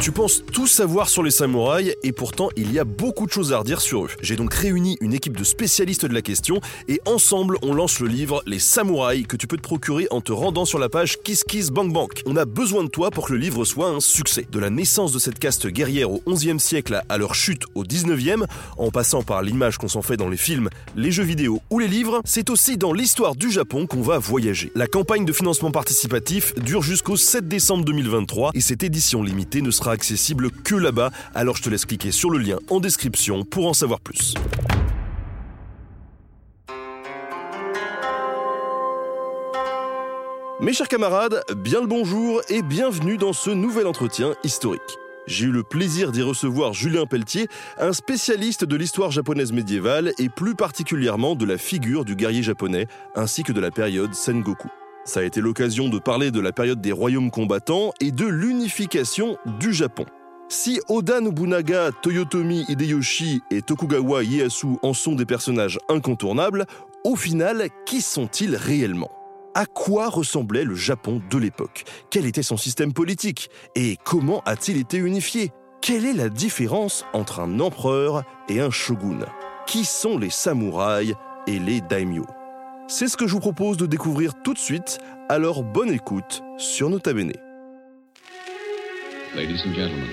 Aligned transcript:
Tu 0.00 0.12
penses 0.12 0.42
tout 0.50 0.66
savoir 0.66 1.10
sur 1.10 1.22
les 1.22 1.30
samouraïs 1.30 1.94
et 2.02 2.12
pourtant 2.12 2.48
il 2.56 2.72
y 2.72 2.78
a 2.78 2.84
beaucoup 2.84 3.26
de 3.26 3.32
choses 3.32 3.52
à 3.52 3.58
redire 3.58 3.82
sur 3.82 4.06
eux. 4.06 4.10
J'ai 4.22 4.34
donc 4.34 4.54
réuni 4.54 4.96
une 5.02 5.12
équipe 5.12 5.36
de 5.36 5.44
spécialistes 5.44 6.06
de 6.06 6.14
la 6.14 6.22
question 6.22 6.62
et 6.88 7.02
ensemble 7.04 7.58
on 7.60 7.74
lance 7.74 8.00
le 8.00 8.08
livre 8.08 8.42
Les 8.46 8.60
samouraïs 8.60 9.26
que 9.26 9.36
tu 9.36 9.46
peux 9.46 9.58
te 9.58 9.62
procurer 9.62 10.06
en 10.10 10.22
te 10.22 10.32
rendant 10.32 10.64
sur 10.64 10.78
la 10.78 10.88
page 10.88 11.20
KissKissBankBank. 11.22 12.22
On 12.24 12.36
a 12.36 12.46
besoin 12.46 12.82
de 12.82 12.88
toi 12.88 13.10
pour 13.10 13.26
que 13.26 13.34
le 13.34 13.38
livre 13.38 13.66
soit 13.66 13.88
un 13.88 14.00
succès. 14.00 14.46
De 14.50 14.58
la 14.58 14.70
naissance 14.70 15.12
de 15.12 15.18
cette 15.18 15.38
caste 15.38 15.66
guerrière 15.66 16.10
au 16.10 16.22
11e 16.26 16.60
siècle 16.60 17.02
à 17.06 17.18
leur 17.18 17.34
chute 17.34 17.64
au 17.74 17.84
19e, 17.84 18.46
en 18.78 18.90
passant 18.90 19.22
par 19.22 19.42
l'image 19.42 19.76
qu'on 19.76 19.88
s'en 19.88 20.00
fait 20.00 20.16
dans 20.16 20.30
les 20.30 20.38
films, 20.38 20.70
les 20.96 21.12
jeux 21.12 21.24
vidéo 21.24 21.60
ou 21.68 21.78
les 21.78 21.88
livres, 21.88 22.22
c'est 22.24 22.48
aussi 22.48 22.78
dans 22.78 22.94
l'histoire 22.94 23.36
du 23.36 23.50
Japon 23.50 23.86
qu'on 23.86 24.00
va 24.00 24.18
voyager. 24.18 24.72
La 24.74 24.86
campagne 24.86 25.26
de 25.26 25.32
financement 25.34 25.70
participatif 25.70 26.54
dure 26.54 26.82
jusqu'au 26.82 27.18
7 27.18 27.46
décembre 27.46 27.84
2023 27.84 28.52
et 28.54 28.62
cette 28.62 28.82
édition 28.82 29.22
limitée 29.22 29.60
ne 29.60 29.70
sera 29.70 29.89
accessible 29.90 30.50
que 30.50 30.74
là-bas, 30.74 31.10
alors 31.34 31.56
je 31.56 31.62
te 31.62 31.70
laisse 31.70 31.86
cliquer 31.86 32.10
sur 32.10 32.30
le 32.30 32.38
lien 32.38 32.58
en 32.68 32.80
description 32.80 33.44
pour 33.44 33.66
en 33.66 33.72
savoir 33.72 34.00
plus. 34.00 34.34
Mes 40.60 40.74
chers 40.74 40.88
camarades, 40.88 41.42
bien 41.56 41.80
le 41.80 41.86
bonjour 41.86 42.42
et 42.50 42.60
bienvenue 42.60 43.16
dans 43.16 43.32
ce 43.32 43.48
nouvel 43.48 43.86
entretien 43.86 44.34
historique. 44.44 44.98
J'ai 45.26 45.46
eu 45.46 45.52
le 45.52 45.62
plaisir 45.62 46.12
d'y 46.12 46.20
recevoir 46.20 46.74
Julien 46.74 47.06
Pelletier, 47.06 47.46
un 47.78 47.92
spécialiste 47.92 48.64
de 48.64 48.76
l'histoire 48.76 49.10
japonaise 49.10 49.52
médiévale 49.52 50.12
et 50.18 50.28
plus 50.28 50.54
particulièrement 50.54 51.34
de 51.34 51.46
la 51.46 51.56
figure 51.56 52.04
du 52.04 52.14
guerrier 52.14 52.42
japonais 52.42 52.88
ainsi 53.14 53.42
que 53.42 53.52
de 53.52 53.60
la 53.60 53.70
période 53.70 54.12
Sengoku. 54.12 54.68
Ça 55.10 55.18
a 55.18 55.22
été 55.24 55.40
l'occasion 55.40 55.88
de 55.88 55.98
parler 55.98 56.30
de 56.30 56.38
la 56.38 56.52
période 56.52 56.80
des 56.80 56.92
royaumes 56.92 57.32
combattants 57.32 57.90
et 57.98 58.12
de 58.12 58.26
l'unification 58.26 59.36
du 59.58 59.72
Japon. 59.72 60.06
Si 60.48 60.80
Oda 60.88 61.20
Nobunaga, 61.20 61.90
Toyotomi 62.00 62.64
Hideyoshi 62.68 63.40
et 63.50 63.60
Tokugawa 63.60 64.22
Ieyasu 64.22 64.76
en 64.84 64.94
sont 64.94 65.16
des 65.16 65.26
personnages 65.26 65.80
incontournables, 65.88 66.64
au 67.02 67.16
final, 67.16 67.70
qui 67.86 68.02
sont-ils 68.02 68.54
réellement? 68.54 69.10
À 69.56 69.66
quoi 69.66 70.10
ressemblait 70.10 70.62
le 70.62 70.76
Japon 70.76 71.20
de 71.28 71.38
l'époque? 71.38 71.82
Quel 72.10 72.24
était 72.24 72.44
son 72.44 72.56
système 72.56 72.92
politique? 72.92 73.50
Et 73.74 73.96
comment 74.04 74.44
a-t-il 74.46 74.76
été 74.76 74.98
unifié? 74.98 75.50
Quelle 75.80 76.06
est 76.06 76.14
la 76.14 76.28
différence 76.28 77.04
entre 77.14 77.40
un 77.40 77.58
empereur 77.58 78.22
et 78.48 78.60
un 78.60 78.70
shogun? 78.70 79.26
Qui 79.66 79.84
sont 79.84 80.18
les 80.18 80.30
samouraïs 80.30 81.14
et 81.48 81.58
les 81.58 81.80
daimyo 81.80 82.26
C'est 82.92 83.06
ce 83.06 83.16
que 83.16 83.28
je 83.28 83.34
vous 83.34 83.38
propose 83.40 83.76
de 83.76 83.86
découvrir 83.86 84.32
tout 84.42 84.52
de 84.52 84.58
suite, 84.58 84.98
alors 85.28 85.62
bonne 85.62 85.90
écoute 85.90 86.42
sur 86.58 86.90
Nota 86.90 87.12
Bene. 87.12 87.32
Ladies 89.36 89.62
and 89.64 89.74
gentlemen, 89.74 90.08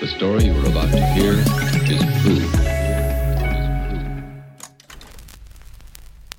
the 0.00 0.06
story 0.06 0.46
you 0.46 0.54
are 0.54 0.68
about 0.68 0.90
to 0.90 0.96
hear 1.14 1.34
is 1.90 1.98
true. 2.22 2.48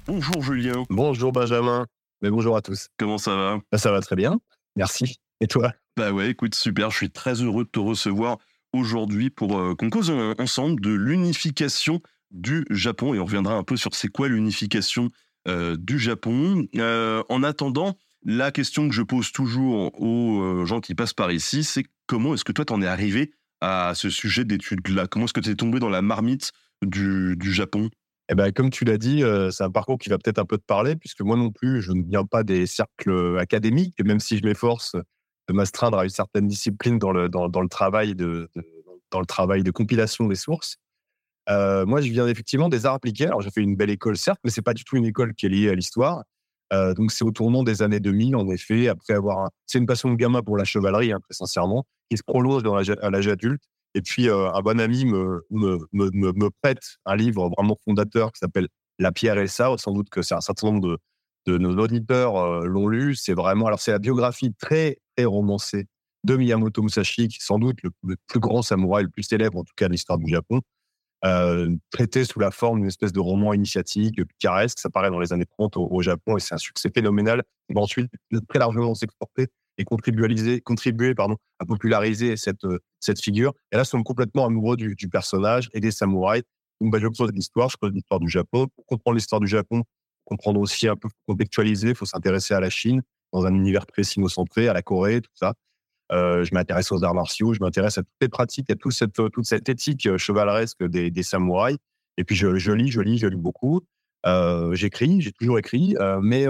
Bonjour 0.07 0.41
Julien, 0.41 0.85
Bonjour 0.89 1.31
Benjamin, 1.31 1.85
mais 2.23 2.31
bonjour 2.31 2.57
à 2.57 2.63
tous. 2.63 2.87
comment 2.97 3.19
ça 3.19 3.35
va? 3.35 3.59
Bah, 3.71 3.77
ça 3.77 3.91
va 3.91 4.01
très 4.01 4.15
bien, 4.15 4.39
merci. 4.75 5.19
Et 5.39 5.45
toi? 5.45 5.71
Bah 5.95 6.11
ouais, 6.11 6.31
écoute, 6.31 6.55
super, 6.55 6.89
je 6.89 6.97
suis 6.97 7.11
très 7.11 7.43
heureux 7.43 7.65
de 7.65 7.69
te 7.69 7.79
recevoir 7.79 8.37
aujourd'hui 8.73 9.29
pour 9.29 9.59
euh, 9.59 9.75
qu'on 9.75 9.91
cause 9.91 10.09
euh, 10.09 10.33
ensemble 10.39 10.81
de 10.81 10.89
l'unification 10.89 12.01
du 12.31 12.65
Japon 12.71 13.13
et 13.13 13.19
on 13.19 13.25
reviendra 13.25 13.53
un 13.53 13.63
peu 13.63 13.77
sur 13.77 13.93
c'est 13.93 14.07
quoi 14.07 14.27
l'unification 14.27 15.09
du 15.47 15.99
Japon. 15.99 16.67
Euh, 16.75 17.23
en 17.29 17.43
attendant, 17.43 17.97
la 18.23 18.51
question 18.51 18.87
que 18.87 18.95
je 18.95 19.01
pose 19.01 19.31
toujours 19.31 19.91
aux 19.99 20.41
euh, 20.41 20.65
gens 20.65 20.79
qui 20.79 20.95
passent 20.95 21.13
par 21.13 21.31
ici, 21.31 21.63
c'est 21.63 21.83
comment 22.07 22.33
est-ce 22.33 22.43
que 22.43 22.51
toi 22.51 22.65
t'en 22.65 22.81
es 22.81 22.87
arrivé 22.87 23.33
à 23.61 23.93
ce 23.95 24.09
sujet 24.09 24.45
d'études-là? 24.45 25.07
Comment 25.07 25.25
est-ce 25.25 25.33
que 25.33 25.41
tu 25.41 25.49
es 25.49 25.55
tombé 25.55 25.79
dans 25.79 25.89
la 25.89 26.01
marmite 26.01 26.51
du, 26.81 27.35
du 27.37 27.53
Japon? 27.53 27.89
Eh 28.29 28.35
ben, 28.35 28.51
comme 28.53 28.69
tu 28.69 28.85
l'as 28.85 28.97
dit, 28.97 29.21
euh, 29.23 29.51
c'est 29.51 29.63
un 29.63 29.71
parcours 29.71 29.97
qui 29.97 30.09
va 30.09 30.17
peut-être 30.17 30.39
un 30.39 30.45
peu 30.45 30.57
te 30.57 30.63
parler, 30.65 30.95
puisque 30.95 31.21
moi 31.21 31.35
non 31.35 31.51
plus, 31.51 31.81
je 31.81 31.91
ne 31.91 32.03
viens 32.03 32.25
pas 32.25 32.43
des 32.43 32.65
cercles 32.65 33.37
académiques, 33.37 34.01
même 34.03 34.21
si 34.21 34.37
je 34.37 34.45
m'efforce 34.45 34.95
de 35.49 35.53
m'astreindre 35.53 35.97
à 35.97 36.05
une 36.05 36.09
certaine 36.09 36.47
discipline 36.47 36.99
dans 36.99 37.11
le, 37.11 37.27
dans, 37.27 37.61
le, 37.61 37.67
travail, 37.67 38.15
de- 38.15 38.49
dans 39.11 39.19
le 39.19 39.25
travail 39.25 39.63
de 39.63 39.71
compilation 39.71 40.27
des 40.27 40.35
sources. 40.35 40.77
Euh, 41.49 41.85
moi, 41.85 42.01
je 42.01 42.09
viens 42.09 42.27
effectivement 42.27 42.69
des 42.69 42.85
arts 42.85 42.95
appliqués. 42.95 43.25
Alors, 43.25 43.41
j'ai 43.41 43.51
fait 43.51 43.61
une 43.61 43.75
belle 43.75 43.89
école, 43.89 44.17
certes, 44.17 44.39
mais 44.43 44.49
c'est 44.49 44.61
pas 44.61 44.73
du 44.73 44.83
tout 44.83 44.95
une 44.95 45.05
école 45.05 45.33
qui 45.33 45.45
est 45.45 45.49
liée 45.49 45.69
à 45.69 45.75
l'histoire. 45.75 46.23
Euh, 46.71 46.93
donc, 46.93 47.11
c'est 47.11 47.23
au 47.23 47.31
tournant 47.31 47.63
des 47.63 47.81
années 47.81 47.99
2000, 47.99 48.35
en 48.35 48.47
effet, 48.49 48.87
après 48.87 49.13
avoir. 49.13 49.49
C'est 49.65 49.77
une 49.77 49.85
passion 49.85 50.09
de 50.09 50.15
gamin 50.15 50.41
pour 50.41 50.57
la 50.57 50.63
chevalerie, 50.63 51.11
hein, 51.11 51.19
très 51.21 51.33
sincèrement, 51.33 51.85
qui 52.09 52.17
se 52.17 52.23
prolonge 52.23 52.63
à 53.01 53.09
l'âge 53.09 53.27
adulte. 53.27 53.61
Et 53.95 54.01
puis, 54.01 54.29
euh, 54.29 54.51
un 54.51 54.61
bon 54.61 54.79
ami 54.79 55.05
me, 55.05 55.45
me, 55.51 55.79
me, 55.91 56.11
me, 56.11 56.49
prête 56.61 56.97
un 57.05 57.15
livre 57.15 57.49
vraiment 57.49 57.77
fondateur 57.85 58.31
qui 58.31 58.39
s'appelle 58.39 58.67
La 58.97 59.11
pierre 59.11 59.37
et 59.37 59.41
le 59.41 59.47
sabre. 59.47 59.79
Sans 59.79 59.91
doute 59.91 60.09
que 60.09 60.21
c'est 60.21 60.35
un 60.35 60.41
certain 60.41 60.71
nombre 60.71 60.81
de, 60.81 60.97
de 61.45 61.57
nos 61.57 61.77
auditeurs 61.77 62.65
l'ont 62.65 62.87
lu. 62.87 63.15
C'est 63.15 63.33
vraiment. 63.33 63.67
Alors, 63.67 63.79
c'est 63.79 63.91
la 63.91 63.99
biographie 63.99 64.53
très, 64.57 64.97
très 65.15 65.25
romancée 65.25 65.87
de 66.23 66.37
Miyamoto 66.37 66.81
Musashi, 66.81 67.27
qui 67.27 67.35
est 67.35 67.45
sans 67.45 67.59
doute 67.59 67.79
le 67.83 68.15
plus 68.27 68.39
grand 68.39 68.61
samouraï, 68.61 69.03
le 69.03 69.09
plus 69.09 69.23
célèbre 69.23 69.57
en 69.59 69.63
tout 69.63 69.73
cas 69.75 69.87
de 69.87 69.91
l'histoire 69.91 70.17
du 70.17 70.31
Japon 70.31 70.61
euh, 71.25 71.73
traité 71.89 72.25
sous 72.25 72.39
la 72.39 72.51
forme 72.51 72.79
d'une 72.79 72.87
espèce 72.87 73.13
de 73.13 73.19
roman 73.19 73.53
initiatique 73.53 74.23
picaresque. 74.25 74.79
Ça 74.79 74.89
paraît 74.89 75.09
dans 75.09 75.19
les 75.19 75.31
années 75.31 75.45
30 75.45 75.77
au, 75.77 76.01
Japon 76.01 76.37
et 76.37 76.39
c'est 76.39 76.53
un 76.53 76.57
succès 76.57 76.89
phénoménal. 76.93 77.43
Il 77.69 77.77
ensuite 77.77 78.11
très 78.49 78.59
largement 78.59 78.93
s'exporter 78.93 79.47
et 79.77 79.85
contribuer, 79.85 81.15
à 81.59 81.65
populariser 81.65 82.37
cette, 82.37 82.63
euh, 82.65 82.79
cette 82.99 83.21
figure. 83.21 83.53
Et 83.71 83.75
là, 83.75 83.81
nous 83.81 83.85
sommes 83.85 84.03
complètement 84.03 84.45
amoureux 84.45 84.77
du, 84.77 85.09
personnage 85.09 85.69
et 85.73 85.79
des 85.79 85.91
samouraïs. 85.91 86.43
Donc, 86.79 86.91
bah, 86.91 86.99
je 87.01 87.07
creuse 87.07 87.31
l'histoire, 87.33 87.69
je 87.69 87.77
creuse 87.77 87.93
l'histoire 87.93 88.19
du 88.19 88.29
Japon. 88.29 88.67
Pour 88.75 88.85
comprendre 88.85 89.15
l'histoire 89.15 89.41
du 89.41 89.47
Japon, 89.47 89.83
comprendre 90.25 90.59
aussi 90.59 90.87
un 90.87 90.95
peu, 90.95 91.07
contextualiser, 91.27 91.89
il 91.89 91.95
faut 91.95 92.05
s'intéresser 92.05 92.53
à 92.53 92.59
la 92.59 92.69
Chine 92.69 93.01
dans 93.31 93.45
un 93.45 93.53
univers 93.53 93.85
très 93.87 94.03
sino-centré, 94.03 94.67
à 94.67 94.73
la 94.73 94.81
Corée, 94.81 95.21
tout 95.21 95.31
ça. 95.33 95.53
Euh, 96.13 96.43
je 96.43 96.53
m'intéresse 96.53 96.91
aux 96.91 97.03
arts 97.03 97.15
martiaux, 97.15 97.53
je 97.53 97.59
m'intéresse 97.59 97.97
à 97.97 98.03
toutes 98.03 98.21
les 98.21 98.29
pratiques, 98.29 98.69
à 98.69 98.75
toute 98.75 98.91
cette, 98.91 99.13
toute 99.13 99.45
cette 99.45 99.67
éthique 99.67 100.05
euh, 100.05 100.17
chevaleresque 100.17 100.83
des, 100.83 101.23
samouraïs. 101.23 101.77
Et 102.17 102.23
puis 102.23 102.35
je, 102.35 102.47
lis, 102.47 102.91
je 102.91 103.01
lis, 103.01 103.17
je 103.17 103.27
lis 103.27 103.35
beaucoup. 103.35 103.81
Euh, 104.25 104.75
J'écris, 104.75 105.21
j'ai 105.21 105.31
toujours 105.31 105.57
écrit, 105.57 105.95
mais 106.21 106.45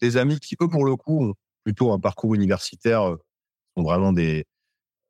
des 0.00 0.16
amis 0.16 0.38
qui, 0.38 0.56
eux, 0.62 0.68
pour 0.68 0.84
le 0.84 0.94
coup, 0.96 1.24
ont 1.24 1.34
plutôt 1.64 1.92
un 1.92 1.98
parcours 1.98 2.34
universitaire, 2.34 3.16
sont 3.76 3.82
vraiment 3.82 4.12
des, 4.12 4.44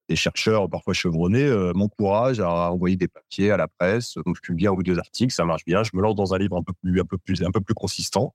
des 0.09 0.17
chercheurs 0.17 0.71
parfois 0.71 0.95
chevronnés, 0.95 1.51
m'encouragent 1.75 2.41
à 2.41 2.73
envoyer 2.73 2.97
des 2.97 3.09
papiers 3.09 3.51
à 3.51 3.59
la 3.59 3.69
presse. 3.69 4.15
Donc, 4.25 4.37
je 4.37 4.41
publie 4.41 4.67
un 4.67 4.73
ou 4.73 4.83
deux 4.83 4.99
articles, 4.99 5.35
ça 5.35 5.45
marche 5.45 5.65
bien. 5.67 5.83
Je 5.85 5.91
me 5.93 6.01
lance 6.01 6.17
dans 6.17 6.33
un 6.33 6.39
livre 6.39 6.57
un 6.57 6.63
peu 6.63 6.73
plus, 6.83 6.99
un 6.99 7.05
peu 7.05 7.19
plus, 7.19 7.43
un 7.43 7.51
peu 7.51 7.61
plus 7.61 7.75
consistant, 7.75 8.35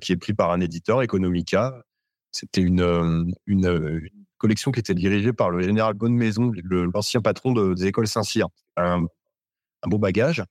qui 0.00 0.12
est 0.12 0.16
pris 0.16 0.34
par 0.34 0.50
un 0.50 0.60
éditeur, 0.60 1.02
Economica. 1.02 1.84
C'était 2.34 2.60
une, 2.62 2.80
euh, 2.80 3.24
une, 3.46 3.66
une 3.66 4.24
collection 4.38 4.72
qui 4.72 4.80
était 4.80 4.94
dirigée 4.94 5.32
par 5.32 5.50
le 5.50 5.62
général 5.62 5.94
Bonnemaison, 5.94 6.50
le- 6.54 6.90
l'ancien 6.92 7.20
patron 7.22 7.52
de- 7.52 7.74
des 7.74 7.86
écoles 7.86 8.08
Saint-Cyr. 8.08 8.48
Un, 8.76 9.04
un 9.82 9.88
beau 9.88 9.98
bagage. 9.98 10.42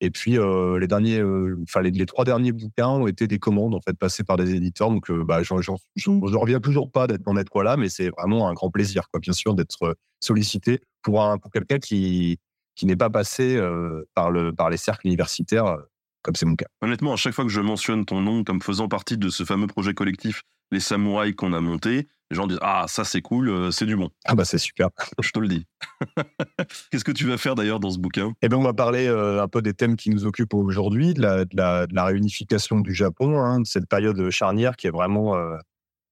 Et 0.00 0.10
puis, 0.10 0.38
euh, 0.38 0.78
les 0.80 0.88
derniers, 0.88 1.20
euh, 1.20 1.56
les, 1.80 1.90
les 1.92 2.06
trois 2.06 2.24
derniers 2.24 2.50
bouquins 2.52 2.88
ont 2.88 3.06
été 3.06 3.28
des 3.28 3.38
commandes, 3.38 3.74
en 3.74 3.80
fait, 3.80 3.96
passées 3.96 4.24
par 4.24 4.36
des 4.36 4.54
éditeurs. 4.54 4.90
Donc, 4.90 5.10
euh, 5.10 5.24
bah, 5.24 5.42
j'en, 5.44 5.60
j'en, 5.60 5.76
j'en- 5.96 6.26
je 6.26 6.36
reviens 6.36 6.58
toujours 6.60 6.90
pas 6.90 7.06
d'être, 7.06 7.22
d'en 7.22 7.36
être 7.36 7.62
là, 7.62 7.76
mais 7.76 7.88
c'est 7.88 8.08
vraiment 8.10 8.48
un 8.48 8.52
grand 8.54 8.70
plaisir, 8.70 9.08
quoi, 9.10 9.20
bien 9.20 9.32
sûr, 9.32 9.54
d'être 9.54 9.82
euh, 9.84 9.94
sollicité 10.20 10.80
pour 11.02 11.22
un, 11.22 11.38
pour 11.38 11.50
quelqu'un 11.52 11.78
qui, 11.78 12.38
qui 12.74 12.86
n'est 12.86 12.96
pas 12.96 13.10
passé 13.10 13.56
euh, 13.56 14.04
par 14.14 14.30
le, 14.32 14.52
par 14.52 14.70
les 14.70 14.76
cercles 14.76 15.06
universitaires, 15.06 15.66
euh, 15.66 15.82
comme 16.22 16.34
c'est 16.34 16.46
mon 16.46 16.56
cas. 16.56 16.66
Honnêtement, 16.80 17.12
à 17.12 17.16
chaque 17.16 17.34
fois 17.34 17.44
que 17.44 17.50
je 17.50 17.60
mentionne 17.60 18.04
ton 18.04 18.20
nom 18.20 18.44
comme 18.44 18.62
faisant 18.62 18.88
partie 18.88 19.18
de 19.18 19.28
ce 19.28 19.44
fameux 19.44 19.66
projet 19.66 19.94
collectif, 19.94 20.42
les 20.70 20.80
samouraïs 20.80 21.34
qu'on 21.34 21.52
a 21.52 21.60
monté, 21.60 22.08
les 22.30 22.36
gens 22.36 22.46
disent 22.46 22.58
Ah, 22.62 22.86
ça 22.88 23.04
c'est 23.04 23.20
cool, 23.20 23.50
euh, 23.50 23.70
c'est 23.70 23.86
du 23.86 23.94
bon. 23.94 24.10
Ah, 24.24 24.34
bah, 24.34 24.44
c'est 24.44 24.58
super. 24.58 24.88
Je 25.22 25.30
te 25.30 25.38
le 25.38 25.48
dis. 25.48 25.66
Qu'est-ce 26.90 27.04
que 27.04 27.12
tu 27.12 27.26
vas 27.26 27.36
faire 27.36 27.54
d'ailleurs 27.54 27.78
dans 27.78 27.90
ce 27.90 27.98
bouquin? 27.98 28.32
Eh 28.40 28.48
bien, 28.48 28.58
on 28.58 28.62
va 28.62 28.72
parler 28.72 29.06
euh, 29.06 29.42
un 29.42 29.48
peu 29.48 29.62
des 29.62 29.74
thèmes 29.74 29.96
qui 29.96 30.10
nous 30.10 30.24
occupent 30.24 30.54
aujourd'hui, 30.54 31.14
de 31.14 31.20
la, 31.20 31.44
de 31.44 31.56
la, 31.56 31.86
de 31.86 31.94
la 31.94 32.04
réunification 32.06 32.80
du 32.80 32.94
Japon, 32.94 33.38
hein, 33.38 33.60
de 33.60 33.66
cette 33.66 33.86
période 33.86 34.30
charnière 34.30 34.76
qui 34.76 34.86
est 34.86 34.90
vraiment, 34.90 35.36
euh, 35.36 35.56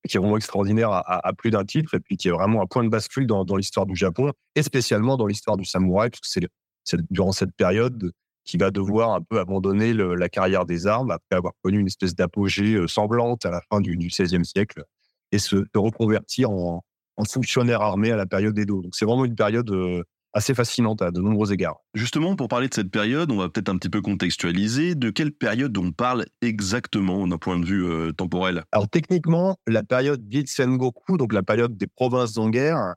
qui 0.08 0.16
est 0.16 0.20
vraiment 0.20 0.36
extraordinaire 0.36 0.90
à, 0.90 1.26
à, 1.26 1.32
plus 1.32 1.50
d'un 1.50 1.64
titre, 1.64 1.94
et 1.94 2.00
puis 2.00 2.16
qui 2.16 2.28
est 2.28 2.32
vraiment 2.32 2.62
un 2.62 2.66
point 2.66 2.84
de 2.84 2.90
bascule 2.90 3.26
dans, 3.26 3.44
dans 3.44 3.56
l'histoire 3.56 3.86
du 3.86 3.96
Japon, 3.96 4.32
et 4.54 4.62
spécialement 4.62 5.16
dans 5.16 5.26
l'histoire 5.26 5.56
du 5.56 5.64
samouraï, 5.64 6.10
puisque 6.10 6.46
c'est 6.84 7.00
durant 7.10 7.32
cette 7.32 7.54
période 7.54 8.12
qui 8.50 8.56
va 8.56 8.73
devoir 8.73 9.12
un 9.12 9.20
peu 9.23 9.38
abandonner 9.38 9.93
le, 9.94 10.17
la 10.17 10.29
carrière 10.29 10.67
des 10.67 10.88
armes 10.88 11.12
après 11.12 11.37
avoir 11.37 11.52
connu 11.62 11.79
une 11.79 11.87
espèce 11.87 12.17
d'apogée 12.17 12.75
euh, 12.75 12.88
semblante 12.88 13.47
à 13.47 13.50
la 13.52 13.61
fin 13.70 13.81
du, 13.81 13.97
XVIe 13.97 14.44
siècle 14.44 14.82
et 15.31 15.38
se, 15.38 15.58
se 15.58 15.79
reconvertir 15.79 16.50
en, 16.50 16.82
en, 17.17 17.25
fonctionnaire 17.25 17.81
armé 17.81 18.11
à 18.11 18.17
la 18.17 18.26
période 18.26 18.52
d'Edo. 18.52 18.82
Donc 18.82 18.97
c'est 18.97 19.05
vraiment 19.05 19.25
une 19.25 19.37
période 19.37 19.70
euh, 19.70 20.02
assez 20.32 20.52
fascinante 20.52 21.00
à 21.00 21.12
de 21.12 21.20
nombreux 21.20 21.52
égards. 21.52 21.76
Justement, 21.94 22.35
pour 22.35 22.49
parler 22.49 22.67
de 22.67 22.75
cette 22.75 22.91
période, 22.91 23.31
on 23.31 23.37
va 23.37 23.49
peut-être 23.49 23.69
un 23.69 23.76
petit 23.76 23.88
peu 23.88 24.02
contextualiser. 24.02 24.96
De 24.96 25.11
quelle 25.11 25.31
période 25.31 25.79
on 25.79 25.93
parle 25.93 26.26
exactement 26.43 27.29
d'un 27.29 27.38
point 27.38 27.61
de 27.61 27.64
vue 27.64 27.87
euh, 27.87 28.11
temporel? 28.11 28.64
Alors 28.73 28.88
techniquement, 28.88 29.58
la 29.69 29.85
période 29.85 30.29
dite 30.29 30.49
Sengoku, 30.49 31.19
donc 31.19 31.32
la 31.32 31.44
période 31.44 31.76
des 31.76 31.87
provinces 31.87 32.37
en 32.37 32.50
guerre, 32.50 32.96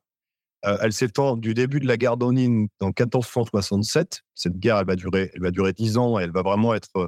euh, 0.65 0.77
elle 0.81 0.93
s'étend 0.93 1.35
du 1.35 1.53
début 1.53 1.79
de 1.79 1.87
la 1.87 1.97
guerre 1.97 2.17
d'Onin 2.17 2.67
en 2.79 2.87
1467. 2.87 4.21
Cette 4.33 4.57
guerre, 4.57 4.77
elle 4.77 4.87
va 4.87 4.95
durer, 4.95 5.31
elle 5.33 5.41
va 5.41 5.51
durer 5.51 5.73
10 5.73 5.97
ans 5.97 6.19
et 6.19 6.23
elle 6.23 6.31
va 6.31 6.41
vraiment 6.41 6.73
être 6.73 6.89
euh, 6.97 7.07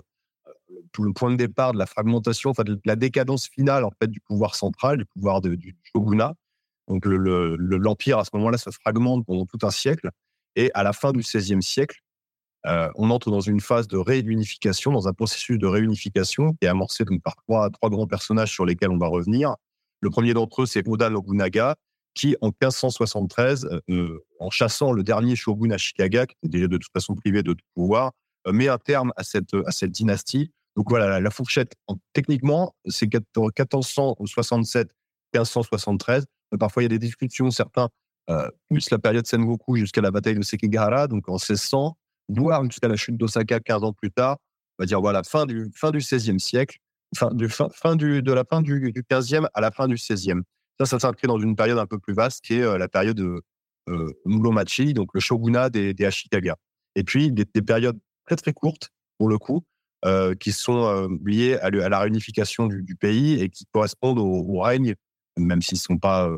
le 0.99 1.13
point 1.13 1.31
de 1.31 1.37
départ 1.37 1.73
de 1.73 1.77
la 1.77 1.85
fragmentation, 1.85 2.49
enfin 2.49 2.63
de 2.63 2.79
la 2.85 2.95
décadence 2.95 3.47
finale 3.47 3.85
en 3.85 3.91
fait 4.01 4.07
du 4.07 4.19
pouvoir 4.19 4.55
central, 4.55 4.97
du 4.97 5.05
pouvoir 5.05 5.41
du 5.41 5.75
shogunat. 5.93 6.33
Donc 6.87 7.05
l'empire 7.05 7.19
le, 7.19 7.55
le, 7.57 8.17
à 8.17 8.23
ce 8.23 8.29
moment-là 8.33 8.57
se 8.57 8.69
fragmente 8.69 9.25
pendant 9.25 9.45
tout 9.45 9.59
un 9.63 9.71
siècle 9.71 10.09
et 10.55 10.71
à 10.73 10.83
la 10.83 10.93
fin 10.93 11.11
du 11.11 11.19
XVIe 11.19 11.61
siècle, 11.61 11.99
euh, 12.65 12.89
on 12.95 13.09
entre 13.11 13.29
dans 13.29 13.41
une 13.41 13.59
phase 13.59 13.87
de 13.87 13.97
réunification, 13.97 14.91
dans 14.91 15.07
un 15.07 15.13
processus 15.13 15.59
de 15.59 15.67
réunification 15.67 16.53
qui 16.53 16.65
est 16.65 16.67
amorcé 16.67 17.05
donc 17.05 17.21
par 17.21 17.35
trois, 17.35 17.69
trois 17.69 17.89
grands 17.89 18.07
personnages 18.07 18.51
sur 18.51 18.65
lesquels 18.65 18.89
on 18.89 18.97
va 18.97 19.07
revenir. 19.07 19.55
Le 20.01 20.09
premier 20.09 20.33
d'entre 20.33 20.63
eux, 20.63 20.65
c'est 20.65 20.87
Oda 20.87 21.09
Nobunaga, 21.09 21.75
qui, 22.15 22.35
en 22.41 22.47
1573, 22.47 23.65
euh, 23.65 23.79
euh, 23.89 24.25
en 24.39 24.49
chassant 24.49 24.91
le 24.91 25.03
dernier 25.03 25.35
shogun 25.35 25.69
Ashikaga, 25.71 26.25
qui 26.25 26.35
était 26.41 26.49
déjà 26.57 26.67
de 26.67 26.77
toute 26.77 26.91
façon 26.91 27.13
privé 27.13 27.43
de 27.43 27.53
tout 27.53 27.65
pouvoir, 27.75 28.13
euh, 28.47 28.51
met 28.51 28.67
un 28.67 28.77
terme 28.77 29.11
à 29.17 29.23
cette, 29.23 29.53
dynastie. 29.85 30.51
Donc 30.75 30.89
voilà, 30.89 31.19
la, 31.19 31.29
fourchette, 31.29 31.73
en, 31.87 31.97
techniquement, 32.13 32.73
c'est 32.87 33.05
1467, 33.05 34.89
1573. 35.33 36.25
Mais 36.51 36.57
parfois, 36.57 36.83
il 36.83 36.85
y 36.85 36.87
a 36.87 36.89
des 36.89 36.99
discussions, 36.99 37.51
certains, 37.51 37.89
euh, 38.29 38.49
plus 38.69 38.89
la 38.89 38.97
période 38.97 39.27
Sengoku 39.27 39.75
jusqu'à 39.75 40.01
la 40.01 40.11
bataille 40.11 40.35
de 40.35 40.41
Sekigahara, 40.41 41.07
donc 41.07 41.29
en 41.29 41.33
1600, 41.33 41.97
voire 42.29 42.63
jusqu'à 42.63 42.87
la 42.87 42.95
chute 42.95 43.17
d'Osaka 43.17 43.59
15 43.59 43.83
ans 43.83 43.93
plus 43.93 44.11
tard. 44.11 44.37
On 44.77 44.83
va 44.83 44.87
dire, 44.87 44.99
voilà, 44.99 45.23
fin 45.23 45.45
du, 45.45 45.71
fin 45.75 45.91
du 45.91 45.99
16e 45.99 46.39
siècle, 46.39 46.77
fin, 47.15 47.29
du, 47.33 47.49
fin, 47.49 47.69
fin 47.69 47.95
du, 47.95 48.21
de 48.21 48.33
la 48.33 48.43
fin 48.43 48.61
du, 48.61 48.91
du 48.91 49.03
15e 49.03 49.47
à 49.53 49.61
la 49.61 49.71
fin 49.71 49.87
du 49.87 49.95
16e. 49.95 50.41
Ça, 50.79 50.85
ça 50.85 50.99
s'inscrit 50.99 51.27
dans 51.27 51.39
une 51.39 51.55
période 51.55 51.77
un 51.77 51.85
peu 51.85 51.99
plus 51.99 52.13
vaste 52.13 52.43
qui 52.43 52.55
est 52.55 52.63
euh, 52.63 52.77
la 52.77 52.87
période 52.87 53.17
de 53.17 53.41
euh, 53.89 54.11
Muromachi, 54.25 54.93
donc 54.93 55.09
le 55.13 55.19
shogunat 55.19 55.69
des, 55.69 55.95
Ashikaga. 56.03 56.57
Et 56.95 57.03
puis, 57.03 57.31
des, 57.31 57.45
des, 57.45 57.61
périodes 57.61 57.99
très 58.25 58.35
très 58.35 58.53
courtes, 58.53 58.89
pour 59.17 59.29
le 59.29 59.37
coup, 59.37 59.63
euh, 60.05 60.35
qui 60.35 60.51
sont 60.51 60.85
euh, 60.85 61.07
liées 61.25 61.55
à, 61.55 61.71
la 61.71 61.99
réunification 61.99 62.67
du, 62.67 62.95
pays 62.95 63.41
et 63.41 63.49
qui 63.49 63.65
correspondent 63.71 64.19
au, 64.19 64.59
règne, 64.59 64.93
même 65.35 65.63
s'ils 65.63 65.77
ne 65.77 65.79
sont 65.79 65.97
pas 65.97 66.27
euh, 66.27 66.37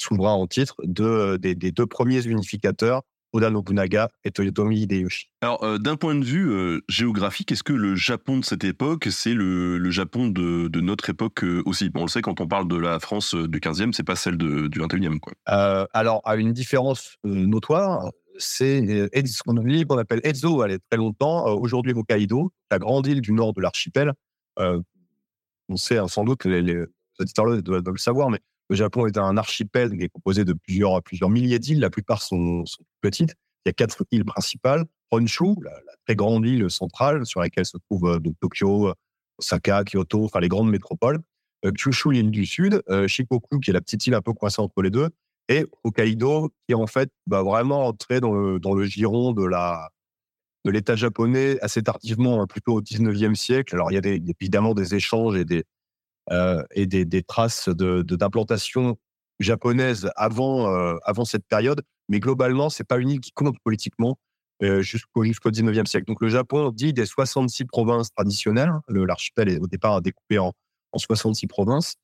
souverains 0.00 0.34
en 0.34 0.46
titre, 0.46 0.76
de, 0.84 1.36
des 1.36 1.72
deux 1.72 1.86
premiers 1.86 2.24
unificateurs 2.24 3.02
Oda 3.32 3.50
Nobunaga 3.50 4.08
et 4.24 4.30
Toyotomi 4.30 4.80
Hideyoshi. 4.80 5.30
Alors, 5.40 5.62
euh, 5.62 5.78
d'un 5.78 5.96
point 5.96 6.14
de 6.14 6.24
vue 6.24 6.50
euh, 6.50 6.80
géographique, 6.88 7.52
est-ce 7.52 7.62
que 7.62 7.72
le 7.72 7.94
Japon 7.94 8.38
de 8.38 8.44
cette 8.44 8.64
époque, 8.64 9.08
c'est 9.10 9.34
le, 9.34 9.78
le, 9.78 9.90
Japon 9.90 10.28
de, 10.28 10.68
de, 10.68 10.80
notre 10.80 11.10
époque 11.10 11.44
euh, 11.44 11.62
aussi? 11.66 11.90
Bon, 11.90 12.00
On 12.00 12.04
le 12.04 12.08
sait, 12.08 12.22
quand 12.22 12.40
on 12.40 12.48
parle 12.48 12.68
de 12.68 12.76
la 12.76 12.98
France 13.00 13.34
du 13.34 13.60
15e, 13.60 13.92
c'est 13.92 14.04
pas 14.04 14.16
celle 14.16 14.36
de, 14.36 14.68
du 14.68 14.80
21e. 14.80 15.18
Quoi. 15.18 15.34
Euh, 15.50 15.86
alors, 15.92 16.22
à 16.24 16.36
une 16.36 16.52
différence 16.52 17.16
notoire, 17.24 18.10
c'est 18.38 19.08
ce 19.12 19.42
qu'on 19.42 19.56
qu 19.56 20.00
appelle 20.00 20.20
Ezo, 20.24 20.64
elle 20.64 20.72
est 20.72 20.82
très 20.90 20.96
longtemps. 20.96 21.46
Aujourd'hui, 21.46 21.92
Hokkaido, 21.92 22.52
la 22.70 22.78
grande 22.78 23.06
île 23.06 23.20
du 23.20 23.32
nord 23.32 23.52
de 23.52 23.60
l'archipel. 23.60 24.12
on 24.56 25.76
sait 25.76 25.98
hein, 25.98 26.08
sans 26.08 26.24
doute 26.24 26.38
que 26.38 26.48
les, 26.48 26.62
les 26.62 26.84
auditeurs 27.18 27.62
doivent 27.62 27.82
le 27.90 27.98
savoir, 27.98 28.30
mais 28.30 28.40
le 28.68 28.76
Japon 28.76 29.06
est 29.06 29.16
un 29.16 29.36
archipel 29.36 29.96
qui 29.96 30.04
est 30.04 30.08
composé 30.08 30.44
de 30.44 30.52
plusieurs, 30.52 31.02
plusieurs 31.02 31.30
milliers 31.30 31.58
d'îles. 31.58 31.80
La 31.80 31.90
plupart 31.90 32.22
sont, 32.22 32.64
petites. 33.00 33.34
Il 33.64 33.68
y 33.68 33.70
a 33.70 33.72
quatre 33.72 34.04
îles 34.10 34.24
principales. 34.24 34.84
Honshu, 35.10 35.54
la, 35.62 35.72
très 36.06 36.14
grande 36.14 36.46
île 36.46 36.70
centrale 36.70 37.24
sur 37.24 37.40
laquelle 37.40 37.64
se 37.64 37.78
trouvent 37.78 38.08
euh, 38.08 38.32
Tokyo, 38.40 38.92
Osaka, 39.38 39.84
Kyoto, 39.84 40.24
enfin 40.24 40.40
les 40.40 40.48
grandes 40.48 40.70
métropoles. 40.70 41.20
Euh, 41.64 41.72
Kyushu, 41.72 42.12
l'île 42.12 42.30
du 42.30 42.44
Sud. 42.44 42.82
Euh, 42.88 43.08
Shikoku, 43.08 43.58
qui 43.60 43.70
est 43.70 43.72
la 43.72 43.80
petite 43.80 44.06
île 44.06 44.14
un 44.14 44.22
peu 44.22 44.32
coincée 44.32 44.60
entre 44.60 44.82
les 44.82 44.90
deux. 44.90 45.08
Et 45.48 45.64
Hokkaido, 45.82 46.50
qui 46.68 46.74
en 46.74 46.86
fait 46.86 47.10
vraiment 47.26 47.86
entrer 47.86 48.20
dans 48.20 48.32
le, 48.32 48.60
dans 48.60 48.74
le 48.74 48.84
giron 48.84 49.32
de 49.32 49.44
la 49.44 49.90
de 50.64 50.70
l'État 50.70 50.96
japonais 50.96 51.58
assez 51.62 51.82
tardivement, 51.82 52.42
hein, 52.42 52.46
plutôt 52.46 52.74
au 52.74 52.82
19e 52.82 53.34
siècle. 53.34 53.74
Alors 53.74 53.90
il 53.90 53.94
y 53.94 53.98
a 53.98 54.02
des, 54.02 54.22
évidemment 54.40 54.74
des 54.74 54.94
échanges 54.94 55.36
et 55.36 55.44
des, 55.44 55.64
et 56.30 56.86
des, 56.86 57.22
traces 57.22 57.68
d'implantation 57.68 58.90
de, 58.90 58.96
japonaise 59.40 60.10
avant, 60.16 60.74
euh, 60.74 60.96
avant 61.04 61.24
cette 61.24 61.46
période. 61.46 61.82
Mais 62.08 62.20
globalement, 62.20 62.70
c'est 62.70 62.84
pas 62.84 62.98
une 62.98 63.10
île 63.10 63.20
qui 63.20 63.32
compte 63.32 63.56
politiquement 63.62 64.18
euh, 64.62 64.82
jusqu'au 64.82 65.24
jusqu'au 65.24 65.50
19e 65.50 65.86
siècle. 65.86 66.06
Donc 66.06 66.20
le 66.20 66.28
Japon 66.28 66.70
dit 66.70 66.92
des 66.92 67.06
66 67.06 67.66
provinces 67.66 68.12
traditionnelles. 68.14 68.70
Hein, 68.70 68.82
l'archipel 68.88 69.48
est 69.48 69.58
au 69.58 69.66
départ 69.66 70.00
découpé 70.02 70.38
en, 70.38 70.52
en 70.92 70.98
66 70.98 71.46
provinces. 71.46 71.94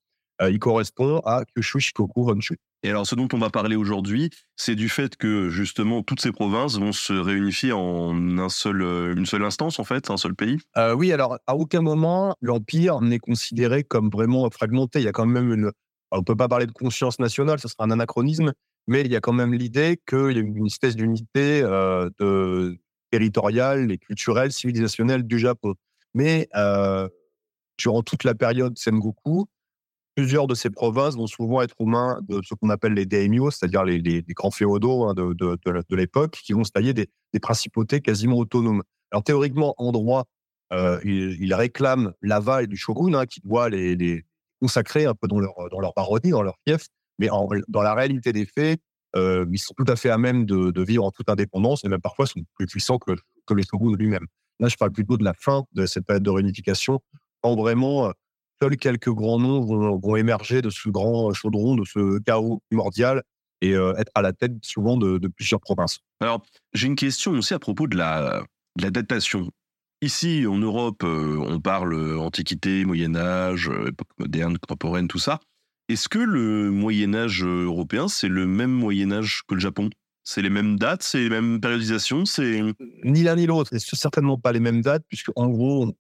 Euh, 0.42 0.50
il 0.50 0.58
correspond 0.58 1.20
à 1.24 1.44
Kyushu, 1.44 1.80
Shikoku, 1.80 2.30
Honshu. 2.30 2.56
Et 2.82 2.90
alors, 2.90 3.06
ce 3.06 3.14
dont 3.14 3.28
on 3.32 3.38
va 3.38 3.48
parler 3.50 3.76
aujourd'hui, 3.76 4.30
c'est 4.56 4.74
du 4.74 4.88
fait 4.88 5.16
que 5.16 5.48
justement 5.48 6.02
toutes 6.02 6.20
ces 6.20 6.32
provinces 6.32 6.78
vont 6.78 6.92
se 6.92 7.14
réunifier 7.14 7.72
en 7.72 8.38
un 8.38 8.48
seul, 8.50 8.82
euh, 8.82 9.14
une 9.16 9.24
seule 9.24 9.44
instance, 9.44 9.78
en 9.78 9.84
fait, 9.84 10.10
un 10.10 10.18
seul 10.18 10.34
pays? 10.34 10.58
Euh, 10.76 10.94
oui, 10.94 11.10
alors 11.10 11.38
à 11.46 11.56
aucun 11.56 11.80
moment 11.80 12.36
l'empire 12.42 13.00
n'est 13.00 13.18
considéré 13.18 13.84
comme 13.84 14.10
vraiment 14.10 14.48
fragmenté. 14.50 15.00
Il 15.00 15.04
y 15.04 15.08
a 15.08 15.12
quand 15.12 15.24
même 15.24 15.52
une. 15.52 15.70
on 16.10 16.22
peut 16.22 16.36
pas 16.36 16.48
parler 16.48 16.66
de 16.66 16.72
conscience 16.72 17.18
nationale, 17.18 17.58
ce 17.58 17.68
sera 17.68 17.84
un 17.84 17.90
anachronisme, 17.90 18.52
mais 18.86 19.00
il 19.00 19.10
y 19.10 19.16
a 19.16 19.20
quand 19.20 19.32
même 19.32 19.54
l'idée 19.54 19.98
qu'il 20.06 20.32
y 20.32 20.38
a 20.38 20.40
une 20.40 20.66
espèce 20.66 20.96
d'unité 20.96 21.62
euh, 21.62 22.10
de 22.18 22.76
territoriale 23.10 23.92
et 23.92 23.98
culturelle, 23.98 24.52
civilisationnelle 24.52 25.22
du 25.22 25.38
Japon. 25.38 25.74
Mais 26.14 26.48
euh, 26.54 27.08
durant 27.78 28.02
toute 28.02 28.24
la 28.24 28.34
période 28.34 28.76
Sengoku, 28.76 29.46
plusieurs 30.14 30.46
de 30.46 30.54
ces 30.54 30.70
provinces 30.70 31.16
vont 31.16 31.26
souvent 31.26 31.62
être 31.62 31.74
aux 31.78 31.86
mains 31.86 32.20
de 32.28 32.40
ce 32.42 32.54
qu'on 32.54 32.70
appelle 32.70 32.94
les 32.94 33.06
daimyo, 33.06 33.50
c'est-à-dire 33.50 33.84
les, 33.84 34.22
grands 34.30 34.50
féodaux 34.50 35.04
hein, 35.04 35.14
de, 35.14 35.96
l'époque, 35.96 36.38
qui 36.44 36.52
vont 36.52 36.64
se 36.64 36.70
tailler 36.70 36.94
des, 36.94 37.08
principautés 37.42 38.00
quasiment 38.00 38.38
autonomes. 38.38 38.82
Alors 39.10 39.24
théoriquement, 39.24 39.74
en 39.76 39.92
droit, 39.92 40.24
euh, 40.72 41.00
ils, 41.04 41.52
réclament 41.54 42.12
l'aval 42.22 42.68
du 42.68 42.76
shogun, 42.76 43.14
hein, 43.14 43.26
qui 43.26 43.40
doit 43.40 43.68
les, 43.68 44.24
consacrer 44.60 45.04
un 45.04 45.14
peu 45.14 45.28
dans 45.28 45.40
leur, 45.40 45.54
dans 45.70 45.80
leur 45.80 45.92
baronnie, 45.94 46.30
dans 46.30 46.42
leur 46.42 46.56
fief, 46.66 46.86
mais 47.18 47.28
dans 47.68 47.82
la 47.82 47.94
réalité 47.94 48.32
des 48.32 48.46
faits, 48.46 48.80
euh, 49.16 49.46
ils 49.52 49.58
sont 49.58 49.74
tout 49.76 49.84
à 49.88 49.96
fait 49.96 50.10
à 50.10 50.18
même 50.18 50.46
de, 50.46 50.82
vivre 50.82 51.04
en 51.04 51.10
toute 51.10 51.28
indépendance, 51.28 51.84
et 51.84 51.88
même 51.88 52.00
parfois 52.00 52.26
sont 52.26 52.40
plus 52.54 52.66
puissants 52.66 52.98
que, 52.98 53.12
que 53.46 53.54
les 53.54 53.64
shoguns 53.64 53.96
lui-même. 53.96 54.26
Là, 54.60 54.68
je 54.68 54.76
parle 54.76 54.92
plutôt 54.92 55.16
de 55.16 55.24
la 55.24 55.34
fin 55.34 55.64
de 55.72 55.86
cette 55.86 56.06
période 56.06 56.22
de 56.22 56.30
réunification, 56.30 57.00
quand 57.42 57.56
vraiment 57.56 58.12
seuls 58.62 58.76
quelques 58.76 59.10
grands 59.10 59.38
noms 59.38 59.60
vont, 59.60 59.98
vont, 59.98 60.16
émerger 60.16 60.62
de 60.62 60.70
ce 60.70 60.88
grand 60.88 61.32
chaudron, 61.32 61.76
de 61.76 61.84
ce 61.84 62.18
chaos 62.20 62.60
primordial 62.70 63.22
et 63.60 63.74
euh, 63.74 63.94
être 63.96 64.10
à 64.14 64.22
la 64.22 64.32
tête 64.32 64.52
souvent 64.62 64.96
de, 64.96 65.18
de 65.18 65.28
plusieurs 65.28 65.60
provinces. 65.60 66.00
Alors, 66.20 66.42
j'ai 66.72 66.86
une 66.86 66.96
question 66.96 67.32
aussi 67.32 67.54
à 67.54 67.58
propos 67.58 67.86
de 67.86 67.96
la, 67.96 68.42
de 68.76 68.82
la 68.82 68.90
datation. 68.90 69.50
Ici, 70.02 70.44
en 70.46 70.58
Europe, 70.58 71.02
euh, 71.02 71.38
on 71.38 71.60
parle 71.60 72.18
Antiquité, 72.18 72.84
Moyen-Âge, 72.84 73.70
euh, 73.70 73.88
époque 73.88 74.08
moderne, 74.18 74.58
contemporaine, 74.58 75.08
tout 75.08 75.18
ça. 75.18 75.40
Est-ce 75.88 76.08
que 76.08 76.18
le 76.18 76.70
Moyen-Âge 76.70 77.44
européen, 77.44 78.08
c'est 78.08 78.28
le 78.28 78.46
même 78.46 78.70
Moyen-Âge 78.70 79.42
que 79.48 79.54
le 79.54 79.60
Japon? 79.60 79.90
C'est 80.22 80.40
les 80.40 80.50
mêmes 80.50 80.78
dates, 80.78 81.02
c'est 81.02 81.20
les 81.20 81.28
mêmes 81.28 81.60
périodisations, 81.60 82.24
c'est 82.24 82.62
ni 83.04 83.22
l'un 83.22 83.36
ni 83.36 83.46
l'autre. 83.46 83.70
C'est 83.76 83.96
certainement 83.96 84.38
pas 84.38 84.52
les 84.52 84.60
mêmes 84.60 84.80
dates, 84.80 85.04
puisque 85.08 85.30
en 85.36 85.48
gros, 85.48 85.94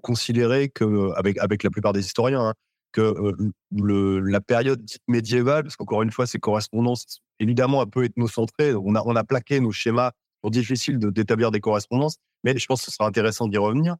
considérer 0.00 0.68
que, 0.68 1.12
avec, 1.16 1.38
avec 1.38 1.62
la 1.62 1.70
plupart 1.70 1.92
des 1.92 2.04
historiens, 2.04 2.48
hein, 2.48 2.54
que 2.92 3.00
euh, 3.00 3.52
le, 3.72 4.20
la 4.20 4.40
période 4.40 4.84
médiévale, 5.08 5.64
parce 5.64 5.76
qu'encore 5.76 6.02
une 6.02 6.10
fois, 6.10 6.26
ces 6.26 6.38
correspondances, 6.38 7.20
évidemment 7.38 7.80
un 7.82 7.86
peu 7.86 8.04
ethnocentrées, 8.04 8.74
on 8.74 8.94
a, 8.94 9.02
on 9.04 9.16
a 9.16 9.24
plaqué 9.24 9.60
nos 9.60 9.72
schémas 9.72 10.12
pour 10.40 10.50
difficile 10.50 10.98
d'établir 10.98 11.50
des 11.50 11.60
correspondances, 11.60 12.16
mais 12.44 12.56
je 12.56 12.66
pense 12.66 12.80
que 12.80 12.86
ce 12.86 12.92
sera 12.92 13.06
intéressant 13.06 13.46
d'y 13.46 13.58
revenir. 13.58 13.96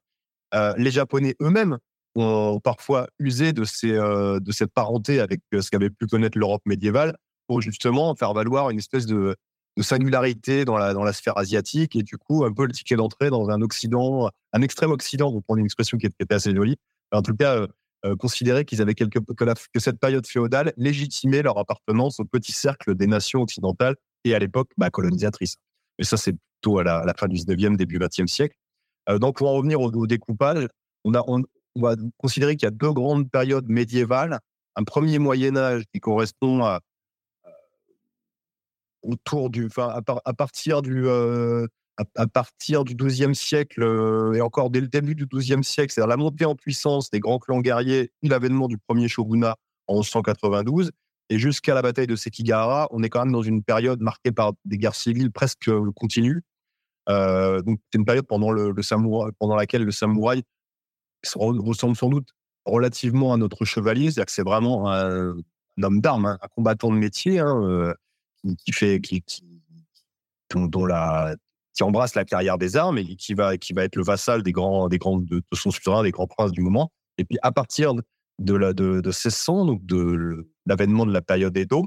Euh, 0.54 0.75
les 0.76 0.90
Japonais 0.90 1.37
eux-mêmes 1.40 1.78
ont 2.16 2.59
parfois 2.61 3.09
usé 3.19 3.52
de, 3.52 3.64
ces, 3.64 3.92
euh, 3.92 4.40
de 4.40 4.50
cette 4.52 4.73
parenté 4.73 5.21
avec 5.21 5.40
ce 5.52 5.71
qu'avait 5.71 5.90
pu 5.90 6.07
connaître 6.07 6.38
l'Europe 6.38 6.62
médiévale 6.66 7.16
pour 7.47 7.61
justement 7.61 8.14
faire 8.16 8.33
valoir 8.33 8.71
une 8.71 8.78
espèce 8.78 9.07
de, 9.07 9.37
de 9.77 9.83
singularité 9.83 10.65
dans 10.65 10.77
la, 10.77 10.93
dans 10.93 11.05
la 11.05 11.12
sphère 11.12 11.39
asiatique 11.39 11.97
et 11.97 12.03
du 12.03 12.19
coup 12.19 12.45
un 12.45 12.53
peu 12.53 12.67
le 12.67 12.73
ticket 12.73 12.97
d'entrée 12.97 13.31
dans 13.31 13.50
un 13.50 13.62
Occident, 13.62 14.31
un 14.53 14.62
extrême 14.62 14.91
Occident, 14.91 15.31
pour 15.31 15.43
prendre 15.43 15.59
une 15.59 15.65
expression 15.65 15.97
qui 15.97 16.07
était 16.07 16.35
assez 16.35 16.55
jolie. 16.55 16.77
En 17.12 17.23
tout 17.23 17.35
cas, 17.35 17.67
euh, 18.07 18.17
considéraient 18.17 18.65
qu'ils 18.65 18.81
avaient 18.81 18.95
quelque, 18.95 19.19
que, 19.19 19.81
cette 19.81 20.00
période 20.00 20.27
féodale 20.27 20.73
légitimait 20.79 21.43
leur 21.43 21.59
appartenance 21.59 22.19
au 22.19 22.25
petit 22.25 22.53
cercle 22.53 22.95
des 22.95 23.07
nations 23.07 23.43
occidentales 23.43 23.95
et 24.25 24.35
à 24.35 24.39
l'époque 24.39 24.71
bah, 24.79 24.89
colonisatrices. 24.89 25.57
Et 25.99 26.05
ça, 26.05 26.17
c'est 26.17 26.33
plutôt 26.33 26.79
à 26.79 26.85
la, 26.85 27.15
fin 27.19 27.29
du 27.29 27.37
19e, 27.37 27.77
début 27.77 27.99
20e 27.99 28.27
siècle. 28.27 28.57
Euh, 29.11 29.19
donc, 29.19 29.37
pour 29.37 29.50
en 29.50 29.53
revenir 29.53 29.83
au, 29.83 30.07
découpage, 30.07 30.67
on, 31.05 31.15
a, 31.15 31.23
on 31.27 31.43
va 31.77 31.95
considérer 32.17 32.57
qu'il 32.57 32.67
y 32.67 32.69
a 32.69 32.71
deux 32.71 32.93
grandes 32.93 33.31
périodes 33.31 33.69
médiévales. 33.69 34.39
Un 34.77 34.85
premier 34.85 35.19
Moyen 35.19 35.59
Âge 35.59 35.83
qui 35.93 36.00
correspond 36.00 36.65
à, 36.65 36.81
autour 39.02 39.50
du, 39.50 39.66
enfin, 39.66 39.88
à, 39.88 40.02
par- 40.02 40.21
à 40.25 40.35
partir 40.35 40.83
du, 40.83 41.07
euh, 41.07 41.66
à, 42.16 42.26
partir 42.26 42.85
du 42.85 42.95
XIIe 42.95 43.35
siècle 43.35 43.83
euh, 43.83 44.33
et 44.33 44.40
encore 44.40 44.71
dès 44.71 44.80
le 44.80 44.88
début 44.88 45.14
du 45.14 45.26
XIIe 45.26 45.62
siècle, 45.64 45.92
c'est-à-dire 45.92 46.09
la 46.09 46.16
montée 46.16 46.45
en 46.45 46.54
puissance 46.54 47.11
des 47.11 47.21
grands 47.21 47.38
clans 47.38 47.61
guerriers, 47.61 48.12
l'avènement 48.23 48.69
du 48.69 48.78
premier 48.78 49.09
shogunat 49.09 49.57
en 49.87 49.97
1192, 49.97 50.90
et 51.28 51.38
jusqu'à 51.38 51.75
la 51.75 51.83
bataille 51.83 52.07
de 52.07 52.16
Sekigahara, 52.16 52.88
on 52.90 53.02
est 53.02 53.09
quand 53.09 53.21
même 53.25 53.33
dans 53.33 53.42
une 53.42 53.62
période 53.62 54.00
marquée 54.00 54.33
par 54.33 54.52
des 54.64 54.78
guerres 54.78 54.95
civiles 54.95 55.30
presque 55.30 55.69
euh, 55.69 55.90
continues. 55.95 56.42
Euh, 57.09 57.61
donc 57.62 57.80
c'est 57.92 57.99
une 57.99 58.04
période 58.04 58.26
pendant 58.26 58.50
le, 58.50 58.75
samouraï, 58.83 59.33
pendant 59.38 59.57
laquelle 59.57 59.85
le 59.85 59.90
samouraï 59.90 60.42
se 61.25 61.38
re- 61.38 61.59
ressemble 61.59 61.97
sans 61.97 62.09
doute 62.09 62.28
relativement 62.64 63.33
à 63.33 63.37
notre 63.37 63.64
chevalier, 63.64 64.11
c'est-à-dire 64.11 64.26
que 64.26 64.33
c'est 64.33 64.45
vraiment 64.45 64.90
un, 64.90 65.35
homme 65.83 66.00
d'armes, 66.00 66.26
hein, 66.26 66.38
un 66.42 66.49
combattant 66.49 66.90
de 66.90 66.97
métier. 66.97 67.38
hein, 67.38 67.95
qui, 68.64 68.73
fait 68.73 69.00
qui, 69.00 69.23
dont, 70.54 70.87
la 70.87 71.37
qui 71.75 71.82
embrasse 71.82 72.14
la 72.14 72.25
carrière 72.25 72.59
des 72.59 72.76
armes 72.76 72.99
et 72.99 73.16
qui 73.16 73.35
va 73.35 73.56
qui 73.56 73.73
va 73.73 73.85
être 73.85 73.97
le 73.97 74.02
vassal 74.02 74.42
des 74.42 74.52
grands 74.52 74.88
des 74.88 74.99
grands 74.99 75.18
de, 75.18 75.42
son 75.52 75.70
suzerain 75.70 76.02
des 76.02 76.11
grands 76.11 76.26
princes 76.26 76.52
du 76.52 76.61
moment. 76.61 76.92
Et 77.18 77.25
puis 77.25 77.38
à 77.42 77.52
partir 77.52 77.94
de 78.38 78.54
la 78.54 78.73
de, 78.73 79.00
de 79.00 79.09
1600 79.09 79.66
donc 79.66 79.85
de 79.85 80.49
l'avènement 80.66 81.06
de 81.06 81.12
la 81.12 81.23
période 81.23 81.56
Edo 81.56 81.87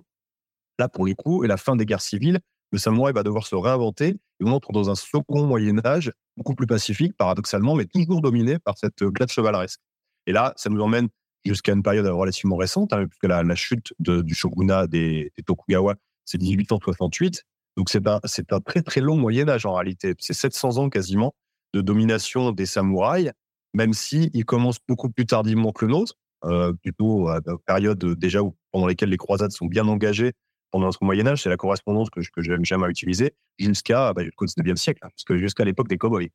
là 0.80 0.88
pour 0.88 1.06
les 1.06 1.16
coups 1.16 1.46
et 1.46 1.48
la 1.48 1.58
fin 1.58 1.76
des 1.76 1.86
guerres 1.86 2.02
civiles 2.02 2.40
le 2.72 2.80
samouraï 2.80 3.14
va 3.14 3.24
devoir 3.24 3.46
se 3.46 3.56
réinventer 3.56 4.08
et 4.08 4.44
on 4.44 4.52
entre 4.52 4.72
dans 4.72 4.90
un 4.90 4.96
second 4.96 5.46
Moyen 5.46 5.80
Âge 5.86 6.12
beaucoup 6.38 6.56
plus 6.56 6.68
pacifique 6.68 7.16
paradoxalement 7.18 7.76
mais 7.76 7.86
toujours 7.86 8.22
dominé 8.22 8.60
par 8.60 8.78
cette 8.78 9.02
euh, 9.02 9.10
glace 9.10 9.32
chevaleresque. 9.32 9.80
Et 10.28 10.32
là 10.32 10.54
ça 10.56 10.70
nous 10.70 10.82
emmène 10.82 11.10
jusqu'à 11.46 11.74
une 11.74 11.84
période 11.84 12.06
relativement 12.06 12.56
récente 12.56 12.94
hein, 12.94 13.08
puisque 13.08 13.26
la, 13.26 13.56
chute 13.56 13.94
de- 14.00 14.22
du 14.22 14.34
shogunat 14.34 14.88
des 14.88 15.32
Tokugawa 15.46 15.96
c'est 16.26 16.42
1868. 16.42 17.44
Donc 17.78 17.90
c'est 17.90 18.08
un, 18.08 18.20
très 18.66 18.82
très 18.82 19.02
long 19.02 19.18
Moyen 19.18 19.50
Âge 19.50 19.66
en 19.66 19.74
réalité. 19.74 20.14
C'est 20.20 20.34
700 20.34 20.78
ans 20.78 20.90
quasiment 20.90 21.34
de 21.74 21.82
domination 21.82 22.52
des 22.52 22.66
samouraïs, 22.68 23.32
même 23.74 23.94
si 23.94 24.30
il 24.34 24.46
commence 24.46 24.78
beaucoup 24.88 25.10
plus 25.10 25.26
tardivement 25.26 25.72
que 25.72 25.86
le 25.86 25.92
nôtre, 25.92 26.14
euh, 26.46 26.74
plutôt 26.74 27.30
à 27.30 27.40
la 27.46 27.58
période 27.66 27.98
déjà 28.20 28.44
où, 28.44 28.56
pendant 28.72 28.86
lesquelles 28.88 29.10
les 29.10 29.18
croisades 29.18 29.52
sont 29.52 29.66
bien 29.66 29.88
engagées 29.88 30.34
pendant 30.72 30.86
notre 30.86 31.04
Moyen 31.04 31.26
Âge. 31.26 31.44
C'est 31.44 31.50
la 31.50 31.58
correspondance 31.58 32.10
que, 32.12 32.20
que 32.20 32.42
j'aime 32.42 32.64
jamais 32.66 32.88
utiliser 32.88 33.34
jusqu'à 33.58 34.14
bah, 34.14 34.24
jusqu'au 34.24 34.46
19e 34.46 34.76
siècle, 34.76 35.00
hein, 35.04 35.10
parce 35.10 35.24
que 35.24 35.38
jusqu'à 35.38 35.66
l'époque 35.66 35.88
des 35.88 35.98
cowboys. 35.98 36.30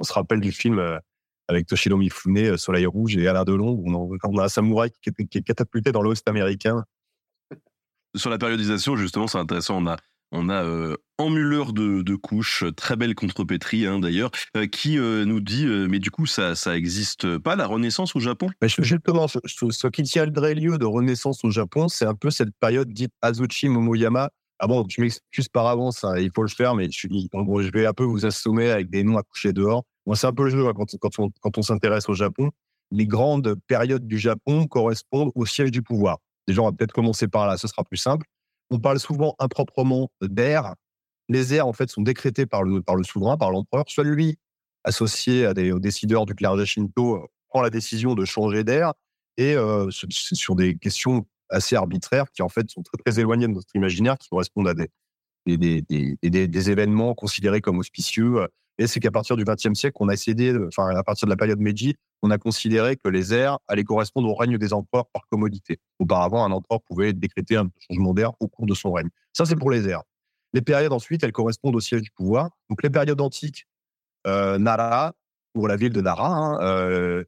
On 0.00 0.04
se 0.04 0.12
rappelle 0.12 0.40
du 0.40 0.50
film 0.50 0.80
euh, 0.80 0.98
avec 1.46 1.66
Toshiro 1.66 1.96
Mifune, 1.96 2.38
euh, 2.38 2.56
Soleil 2.56 2.86
Rouge 2.86 3.16
et 3.16 3.28
Alain 3.28 3.44
Delon, 3.44 3.80
on, 3.84 3.94
a- 3.94 4.18
on 4.24 4.38
a 4.38 4.44
un 4.44 4.48
samouraï 4.48 4.90
qui 5.02 5.10
est 5.10 5.42
catapulté 5.42 5.92
dans 5.92 6.02
l'Ouest 6.02 6.26
américain 6.28 6.84
Sur 8.14 8.30
la 8.30 8.38
périodisation, 8.38 8.96
justement, 8.96 9.26
c'est 9.26 9.38
intéressant. 9.38 9.78
On 9.82 9.86
a, 9.86 9.96
on 10.32 10.48
a 10.48 10.64
euh, 10.64 10.96
de, 11.72 12.02
couches, 12.16 12.64
très 12.76 12.96
belle 12.96 13.14
contrepétrie 13.14 13.86
hein, 13.86 13.98
d'ailleurs, 13.98 14.30
euh, 14.56 14.66
qui 14.66 14.98
euh, 14.98 15.24
nous 15.24 15.40
dit 15.40 15.64
mais 15.88 15.98
du 15.98 16.10
coup 16.10 16.26
ça 16.26 16.54
ça 16.54 16.76
pas 17.38 17.56
la 17.56 17.66
Renaissance 17.66 18.16
au 18.16 18.20
Japon? 18.20 18.48
Je- 18.62 18.82
justement, 18.82 19.28
ce, 19.28 19.38
ce- 19.46 19.70
qui 19.88 20.02
tiendrait 20.02 20.54
lieu 20.54 20.78
de 20.78 20.84
renaissance 20.84 21.44
au 21.44 21.50
Japon, 21.50 21.88
c'est 21.88 22.06
un 22.06 22.14
peu 22.14 22.30
cette 22.30 22.54
période 22.60 22.88
dite 22.92 23.12
Azuchi 23.22 23.68
Momoyama. 23.68 24.30
Ah 24.60 24.66
bon, 24.66 24.84
tu 24.84 25.00
m'excuses 25.00 25.48
par 25.48 25.66
avance, 25.66 26.04
hein, 26.04 26.14
il 26.16 26.30
faut 26.34 26.42
le 26.42 26.48
faire, 26.48 26.74
mais 26.74 26.88
je, 26.90 27.08
je 27.08 27.70
vais 27.72 27.86
un 27.86 27.92
peu 27.92 28.04
vous 28.04 28.24
assommer 28.24 28.70
avec 28.70 28.88
des 28.88 29.02
noms 29.02 29.18
à 29.18 29.22
coucher 29.22 29.52
dehors. 29.52 29.84
Moi, 30.06 30.16
c'est 30.16 30.26
un 30.28 30.32
peu 30.32 30.44
le 30.44 30.50
jeu 30.50 30.66
hein, 30.66 30.72
quand, 30.74 30.86
quand 31.00 31.18
on, 31.18 31.30
quand 31.40 31.58
on 31.58 31.62
s'intéresse 31.62 32.08
au 32.08 32.14
Japon. 32.14 32.50
Les 32.92 33.06
grandes 33.06 33.56
périodes 33.66 34.06
du 34.06 34.18
Japon 34.18 34.66
correspondent 34.68 35.32
au 35.34 35.46
siège 35.46 35.70
du 35.72 35.82
pouvoir. 35.82 36.18
Déjà, 36.46 36.62
on 36.62 36.66
va 36.66 36.72
peut-être 36.72 36.92
commencer 36.92 37.28
par 37.28 37.46
là, 37.46 37.56
ce 37.56 37.68
sera 37.68 37.84
plus 37.84 37.96
simple. 37.96 38.26
On 38.70 38.78
parle 38.78 38.98
souvent 38.98 39.34
improprement 39.38 40.10
d'ère. 40.20 40.74
Les 41.28 41.54
aires, 41.54 41.66
en 41.66 41.72
fait, 41.72 41.90
sont 41.90 42.02
décrétées 42.02 42.46
par 42.46 42.62
le, 42.62 42.82
par 42.82 42.96
le 42.96 43.04
souverain, 43.04 43.36
par 43.36 43.50
l'empereur. 43.50 43.84
Soit 43.88 44.04
lui, 44.04 44.38
associé 44.84 45.46
à 45.46 45.54
des 45.54 45.72
aux 45.72 45.78
décideurs 45.78 46.26
du 46.26 46.34
clergé 46.34 46.66
Shinto, 46.66 47.16
euh, 47.16 47.26
prend 47.48 47.62
la 47.62 47.70
décision 47.70 48.14
de 48.14 48.24
changer 48.24 48.64
d'air 48.64 48.92
et 49.36 49.54
euh, 49.54 49.90
sur- 49.90 50.54
des 50.54 50.76
questions 50.76 51.26
assez 51.50 51.76
arbitraires 51.76 52.30
qui 52.32 52.42
en 52.42 52.48
fait 52.48 52.70
sont 52.70 52.82
très, 52.82 52.96
très 52.98 53.20
éloignées 53.20 53.46
de 53.46 53.52
notre 53.52 53.74
imaginaire, 53.74 54.18
qui 54.18 54.28
correspondent 54.28 54.68
à 54.68 54.74
des, 54.74 54.90
des, 55.46 55.82
des, 55.82 56.48
des, 56.48 56.70
événements 56.70 57.14
considérés 57.14 57.60
comme 57.60 57.78
auspicieux. 57.78 58.48
Et 58.78 58.86
c'est 58.86 59.00
qu'à 59.00 59.10
partir 59.10 59.36
du 59.36 59.44
XXe 59.44 59.74
siècle, 59.74 59.96
on 60.00 60.08
a 60.08 60.14
essayé, 60.14 60.34
de- 60.52 60.66
enfin 60.68 60.88
à 60.88 61.02
partir 61.02 61.26
de 61.26 61.30
la 61.30 61.36
période 61.36 61.60
Meiji, 61.60 61.94
on 62.22 62.30
a 62.30 62.38
considéré 62.38 62.96
que 62.96 63.08
les 63.08 63.32
airs 63.32 63.58
allaient 63.68 63.84
correspondre 63.84 64.28
au 64.28 64.34
règne 64.34 64.58
des 64.58 64.72
empereurs 64.72 65.06
par 65.12 65.26
commodité. 65.28 65.78
Auparavant, 65.98 66.44
un 66.44 66.52
empereur 66.52 66.80
pouvait 66.82 67.12
décréter 67.12 67.56
un 67.56 67.68
changement 67.88 68.14
d'air 68.14 68.32
au 68.40 68.48
cours 68.48 68.66
de 68.66 68.74
son 68.74 68.92
règne. 68.92 69.10
Ça, 69.32 69.44
c'est 69.44 69.56
pour 69.56 69.70
les 69.70 69.88
airs. 69.88 70.02
Les 70.52 70.62
périodes 70.62 70.92
ensuite, 70.92 71.22
elles 71.22 71.32
correspondent 71.32 71.76
au 71.76 71.80
siège 71.80 72.02
du 72.02 72.10
pouvoir. 72.10 72.50
Donc 72.70 72.82
les 72.82 72.90
périodes 72.90 73.20
antiques, 73.20 73.66
euh, 74.26 74.58
Nara 74.58 75.12
pour 75.54 75.68
la 75.68 75.76
ville 75.76 75.92
de 75.92 76.00
Nara, 76.00 76.26
hein, 76.26 76.58
euh, 76.62 77.24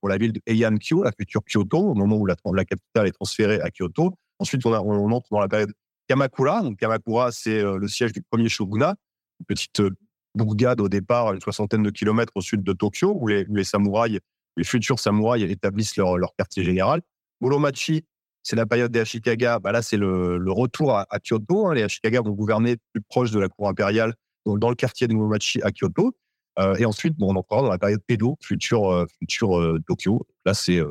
pour 0.00 0.08
la 0.08 0.16
ville 0.16 0.32
de 0.32 0.40
Heian-kyo, 0.46 1.02
la 1.02 1.12
future 1.12 1.42
Kyoto, 1.44 1.78
au 1.78 1.94
moment 1.94 2.16
où 2.16 2.26
la, 2.26 2.34
capitale 2.64 3.06
est 3.06 3.12
transférée 3.12 3.60
à 3.60 3.70
Kyoto. 3.70 4.14
Ensuite, 4.38 4.64
on, 4.64 4.72
entre 4.72 5.28
dans 5.30 5.40
la 5.40 5.48
période 5.48 5.72
Kamakura. 6.08 6.62
Donc 6.62 6.78
Kamakura, 6.78 7.30
c'est 7.30 7.60
euh, 7.60 7.76
le 7.76 7.86
siège 7.86 8.12
du 8.12 8.22
premier 8.22 8.48
shogunat, 8.48 8.94
une 9.40 9.46
petite 9.46 9.80
euh, 9.80 9.90
bourgade 10.38 10.80
au 10.80 10.88
départ, 10.88 11.34
une 11.34 11.40
soixantaine 11.40 11.82
de 11.82 11.90
kilomètres 11.90 12.32
au 12.34 12.40
sud 12.40 12.62
de 12.62 12.72
Tokyo, 12.72 13.14
où 13.20 13.26
les, 13.26 13.64
samouraïs, 13.64 14.20
les 14.56 14.64
futurs 14.64 14.98
samouraïs 14.98 15.50
établissent 15.50 15.96
leur, 15.96 16.16
leur 16.16 16.34
quartier 16.34 16.64
général. 16.64 17.02
Muromachi, 17.42 18.04
c'est 18.42 18.56
la 18.56 18.64
période 18.66 18.90
des 18.90 19.00
Ashikaga. 19.00 19.58
Bah 19.58 19.72
là, 19.72 19.82
c'est 19.82 19.98
le, 19.98 20.42
retour 20.50 20.96
à, 20.96 21.06
Kyoto. 21.22 21.66
hein. 21.66 21.74
Les 21.74 21.82
Ashikaga 21.82 22.22
vont 22.22 22.30
gouverner 22.30 22.76
plus 22.92 23.02
proche 23.02 23.30
de 23.30 23.38
la 23.38 23.48
cour 23.48 23.68
impériale, 23.68 24.14
donc 24.46 24.58
dans 24.58 24.70
le 24.70 24.74
quartier 24.74 25.06
de 25.06 25.12
Muromachi 25.12 25.60
à 25.62 25.70
Kyoto. 25.70 26.16
Euh, 26.58 26.74
et 26.76 26.86
ensuite, 26.86 27.16
bon, 27.16 27.32
on 27.32 27.36
entrera 27.36 27.62
dans 27.62 27.68
la 27.68 27.78
période 27.78 28.00
Edo, 28.08 28.36
futur, 28.42 28.90
euh, 28.90 29.06
futur 29.18 29.58
euh, 29.58 29.78
Tokyo. 29.86 30.26
Là, 30.44 30.54
c'est 30.54 30.78
euh, 30.78 30.90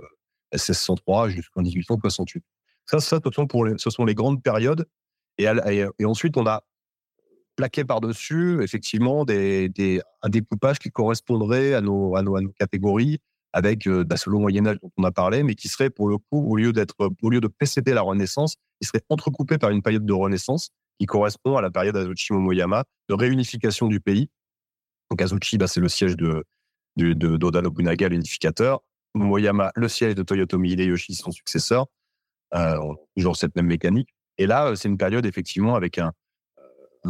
1603 0.54 1.30
jusqu'en 1.30 1.62
1868. 1.62 2.44
Ça, 2.86 3.00
ça, 3.00 3.20
ce 3.24 3.32
sont, 3.32 3.48
pour 3.48 3.66
les, 3.66 3.74
ce 3.78 3.90
sont 3.90 4.06
les 4.06 4.16
grandes 4.16 4.42
périodes. 4.42 4.86
Et 5.40 6.06
ensuite, 6.06 6.38
on 6.38 6.48
a 6.48 6.64
plaqué 7.58 7.84
par-dessus, 7.84 8.64
effectivement, 8.64 9.26
des, 9.26 10.02
un 10.22 10.30
découpage 10.30 10.80
qui 10.80 10.90
correspondrait 10.90 11.74
à 11.74 11.82
nos, 11.82 12.16
à 12.16 12.22
nos, 12.22 12.38
catégories 12.58 13.18
avec 13.52 13.88
euh, 13.88 14.04
bah, 14.04 14.16
ce 14.16 14.30
long 14.30 14.40
Moyen-Âge 14.40 14.78
dont 14.82 14.92
on 14.98 15.04
a 15.04 15.12
parlé, 15.12 15.44
mais 15.44 15.56
qui 15.56 15.68
serait, 15.68 15.90
pour 15.90 16.08
le 16.08 16.18
coup, 16.18 16.48
au 16.50 16.56
lieu, 16.56 16.72
d'être, 16.72 16.96
au 17.22 17.30
lieu 17.30 17.42
de 17.42 17.48
précéder 17.48 17.94
la 17.94 18.02
Renaissance, 18.02 18.56
qui 18.80 18.88
serait 18.88 19.02
entrecoupé 19.10 19.58
par 19.58 19.72
une 19.72 19.82
période 19.82 20.06
de 20.06 20.14
Renaissance 20.14 20.70
qui 21.00 21.06
correspond 21.06 21.58
à 21.58 21.62
la 21.62 21.70
période 21.70 21.98
Azuchi 21.98 22.34
Momoyama, 22.34 22.86
de 23.10 23.16
réunification 23.16 23.88
du 23.88 24.00
pays. 24.00 24.30
Donc 25.10 25.22
Azuchi, 25.22 25.58
bah, 25.58 25.68
c'est 25.68 25.80
le 25.80 25.90
siège 25.90 26.16
de, 26.16 26.46
de, 26.96 27.14
de 27.14 27.38
d'Oda 27.38 27.62
Nobunaga, 27.62 28.08
l'unificateur. 28.08 28.82
Momoyama, 29.16 29.72
le 29.76 29.88
siège 29.88 30.16
de 30.16 30.24
Toyotomi 30.24 30.72
Hideyoshi, 30.72 31.16
son 31.16 31.32
successeur. 31.32 31.88
Euh, 32.54 32.78
toujours 33.16 33.36
cette 33.36 33.56
même 33.56 33.66
mécanique. 33.66 34.10
Et 34.38 34.46
là, 34.46 34.68
euh, 34.68 34.76
c'est 34.76 34.88
une 34.88 34.98
période, 34.98 35.26
effectivement, 35.26 35.76
avec 35.76 35.98
un, 35.98 36.08
euh, 36.08 36.12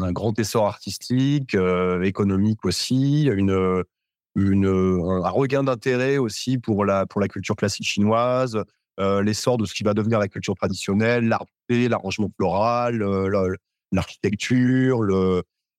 un 0.04 0.12
grand 0.12 0.38
essor 0.40 0.68
artistique, 0.68 1.56
euh, 1.56 2.02
économique 2.04 2.64
aussi, 2.66 3.30
un 3.30 5.30
regain 5.30 5.64
d'intérêt 5.64 6.18
aussi 6.18 6.58
pour 6.58 6.86
la, 6.86 7.06
pour 7.06 7.22
la 7.22 7.28
culture 7.28 7.56
classique 7.56 7.88
chinoise, 7.88 8.62
euh, 9.00 9.22
l'essor 9.22 9.58
de 9.58 9.66
ce 9.66 9.74
qui 9.74 9.84
va 9.84 9.94
devenir 9.94 10.20
la 10.20 10.28
culture 10.28 10.56
traditionnelle, 10.56 11.28
l'art, 11.28 11.46
l'arrangement 11.70 12.30
floral, 12.36 13.02
euh, 13.02 13.30
la- 13.30 13.56
l'architecture, 13.92 15.02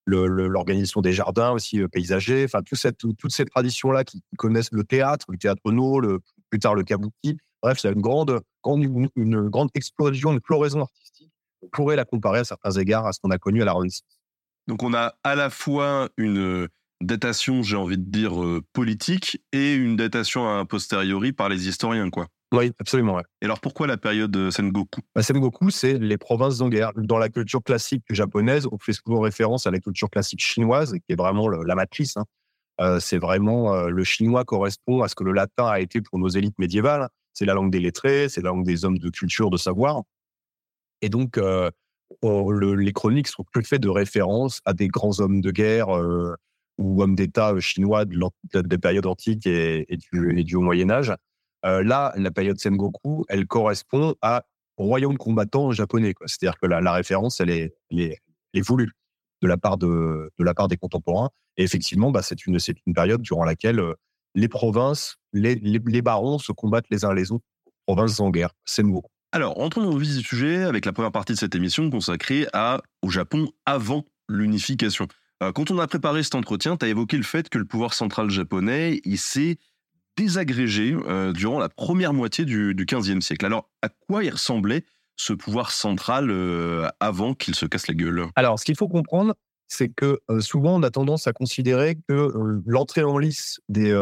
l'organisation 0.07 1.01
des 1.01 1.13
jardins 1.13 1.51
aussi 1.51 1.81
paysagers, 1.91 2.45
enfin 2.45 2.61
toutes 2.63 3.31
ces 3.31 3.45
traditions 3.45 3.91
là 3.91 4.03
qui 4.03 4.23
connaissent 4.37 4.71
le 4.71 4.83
théâtre, 4.83 5.25
le 5.29 5.37
théâtre 5.37 5.71
no, 5.71 6.01
plus 6.49 6.59
tard 6.59 6.75
le 6.75 6.83
kabuki. 6.83 7.37
Bref, 7.61 7.77
c'est 7.79 7.91
une 7.91 8.01
grande, 8.01 8.39
une, 8.65 9.09
une 9.15 9.49
grande 9.49 9.69
explosion, 9.75 10.31
une 10.31 10.41
floraison 10.41 10.81
artistique. 10.81 11.31
On 11.61 11.67
pourrait 11.69 11.95
la 11.95 12.05
comparer 12.05 12.39
à 12.39 12.43
certains 12.43 12.71
égards 12.71 13.05
à 13.05 13.11
ce 13.13 13.19
qu'on 13.19 13.31
a 13.31 13.37
connu 13.37 13.61
à 13.61 13.65
la 13.65 13.73
Renaissance. 13.73 14.19
Donc 14.67 14.83
on 14.83 14.93
a 14.93 15.15
à 15.23 15.35
la 15.35 15.49
fois 15.49 16.09
une 16.17 16.67
datation, 17.01 17.63
j'ai 17.63 17.75
envie 17.75 17.97
de 17.97 18.09
dire, 18.09 18.41
euh, 18.43 18.61
politique 18.73 19.41
et 19.51 19.73
une 19.73 19.95
datation 19.95 20.47
a 20.49 20.65
posteriori 20.65 21.31
par 21.31 21.49
les 21.49 21.67
historiens, 21.67 22.09
quoi. 22.09 22.27
Oui, 22.51 22.71
absolument. 22.79 23.15
Ouais. 23.15 23.23
Et 23.41 23.45
alors 23.45 23.59
pourquoi 23.59 23.85
la 23.87 23.97
période 23.97 24.35
euh, 24.35 24.51
Sengoku? 24.51 25.01
Bah, 25.15 25.21
Sengoku, 25.21 25.69
c'est 25.69 25.99
les 25.99 26.17
provinces 26.17 26.61
en 26.61 26.69
guerre. 26.69 26.91
Dans 26.95 27.17
la 27.19 27.29
culture 27.29 27.61
classique 27.63 28.03
japonaise, 28.09 28.67
on 28.71 28.77
fait 28.79 28.93
souvent 28.93 29.19
référence 29.19 29.67
à 29.67 29.71
la 29.71 29.79
culture 29.79 30.09
classique 30.09 30.41
chinoise, 30.41 30.93
qui 30.93 31.13
est 31.13 31.15
vraiment 31.15 31.47
le- 31.47 31.63
la 31.63 31.75
matrice. 31.75 32.17
hein. 32.17 32.25
Euh, 32.81 32.99
c'est 32.99 33.17
vraiment 33.17 33.73
euh, 33.73 33.89
le 33.89 34.03
chinois 34.03 34.45
correspond 34.45 35.01
à 35.03 35.07
ce 35.09 35.15
que 35.15 35.23
le 35.23 35.33
latin 35.33 35.67
a 35.67 35.79
été 35.79 36.01
pour 36.01 36.17
nos 36.17 36.29
élites 36.29 36.57
médiévales. 36.59 37.09
c'est 37.33 37.45
la 37.45 37.53
langue 37.53 37.71
des 37.71 37.79
lettrés, 37.79 38.27
c'est 38.29 38.41
la 38.41 38.49
langue 38.49 38.65
des 38.65 38.83
hommes 38.83 38.97
de 38.97 39.09
culture, 39.09 39.49
de 39.49 39.57
savoir. 39.57 40.01
Et 41.01 41.09
donc, 41.09 41.39
oh, 42.21 42.51
le- 42.51 42.75
les 42.75 42.93
chroniques 42.93 43.27
sont 43.27 43.43
plus 43.43 43.63
faites 43.63 43.81
de 43.81 43.89
références 43.89 44.61
à 44.65 44.73
des 44.73 44.87
grands 44.87 45.19
hommes 45.19 45.41
de 45.41 45.51
guerre 45.51 45.87
ou 46.77 47.01
hommes 47.03 47.15
d'État 47.15 47.59
chinois 47.59 48.05
de 48.05 48.17
de- 48.53 48.61
des 48.61 48.77
périodes 48.77 49.05
antiques 49.05 49.47
et, 49.47 49.85
du, 50.11 50.39
et 50.39 50.55
Moyen 50.55 50.89
Âge. 50.89 51.13
Là, 51.63 52.13
la 52.15 52.31
période 52.31 52.59
Sengoku, 52.59 53.25
elle 53.29 53.47
correspond 53.47 54.15
à 54.21 54.45
au 54.79 54.85
royaume 54.85 55.17
combattant 55.17 55.71
japonais. 55.71 56.13
C'est-à-dire 56.25 56.57
que 56.57 56.65
la, 56.65 56.93
référence, 56.93 57.39
elle 57.41 57.49
est, 57.49 57.75
elle 57.91 57.99
est, 57.99 58.17
elle 58.53 58.59
est 58.59 58.61
voulue 58.61 58.91
de 59.41 59.47
la 59.47 59.57
part 59.57 59.77
de, 59.77 60.31
de 60.37 60.43
la 60.43 60.53
part 60.53 60.67
des 60.67 60.77
contemporains. 60.77 61.29
Et 61.57 61.63
effectivement, 61.63 62.11
bah, 62.11 62.21
c'est 62.23 62.45
une, 62.45 62.59
c'est 62.59 62.75
une 62.87 62.93
période 62.93 63.21
durant 63.21 63.43
laquelle 63.43 63.81
les 64.35 64.47
provinces, 64.47 65.17
les, 65.33 65.55
les, 65.55 66.01
barons 66.01 66.39
se 66.39 66.51
combattent 66.51 66.89
les 66.89 67.05
uns 67.05 67.13
les 67.13 67.31
autres. 67.31 67.45
Provinces 67.85 68.19
en 68.19 68.29
guerre, 68.29 68.51
Sengoku. 68.65 69.09
Alors, 69.31 69.59
entrons 69.59 69.83
dans 69.83 69.93
le 69.93 69.99
vif 69.99 70.17
du 70.17 70.23
sujet 70.23 70.63
avec 70.63 70.85
la 70.85 70.93
première 70.93 71.11
partie 71.11 71.33
de 71.33 71.37
cette 71.37 71.53
émission 71.53 71.87
consacrée 71.91 72.47
au 73.03 73.09
Japon 73.09 73.51
avant 73.67 74.05
l'unification. 74.27 75.07
Euh, 75.43 75.51
quand 75.51 75.69
on 75.69 75.77
a 75.77 75.85
préparé 75.85 76.23
cet 76.23 76.33
entretien, 76.33 76.77
tu 76.77 76.85
as 76.85 76.89
évoqué 76.89 77.15
le 77.15 77.23
fait 77.23 77.47
que 77.47 77.59
le 77.59 77.65
pouvoir 77.65 77.93
central 77.93 78.31
japonais, 78.31 79.01
s'est 79.17 79.57
désagrégé 80.17 80.95
euh, 81.07 81.31
durant 81.31 81.59
la 81.59 81.69
première 81.69 82.11
moitié 82.11 82.43
du, 82.43 82.73
du 82.73 82.85
15e 82.85 83.21
siècle. 83.21 83.45
Alors, 83.45 83.69
à 83.83 83.89
quoi 84.07 84.23
il 84.23 84.31
ressemblait 84.31 84.83
ce 85.15 85.33
pouvoir 85.33 85.71
central 85.71 86.31
euh, 86.31 86.89
avant 86.99 87.35
qu'il 87.35 87.53
se 87.53 87.67
casse 87.67 87.87
la 87.87 87.93
gueule? 87.93 88.25
Alors, 88.35 88.57
ce 88.57 88.65
qu'il 88.65 88.75
faut 88.75 88.87
comprendre, 88.87 89.35
c'est 89.67 89.89
que 89.89 90.19
souvent, 90.39 90.79
on 90.79 90.81
a 90.83 90.89
tendance 90.89 91.27
à 91.27 91.33
considérer 91.33 91.99
que 92.07 92.33
l'entrée 92.65 93.03
en 93.03 93.19
lice 93.19 93.61
des, 93.69 93.95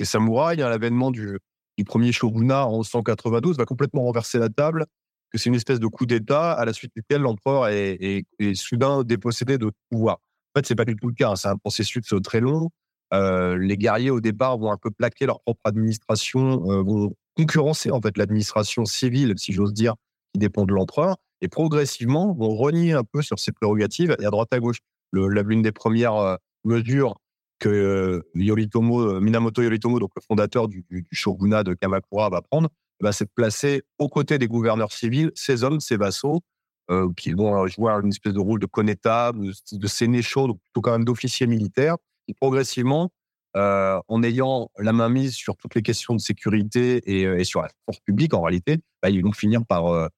samouraïs 0.00 0.62
à 0.62 0.70
l'avènement 0.70 1.10
du, 1.10 1.38
du 1.76 1.84
premier 1.84 2.12
shogunat 2.12 2.66
en 2.66 2.82
192 2.82 3.56
va 3.56 3.64
complètement 3.64 4.02
renverser 4.02 4.38
la 4.38 4.48
table, 4.48 4.86
que 5.30 5.38
c'est 5.38 5.48
une 5.48 5.54
espèce 5.54 5.80
de 5.80 5.86
coup 5.86 6.06
d'État 6.06 6.52
à 6.52 6.64
la 6.64 6.72
suite 6.72 6.92
duquel 6.94 7.22
l'empereur 7.22 7.68
est, 7.68 8.24
soudain 8.54 9.02
dépossédé 9.02 9.58
de 9.58 9.70
pouvoir. 9.90 10.16
En 10.54 10.60
fait, 10.60 10.66
c'est 10.66 10.74
pas 10.74 10.84
du 10.84 10.96
tout 10.96 11.08
le 11.08 11.14
cas. 11.14 11.30
hein. 11.30 11.36
C'est 11.36 11.48
un 11.48 11.56
processus 11.56 12.14
très 12.22 12.40
long. 12.40 12.70
Euh, 13.14 13.56
les 13.58 13.76
guerriers, 13.76 14.10
au 14.10 14.20
départ, 14.20 14.58
vont 14.58 14.72
un 14.72 14.78
peu 14.78 14.90
plaquer 14.90 15.26
leur 15.26 15.40
propre 15.40 15.60
administration, 15.64 16.70
euh, 16.70 16.82
vont 16.82 17.14
concurrencer 17.36 17.90
en 17.90 18.00
fait 18.00 18.16
l'administration 18.16 18.84
civile, 18.84 19.34
si 19.36 19.52
j'ose 19.52 19.72
dire, 19.72 19.94
qui 20.32 20.40
dépend 20.40 20.64
de 20.64 20.72
l'empereur 20.72 21.16
et 21.40 21.48
progressivement 21.48 22.32
vont 22.32 22.54
renier 22.54 22.92
un 22.92 23.04
peu 23.04 23.22
sur 23.22 23.38
ses 23.38 23.52
prérogatives 23.52 24.16
et 24.18 24.24
à 24.24 24.30
droite 24.30 24.48
à 24.52 24.58
gauche. 24.58 24.78
L'une 25.12 25.62
des 25.62 25.72
premières 25.72 26.16
euh, 26.16 26.36
mesures 26.64 27.16
que 27.58 27.68
euh, 27.68 28.22
euh, 28.34 29.20
Minamoto 29.20 29.62
Yoritomo, 29.62 29.98
donc 29.98 30.10
le 30.16 30.22
fondateur 30.22 30.68
du, 30.68 30.84
shogunat 31.12 31.62
de 31.62 31.74
Kamakura, 31.74 32.28
va 32.28 32.42
prendre, 32.42 32.68
c'est 33.12 33.24
de 33.24 33.30
placer 33.34 33.82
aux 33.98 34.08
côtés 34.08 34.38
des 34.38 34.46
gouverneurs 34.46 34.92
civils 34.92 35.30
ces 35.34 35.64
hommes, 35.64 35.80
ces 35.80 35.96
vassaux, 35.96 36.42
euh, 36.90 37.08
qui 37.16 37.32
vont 37.32 37.66
jouer 37.66 37.90
une 37.92 38.08
espèce 38.08 38.32
de 38.32 38.40
rôle 38.40 38.60
de 38.60 38.66
connétable, 38.66 39.46
de, 39.46 39.78
de 39.78 40.46
donc 40.46 40.60
plutôt 40.60 40.80
quand 40.80 40.92
même 40.92 41.04
d'officiers 41.04 41.46
militaires, 41.46 41.96
qui 42.26 42.34
progressivement, 42.34 43.10
en 43.54 44.22
ayant 44.22 44.70
la 44.78 44.92
main 44.92 45.08
mise 45.08 45.32
sur 45.32 45.56
toutes 45.56 45.74
les 45.74 45.80
questions 45.80 46.14
de 46.14 46.20
sécurité 46.20 47.00
et, 47.06 47.44
sur 47.44 47.62
la 47.62 47.70
force 47.86 48.00
publique, 48.00 48.34
en 48.34 48.42
réalité, 48.42 48.80
bah, 49.02 49.08
ils 49.08 49.22
vont 49.22 49.32
finir 49.32 49.64
par, 49.64 50.10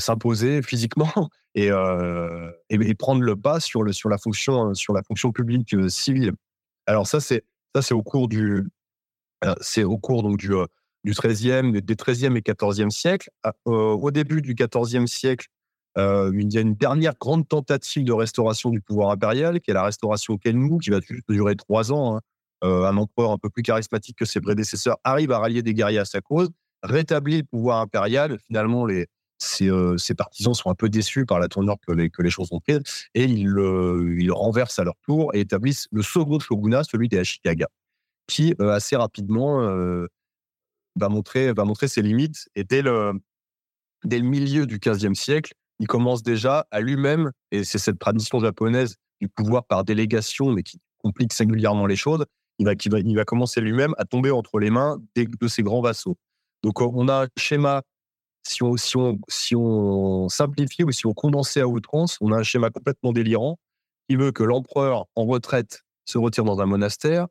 s'imposer 0.00 0.60
physiquement 0.60 1.12
et, 1.54 1.70
prendre 2.98 3.22
le 3.22 3.36
pas 3.36 3.60
sur, 3.60 3.84
la, 3.84 4.18
fonction, 4.18 4.72
publique 5.32 5.88
civile. 5.88 6.32
Alors 6.86 7.06
ça, 7.06 7.20
c'est 7.20 7.44
ça 7.74 7.82
c'est 7.82 7.94
au 7.94 8.02
cours 8.02 8.28
du 8.28 8.64
c'est 9.60 9.84
au 9.84 9.98
cours 9.98 10.22
donc 10.22 10.38
du 10.38 10.54
euh, 10.54 10.66
du 11.04 11.12
13e 11.12 11.80
des 11.80 11.94
13e 11.94 12.36
et 12.36 12.40
14e 12.40 12.90
siècle. 12.90 13.30
Euh, 13.46 13.70
au 13.70 14.10
début 14.10 14.40
du 14.42 14.54
14e 14.54 15.06
siècle, 15.06 15.48
il 15.96 16.52
y 16.52 16.58
a 16.58 16.60
une 16.60 16.74
dernière 16.74 17.14
grande 17.20 17.46
tentative 17.46 18.04
de 18.04 18.12
restauration 18.12 18.70
du 18.70 18.80
pouvoir 18.80 19.10
impérial, 19.10 19.60
qui 19.60 19.70
est 19.70 19.74
la 19.74 19.84
restauration 19.84 20.38
Kenmu, 20.38 20.78
qui 20.78 20.90
va 20.90 21.00
durer 21.28 21.56
trois 21.56 21.92
ans. 21.92 22.16
hein. 22.16 22.20
Un 22.62 22.96
empereur 22.96 23.30
un 23.32 23.38
peu 23.38 23.50
plus 23.50 23.62
charismatique 23.62 24.16
que 24.16 24.24
ses 24.24 24.40
prédécesseurs 24.40 24.96
arrive 25.04 25.30
à 25.32 25.38
rallier 25.38 25.62
des 25.62 25.74
guerriers 25.74 25.98
à 25.98 26.06
sa 26.06 26.22
cause, 26.22 26.48
rétablit 26.82 27.38
le 27.38 27.44
pouvoir 27.44 27.80
impérial. 27.80 28.38
Finalement, 28.46 28.86
les, 28.86 29.06
ses, 29.38 29.70
euh, 29.70 29.96
ses 29.98 30.14
partisans 30.14 30.54
sont 30.54 30.70
un 30.70 30.74
peu 30.74 30.88
déçus 30.88 31.26
par 31.26 31.38
la 31.38 31.48
tournure 31.48 31.76
que 31.86 31.92
les, 31.92 32.30
choses 32.30 32.48
ont 32.52 32.60
prise 32.60 32.80
et 33.14 33.24
ils, 33.24 33.58
euh, 33.58 34.16
ils 34.18 34.32
renversent 34.32 34.78
à 34.78 34.84
leur 34.84 34.96
tour 35.02 35.34
et 35.34 35.40
établissent 35.40 35.88
le 35.92 36.02
second 36.02 36.38
shogunat, 36.38 36.84
celui 36.84 37.08
des 37.08 37.18
Ashikaga, 37.18 37.68
qui 38.26 38.54
euh, 38.60 38.70
assez 38.70 38.96
rapidement 38.96 39.60
va, 40.96 41.08
montrer, 41.08 41.52
va 41.52 41.64
montrer 41.64 41.88
ses 41.88 42.02
limites. 42.02 42.48
Et 42.54 42.64
dès 42.64 42.82
le, 42.82 43.12
dès 44.04 44.18
le 44.18 44.24
milieu 44.24 44.66
du 44.66 44.78
15e 44.78 45.14
siècle, 45.14 45.52
il 45.80 45.86
commence 45.86 46.22
déjà 46.22 46.66
à 46.70 46.80
lui-même, 46.80 47.32
et 47.50 47.64
c'est 47.64 47.78
cette 47.78 47.98
tradition 47.98 48.38
japonaise 48.38 48.96
du 49.20 49.28
pouvoir 49.28 49.64
par 49.64 49.84
délégation, 49.84 50.52
mais 50.52 50.62
qui 50.62 50.78
complique 50.98 51.32
singulièrement 51.32 51.86
les 51.86 51.96
choses, 51.96 52.24
il 52.58 52.66
va, 52.66 52.72
va, 52.72 53.00
il 53.00 53.16
va 53.16 53.24
commencer 53.24 53.60
lui-même 53.60 53.94
à 53.98 54.04
tomber 54.04 54.30
entre 54.30 54.60
les 54.60 54.70
mains 54.70 54.98
de 55.16 55.48
ses 55.48 55.62
grands 55.62 55.82
vassaux. 55.82 56.16
Donc 56.62 56.80
on 56.80 57.08
a 57.08 57.24
un 57.24 57.28
schéma 57.36 57.82
si 58.46 58.62
on, 58.62 58.76
si, 58.76 58.96
on, 58.96 59.18
si 59.28 59.56
on 59.56 60.28
simplifie 60.28 60.84
ou 60.84 60.92
si 60.92 61.06
on 61.06 61.14
condensait 61.14 61.60
à 61.60 61.68
outrance, 61.68 62.18
on 62.20 62.32
a 62.32 62.36
un 62.36 62.42
schéma 62.42 62.70
complètement 62.70 63.12
délirant 63.12 63.58
qui 64.08 64.16
veut 64.16 64.32
que 64.32 64.42
l'empereur 64.42 65.06
en 65.14 65.24
retraite 65.24 65.82
se 66.04 66.18
retire 66.18 66.44
dans 66.44 66.60
un 66.60 66.66
monastère, 66.66 67.26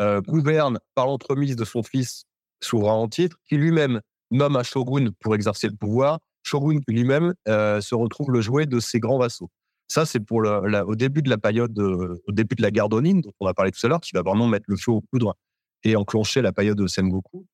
euh, 0.00 0.20
gouverne 0.22 0.78
par 0.94 1.06
l'entremise 1.06 1.56
de 1.56 1.64
son 1.64 1.82
fils 1.82 2.24
souverain 2.62 2.94
en 2.94 3.08
titre, 3.08 3.36
qui 3.46 3.56
lui-même 3.56 4.00
nomme 4.30 4.56
un 4.56 4.62
shogun 4.62 5.10
pour 5.20 5.34
exercer 5.34 5.68
le 5.68 5.76
pouvoir, 5.76 6.18
shogun 6.42 6.80
qui 6.80 6.94
lui-même 6.94 7.34
euh, 7.46 7.80
se 7.80 7.94
retrouve 7.94 8.30
le 8.30 8.40
jouet 8.40 8.66
de 8.66 8.80
ses 8.80 9.00
grands 9.00 9.18
vassaux. 9.18 9.50
Ça, 9.88 10.06
c'est 10.06 10.20
pour 10.20 10.40
le, 10.40 10.82
au 10.86 10.94
début 10.94 11.22
de 11.22 11.30
la 11.30 11.38
période, 11.38 11.78
au 11.78 12.32
début 12.32 12.54
de 12.54 12.62
la 12.62 12.70
guerre 12.70 12.88
d'Onin, 12.88 13.20
dont 13.20 13.32
on 13.40 13.46
a 13.46 13.54
parlé 13.54 13.70
tout 13.70 13.84
à 13.86 13.88
l'heure, 13.88 14.00
qui 14.00 14.10
va 14.12 14.22
vraiment 14.22 14.46
mettre 14.46 14.66
le 14.68 14.76
feu 14.76 14.92
aux 14.92 15.00
poudres 15.00 15.34
et 15.82 15.96
enclencher 15.96 16.42
la 16.42 16.52
période 16.52 16.76
de 16.76 16.86
Sengoku 16.86 17.46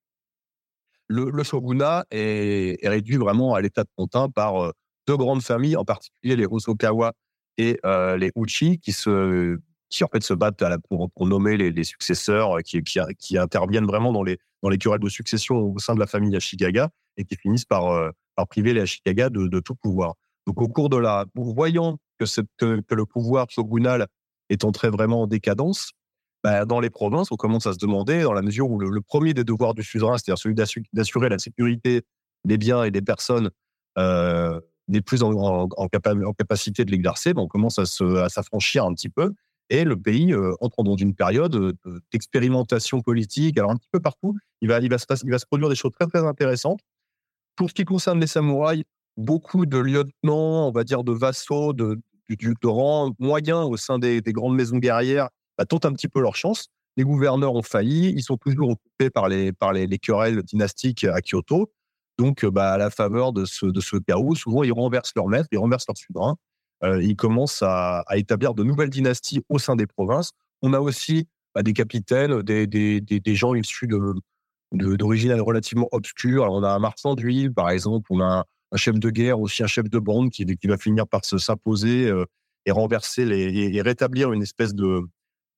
le, 1.08 1.42
shogunat 1.42 2.04
est, 2.10 2.86
réduit 2.86 3.16
vraiment 3.16 3.54
à 3.54 3.60
l'état 3.60 3.84
de 3.84 3.88
pontin 3.96 4.28
par 4.28 4.62
euh, 4.62 4.72
deux 5.06 5.16
grandes 5.16 5.42
familles, 5.42 5.76
en 5.76 5.84
particulier 5.84 6.36
les 6.36 6.46
Hosokawa 6.46 7.12
et 7.58 7.78
euh, 7.84 8.16
les 8.16 8.32
Uchi, 8.36 8.78
qui 8.78 8.92
se 8.92 9.58
qui 9.90 10.02
en 10.02 10.08
fait 10.08 10.24
se 10.24 10.34
battent 10.34 10.64
pour, 10.88 11.28
nommer 11.28 11.56
les, 11.56 11.84
successeurs, 11.84 12.58
euh, 12.58 12.60
qui, 12.62 12.82
qui, 12.82 13.38
interviennent 13.38 13.86
vraiment 13.86 14.12
dans 14.12 14.24
les 14.24 14.38
dans 14.62 14.68
les 14.68 14.78
querelles 14.78 14.98
de 14.98 15.08
succession 15.08 15.56
au 15.56 15.78
sein 15.78 15.94
de 15.94 16.00
la 16.00 16.06
famille 16.06 16.34
Ashikaga 16.34 16.90
et 17.16 17.24
qui 17.24 17.36
finissent 17.36 17.66
par 17.66 18.12
par 18.34 18.48
priver 18.48 18.72
les 18.72 18.80
Ashikaga 18.80 19.28
de, 19.28 19.60
tout 19.60 19.74
pouvoir. 19.76 20.14
Donc 20.46 20.60
au 20.60 20.68
cours 20.68 20.88
de 20.88 20.96
la, 20.96 21.26
voyant 21.34 21.98
que, 22.18 22.24
que, 22.58 22.80
que 22.80 22.94
le 22.94 23.06
pouvoir 23.06 23.46
shogunal 23.50 24.06
est 24.48 24.64
entré 24.64 24.90
vraiment 24.90 25.22
en 25.22 25.26
décadence, 25.26 25.92
bah, 26.44 26.66
dans 26.66 26.78
les 26.78 26.90
provinces, 26.90 27.32
on 27.32 27.36
commence 27.36 27.66
à 27.66 27.72
se 27.72 27.78
demander, 27.78 28.22
dans 28.22 28.34
la 28.34 28.42
mesure 28.42 28.70
où 28.70 28.78
le, 28.78 29.00
premier 29.00 29.32
des 29.32 29.44
devoirs 29.44 29.72
du 29.72 29.82
suzerain, 29.82 30.18
c'est-à-dire 30.18 30.38
celui 30.38 30.54
d'assu- 30.54 30.84
d'assurer 30.92 31.30
la 31.30 31.38
sécurité 31.38 32.02
des 32.44 32.58
biens 32.58 32.84
et 32.84 32.90
des 32.90 33.00
personnes, 33.00 33.50
euh, 33.98 34.60
n'est 34.88 35.00
plus 35.00 35.22
en, 35.22 35.32
en- 35.32 35.68
en 35.74 35.86
capa- 35.88 36.22
en 36.22 36.34
capacité 36.34 36.84
de 36.84 36.90
l'exercer, 36.90 37.32
bah, 37.32 37.40
on 37.40 37.48
commence 37.48 37.78
à 37.78 37.86
s'affranchir 37.86 38.84
un 38.84 38.92
petit 38.92 39.08
peu. 39.08 39.32
Et 39.70 39.84
le 39.84 39.96
pays 39.96 40.34
euh, 40.34 40.52
entre 40.60 40.82
dans 40.82 40.96
une 40.96 41.14
période 41.14 41.54
euh, 41.56 41.72
de- 41.86 42.02
d'expérimentation 42.12 43.00
politique. 43.00 43.56
Alors 43.56 43.70
un 43.70 43.76
petit 43.76 43.88
peu 43.90 44.00
partout, 44.00 44.36
il 44.60 44.68
va, 44.68 44.80
se 44.82 45.46
produire 45.46 45.70
des 45.70 45.74
choses 45.74 45.92
très 45.98 46.06
très 46.06 46.22
intéressantes. 46.26 46.80
Pour 47.56 47.70
ce 47.70 47.74
qui 47.74 47.86
concerne 47.86 48.20
les 48.20 48.26
samouraïs, 48.26 48.84
beaucoup 49.16 49.64
de 49.64 49.78
lieutenants, 49.78 50.68
on 50.68 50.72
va 50.72 50.84
dire 50.84 51.04
de 51.04 51.12
vassaux, 51.12 51.72
de, 51.72 51.98
du- 52.28 52.36
du- 52.36 52.54
de 52.60 52.68
rang 52.68 53.12
moyen 53.18 53.62
au 53.62 53.78
sein 53.78 53.98
des 53.98 54.20
grandes 54.26 54.56
maisons 54.56 54.76
guerrières 54.76 55.30
bah, 55.58 55.64
tentent 55.64 55.86
un 55.86 55.92
petit 55.92 56.08
peu 56.08 56.20
leur 56.20 56.36
chance. 56.36 56.68
Les 56.96 57.04
gouverneurs 57.04 57.54
ont 57.54 57.62
failli, 57.62 58.12
ils 58.16 58.22
sont 58.22 58.36
toujours 58.36 58.70
occupés 58.70 59.10
par 59.10 59.28
les, 59.28 59.52
par 59.52 59.72
les, 59.72 59.86
les 59.86 59.98
querelles 59.98 60.42
dynastiques 60.42 61.04
à 61.04 61.20
Kyoto. 61.20 61.70
Donc, 62.18 62.44
euh, 62.44 62.50
bah, 62.50 62.72
à 62.72 62.78
la 62.78 62.90
faveur 62.90 63.32
de 63.32 63.44
ce, 63.44 63.66
de 63.66 63.80
ce 63.80 63.96
chaos, 63.96 64.34
souvent 64.34 64.62
ils 64.62 64.72
renversent 64.72 65.12
leur 65.16 65.26
maître, 65.26 65.48
ils 65.50 65.58
renversent 65.58 65.86
leur 65.88 65.96
souverain. 65.96 66.36
Euh, 66.82 67.02
ils 67.02 67.16
commencent 67.16 67.62
à, 67.62 68.00
à 68.06 68.16
établir 68.16 68.54
de 68.54 68.62
nouvelles 68.62 68.90
dynasties 68.90 69.42
au 69.48 69.58
sein 69.58 69.76
des 69.76 69.86
provinces. 69.86 70.32
On 70.62 70.72
a 70.72 70.80
aussi 70.80 71.28
bah, 71.54 71.62
des 71.62 71.72
capitaines, 71.72 72.42
des, 72.42 72.66
des, 72.66 73.00
des, 73.00 73.34
gens 73.34 73.54
issus 73.54 73.86
de, 73.86 74.14
d'origine 74.72 75.32
relativement 75.40 75.88
obscure. 75.92 76.44
On 76.50 76.62
a 76.62 76.70
un 76.70 76.78
marchand 76.78 77.14
d'huile, 77.14 77.52
par 77.52 77.70
exemple. 77.70 78.06
On 78.10 78.20
a 78.20 78.44
un, 78.72 78.76
chef 78.76 78.98
de 78.98 79.10
guerre, 79.10 79.40
aussi 79.40 79.62
un 79.62 79.68
chef 79.68 79.88
de 79.88 79.98
bande 79.98 80.30
qui, 80.30 80.44
qui 80.44 80.66
va 80.66 80.76
finir 80.76 81.06
par 81.06 81.24
se 81.24 81.38
s'imposer 81.38 82.08
euh, 82.08 82.24
et 82.66 82.72
renverser 82.72 83.24
les, 83.24 83.74
et 83.74 83.82
rétablir 83.82 84.32
une 84.32 84.42
espèce 84.42 84.74
de, 84.74 85.00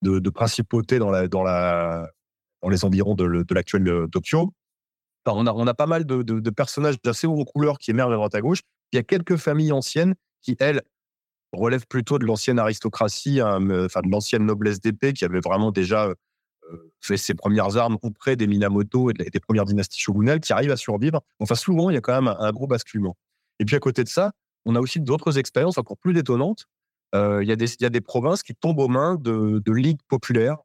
de, 0.03 0.19
de 0.19 0.31
principauté 0.31 0.99
dans, 0.99 1.11
la, 1.11 1.29
dans, 1.29 1.43
la, 1.43 2.11
les 2.69 2.85
environs 2.85 3.15
de, 3.15 3.45
l'actuel 3.55 3.89
euh, 3.89 4.07
Tokyo. 4.07 4.53
On, 5.27 5.47
a, 5.47 5.53
on 5.53 5.67
a 5.67 5.75
pas 5.75 5.87
mal 5.87 6.05
de, 6.05 6.51
personnages 6.51 7.01
d'assez 7.03 7.27
haut 7.27 7.45
couleurs 7.45 7.79
qui 7.79 7.91
émergent 7.91 8.13
à 8.13 8.17
droite 8.17 8.35
à 8.35 8.41
gauche. 8.41 8.61
Il 8.93 8.97
y 8.97 8.99
a 8.99 9.03
quelques 9.03 9.37
familles 9.37 9.73
anciennes 9.73 10.15
qui, 10.43 10.57
elles, 10.61 10.83
relèvent 11.53 11.87
plutôt 11.87 12.19
de 12.19 12.25
l'ancienne 12.25 12.59
aristocratie, 12.59 13.41
hein, 13.41 13.61
enfin 13.85 14.03
de 14.03 14.11
l'ancienne 14.11 14.45
noblesse 14.45 14.81
d'épée 14.81 15.13
qui 15.13 15.25
avait 15.25 15.41
vraiment 15.41 15.73
déjà 15.73 16.13
euh, 16.73 16.93
fait 17.01 17.17
ses 17.17 17.35
premières 17.35 17.77
armes 17.77 17.99
auprès 18.03 18.37
des 18.37 18.47
Minamoto 18.47 19.11
et 19.11 19.15
des 19.15 19.41
premières 19.41 19.65
dynasties 19.65 20.01
shogunales 20.01 20.41
qui 20.41 20.53
arrivent 20.53 20.73
à 20.73 20.77
survivre. 20.77 21.23
Enfin, 21.39 21.55
souvent, 21.55 21.91
il 21.91 21.95
y 21.95 21.97
a 21.97 22.01
quand 22.01 22.21
même 22.21 22.35
un, 22.39 22.51
gros 22.53 22.67
basculement. 22.67 23.17
Et 23.61 23.65
puis 23.65 23.77
à 23.77 23.79
côté 23.79 24.03
de 24.03 24.09
ça, 24.09 24.33
on 24.65 24.75
a 24.75 24.81
aussi 24.81 25.01
d'autres 25.01 25.39
expériences 25.39 25.79
encore 25.79 25.97
plus 25.97 26.13
détonnantes. 26.13 26.67
Il, 27.15 27.49
y 27.49 27.53
a 27.53 27.91
des, 27.91 28.01
provinces 28.01 28.43
qui 28.43 28.55
tombent 28.55 28.81
aux 28.81 28.89
mains 28.89 29.17
de, 29.21 29.73
ligues 29.73 30.01
populaires, 30.09 30.59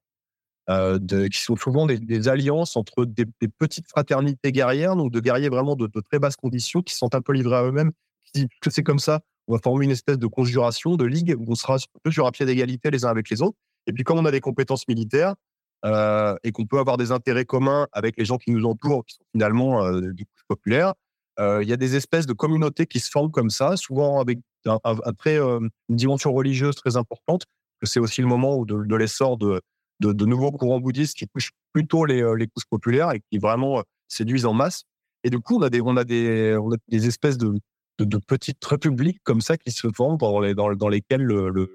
qui 0.68 1.40
sont 1.40 1.56
souvent 1.56 1.86
des, 1.86 2.28
alliances 2.28 2.76
entre 2.76 3.06
des, 3.06 3.26
petites 3.58 3.88
fraternités 3.88 4.52
guerrières, 4.52 4.96
donc 4.96 5.12
de 5.12 5.20
guerriers 5.20 5.50
vraiment 5.50 5.76
de, 5.76 5.88
très 6.10 6.20
basses 6.20 6.36
conditions, 6.36 6.82
qui 6.82 6.96
sont 6.96 7.14
un 7.16 7.22
peu 7.22 7.34
livrés 7.34 7.58
à 7.58 7.64
eux-mêmes, 7.64 7.92
qui 8.26 8.42
disent 8.42 8.48
que 8.62 8.70
c'est 8.70 8.84
comme 8.84 9.00
ça, 9.00 9.22
on 9.48 9.54
va 9.54 9.60
former 9.64 9.86
une 9.86 9.92
espèce 9.92 10.18
de 10.18 10.28
conjuration, 10.28 10.96
de 10.96 11.06
ligue, 11.06 11.36
où 11.38 11.46
on 11.48 11.56
sera 11.56 11.78
sur 12.10 12.28
un 12.28 12.32
pied 12.32 12.46
d'égalité 12.46 12.92
les 12.92 13.06
uns 13.06 13.10
avec 13.10 13.30
les 13.30 13.42
autres. 13.42 13.58
Et 13.88 13.94
puis, 13.94 14.04
comme 14.04 14.20
on 14.20 14.26
a 14.26 14.32
des 14.32 14.42
compétences 14.42 14.88
militaires 14.88 15.36
et 15.84 16.52
qu'on 16.52 16.66
peut 16.68 16.78
avoir 16.78 16.98
des 16.98 17.12
intérêts 17.12 17.46
communs 17.46 17.88
avec 17.92 18.16
les 18.18 18.26
gens 18.26 18.38
qui 18.38 18.52
nous 18.52 18.66
entourent, 18.66 19.04
qui 19.06 19.16
sont 19.16 19.26
finalement 19.34 19.92
du 20.00 20.26
coup 20.26 20.32
populaires, 20.48 20.94
il 21.40 21.68
y 21.68 21.74
a 21.74 21.78
des 21.78 21.96
espèces 21.96 22.26
de 22.26 22.34
communautés 22.34 22.86
qui 22.86 23.00
se 23.00 23.10
forment 23.10 23.32
comme 23.32 23.50
ça, 23.50 23.78
souvent 23.78 24.20
avec 24.20 24.40
un, 24.66 25.14
très, 25.18 25.38
une 25.40 25.70
dimension 25.90 26.32
religieuse 26.34 26.76
très 26.76 26.98
importante. 26.98 27.46
C'est 27.84 28.00
aussi 28.00 28.22
le 28.22 28.28
moment 28.28 28.64
de, 28.64 28.96
l'essor 28.96 29.38
de, 29.38 29.62
de, 30.02 30.26
nouveaux 30.26 30.52
courants 30.52 30.80
bouddhistes 30.80 31.18
qui 31.18 31.28
touchent 31.28 31.52
plutôt 31.74 32.06
les, 32.06 32.24
les 32.38 32.48
couches 32.48 32.68
populaires 32.70 33.12
et 33.12 33.22
qui 33.32 33.40
vraiment 33.40 33.84
séduisent 34.08 34.46
en 34.46 34.54
masse. 34.54 34.84
Et 35.24 35.30
du 35.30 35.40
coup, 35.40 35.58
on 35.58 35.62
a 35.62 35.70
des, 35.70 35.82
on 35.82 35.98
a 35.98 36.04
des, 36.04 36.58
on 36.62 36.72
a 36.74 36.78
des 36.88 37.08
espèces 37.08 37.38
de, 37.38 37.54
de, 38.00 38.18
petites 38.18 38.64
républiques 38.64 39.20
comme 39.24 39.42
ça 39.42 39.58
qui 39.58 39.72
se 39.72 39.88
forment 39.96 40.18
dans, 40.18 40.40
les, 40.40 40.56
dans, 40.56 40.90
lesquelles 40.90 41.24
le, 41.24 41.70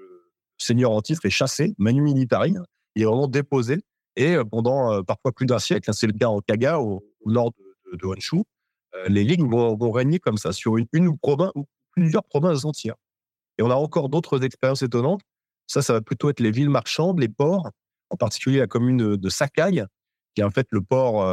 seigneur 0.59 0.91
en 0.91 1.01
titre 1.01 1.25
est 1.25 1.29
chassé, 1.29 1.75
manu 1.77 2.01
militari, 2.01 2.55
il 2.95 3.03
est 3.03 3.05
vraiment 3.05 3.27
déposé. 3.27 3.79
Et 4.15 4.35
pendant 4.49 5.03
parfois 5.03 5.31
plus 5.31 5.45
d'un 5.45 5.59
siècle, 5.59 5.89
hein, 5.89 5.93
c'est 5.93 6.07
le 6.07 6.13
cas 6.13 6.27
en 6.27 6.41
Kaga, 6.41 6.79
au, 6.79 7.03
nord 7.25 7.51
de, 7.91 7.97
de, 7.97 8.05
Honshu, 8.07 8.43
les 9.07 9.23
lignes 9.23 9.49
vont, 9.49 9.91
régner 9.91 10.19
comme 10.19 10.37
ça 10.37 10.51
sur 10.51 10.77
une, 10.77 11.07
ou, 11.07 11.17
plusieurs 11.91 12.23
provinces 12.23 12.65
entières. 12.65 12.95
Et 13.57 13.63
on 13.63 13.71
a 13.71 13.75
encore 13.75 14.09
d'autres 14.09 14.43
expériences 14.43 14.81
étonnantes. 14.81 15.21
Ça, 15.67 15.81
ça 15.81 15.93
va 15.93 16.01
plutôt 16.01 16.29
être 16.29 16.39
les 16.39 16.51
villes 16.51 16.69
marchandes, 16.69 17.19
les 17.19 17.27
ports, 17.27 17.69
en 18.09 18.15
particulier 18.15 18.59
la 18.59 18.67
commune 18.67 19.15
de 19.15 19.29
Sakai, 19.29 19.83
qui 20.33 20.41
est 20.41 20.43
en 20.43 20.51
fait 20.51 20.67
le 20.71 20.81
port, 20.81 21.25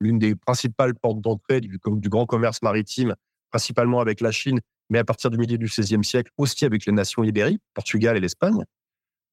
l'une 0.00 0.18
des 0.18 0.34
principales 0.34 0.94
portes 0.94 1.20
d'entrée 1.20 1.60
du, 1.60 1.78
grand 2.08 2.26
commerce 2.26 2.62
maritime 2.62 3.14
principalement 3.50 4.00
avec 4.00 4.20
la 4.20 4.30
Chine, 4.30 4.60
mais 4.90 4.98
à 4.98 5.04
partir 5.04 5.30
du 5.30 5.38
milieu 5.38 5.58
du 5.58 5.66
XVIe 5.66 6.04
siècle 6.04 6.30
aussi 6.36 6.64
avec 6.64 6.86
les 6.86 6.92
nations 6.92 7.24
ibériques, 7.24 7.62
Portugal 7.74 8.16
et 8.16 8.20
l'Espagne. 8.20 8.62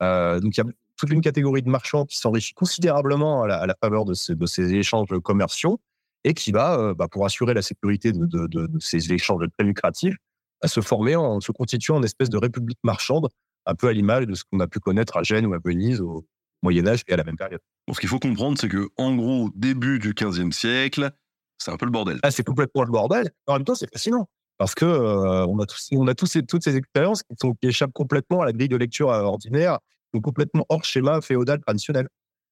Euh, 0.01 0.39
donc 0.39 0.55
il 0.57 0.59
y 0.59 0.61
a 0.61 0.71
toute 0.97 1.09
une 1.09 1.21
catégorie 1.21 1.61
de 1.61 1.69
marchands 1.69 2.05
qui 2.05 2.17
s'enrichit 2.17 2.53
considérablement 2.53 3.43
à 3.43 3.65
la, 3.65 3.75
faveur 3.81 4.05
de 4.05 4.13
ces, 4.13 4.73
échanges 4.73 5.19
commerciaux 5.23 5.79
et 6.25 6.33
qui 6.33 6.51
va, 6.51 6.77
euh, 6.77 6.93
bah, 6.93 7.07
pour 7.07 7.25
assurer 7.25 7.53
la 7.53 7.61
sécurité 7.61 8.11
de, 8.11 8.25
de, 8.25 8.47
de, 8.47 8.79
ces 8.79 9.13
échanges 9.13 9.45
très 9.57 9.65
lucratifs, 9.65 10.15
à 10.61 10.67
se 10.67 10.81
former, 10.81 11.15
en 11.15 11.39
se 11.39 11.51
constituant 11.51 11.97
en 11.97 12.03
espèce 12.03 12.29
de 12.29 12.37
république 12.37 12.79
marchande, 12.83 13.29
un 13.67 13.75
peu 13.75 13.87
à 13.87 13.93
l'image 13.93 14.25
de 14.25 14.33
ce 14.33 14.43
qu'on 14.43 14.59
a 14.59 14.67
pu 14.67 14.79
connaître 14.79 15.17
à 15.17 15.23
Gênes 15.23 15.45
ou 15.45 15.53
à 15.53 15.59
Venise 15.63 16.01
au 16.01 16.25
Moyen 16.63 16.87
Âge 16.87 17.03
et 17.07 17.13
à 17.13 17.17
la 17.17 17.23
même 17.23 17.37
période. 17.37 17.61
Bon, 17.87 17.93
ce 17.93 17.99
qu'il 17.99 18.09
faut 18.09 18.19
comprendre, 18.19 18.57
c'est 18.59 18.67
que 18.67 18.89
en 18.97 19.15
gros, 19.15 19.49
début 19.55 19.99
du 19.99 20.13
XVe 20.13 20.51
siècle, 20.51 21.11
c'est 21.59 21.71
un 21.71 21.77
peu 21.77 21.85
le 21.85 21.91
bordel. 21.91 22.19
Ah, 22.23 22.31
c'est 22.31 22.43
complètement 22.43 22.83
le 22.83 22.91
bordel. 22.91 23.29
En 23.45 23.53
même 23.53 23.63
temps, 23.63 23.75
c'est 23.75 23.91
fascinant. 23.91 24.27
Parce 24.57 24.73
que 24.73 24.85
euh, 24.85 25.45
on 25.45 25.59
a 25.59 25.65
tous, 25.65 25.89
on 25.91 26.07
a 26.07 26.15
tous 26.15 26.25
ces, 26.25 26.43
toutes 26.43 26.63
ces 26.63 26.75
expériences 26.75 27.21
qui, 27.23 27.35
sont, 27.39 27.53
qui 27.53 27.67
échappent 27.67 27.93
complètement 27.93 28.41
à 28.41 28.45
la 28.45 28.53
grille 28.53 28.69
de 28.69 28.77
lecture 28.77 29.11
euh, 29.11 29.21
ordinaire, 29.21 29.79
sont 30.13 30.21
complètement 30.21 30.65
hors 30.69 30.83
schéma 30.83 31.21
féodal 31.21 31.59
traditionnel. 31.59 32.07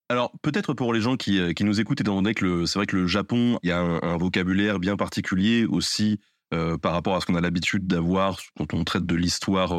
Alors 0.09 0.31
peut-être 0.41 0.73
pour 0.73 0.93
les 0.93 1.01
gens 1.01 1.15
qui, 1.15 1.39
euh, 1.39 1.53
qui 1.53 1.63
nous 1.63 1.79
écoutent, 1.79 2.01
étant 2.01 2.15
donné 2.15 2.33
que 2.33 2.65
c'est 2.65 2.77
vrai 2.79 2.85
que 2.85 2.97
le 2.97 3.07
Japon, 3.07 3.57
il 3.63 3.69
y 3.69 3.71
a 3.71 3.79
un, 3.79 4.17
vocabulaire 4.17 4.79
bien 4.79 4.95
particulier 4.95 5.65
aussi 5.65 6.19
par 6.83 6.93
rapport 6.93 7.15
à 7.15 7.19
ce 7.19 7.25
qu'on 7.25 7.33
a 7.33 7.41
l'habitude 7.41 7.87
d'avoir 7.87 8.39
quand 8.55 8.75
on 8.75 8.83
traite 8.83 9.07
de 9.07 9.15
l'histoire 9.15 9.73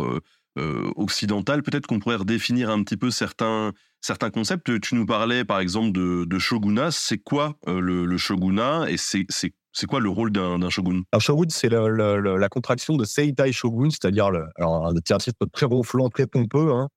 occidentale. 0.97 1.63
Peut-être 1.63 1.87
qu'on 1.87 2.01
pourrait 2.01 2.17
redéfinir 2.17 2.69
un 2.69 2.83
petit 2.83 2.97
peu 2.97 3.13
certains, 3.13 3.73
certains 4.05 4.31
concepts. 4.31 4.81
Tu 4.81 4.95
nous 4.95 5.07
parlais 5.07 5.45
par 5.45 5.61
exemple 5.61 5.93
de, 5.93 6.39
shogunat. 6.39 6.91
C'est 6.91 7.19
quoi 7.19 7.57
euh, 7.69 7.81
le, 7.81 8.17
shogunat 8.19 8.87
et 8.89 8.97
c'est 8.99 9.87
quoi 9.87 10.01
le 10.01 10.11
rôle 10.11 10.31
d'un 10.31 10.71
shogun? 10.71 11.03
Un 11.13 11.19
shogun, 11.19 11.49
c'est 11.49 11.71
la 11.71 12.49
contraction 12.49 12.97
de 12.97 13.05
Seitai 13.05 13.53
Shogun, 13.53 13.91
c'est-à-dire 13.91 14.31
un 14.59 15.19
titre 15.19 15.47
très 15.53 15.67
ronflant, 15.67 16.11
très 16.11 16.27
pompeux, 16.27 16.73
hein, 16.73 16.89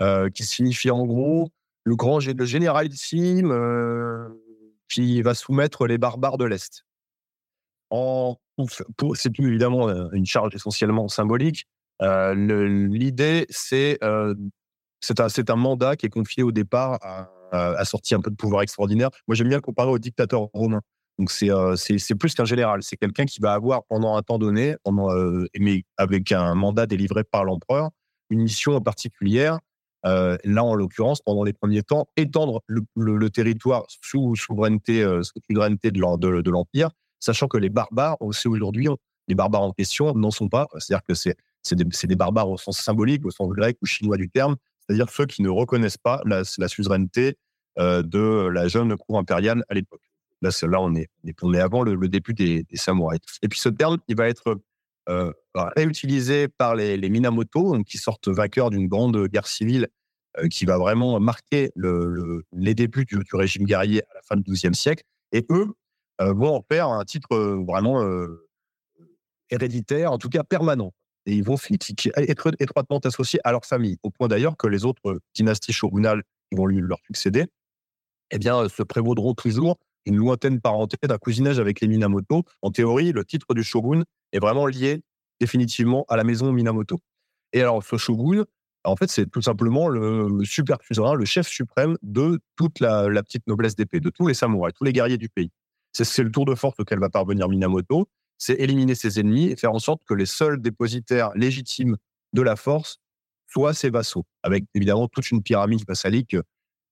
euh, 0.00 0.28
qui 0.28 0.44
signifie 0.44 0.90
en 0.90 1.06
gros 1.06 1.48
le 1.84 1.96
grand 1.96 2.18
le 2.18 2.44
généralissime 2.44 3.50
euh, 3.50 4.28
qui 4.88 5.22
va 5.22 5.34
soumettre 5.34 5.86
les 5.86 5.98
barbares 5.98 6.38
de 6.38 6.44
l'Est. 6.44 6.84
C'est 9.14 9.38
évidemment 9.38 9.88
une 10.12 10.26
charge 10.26 10.54
essentiellement 10.54 11.08
symbolique. 11.08 11.66
L'idée, 12.00 13.46
c'est 13.48 13.98
un, 14.02 14.34
mandat 15.56 15.96
qui 15.96 16.06
est 16.06 16.10
confié 16.10 16.42
au 16.42 16.52
départ 16.52 16.98
à, 17.52 17.84
sortir 17.84 18.18
un 18.18 18.20
peu 18.20 18.30
de 18.30 18.36
pouvoir 18.36 18.62
extraordinaire. 18.62 19.10
Moi, 19.26 19.34
j'aime 19.34 19.48
bien 19.48 19.60
comparer 19.60 19.90
au 19.90 19.98
dictateur 19.98 20.42
romain. 20.52 20.82
Donc, 21.20 21.30
euh, 21.42 21.76
c'est 21.76 22.14
plus 22.14 22.34
qu'un 22.34 22.46
général. 22.46 22.82
C'est 22.82 22.96
quelqu'un 22.96 23.26
qui 23.26 23.40
va 23.40 23.52
avoir, 23.52 23.84
pendant 23.84 24.16
un 24.16 24.22
temps 24.22 24.38
donné, 24.38 24.76
euh, 24.86 25.46
mais 25.58 25.82
avec 25.98 26.32
un 26.32 26.54
mandat 26.54 26.86
délivré 26.86 27.24
par 27.24 27.44
l'empereur, 27.44 27.90
une 28.30 28.40
mission 28.40 28.80
particulière. 28.80 29.58
Euh, 30.06 30.36
là, 30.44 30.64
en 30.64 30.74
l'occurrence, 30.74 31.20
pendant 31.20 31.44
les 31.44 31.52
premiers 31.52 31.82
temps, 31.82 32.08
étendre 32.16 32.62
le, 32.68 33.28
territoire 33.28 33.84
sous 34.02 34.34
souveraineté, 34.36 35.02
sous 35.22 35.40
souveraineté 35.48 35.90
de 35.90 36.50
l'Empire, 36.50 36.90
sachant 37.18 37.48
que 37.48 37.58
les 37.58 37.68
barbares, 37.68 38.16
sait 38.32 38.48
aujourd'hui, 38.48 38.88
les 39.28 39.34
barbares 39.34 39.62
en 39.62 39.72
question 39.72 40.14
n'en 40.14 40.30
sont 40.30 40.48
pas. 40.48 40.66
C'est-à-dire 40.78 41.04
que 41.06 41.14
c'est 41.14 41.36
des, 41.74 41.84
des 41.84 42.16
barbares 42.16 42.50
au 42.50 42.58
sens 42.58 42.78
symbolique, 42.78 43.24
au 43.24 43.30
sens 43.30 43.48
grec 43.50 43.76
ou 43.82 43.86
chinois 43.86 44.16
du 44.16 44.28
terme, 44.28 44.56
c'est-à-dire 44.90 45.08
ceux 45.08 45.26
qui 45.26 45.42
ne 45.42 45.48
reconnaissent 45.48 45.98
pas 45.98 46.20
la, 46.24 46.42
suzeraineté 46.44 47.36
euh, 47.78 48.02
de 48.02 48.48
la 48.48 48.66
jeune 48.66 48.96
cour 48.96 49.18
impériale 49.18 49.64
à 49.68 49.74
l'époque. 49.74 50.02
Là, 50.42 50.50
on, 50.80 50.94
est, 50.94 51.08
on 51.42 51.54
est 51.54 51.60
avant 51.60 51.82
le, 51.82 52.08
début 52.08 52.34
des, 52.34 52.66
samouraïs. 52.74 53.20
Et 53.42 53.48
puis 53.48 53.60
ce 53.60 53.68
terme, 53.68 53.98
il 54.08 54.16
va 54.16 54.28
être 54.28 54.58
euh, 55.08 55.32
réutilisé 55.76 56.48
par 56.48 56.74
les, 56.74 56.96
Minamoto, 57.08 57.82
qui 57.84 57.98
sortent 57.98 58.28
vainqueurs 58.28 58.70
d'une 58.70 58.88
grande 58.88 59.26
guerre 59.28 59.46
civile 59.46 59.88
euh, 60.38 60.48
qui 60.48 60.64
va 60.64 60.78
vraiment 60.78 61.18
marquer 61.18 61.72
le, 61.74 62.44
les 62.52 62.74
débuts 62.74 63.04
du, 63.04 63.18
régime 63.32 63.64
guerrier 63.64 64.02
à 64.10 64.14
la 64.14 64.22
fin 64.22 64.36
du 64.36 64.50
XIIe 64.50 64.74
siècle. 64.74 65.04
Et 65.32 65.46
eux 65.50 65.68
vont 66.20 66.56
en 66.56 66.62
faire 66.70 66.88
un 66.88 67.04
titre 67.04 67.34
vraiment 67.66 68.04
héréditaire, 69.48 70.12
en 70.12 70.18
tout 70.18 70.28
cas 70.28 70.44
permanent 70.44 70.92
et 71.26 71.34
ils 71.34 71.44
vont 71.44 71.56
être 72.16 72.52
étroitement 72.58 72.98
associés 72.98 73.40
à 73.44 73.52
leur 73.52 73.64
famille, 73.64 73.98
au 74.02 74.10
point 74.10 74.28
d'ailleurs 74.28 74.56
que 74.56 74.66
les 74.66 74.84
autres 74.84 75.20
dynasties 75.34 75.72
shogunales 75.72 76.22
qui 76.50 76.56
vont 76.56 76.66
lui, 76.66 76.80
leur 76.80 76.98
succéder, 77.06 77.46
eh 78.30 78.38
bien, 78.38 78.68
se 78.68 78.82
prévaudront 78.82 79.34
toujours 79.34 79.78
une 80.06 80.16
lointaine 80.16 80.60
parenté 80.60 80.96
d'un 81.02 81.18
cousinage 81.18 81.58
avec 81.58 81.80
les 81.80 81.88
Minamoto. 81.88 82.42
En 82.62 82.70
théorie, 82.70 83.12
le 83.12 83.24
titre 83.24 83.54
du 83.54 83.62
shogun 83.62 84.02
est 84.32 84.38
vraiment 84.38 84.66
lié 84.66 85.02
définitivement 85.40 86.04
à 86.08 86.16
la 86.16 86.24
maison 86.24 86.52
Minamoto. 86.52 86.98
Et 87.52 87.60
alors, 87.60 87.82
shogun, 87.82 88.44
en 88.84 88.96
fait, 88.96 89.10
c'est 89.10 89.30
tout 89.30 89.42
simplement 89.42 89.88
le, 89.88 90.44
super 90.44 90.78
le 90.90 91.24
chef 91.24 91.48
suprême 91.48 91.96
de 92.02 92.40
toute 92.56 92.80
la, 92.80 93.22
petite 93.22 93.46
noblesse 93.46 93.74
d'épée, 93.74 94.00
de 94.00 94.10
tous 94.10 94.26
les 94.26 94.34
samouraïs, 94.34 94.74
tous 94.74 94.84
les 94.84 94.92
guerriers 94.92 95.18
du 95.18 95.28
pays. 95.28 95.50
C'est 95.92 96.22
le 96.22 96.30
tour 96.30 96.44
de 96.44 96.54
force 96.54 96.78
auquel 96.78 97.00
va 97.00 97.10
parvenir 97.10 97.48
Minamoto 97.48 98.08
c'est 98.40 98.54
éliminer 98.54 98.94
ses 98.94 99.20
ennemis 99.20 99.50
et 99.50 99.56
faire 99.56 99.72
en 99.72 99.78
sorte 99.78 100.02
que 100.04 100.14
les 100.14 100.26
seuls 100.26 100.60
dépositaires 100.60 101.30
légitimes 101.36 101.96
de 102.32 102.42
la 102.42 102.56
force 102.56 102.98
soient 103.46 103.74
ses 103.74 103.90
vassaux, 103.90 104.24
avec 104.42 104.64
évidemment 104.74 105.08
toute 105.08 105.30
une 105.30 105.42
pyramide 105.42 105.86
vassalique 105.86 106.36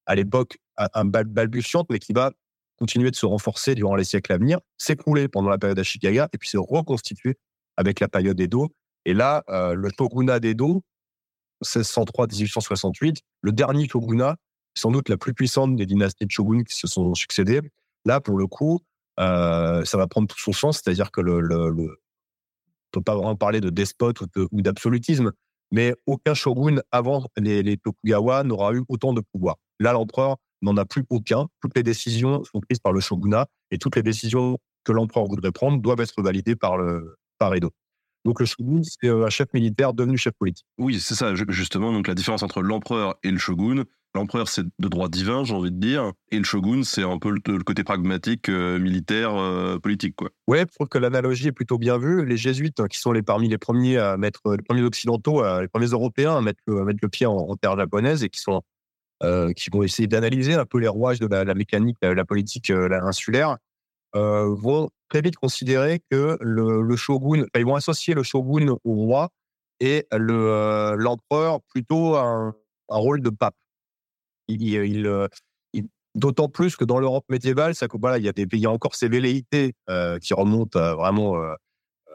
à 0.07 0.14
l'époque 0.14 0.59
un 0.77 1.05
balbutiante, 1.07 1.88
mais 1.90 1.98
qui 1.98 2.12
va 2.12 2.33
continuer 2.79 3.11
de 3.11 3.17
se 3.17 3.27
renforcer 3.27 3.75
durant 3.75 3.97
les 3.97 4.05
siècles 4.05 4.33
à 4.33 4.38
venir, 4.38 4.61
s'écrouler 4.79 5.29
pendant 5.29 5.51
la 5.51 5.59
période 5.59 5.79
Ashikaga 5.79 6.29
et 6.33 6.38
puis 6.38 6.49
se 6.49 6.59
reconstituer 6.59 7.37
avec 7.77 8.01
la 8.01 8.09
période 8.09 8.41
Edo. 8.41 8.69
Et 9.05 9.14
là, 9.14 9.43
euh, 9.49 9.75
le 9.75 9.88
shogunat 9.97 10.41
d'Edo, 10.41 10.83
1603-1868, 11.64 13.19
le 13.43 13.53
dernier 13.53 13.88
shogunat, 13.88 14.37
sans 14.77 14.91
doute 14.91 15.09
la 15.09 15.17
plus 15.17 15.35
puissante 15.35 15.77
des 15.77 15.87
dynasties 15.87 16.27
de 16.27 16.31
shoguns 16.31 16.62
qui 16.62 16.77
se 16.77 16.87
sont 16.87 17.14
succédées. 17.14 17.61
Là, 18.05 18.21
pour 18.21 18.38
le 18.38 18.47
coup, 18.47 18.81
euh, 19.19 19.85
ça 19.85 19.99
va 19.99 20.07
prendre 20.07 20.29
tout 20.29 20.38
son 20.38 20.53
sens, 20.53 20.81
c'est-à-dire 20.83 21.11
que 21.11 21.21
le, 21.21 21.41
le, 21.41 21.71
le, 21.71 21.85
on 21.85 22.91
peut 22.93 23.03
pas 23.03 23.14
vraiment 23.14 23.37
parler 23.37 23.61
de 23.61 23.71
despote 23.71 24.21
ou 24.21 24.62
d'absolutisme, 24.62 25.33
mais 25.73 25.95
aucun 26.07 26.35
shogun 26.35 26.81
avant 26.93 27.27
les, 27.37 27.62
les 27.62 27.77
Tokugawa 27.77 28.45
n'aura 28.45 28.73
eu 28.73 28.85
autant 28.88 29.12
de 29.12 29.21
pouvoir. 29.21 29.57
Là, 29.81 29.93
l'empereur 29.93 30.37
n'en 30.62 30.77
a 30.77 30.85
plus 30.85 31.05
aucun. 31.11 31.49
Toutes 31.61 31.77
les 31.77 31.83
décisions 31.83 32.42
sont 32.44 32.61
prises 32.61 32.81
par 32.81 32.92
le 32.92 33.01
shogunat 33.01 33.47
et 33.71 33.79
toutes 33.79 33.97
les 33.97 34.03
décisions 34.03 34.59
que 34.85 34.92
l'empereur 34.92 35.27
voudrait 35.27 35.53
prendre 35.53 35.81
doivent 35.81 36.01
être 36.01 36.23
validées 36.23 36.57
par 36.57 36.77
le 36.77 37.16
par 37.38 37.55
Edo. 37.55 37.71
Donc 38.25 38.40
le 38.40 38.47
shogun, 38.47 38.81
c'est 38.83 39.09
un 39.09 39.31
chef 39.31 39.49
militaire 39.55 39.94
devenu 39.94 40.18
chef 40.18 40.35
politique. 40.35 40.66
Oui, 40.77 40.99
c'est 41.01 41.14
ça, 41.14 41.35
justement. 41.49 41.92
Donc 41.92 42.09
la 42.09 42.14
différence 42.14 42.42
entre 42.42 42.62
l'empereur 42.62 43.16
et 43.23 43.31
le 43.31 43.38
shogun, 43.38 43.85
L'empereur, 44.14 44.49
c'est 44.49 44.64
de 44.64 44.88
droit 44.88 45.09
divin, 45.09 45.44
j'ai 45.44 45.55
envie 45.55 45.71
de 45.71 45.79
dire, 45.79 46.12
et 46.31 46.38
le 46.38 46.44
shogun, 46.44 46.83
c'est 46.83 47.03
un 47.03 47.18
peu 47.18 47.31
le, 47.31 47.59
côté 47.62 47.85
pragmatique, 47.85 48.49
euh, 48.49 48.79
militaire, 48.79 49.37
euh, 49.37 49.79
politique, 49.79 50.16
quoi. 50.16 50.31
Ouais, 50.47 50.61
je 50.61 50.75
trouve 50.75 50.88
que 50.88 50.99
l'analogie 50.99 51.49
est 51.49 51.53
plutôt 51.53 51.77
bien 51.77 51.99
vue. 51.99 52.25
Les 52.25 52.38
jésuites, 52.38 52.81
hein, 52.81 52.87
qui 52.88 52.99
sont 52.99 53.12
les, 53.12 53.23
parmi 53.23 53.49
les 53.49 53.59
premiers 53.59 53.99
à 53.99 54.16
mettre, 54.16 54.40
les 54.57 54.62
premiers 54.62 54.83
occidentaux, 54.83 55.42
les 55.61 55.68
premiers 55.68 55.88
européens 55.88 56.37
à 56.37 56.40
mettre, 56.40 56.61
à 56.68 56.85
mettre 56.85 57.01
le 57.03 57.09
pied 57.09 57.27
en, 57.27 57.55
terre 57.57 57.77
japonaise 57.77 58.25
et 58.25 58.31
qui 58.31 58.40
sont, 58.40 58.57
euh, 58.57 58.61
qui 59.57 59.70
vont 59.72 59.83
essayer 59.83 60.07
d'analyser 60.07 60.54
un 60.54 60.64
peu 60.64 60.78
les 60.78 60.88
rouages 60.88 61.18
de 61.18 61.26
la, 61.26 61.54
mécanique, 61.54 61.96
la, 62.02 62.24
politique 62.24 62.70
insulaire, 62.70 63.57
vont 64.14 64.90
très 65.09 65.20
vite 65.20 65.37
considérer 65.37 66.00
que 66.11 66.38
le, 66.40 66.96
shogun, 66.96 67.44
ils 67.57 67.64
vont 67.64 67.74
associer 67.74 68.14
le 68.14 68.22
shogun 68.22 68.76
au 68.85 68.94
roi 68.94 69.31
et 69.81 70.07
l'empereur 70.12 71.61
plutôt 71.62 72.16
un, 72.16 72.54
un 72.88 72.96
rôle 72.96 73.22
de 73.22 73.31
pape. 73.31 73.54
Euh, 74.50 75.28
D'autant 76.14 76.48
plus 76.48 76.74
que 76.74 76.85
dans 76.85 76.98
l'Europe 76.98 77.26
médiévale, 77.28 77.76
ça, 77.76 77.87
voilà, 77.92 78.18
il, 78.18 78.24
y 78.24 78.28
a 78.28 78.33
des, 78.33 78.66
encore 78.66 78.96
ces 78.96 79.09
velléités 79.09 79.74
euh, 79.88 80.18
qui 80.18 80.35
remontent 80.35 80.78
euh, 80.78 80.94
vraiment 80.94 81.37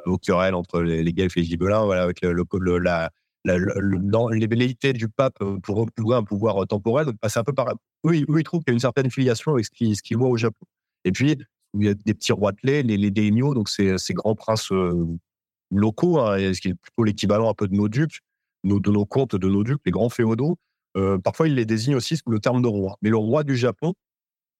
aux 0.05 0.17
querelles 0.17 0.55
entre 0.55 0.81
les, 0.81 1.03
les 1.03 1.13
Guelfes 1.13 1.37
et 1.37 1.41
les 1.41 1.45
Gibelins, 1.45 1.85
voilà, 1.85 2.03
avec 2.03 2.21
le, 2.21 2.77
la, 2.79 3.11
les 3.45 4.47
velléités 4.47 4.93
du 4.93 5.09
pape 5.09 5.37
pour 5.63 5.77
retrouver 5.77 6.15
un 6.15 6.23
pouvoir 6.23 6.65
temporel. 6.67 7.05
Donc, 7.05 7.15
c'est 7.27 7.39
un 7.39 7.43
peu 7.43 7.53
par. 7.53 7.73
Oui, 8.03 8.25
oui, 8.27 8.41
il 8.41 8.43
trouve 8.43 8.61
qu'il 8.61 8.71
y 8.71 8.73
a 8.73 8.75
une 8.75 8.79
certaine 8.79 9.09
filiation 9.11 9.53
avec 9.53 9.65
ce 9.65 9.71
qu'il 9.71 9.95
ce 9.95 10.15
voit 10.15 10.29
au 10.29 10.37
Japon. 10.37 10.65
Et 11.05 11.11
puis, 11.11 11.37
il 11.73 11.85
y 11.85 11.89
a 11.89 11.93
des 11.93 12.13
petits 12.13 12.31
roitelets, 12.31 12.83
les, 12.83 12.97
les 12.97 13.11
daimyo, 13.11 13.53
donc 13.53 13.69
ces, 13.69 13.97
ces 13.97 14.13
grands 14.13 14.35
princes 14.35 14.71
locaux, 15.71 16.19
hein, 16.19 16.53
ce 16.53 16.61
qui 16.61 16.69
est 16.69 16.75
plutôt 16.75 17.03
l'équivalent 17.03 17.49
un 17.49 17.53
peu 17.53 17.67
de 17.67 17.75
nos 17.75 17.89
ducs, 17.89 18.19
de 18.63 18.91
nos 18.91 19.05
comtes, 19.05 19.35
de 19.35 19.47
nos 19.47 19.63
ducs, 19.63 19.81
les 19.85 19.91
grands 19.91 20.09
féodaux, 20.09 20.57
euh, 20.95 21.17
parfois, 21.17 21.47
ils 21.47 21.55
les 21.55 21.65
désignent 21.65 21.95
aussi 21.95 22.17
sous 22.17 22.29
le 22.29 22.39
terme 22.39 22.61
de 22.61 22.67
roi. 22.67 22.97
Mais 23.01 23.09
le 23.09 23.17
roi 23.17 23.43
du 23.43 23.55
Japon, 23.55 23.93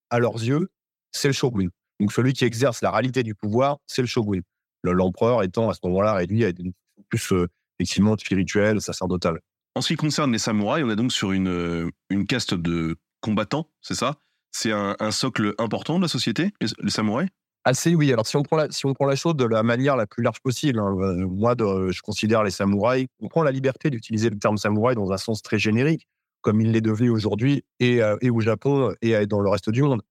à 0.09 0.19
leurs 0.19 0.35
yeux, 0.35 0.69
c'est 1.11 1.27
le 1.27 1.33
shogun. 1.33 1.67
Donc 1.99 2.11
celui 2.11 2.33
qui 2.33 2.45
exerce 2.45 2.81
la 2.81 2.91
réalité 2.91 3.23
du 3.23 3.35
pouvoir, 3.35 3.77
c'est 3.87 4.01
le 4.01 4.07
shogun. 4.07 4.41
L'empereur 4.83 5.43
étant 5.43 5.69
à 5.69 5.73
ce 5.73 5.79
moment-là 5.85 6.13
réduit 6.15 6.43
à 6.43 6.49
une 6.49 6.73
plus 7.09 7.31
euh, 7.33 7.47
effectivement 7.83 8.17
spirituelle, 8.17 8.81
sacerdotale. 8.81 9.39
En 9.75 9.81
ce 9.81 9.89
qui 9.89 9.95
concerne 9.95 10.31
les 10.31 10.39
samouraïs, 10.39 10.85
on 10.85 10.89
est 10.89 10.95
donc 10.95 11.11
sur 11.11 11.31
une, 11.31 11.47
euh, 11.47 11.89
une 12.09 12.25
caste 12.25 12.53
de 12.53 12.95
combattants, 13.21 13.69
c'est 13.81 13.95
ça? 13.95 14.17
C'est 14.51 14.71
un, 14.71 15.11
socle 15.11 15.55
important 15.57 15.97
de 15.97 16.03
la 16.03 16.07
société, 16.07 16.53
les, 16.61 16.91
samouraïs? 16.91 17.29
Assez, 17.63 17.95
oui. 17.95 18.13
Alors, 18.13 18.27
si 18.27 18.37
on, 18.37 18.43
prend 18.43 18.57
la, 18.57 18.69
si 18.69 18.85
on 18.85 18.93
prend 18.93 19.07
la 19.07 19.15
chose 19.15 19.35
de 19.35 19.45
la 19.45 19.63
manière 19.63 19.95
la 19.95 20.05
plus 20.05 20.21
large 20.21 20.39
possible, 20.41 20.77
hein, 20.79 20.93
moi, 21.27 21.55
de, 21.55 21.89
je 21.91 22.01
considère 22.03 22.43
les 22.43 22.51
samouraïs, 22.51 23.07
on 23.19 23.29
prend 23.29 23.41
la 23.41 23.51
liberté 23.51 23.89
d'utiliser 23.89 24.29
le 24.29 24.37
terme 24.37 24.57
samouraï 24.57 24.93
dans 24.93 25.11
un 25.11 25.17
sens 25.17 25.41
très 25.41 25.57
générique 25.57 26.07
comme 26.43 26.61
il 26.61 26.71
l'est 26.71 26.81
devenu 26.81 27.09
aujourd'hui, 27.09 27.63
et, 27.79 28.03
euh, 28.03 28.17
et, 28.21 28.29
au 28.29 28.41
Japon 28.41 28.93
et 29.01 29.25
dans 29.25 29.39
le 29.39 29.49
reste 29.49 29.71
du 29.71 29.81
monde. 29.81 30.01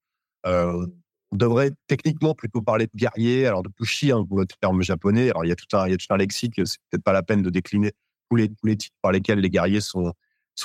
Euh, 0.46 0.86
on 1.32 1.36
devrait 1.36 1.72
techniquement 1.86 2.34
plutôt 2.34 2.60
parler 2.60 2.86
de 2.86 2.92
guerrier, 2.94 3.46
alors 3.46 3.62
de 3.62 3.70
pushi, 3.70 4.12
hein, 4.12 4.24
le 4.30 4.44
terme 4.60 4.82
japonais. 4.82 5.30
Alors, 5.30 5.44
il 5.44 5.48
y 5.48 5.52
a 5.52 5.56
tout 5.56 5.76
un, 5.76 5.86
il 5.86 5.92
y 5.92 5.94
a 5.94 5.96
tout 5.96 6.14
lexique, 6.14 6.54
c'est 6.64 6.78
peut-être 6.90 7.02
pas 7.02 7.14
la 7.14 7.22
peine 7.22 7.40
de 7.40 7.48
décliner 7.48 7.92
tous 8.28 8.36
les, 8.36 8.48
tous 8.48 8.74
titres 8.76 8.96
par 9.00 9.12
lesquels 9.12 9.40
les 9.40 9.48
guerriers 9.48 9.80
sont, 9.80 10.12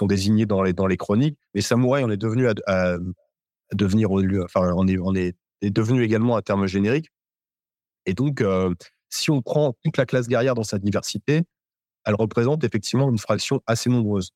désignés 0.02 0.46
dans 0.46 0.62
les, 0.62 0.98
chroniques. 0.98 1.40
Mais 1.56 1.62
samouraï, 1.62 2.04
on 2.04 2.10
est 2.10 2.18
devenu 2.18 2.48
à, 2.68 2.98
devenir, 3.72 4.10
enfin, 4.44 4.74
on 4.76 4.86
est, 5.16 5.36
devenu 5.62 6.04
également 6.04 6.36
un 6.36 6.42
terme 6.42 6.68
générique. 6.68 7.10
Et 8.06 8.14
donc, 8.14 8.42
euh, 8.42 8.74
si 9.10 9.32
on 9.32 9.42
prend 9.42 9.74
toute 9.84 9.98
la 9.98 10.06
classe 10.06 10.28
guerrière 10.28 10.54
dans 10.54 10.64
sa 10.64 10.80
diversité, 10.80 11.44
elle 12.06 12.16
représente 12.16 12.66
effectivement 12.66 13.10
une 13.10 13.18
fraction 13.18 13.62
assez 13.68 13.90
nombreuse. 13.90 14.32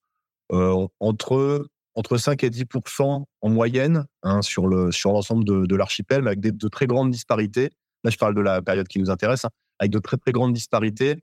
Euh, 0.54 0.88
entre 1.00 1.68
entre 1.96 2.18
5 2.18 2.44
et 2.44 2.50
10% 2.50 3.24
en 3.42 3.50
moyenne 3.50 4.06
hein, 4.24 4.42
sur 4.42 4.68
le 4.68 4.92
sur 4.92 5.12
l'ensemble 5.12 5.44
de, 5.44 5.66
de 5.66 5.76
l'archipel, 5.76 6.28
avec 6.28 6.40
de 6.40 6.68
très 6.68 6.88
grandes 6.88 7.12
disparités. 7.12 7.70
Là, 8.04 8.10
je 8.10 8.18
parle 8.18 8.36
de 8.36 8.42
la 8.42 8.62
période 8.62 8.88
qui 8.88 9.00
nous 9.00 9.10
intéresse, 9.10 9.46
hein, 9.46 9.50
avec 9.80 9.92
de 9.92 10.00
très 10.00 10.18
très 10.18 10.32
grandes 10.32 10.54
disparités. 10.54 11.18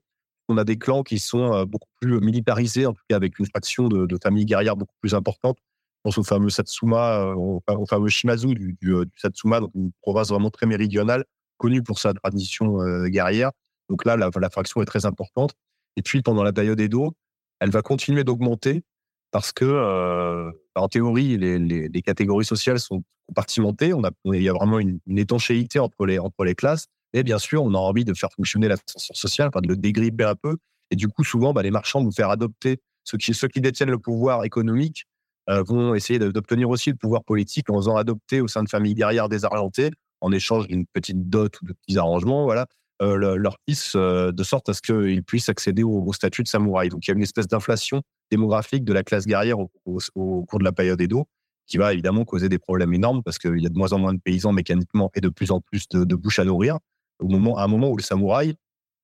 On 0.47 0.57
a 0.57 0.63
des 0.63 0.77
clans 0.77 1.03
qui 1.03 1.19
sont 1.19 1.53
euh, 1.53 1.65
beaucoup 1.65 1.89
plus 2.01 2.19
militarisés, 2.19 2.85
en 2.85 2.93
tout 2.93 3.03
cas 3.09 3.15
avec 3.15 3.37
une 3.39 3.45
fraction 3.45 3.87
de, 3.87 4.17
familles 4.21 4.45
guerrières 4.45 4.75
beaucoup 4.75 4.95
plus 5.01 5.13
importante. 5.13 5.57
Je 5.59 6.01
pense 6.03 6.17
au 6.17 6.23
fameux 6.23 6.49
Satsuma, 6.49 7.19
euh, 7.19 7.35
au, 7.35 7.85
fameux 7.87 8.07
Shimazu 8.07 8.53
du, 8.53 8.77
du, 8.81 8.95
Satsuma, 9.17 9.59
donc 9.59 9.71
une 9.75 9.91
province 10.01 10.29
vraiment 10.29 10.49
très 10.49 10.65
méridionale, 10.65 11.25
connue 11.57 11.83
pour 11.83 11.99
sa 11.99 12.13
tradition 12.13 12.77
guerrière. 13.07 13.51
Donc 13.89 14.05
là, 14.05 14.15
la, 14.15 14.29
la 14.33 14.49
fraction 14.49 14.81
est 14.81 14.85
très 14.85 15.05
importante. 15.05 15.53
Et 15.97 16.01
puis, 16.01 16.21
pendant 16.21 16.43
la 16.43 16.53
période 16.53 16.79
Edo, 16.79 17.13
elle 17.59 17.71
va 17.71 17.81
continuer 17.81 18.23
d'augmenter 18.23 18.83
parce 19.31 19.51
que, 19.51 19.65
euh, 19.65 20.51
en 20.75 20.87
théorie, 20.87 21.37
les, 21.37 22.01
catégories 22.01 22.45
sociales 22.45 22.79
sont 22.79 23.03
compartimentées. 23.27 23.91
Il 24.25 24.41
y 24.41 24.49
a 24.49 24.53
vraiment 24.53 24.79
une, 24.79 24.99
étanchéité 25.17 25.79
entre 25.79 26.05
les, 26.05 26.55
classes. 26.55 26.85
Et 27.13 27.23
bien 27.23 27.39
sûr, 27.39 27.63
on 27.63 27.73
a 27.73 27.77
envie 27.77 28.05
de 28.05 28.13
faire 28.13 28.29
fonctionner 28.35 28.67
l'ascenseur 28.67 29.15
social, 29.15 29.47
enfin 29.49 29.61
de 29.61 29.67
le 29.67 29.77
dégripper 29.77 30.23
un 30.23 30.35
peu. 30.35 30.57
Et 30.91 30.95
du 30.95 31.07
coup, 31.07 31.23
souvent, 31.23 31.53
bah, 31.53 31.63
les 31.63 31.71
marchands 31.71 32.03
vont 32.03 32.11
faire 32.11 32.29
adopter 32.29 32.79
ceux 33.03 33.47
qui, 33.47 33.61
détiennent 33.61 33.89
le 33.89 33.97
pouvoir 33.97 34.43
économique 34.43 35.05
euh, 35.49 35.63
vont 35.63 35.95
essayer 35.95 36.19
d'obtenir 36.19 36.69
aussi 36.69 36.91
le 36.91 36.95
pouvoir 36.95 37.23
politique 37.23 37.69
en 37.71 37.77
faisant 37.77 37.95
adopter 37.95 38.39
au 38.39 38.47
sein 38.47 38.61
de 38.61 38.69
familles 38.69 38.93
guerrières 38.93 39.29
désargentées 39.29 39.89
en 40.21 40.31
échange 40.31 40.67
d'une 40.67 40.85
petite 40.85 41.29
dot 41.29 41.59
ou 41.61 41.65
de 41.65 41.73
petits 41.73 41.97
arrangements. 41.97 42.43
Voilà. 42.43 42.67
Euh, 43.01 43.35
leur 43.37 43.55
fils 43.67 43.93
euh, 43.95 44.31
de 44.31 44.43
sorte 44.43 44.69
à 44.69 44.73
ce 44.73 44.81
qu'ils 44.81 45.23
puissent 45.23 45.49
accéder 45.49 45.83
au, 45.83 46.11
statut 46.13 46.43
de 46.43 46.47
samouraï. 46.47 46.89
Donc 46.89 47.07
il 47.07 47.11
y 47.11 47.13
a 47.13 47.15
une 47.15 47.23
espèce 47.23 47.47
d'inflation 47.47 48.01
démographique 48.31 48.83
de 48.83 48.93
la 48.93 49.03
classe 49.03 49.25
guerrière 49.25 49.59
au, 49.59 49.69
cours 49.85 50.59
de 50.59 50.63
la 50.63 50.71
période 50.71 50.99
Edo 51.01 51.27
qui 51.65 51.77
va 51.77 51.93
évidemment 51.93 52.25
causer 52.25 52.49
des 52.49 52.57
problèmes 52.57 52.93
énormes 52.93 53.21
parce 53.21 53.37
qu'il 53.37 53.59
y 53.59 53.65
a 53.65 53.69
de 53.69 53.77
moins 53.77 53.93
en 53.93 53.99
moins 53.99 54.13
de 54.13 54.19
paysans 54.19 54.51
mécaniquement 54.51 55.11
et 55.13 55.21
de 55.21 55.29
plus 55.29 55.51
en 55.51 55.61
plus 55.61 55.87
de, 55.89 56.03
de 56.03 56.15
bouches 56.15 56.39
à 56.39 56.45
nourrir. 56.45 56.79
Au 57.19 57.27
moment, 57.27 57.57
à 57.57 57.63
un 57.63 57.67
moment 57.67 57.89
où 57.91 57.97
le 57.97 58.01
samouraï 58.01 58.55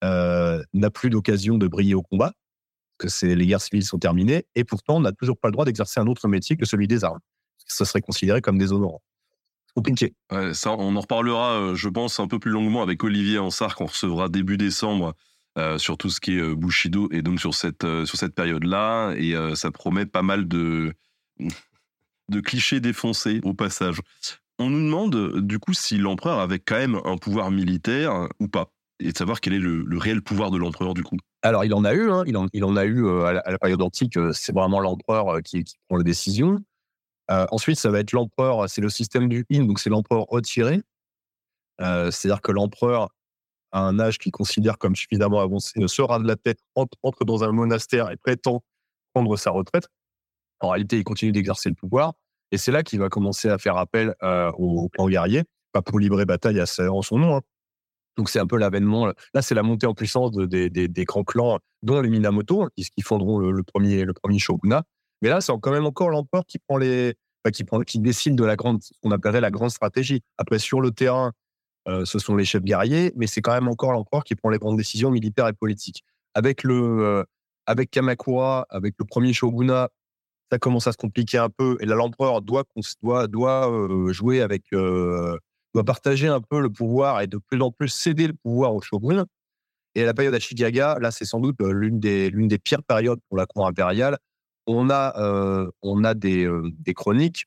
euh, 0.02 0.62
n'a 0.74 0.90
plus 0.90 1.10
d'occasion 1.10 1.58
de 1.58 1.68
briller 1.68 1.94
au 1.94 2.02
combat, 2.02 2.32
que 2.98 3.08
les 3.24 3.46
guerres 3.46 3.60
civiles 3.60 3.84
sont 3.84 3.98
terminées, 3.98 4.46
et 4.54 4.64
pourtant 4.64 4.96
on 4.96 5.00
n'a 5.00 5.12
toujours 5.12 5.38
pas 5.38 5.48
le 5.48 5.52
droit 5.52 5.64
d'exercer 5.64 6.00
un 6.00 6.06
autre 6.06 6.26
métier 6.28 6.56
que 6.56 6.66
celui 6.66 6.88
des 6.88 7.04
armes. 7.04 7.20
Ça 7.66 7.84
serait 7.84 8.00
considéré 8.00 8.40
comme 8.40 8.58
déshonorant 8.58 9.02
compliqué. 9.76 10.14
ça, 10.54 10.72
on 10.72 10.96
en 10.96 11.00
reparlera, 11.00 11.52
euh, 11.52 11.74
je 11.74 11.90
pense, 11.90 12.18
un 12.18 12.26
peu 12.26 12.38
plus 12.38 12.50
longuement 12.50 12.82
avec 12.82 13.04
Olivier 13.04 13.38
Ansart 13.38 13.76
qu'on 13.76 13.84
recevra 13.84 14.30
début 14.30 14.56
décembre 14.56 15.14
euh, 15.56 15.78
sur 15.78 15.96
tout 15.96 16.10
ce 16.10 16.20
qui 16.20 16.36
est 16.36 16.40
euh, 16.40 16.54
Bushido 16.54 17.08
et 17.12 17.22
donc 17.22 17.40
sur 17.40 17.54
cette, 17.54 17.86
sur 18.04 18.18
cette 18.18 18.34
période-là. 18.34 19.14
Et 19.16 19.34
ça 19.54 19.70
promet 19.70 20.06
pas 20.06 20.22
mal 20.22 20.48
de, 20.48 20.92
de 22.28 22.40
clichés 22.40 22.80
défoncés 22.80 23.40
au 23.44 23.54
passage. 23.54 24.00
On 24.58 24.70
nous 24.70 24.82
demande 24.82 25.40
du 25.40 25.58
coup 25.58 25.74
si 25.74 25.98
l'empereur 25.98 26.40
avait 26.40 26.58
quand 26.58 26.76
même 26.76 26.98
un 27.04 27.18
pouvoir 27.18 27.50
militaire 27.50 28.28
ou 28.40 28.48
pas, 28.48 28.72
et 29.00 29.12
de 29.12 29.16
savoir 29.18 29.40
quel 29.40 29.52
est 29.52 29.58
le, 29.58 29.84
réel 29.98 30.22
pouvoir 30.22 30.50
de 30.50 30.56
l'empereur 30.56 30.94
du 30.94 31.02
coup. 31.02 31.18
Alors 31.42 31.64
il 31.64 31.74
en 31.74 31.84
a 31.84 31.92
eu, 31.92 32.10
hein. 32.10 32.24
il, 32.26 32.36
en, 32.38 32.46
il, 32.54 32.64
en, 32.64 32.74
a 32.74 32.86
eu 32.86 33.06
à 33.22 33.34
la, 33.34 33.58
période 33.58 33.82
antique, 33.82 34.18
c'est 34.32 34.54
vraiment 34.54 34.80
l'empereur 34.80 35.42
qui, 35.42 35.64
prend 35.88 35.98
les 35.98 36.04
décisions. 36.04 36.58
Euh, 37.30 37.46
ensuite, 37.50 37.78
ça 37.78 37.90
va 37.90 38.00
être 38.00 38.12
l'empereur, 38.12 38.68
c'est 38.68 38.80
le 38.80 38.88
système 38.88 39.28
du 39.28 39.44
in, 39.50 39.64
donc 39.64 39.80
c'est 39.80 39.90
l'empereur 39.90 40.26
retiré. 40.28 40.82
Euh, 41.80 42.10
c'est-à-dire 42.10 42.40
que 42.40 42.52
l'empereur, 42.52 43.10
à 43.76 43.80
un 43.80 44.00
âge 44.00 44.16
qu'il 44.16 44.32
considère 44.32 44.78
comme 44.78 44.96
suffisamment 44.96 45.40
avancé, 45.40 45.78
ne 45.78 45.86
sera 45.86 46.18
de 46.18 46.26
la 46.26 46.36
tête, 46.36 46.58
entre, 46.74 47.24
dans 47.26 47.44
un 47.44 47.52
monastère 47.52 48.10
et 48.10 48.16
prétend 48.16 48.62
prendre 49.12 49.36
sa 49.36 49.50
retraite. 49.50 49.88
En 50.60 50.70
réalité, 50.70 50.96
il 50.96 51.04
continue 51.04 51.30
d'exercer 51.30 51.68
le 51.68 51.74
pouvoir. 51.74 52.14
Et 52.52 52.56
c'est 52.56 52.72
là 52.72 52.82
qu'il 52.82 53.00
va 53.00 53.10
commencer 53.10 53.50
à 53.50 53.58
faire 53.58 53.76
appel 53.76 54.14
euh, 54.22 54.50
au, 54.52 54.88
clan 54.88 55.08
guerrier, 55.08 55.42
pas 55.72 55.82
pour 55.82 55.98
livrer 55.98 56.24
bataille 56.24 56.58
à 56.58 56.64
en 56.90 57.02
son 57.02 57.18
nom. 57.18 57.36
Hein. 57.36 57.40
Donc 58.16 58.30
c'est 58.30 58.38
un 58.38 58.46
peu 58.46 58.56
l'avènement. 58.56 59.12
Là, 59.34 59.42
c'est 59.42 59.54
la 59.54 59.62
montée 59.62 59.86
en 59.86 59.92
puissance 59.92 60.30
de, 60.32 60.46
des, 60.46 60.70
des, 60.70 61.04
grands 61.04 61.24
clans, 61.24 61.58
dont 61.82 62.00
les 62.00 62.08
Minamoto, 62.08 62.62
hein, 62.62 62.70
qui, 62.74 62.84
qui 62.84 63.02
fonderont 63.02 63.40
le, 63.40 63.62
premier, 63.62 64.04
le 64.04 64.14
premier 64.14 64.38
shogunat. 64.38 64.84
Mais 65.20 65.28
là, 65.28 65.42
c'est 65.42 65.52
quand 65.60 65.70
même 65.70 65.84
encore 65.84 66.08
l'empereur 66.08 66.46
qui 66.46 66.58
prend 66.58 66.78
les, 66.78 67.14
qui 67.50 67.64
prend, 67.64 67.80
qui 67.80 67.98
décide 67.98 68.36
de 68.36 68.44
la 68.44 68.56
grande, 68.56 68.82
ce 68.82 68.92
qu'on 69.02 69.10
appellerait 69.10 69.42
la 69.42 69.50
grande 69.50 69.70
stratégie. 69.70 70.22
Après, 70.38 70.58
sur 70.58 70.80
le 70.80 70.92
terrain, 70.92 71.32
euh, 71.88 72.04
ce 72.04 72.18
sont 72.18 72.34
les 72.34 72.44
chefs 72.44 72.64
guerriers, 72.64 73.12
mais 73.16 73.26
c'est 73.26 73.40
quand 73.40 73.52
même 73.52 73.68
encore 73.68 73.92
l'empereur 73.92 74.24
qui 74.24 74.34
prend 74.34 74.50
les 74.50 74.58
grandes 74.58 74.76
décisions 74.76 75.10
militaires 75.10 75.46
et 75.48 75.52
politiques. 75.52 76.04
Avec 76.34 76.64
le, 76.64 76.74
euh, 76.74 77.24
avec 77.66 77.90
Kamakura, 77.90 78.66
avec 78.70 78.94
le 78.98 79.04
premier 79.04 79.32
shogunat, 79.32 79.90
ça 80.50 80.58
commence 80.58 80.86
à 80.86 80.92
se 80.92 80.96
compliquer 80.96 81.38
un 81.38 81.48
peu. 81.48 81.76
Et 81.80 81.86
là, 81.86 81.94
l'empereur 81.94 82.42
doit, 82.42 82.64
doit, 83.02 83.26
doit 83.28 83.70
euh, 83.70 84.12
jouer 84.12 84.40
avec, 84.42 84.64
doit 84.72 85.84
partager 85.84 86.28
un 86.28 86.40
peu 86.40 86.60
le 86.60 86.70
pouvoir 86.70 87.20
et 87.20 87.26
de 87.26 87.38
plus 87.38 87.60
en 87.62 87.70
plus 87.70 87.88
céder 87.88 88.26
le 88.26 88.34
pouvoir 88.34 88.74
au 88.74 88.80
shogun. 88.80 89.24
Et 89.94 90.02
à 90.02 90.06
la 90.06 90.14
période 90.14 90.34
Ashigaga, 90.34 90.98
là, 91.00 91.10
c'est 91.10 91.24
sans 91.24 91.40
doute 91.40 91.56
l'une 91.60 92.00
des, 92.00 92.30
l'une 92.30 92.48
des 92.48 92.58
pires 92.58 92.82
périodes 92.82 93.20
pour 93.28 93.38
la 93.38 93.46
cour 93.46 93.66
impériale 93.66 94.18
on 94.68 94.90
a, 94.90 95.68
on 95.82 96.02
a 96.02 96.14
des, 96.14 96.50
des 96.80 96.92
chroniques 96.92 97.46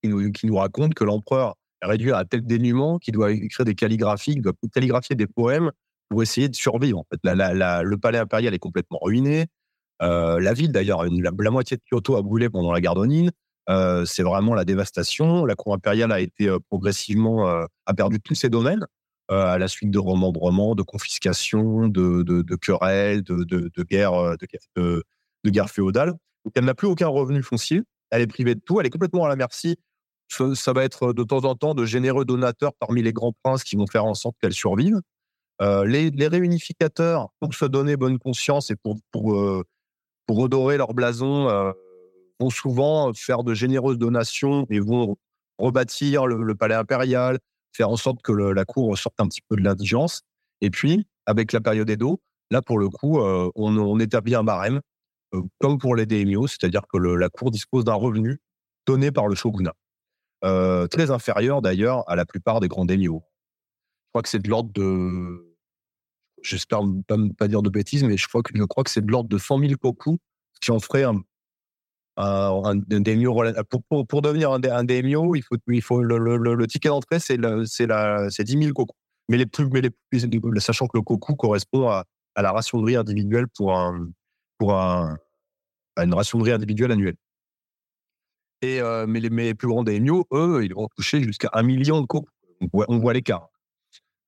qui 0.00 0.46
nous 0.46 0.56
racontent 0.56 0.92
que 0.94 1.02
l'empereur 1.02 1.56
réduit 1.86 2.12
à 2.12 2.24
tel 2.24 2.44
dénuement 2.44 2.98
qu'il 2.98 3.14
doit 3.14 3.32
écrire 3.32 3.64
des 3.64 3.74
calligraphies, 3.74 4.32
qu'il 4.32 4.42
doit 4.42 4.52
calligraphier 4.72 5.16
des 5.16 5.26
poèmes 5.26 5.70
pour 6.08 6.22
essayer 6.22 6.48
de 6.48 6.54
survivre. 6.54 6.98
En 6.98 7.06
fait, 7.10 7.20
le 7.22 7.96
palais 7.96 8.18
impérial 8.18 8.54
est 8.54 8.58
complètement 8.58 8.98
ruiné. 9.00 9.46
Euh, 10.02 10.40
la 10.40 10.52
ville, 10.52 10.72
d'ailleurs, 10.72 11.04
la, 11.04 11.50
moitié 11.50 11.76
de 11.76 11.82
Kyoto 11.90 12.16
a 12.16 12.22
brûlé 12.22 12.50
pendant 12.50 12.72
la 12.72 12.80
guerre 12.80 12.94
d'Onin. 12.94 13.28
Euh, 13.70 14.04
c'est 14.04 14.22
vraiment 14.22 14.54
la 14.54 14.64
dévastation. 14.64 15.44
La 15.44 15.54
cour 15.54 15.74
impériale 15.74 16.12
a 16.12 16.20
été 16.20 16.48
euh, 16.48 16.58
progressivement 16.68 17.46
a 17.46 17.94
perdu 17.94 18.20
tous 18.20 18.34
ses 18.34 18.48
domaines 18.48 18.86
à 19.30 19.56
la 19.56 19.68
suite 19.68 19.90
de 19.90 19.98
remembrements, 19.98 20.74
de 20.74 20.82
confiscations, 20.82 21.88
de, 21.88 22.22
de, 22.22 22.42
de 22.42 22.56
querelles, 22.56 23.22
de, 23.22 23.42
guerres, 23.82 24.36
de, 24.76 25.02
guerre 25.46 25.70
féodales. 25.70 26.12
Elle 26.54 26.64
n'a 26.64 26.74
plus 26.74 26.88
aucun 26.88 27.08
revenu 27.08 27.42
foncier. 27.42 27.82
Elle 28.10 28.20
est 28.20 28.26
privée 28.26 28.54
de 28.54 28.60
tout. 28.60 28.80
Elle 28.80 28.86
est 28.86 28.90
complètement 28.90 29.24
à 29.24 29.28
la 29.28 29.36
merci. 29.36 29.78
Ça, 30.28 30.72
va 30.72 30.84
être 30.84 31.12
de 31.12 31.22
temps 31.22 31.44
en 31.44 31.54
temps 31.54 31.74
de 31.74 31.84
généreux 31.84 32.24
donateurs 32.24 32.72
parmi 32.74 33.02
les 33.02 33.12
grands 33.12 33.34
princes 33.42 33.62
qui 33.62 33.76
vont 33.76 33.86
faire 33.86 34.04
en 34.04 34.14
sorte 34.14 34.36
qu'elle 34.40 34.52
survive. 34.52 35.00
Euh, 35.62 35.84
les, 35.84 36.26
réunificateurs, 36.26 37.28
pour 37.40 37.54
se 37.54 37.64
donner 37.64 37.96
bonne 37.96 38.18
conscience 38.18 38.70
et 38.70 38.76
pour, 38.76 38.98
pour, 39.12 39.36
euh, 39.36 39.62
redorer 40.28 40.76
leur 40.76 40.94
blason, 40.94 41.48
euh, 41.48 41.72
vont 42.40 42.50
souvent 42.50 43.12
faire 43.14 43.44
de 43.44 43.54
généreuses 43.54 43.98
donations 43.98 44.66
et 44.70 44.80
vont 44.80 45.16
rebâtir 45.58 46.26
le, 46.26 46.54
palais 46.54 46.74
impérial, 46.74 47.38
faire 47.72 47.90
en 47.90 47.96
sorte 47.96 48.22
que 48.22 48.32
la 48.32 48.64
cour 48.64 48.96
sorte 48.98 49.20
un 49.20 49.28
petit 49.28 49.42
peu 49.48 49.56
de 49.56 49.62
l'indigence. 49.62 50.22
Et 50.60 50.70
puis, 50.70 51.06
avec 51.26 51.52
la 51.52 51.60
période 51.60 51.88
Edo, 51.88 52.20
là, 52.50 52.62
pour 52.62 52.78
le 52.78 52.88
coup, 52.88 53.20
on, 53.20 54.00
établit 54.00 54.34
un 54.34 54.42
barème, 54.42 54.80
comme 55.60 55.78
pour 55.78 55.94
les 55.94 56.06
daimyo, 56.06 56.46
c'est-à-dire 56.48 56.82
que 56.88 56.98
la 56.98 57.28
cour 57.28 57.50
dispose 57.50 57.84
d'un 57.84 57.94
revenu 57.94 58.38
donné 58.86 59.12
par 59.12 59.28
le 59.28 59.34
shogunat, 59.34 59.74
très 60.88 61.10
inférieur 61.10 61.62
d'ailleurs 61.62 62.08
à 62.08 62.16
la 62.16 62.24
plupart 62.24 62.60
des 62.60 62.68
grands 62.68 62.84
daimyo 62.84 63.22
crois 64.14 64.22
que 64.22 64.28
c'est 64.28 64.38
de 64.38 64.48
l'ordre 64.48 64.70
de. 64.72 65.56
J'espère 66.42 66.84
ne 66.84 67.32
pas, 67.32 67.48
dire 67.48 67.62
de 67.62 67.70
bêtises, 67.70 68.04
mais 68.04 68.16
je 68.16 68.28
crois 68.28 68.42
que, 68.42 68.52
je 68.54 68.62
que 68.62 68.90
c'est 68.90 69.04
de 69.04 69.10
l'ordre 69.10 69.28
de 69.28 69.38
100 69.38 69.58
000 69.58 69.72
koku, 69.80 70.18
ce 70.52 70.60
qui 70.60 70.70
en 70.70 70.78
ferait 70.78 71.02
un, 71.02 71.22
un, 72.16 72.62
un. 72.64 73.64
Pour, 73.64 73.82
pour, 73.84 74.06
pour, 74.06 74.22
devenir 74.22 74.52
un, 74.52 74.62
un 74.62 74.86
il 74.86 75.42
faut, 75.42 75.56
il 75.66 75.82
faut 75.82 76.02
le, 76.02 76.66
ticket 76.66 76.90
d'entrée, 76.90 77.18
c'est 77.18 77.38
10 77.38 78.28
000 78.44 78.72
koku. 78.72 78.94
Mais 79.28 79.38
les 79.38 79.46
plus, 79.46 79.68
mais 79.70 79.80
les 79.80 80.60
sachant 80.60 80.86
que 80.86 80.96
le 80.98 81.02
koku 81.02 81.34
correspond 81.34 81.88
à, 81.88 82.04
à 82.36 82.42
la 82.42 82.52
ration 82.52 82.78
de 82.80 82.84
riz 82.84 82.96
individuelle 82.96 83.46
pour, 83.48 83.76
un, 83.76 84.10
pour 84.58 84.74
un, 84.74 85.18
à 85.96 86.04
une 86.04 86.14
ration 86.14 86.38
de 86.38 86.44
riz 86.44 86.52
individuelle 86.52 86.92
annuelle. 86.92 87.16
Et, 88.64 88.80
euh, 88.80 89.06
mais, 89.06 89.20
les, 89.20 89.54
plus 89.54 89.68
grands 89.68 89.84
daimyo, 89.84 90.26
eux, 90.32 90.62
ils 90.64 90.74
vont 90.74 90.88
toucher 90.96 91.22
jusqu'à 91.22 91.50
un 91.52 91.62
million 91.62 92.00
de 92.00 92.06
koku. 92.06 92.26
On 92.60 92.68
voit, 92.72 92.86
on 92.88 92.98
voit 92.98 93.12
l'écart. 93.12 93.48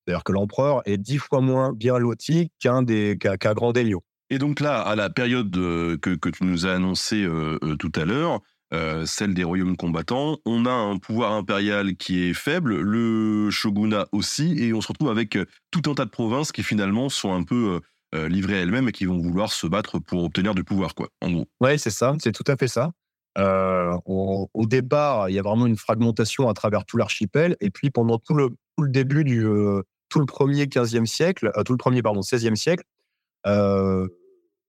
C'est-à-dire 0.07 0.25
que 0.25 0.33
l'empereur 0.33 0.83
est 0.85 0.99
dix 0.99 1.19
fois 1.19 1.41
moins 1.41 1.73
bien 1.73 1.99
loti 1.99 2.51
qu'un 2.61 2.83
des 2.83 3.17
qu'un 3.19 3.37
qu 3.37 3.55
grand 3.55 3.73
Daimyo. 3.73 4.03
Et 4.31 4.39
donc 4.39 4.61
là, 4.61 4.81
à 4.81 4.95
la 4.95 5.09
période 5.11 5.53
que, 5.53 6.15
que 6.15 6.29
tu 6.29 6.45
nous 6.45 6.67
as 6.67 6.75
annoncé 6.75 7.23
euh, 7.23 7.59
euh, 7.63 7.77
tout 7.77 7.93
à 7.95 8.05
l'heure, 8.05 8.41
euh, 8.75 9.07
celle 9.07 9.35
des 9.35 9.45
royaumes 9.45 9.77
combattants, 9.77 10.39
on 10.45 10.67
a 10.67 10.73
un 10.73 10.99
pouvoir 10.99 11.33
impérial 11.33 11.97
qui 11.97 12.25
est 12.25 12.35
faible, 12.35 12.81
le 12.81 13.51
shogunat 13.51 14.07
aussi, 14.13 14.59
et 14.59 14.73
on 14.75 14.81
se 14.81 14.89
retrouve 14.89 15.11
avec 15.11 15.39
tout 15.71 15.91
un 15.91 15.95
tas 15.95 16.05
de 16.05 16.11
provinces 16.11 16.53
qui 16.53 16.65
finalement 16.65 17.09
sont 17.09 17.33
un 17.33 17.45
peu 17.45 17.81
euh, 18.15 18.29
livrées 18.29 18.59
à 18.59 18.61
elles-mêmes 18.63 18.89
et 18.89 18.93
qui 18.93 19.05
vont 19.05 19.19
vouloir 19.19 19.53
se 19.53 19.67
battre 19.67 19.99
pour 19.99 20.25
obtenir 20.25 20.55
du 20.55 20.65
pouvoir, 20.65 20.95
quoi, 20.95 21.09
en 21.21 21.31
gros. 21.31 21.49
Oui, 21.61 21.79
c'est 21.79 21.91
ça, 21.91 22.15
c'est 22.21 22.33
tout 22.33 22.45
à 22.47 22.57
fait 22.57 22.69
ça. 22.69 22.93
Euh, 23.39 23.97
au, 24.07 24.67
départ, 24.67 25.29
il 25.29 25.35
y 25.35 25.39
a 25.39 25.43
vraiment 25.43 25.67
une 25.67 25.77
fragmentation 25.77 26.49
à 26.49 26.55
travers 26.55 26.85
tout 26.87 26.97
l'archipel, 26.97 27.57
et 27.61 27.71
puis 27.71 27.91
pendant 27.91 28.19
tout 28.19 28.35
le, 28.35 28.51
début 28.79 29.25
du, 29.25 29.47
euh, 29.47 29.83
tout 30.09 30.21
le 30.21 30.27
premier 30.27 30.65
15e 30.65 31.07
siècle, 31.07 31.51
euh, 31.57 31.63
tout 31.63 31.73
le 31.73 31.79
premier 31.79 32.03
pardon 32.03 32.21
16e 32.21 32.55
siècle, 32.55 32.85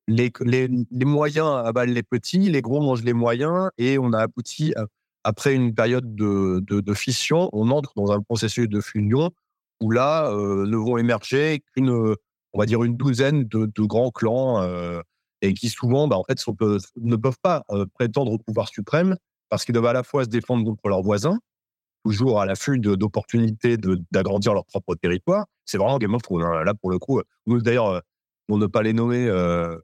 les, 0.09 0.31
les, 0.41 0.69
les, 0.91 1.05
moyens 1.05 1.47
avalent 1.65 1.93
les 1.93 2.03
petits, 2.03 2.49
les 2.49 2.61
gros 2.61 2.81
mangent 2.81 3.03
les 3.03 3.13
moyens, 3.13 3.69
et 3.77 3.97
on 3.97 4.13
a 4.13 4.19
abouti 4.19 4.73
après 5.23 5.53
une 5.53 5.73
période 5.73 6.15
de, 6.15 6.63
de, 6.67 6.93
fission, 6.93 7.49
on 7.53 7.71
entre 7.71 7.93
dans 7.95 8.11
un 8.11 8.21
processus 8.21 8.69
de 8.69 8.79
fusion 8.79 9.31
où 9.81 9.91
là 9.91 10.29
ne 10.31 10.75
vont 10.77 10.97
émerger 10.97 11.61
qu'une, 11.73 11.89
on 11.89 12.59
va 12.59 12.65
dire 12.65 12.83
une 12.83 12.95
douzaine 12.95 13.45
de, 13.45 13.81
grands 13.81 14.11
clans 14.11 14.61
et 15.41 15.53
qui 15.53 15.69
souvent, 15.69 16.07
bah, 16.07 16.17
en 16.17 16.23
fait, 16.23 16.43
ne 16.97 17.15
peuvent 17.15 17.39
pas 17.41 17.63
prétendre 17.93 18.31
au 18.31 18.37
pouvoir 18.37 18.67
suprême 18.69 19.17
parce 19.49 19.65
qu'ils 19.65 19.73
doivent 19.73 19.85
à 19.85 19.93
la 19.93 20.03
fois 20.03 20.23
se 20.23 20.29
défendre 20.29 20.65
contre 20.65 20.87
leurs 20.89 21.03
voisins 21.03 21.39
toujours 22.07 22.41
à 22.41 22.45
l'affût 22.45 22.79
d'opportunités 22.79 23.77
d'agrandir 24.11 24.53
leur 24.53 24.65
propre 24.65 24.95
territoire. 24.95 25.45
C'est 25.65 25.77
vraiment 25.77 25.97
Game 25.97 26.13
of 26.13 26.21
Thrones. 26.21 26.43
Hein. 26.43 26.63
Là, 26.63 26.73
pour 26.73 26.89
le 26.89 26.99
coup, 26.99 27.21
nous, 27.45 27.61
d'ailleurs, 27.61 27.87
euh, 27.87 27.99
pour 28.47 28.57
ne 28.57 28.65
pas 28.65 28.81
les 28.81 28.93
nommer, 28.93 29.27
euh, 29.27 29.77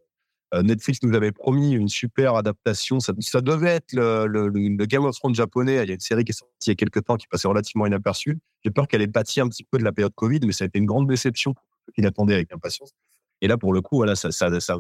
euh, 0.53 0.61
Netflix 0.61 0.99
nous 1.03 1.13
avait 1.15 1.33
promis 1.33 1.73
une 1.73 1.89
super 1.89 2.35
adaptation. 2.35 2.99
Ça, 3.01 3.41
devait 3.41 3.71
être 3.71 3.93
le, 3.93 4.85
Game 4.85 5.03
of 5.03 5.15
Thrones 5.15 5.35
japonais. 5.35 5.83
Il 5.83 5.87
y 5.89 5.91
a 5.91 5.93
une 5.95 5.99
série 5.99 6.23
qui 6.23 6.31
est 6.31 6.39
sortie 6.39 6.53
il 6.67 6.69
y 6.69 6.71
a 6.71 6.75
quelques 6.75 7.03
temps 7.03 7.17
qui 7.17 7.27
passait 7.27 7.47
relativement 7.47 7.85
inaperçue. 7.85 8.39
J'ai 8.63 8.71
peur 8.71 8.87
qu'elle 8.87 9.01
ait 9.01 9.07
pâti 9.07 9.41
un 9.41 9.49
petit 9.49 9.65
peu 9.65 9.77
de 9.77 9.83
la 9.83 9.91
période 9.91 10.13
Covid, 10.15 10.39
mais 10.45 10.53
ça 10.53 10.63
a 10.63 10.67
été 10.67 10.79
une 10.79 10.85
grande 10.85 11.09
déception 11.09 11.55
qui 11.93 12.01
l'attendaient 12.01 12.35
avec 12.35 12.53
impatience. 12.53 12.91
Et 13.43 13.47
là, 13.47 13.57
pour 13.57 13.73
le 13.73 13.81
coup, 13.81 13.97
voilà, 13.97 14.15
ça, 14.15 14.31
ça, 14.31 14.57
ça 14.61 14.77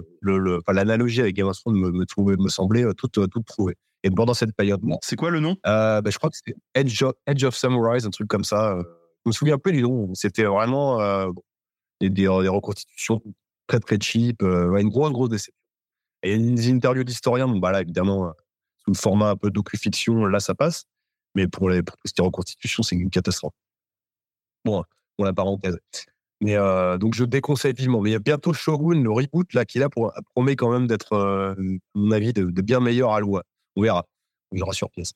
l'analogie 0.69 1.19
avec 1.19 1.35
Game 1.35 1.47
of 1.47 1.57
Thrones 1.57 1.75
me, 1.75 1.91
me, 1.91 2.05
trouvait, 2.05 2.37
me 2.37 2.47
semblait 2.47 2.85
toute, 2.97 3.19
toute 3.29 3.45
trouvée. 3.45 3.75
Et 4.03 4.09
pendant 4.09 4.33
cette 4.33 4.55
période, 4.55 4.81
c'est 5.01 5.17
quoi 5.17 5.31
le 5.31 5.41
nom? 5.41 5.57
Euh, 5.67 6.01
bah, 6.01 6.09
Je 6.09 6.17
crois 6.17 6.29
que 6.29 6.37
c'était 6.37 6.55
Edge, 6.73 7.03
of, 7.03 7.13
Edge 7.27 7.43
of 7.43 7.55
Samurais, 7.55 8.05
un 8.05 8.09
truc 8.09 8.29
comme 8.29 8.45
ça. 8.45 8.77
Je 8.79 9.29
me 9.29 9.33
souviens 9.33 9.55
un 9.55 9.59
peu 9.59 9.73
du 9.73 9.81
nom. 9.81 10.13
C'était 10.15 10.45
vraiment 10.45 11.01
euh, 11.01 11.29
des, 11.99 12.09
des, 12.09 12.23
des, 12.23 12.47
reconstitutions 12.47 13.21
très 13.67 13.81
très 13.81 13.97
cheap, 13.99 14.41
euh, 14.43 14.69
ouais, 14.69 14.81
une 14.81 14.89
grosse 14.89 15.11
grosse 15.11 15.29
déception. 15.29 15.53
Et 16.23 16.37
des 16.37 16.71
interviews 16.71 17.03
d'historiens, 17.03 17.49
bon, 17.49 17.59
bah 17.59 17.73
là 17.73 17.81
évidemment 17.81 18.27
euh, 18.27 18.31
sous 18.79 18.91
le 18.91 18.97
format 18.97 19.31
un 19.31 19.35
peu 19.35 19.51
docu-fiction, 19.51 20.25
là 20.25 20.39
ça 20.39 20.55
passe. 20.55 20.85
Mais 21.35 21.49
pour 21.49 21.69
les 21.69 21.83
pour 21.83 21.97
ces 22.05 22.21
reconstitutions, 22.21 22.81
c'est 22.81 22.95
une 22.95 23.09
catastrophe. 23.09 23.53
Bon, 24.63 24.83
pour 25.17 25.25
la 25.25 25.33
parenthèse. 25.33 25.77
Euh, 26.45 26.97
donc 26.97 27.13
je 27.13 27.23
déconseille 27.23 27.73
vivement. 27.73 28.01
Mais 28.01 28.09
il 28.09 28.13
y 28.13 28.15
a 28.15 28.19
bientôt 28.19 28.53
Shogun, 28.53 29.01
le 29.01 29.11
reboot 29.11 29.53
là, 29.53 29.65
qui 29.65 29.79
là 29.79 29.89
pour 29.89 30.13
promet 30.33 30.55
quand 30.55 30.71
même 30.71 30.87
d'être, 30.87 31.13
euh, 31.13 31.53
à 31.53 31.55
mon 31.95 32.11
avis, 32.11 32.33
de, 32.33 32.45
bien 32.61 32.79
meilleur 32.79 33.13
à 33.13 33.19
loi. 33.19 33.43
On 33.75 33.81
verra. 33.81 34.05
On 34.51 34.57
verra 34.57 34.73
sur 34.73 34.89
pièce. 34.89 35.13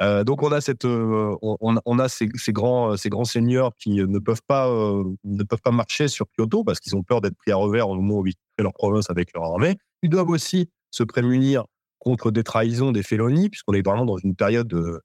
Euh, 0.00 0.24
donc 0.24 0.42
on 0.42 0.50
a 0.50 0.62
cette, 0.62 0.86
euh, 0.86 1.36
on, 1.42 1.98
a 1.98 2.08
ces, 2.08 2.26
grands, 2.48 2.96
ces 2.96 3.10
grands 3.10 3.24
seigneurs 3.24 3.72
qui 3.76 3.96
ne 3.96 4.18
peuvent 4.18 4.40
pas, 4.46 4.66
euh, 4.70 5.04
ne 5.24 5.42
peuvent 5.42 5.60
pas 5.60 5.72
marcher 5.72 6.08
sur 6.08 6.26
Kyoto 6.38 6.64
parce 6.64 6.80
qu'ils 6.80 6.96
ont 6.96 7.02
peur 7.02 7.20
d'être 7.20 7.36
pris 7.36 7.52
à 7.52 7.56
revers 7.56 7.86
au 7.88 7.96
moment 7.96 8.20
où 8.20 8.26
ils 8.26 8.32
créent 8.32 8.62
leur 8.62 8.72
province 8.72 9.10
avec 9.10 9.34
leur 9.34 9.44
armée. 9.44 9.76
Ils 10.02 10.08
doivent 10.08 10.30
aussi 10.30 10.70
se 10.90 11.02
prémunir 11.02 11.64
contre 11.98 12.30
des 12.30 12.42
trahisons, 12.42 12.92
des 12.92 13.02
félonies, 13.02 13.50
puisqu'on 13.50 13.74
est 13.74 13.86
vraiment 13.86 14.06
dans 14.06 14.16
une 14.16 14.34
période 14.34 14.68
de, 14.68 15.02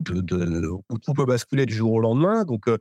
de, 0.00 0.20
de, 0.20 0.68
où 0.68 0.98
tout 0.98 1.12
peut 1.12 1.26
basculer 1.26 1.66
du 1.66 1.74
jour 1.74 1.94
au 1.94 2.00
lendemain. 2.00 2.44
Donc 2.44 2.68
euh, 2.68 2.78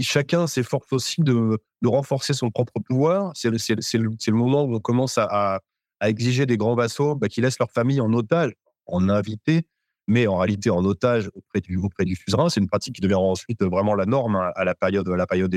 chacun 0.00 0.46
s'efforce 0.46 0.92
aussi 0.92 1.22
de, 1.22 1.58
renforcer 1.84 2.32
son 2.32 2.50
propre 2.50 2.80
pouvoir. 2.80 3.32
C'est 3.34 3.50
le, 3.50 4.32
moment 4.32 4.62
où 4.62 4.74
on 4.74 4.80
commence 4.80 5.18
à, 5.18 5.60
exiger 6.02 6.46
des 6.46 6.56
grands 6.56 6.74
vassaux 6.74 7.14
bah, 7.14 7.28
qui 7.28 7.40
laissent 7.40 7.58
leur 7.58 7.70
famille 7.70 8.00
en 8.00 8.12
otage, 8.14 8.52
en 8.86 9.08
invité, 9.08 9.66
mais 10.06 10.26
en 10.26 10.38
réalité 10.38 10.70
en 10.70 10.84
otage 10.84 11.30
auprès 11.34 11.60
du, 11.60 11.76
auprès 11.76 12.04
suzerain. 12.14 12.48
C'est 12.48 12.60
une 12.60 12.68
pratique 12.68 12.94
qui 12.94 13.00
deviendra 13.00 13.26
ensuite 13.26 13.62
vraiment 13.62 13.94
la 13.94 14.06
norme 14.06 14.36
à 14.54 14.64
la 14.64 14.74
période, 14.74 15.08
à 15.08 15.16
la 15.16 15.26
période. 15.26 15.54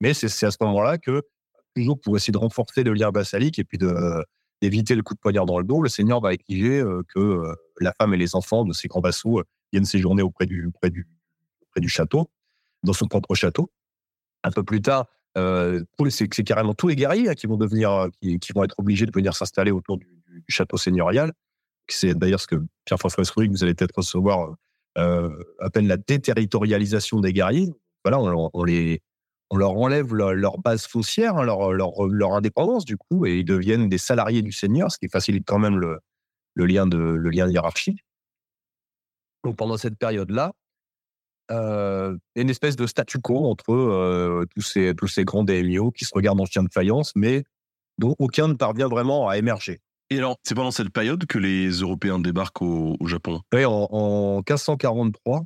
Mais 0.00 0.14
c'est 0.14 0.46
à 0.46 0.50
ce 0.50 0.56
moment-là 0.60 0.98
que, 0.98 1.22
toujours 1.76 2.00
pour 2.00 2.16
essayer 2.16 2.32
de 2.32 2.38
renforcer 2.38 2.82
le 2.82 2.92
lien 2.92 3.10
vassalique 3.10 3.58
et 3.58 3.64
puis 3.64 3.78
d'éviter 4.62 4.94
le 4.94 5.02
coup 5.02 5.14
de 5.14 5.18
poignard 5.20 5.46
dans 5.46 5.58
le 5.58 5.64
dos, 5.64 5.82
le 5.82 5.88
seigneur 5.88 6.20
va 6.20 6.32
exiger 6.32 6.80
euh, 6.80 7.02
que 7.14 7.20
euh, 7.20 7.54
la 7.80 7.92
femme 7.92 8.14
et 8.14 8.16
les 8.16 8.34
enfants 8.34 8.64
de 8.64 8.72
ses 8.72 8.88
grands 8.88 9.00
vassaux 9.00 9.40
euh, 9.40 9.44
viennent 9.72 9.84
séjourner 9.84 10.22
auprès 10.22 10.46
du 10.46 10.72
château, 11.88 12.30
dans 12.84 12.92
son 12.92 13.06
propre 13.06 13.34
château. 13.34 13.70
Un 14.44 14.50
peu 14.50 14.62
plus 14.62 14.82
tard, 14.82 15.06
euh, 15.36 15.82
c'est 16.10 16.28
carrément 16.44 16.74
tous 16.74 16.88
les 16.88 16.96
guerriers 16.96 17.28
hein, 17.28 17.34
qui 17.34 17.46
vont 17.46 17.56
devenir, 17.56 18.08
qui, 18.20 18.38
qui, 18.38 18.52
vont 18.52 18.62
être 18.62 18.74
obligés 18.78 19.06
de 19.06 19.12
venir 19.12 19.34
s'installer 19.34 19.70
autour 19.70 19.98
du, 19.98 20.06
château 20.48 20.76
seigneurial. 20.76 21.32
C'est 21.88 22.14
d'ailleurs 22.14 22.40
ce 22.40 22.46
que 22.46 22.56
Pierre-François 22.84 23.22
Escoury, 23.22 23.48
vous 23.48 23.62
allez 23.62 23.74
peut-être 23.74 23.96
recevoir, 23.96 24.54
euh, 24.98 25.30
appelle 25.60 25.86
la 25.86 25.96
déterritorialisation 25.96 27.20
des 27.20 27.32
guerriers. 27.32 27.72
Voilà, 28.04 28.20
on, 28.20 28.64
les, 28.64 29.00
on 29.50 29.56
leur 29.56 29.72
enlève 29.72 30.14
leur, 30.14 30.58
base 30.58 30.86
foncière, 30.86 31.36
hein, 31.36 31.44
leur, 31.44 31.72
leur, 31.72 32.32
indépendance 32.32 32.84
du 32.84 32.96
coup, 32.96 33.26
et 33.26 33.38
ils 33.38 33.44
deviennent 33.44 33.88
des 33.88 33.98
salariés 33.98 34.42
du 34.42 34.52
seigneur, 34.52 34.90
ce 34.90 34.98
qui 34.98 35.08
facilite 35.08 35.44
quand 35.46 35.58
même 35.58 35.78
le, 35.78 36.00
le 36.54 36.66
lien 36.66 36.86
de 36.86 36.98
le 36.98 37.30
lien 37.30 37.48
hiérarchique. 37.48 38.04
Donc 39.44 39.56
pendant 39.56 39.76
cette 39.76 39.96
période-là, 39.98 40.52
euh, 41.50 42.16
une 42.36 42.48
espèce 42.48 42.76
de 42.76 42.86
statu 42.86 43.18
quo 43.18 43.44
entre 43.46 43.72
euh, 43.72 44.46
tous 44.54 44.62
ces 44.62 44.94
tous 44.94 45.08
ces 45.08 45.24
grands 45.24 45.44
daimyo 45.44 45.90
qui 45.90 46.04
se 46.04 46.14
regardent 46.14 46.40
en 46.40 46.46
chien 46.46 46.62
de 46.62 46.72
faïence, 46.72 47.12
mais 47.16 47.44
dont 47.98 48.14
aucun 48.18 48.48
ne 48.48 48.54
parvient 48.54 48.88
vraiment 48.88 49.28
à 49.28 49.36
émerger. 49.36 49.80
Et 50.10 50.18
alors, 50.18 50.36
c'est 50.42 50.54
pendant 50.54 50.70
cette 50.70 50.90
période 50.90 51.26
que 51.26 51.38
les 51.38 51.68
Européens 51.70 52.18
débarquent 52.18 52.62
au, 52.62 52.96
au 52.98 53.06
Japon? 53.06 53.40
Oui, 53.52 53.64
en, 53.64 53.88
en 53.90 54.36
1543, 54.38 55.44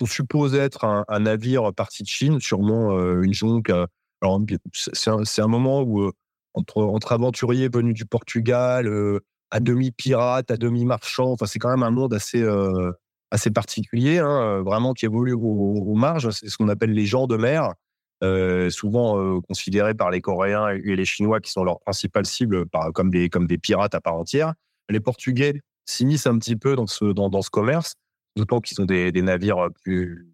on 0.00 0.06
suppose 0.06 0.54
être 0.54 0.84
un, 0.84 1.04
un, 1.08 1.20
navire 1.20 1.72
parti 1.74 2.02
de 2.02 2.08
Chine, 2.08 2.40
sûrement 2.40 2.96
euh, 2.96 3.22
une 3.22 3.34
jonque 3.34 3.70
Alors, 3.70 4.40
c'est 4.72 5.10
un, 5.10 5.24
c'est 5.24 5.42
un 5.42 5.48
moment 5.48 5.82
où, 5.82 6.10
entre, 6.54 6.82
entre 6.82 7.12
aventuriers 7.12 7.68
venus 7.68 7.94
du 7.94 8.06
Portugal, 8.06 8.88
à 9.50 9.60
demi 9.60 9.90
pirates, 9.90 10.50
à 10.50 10.56
demi 10.56 10.84
marchands, 10.84 11.32
enfin, 11.32 11.46
c'est 11.46 11.58
quand 11.58 11.70
même 11.70 11.82
un 11.82 11.90
monde 11.90 12.14
assez, 12.14 12.42
assez 13.30 13.50
particulier, 13.50 14.18
hein, 14.18 14.62
vraiment 14.62 14.92
qui 14.92 15.04
évolue 15.04 15.34
aux, 15.34 15.94
marges. 15.94 16.30
C'est 16.30 16.48
ce 16.48 16.56
qu'on 16.56 16.68
appelle 16.68 16.92
les 16.92 17.06
gens 17.06 17.26
de 17.26 17.36
mer, 17.36 17.74
souvent 18.70 19.40
considérés 19.42 19.94
par 19.94 20.10
les 20.10 20.20
Coréens 20.20 20.68
et 20.68 20.96
les 20.96 21.04
Chinois 21.04 21.40
qui 21.40 21.50
sont 21.50 21.64
leurs 21.64 21.80
principales 21.80 22.26
cibles 22.26 22.66
par, 22.66 22.92
comme, 22.92 23.10
des, 23.10 23.28
comme 23.28 23.46
des 23.46 23.58
pirates 23.58 23.94
à 23.94 24.00
part 24.00 24.16
entière. 24.16 24.54
Les 24.88 25.00
Portugais 25.00 25.60
s'immiscent 25.86 26.26
un 26.26 26.38
petit 26.38 26.56
peu 26.56 26.74
dans 26.74 26.86
ce, 26.86 27.04
dans, 27.04 27.42
ce 27.42 27.50
commerce, 27.50 27.94
d'autant 28.36 28.60
qu'ils 28.60 28.80
ont 28.80 28.84
des, 28.84 29.12
navires 29.12 29.68
plus, 29.84 30.26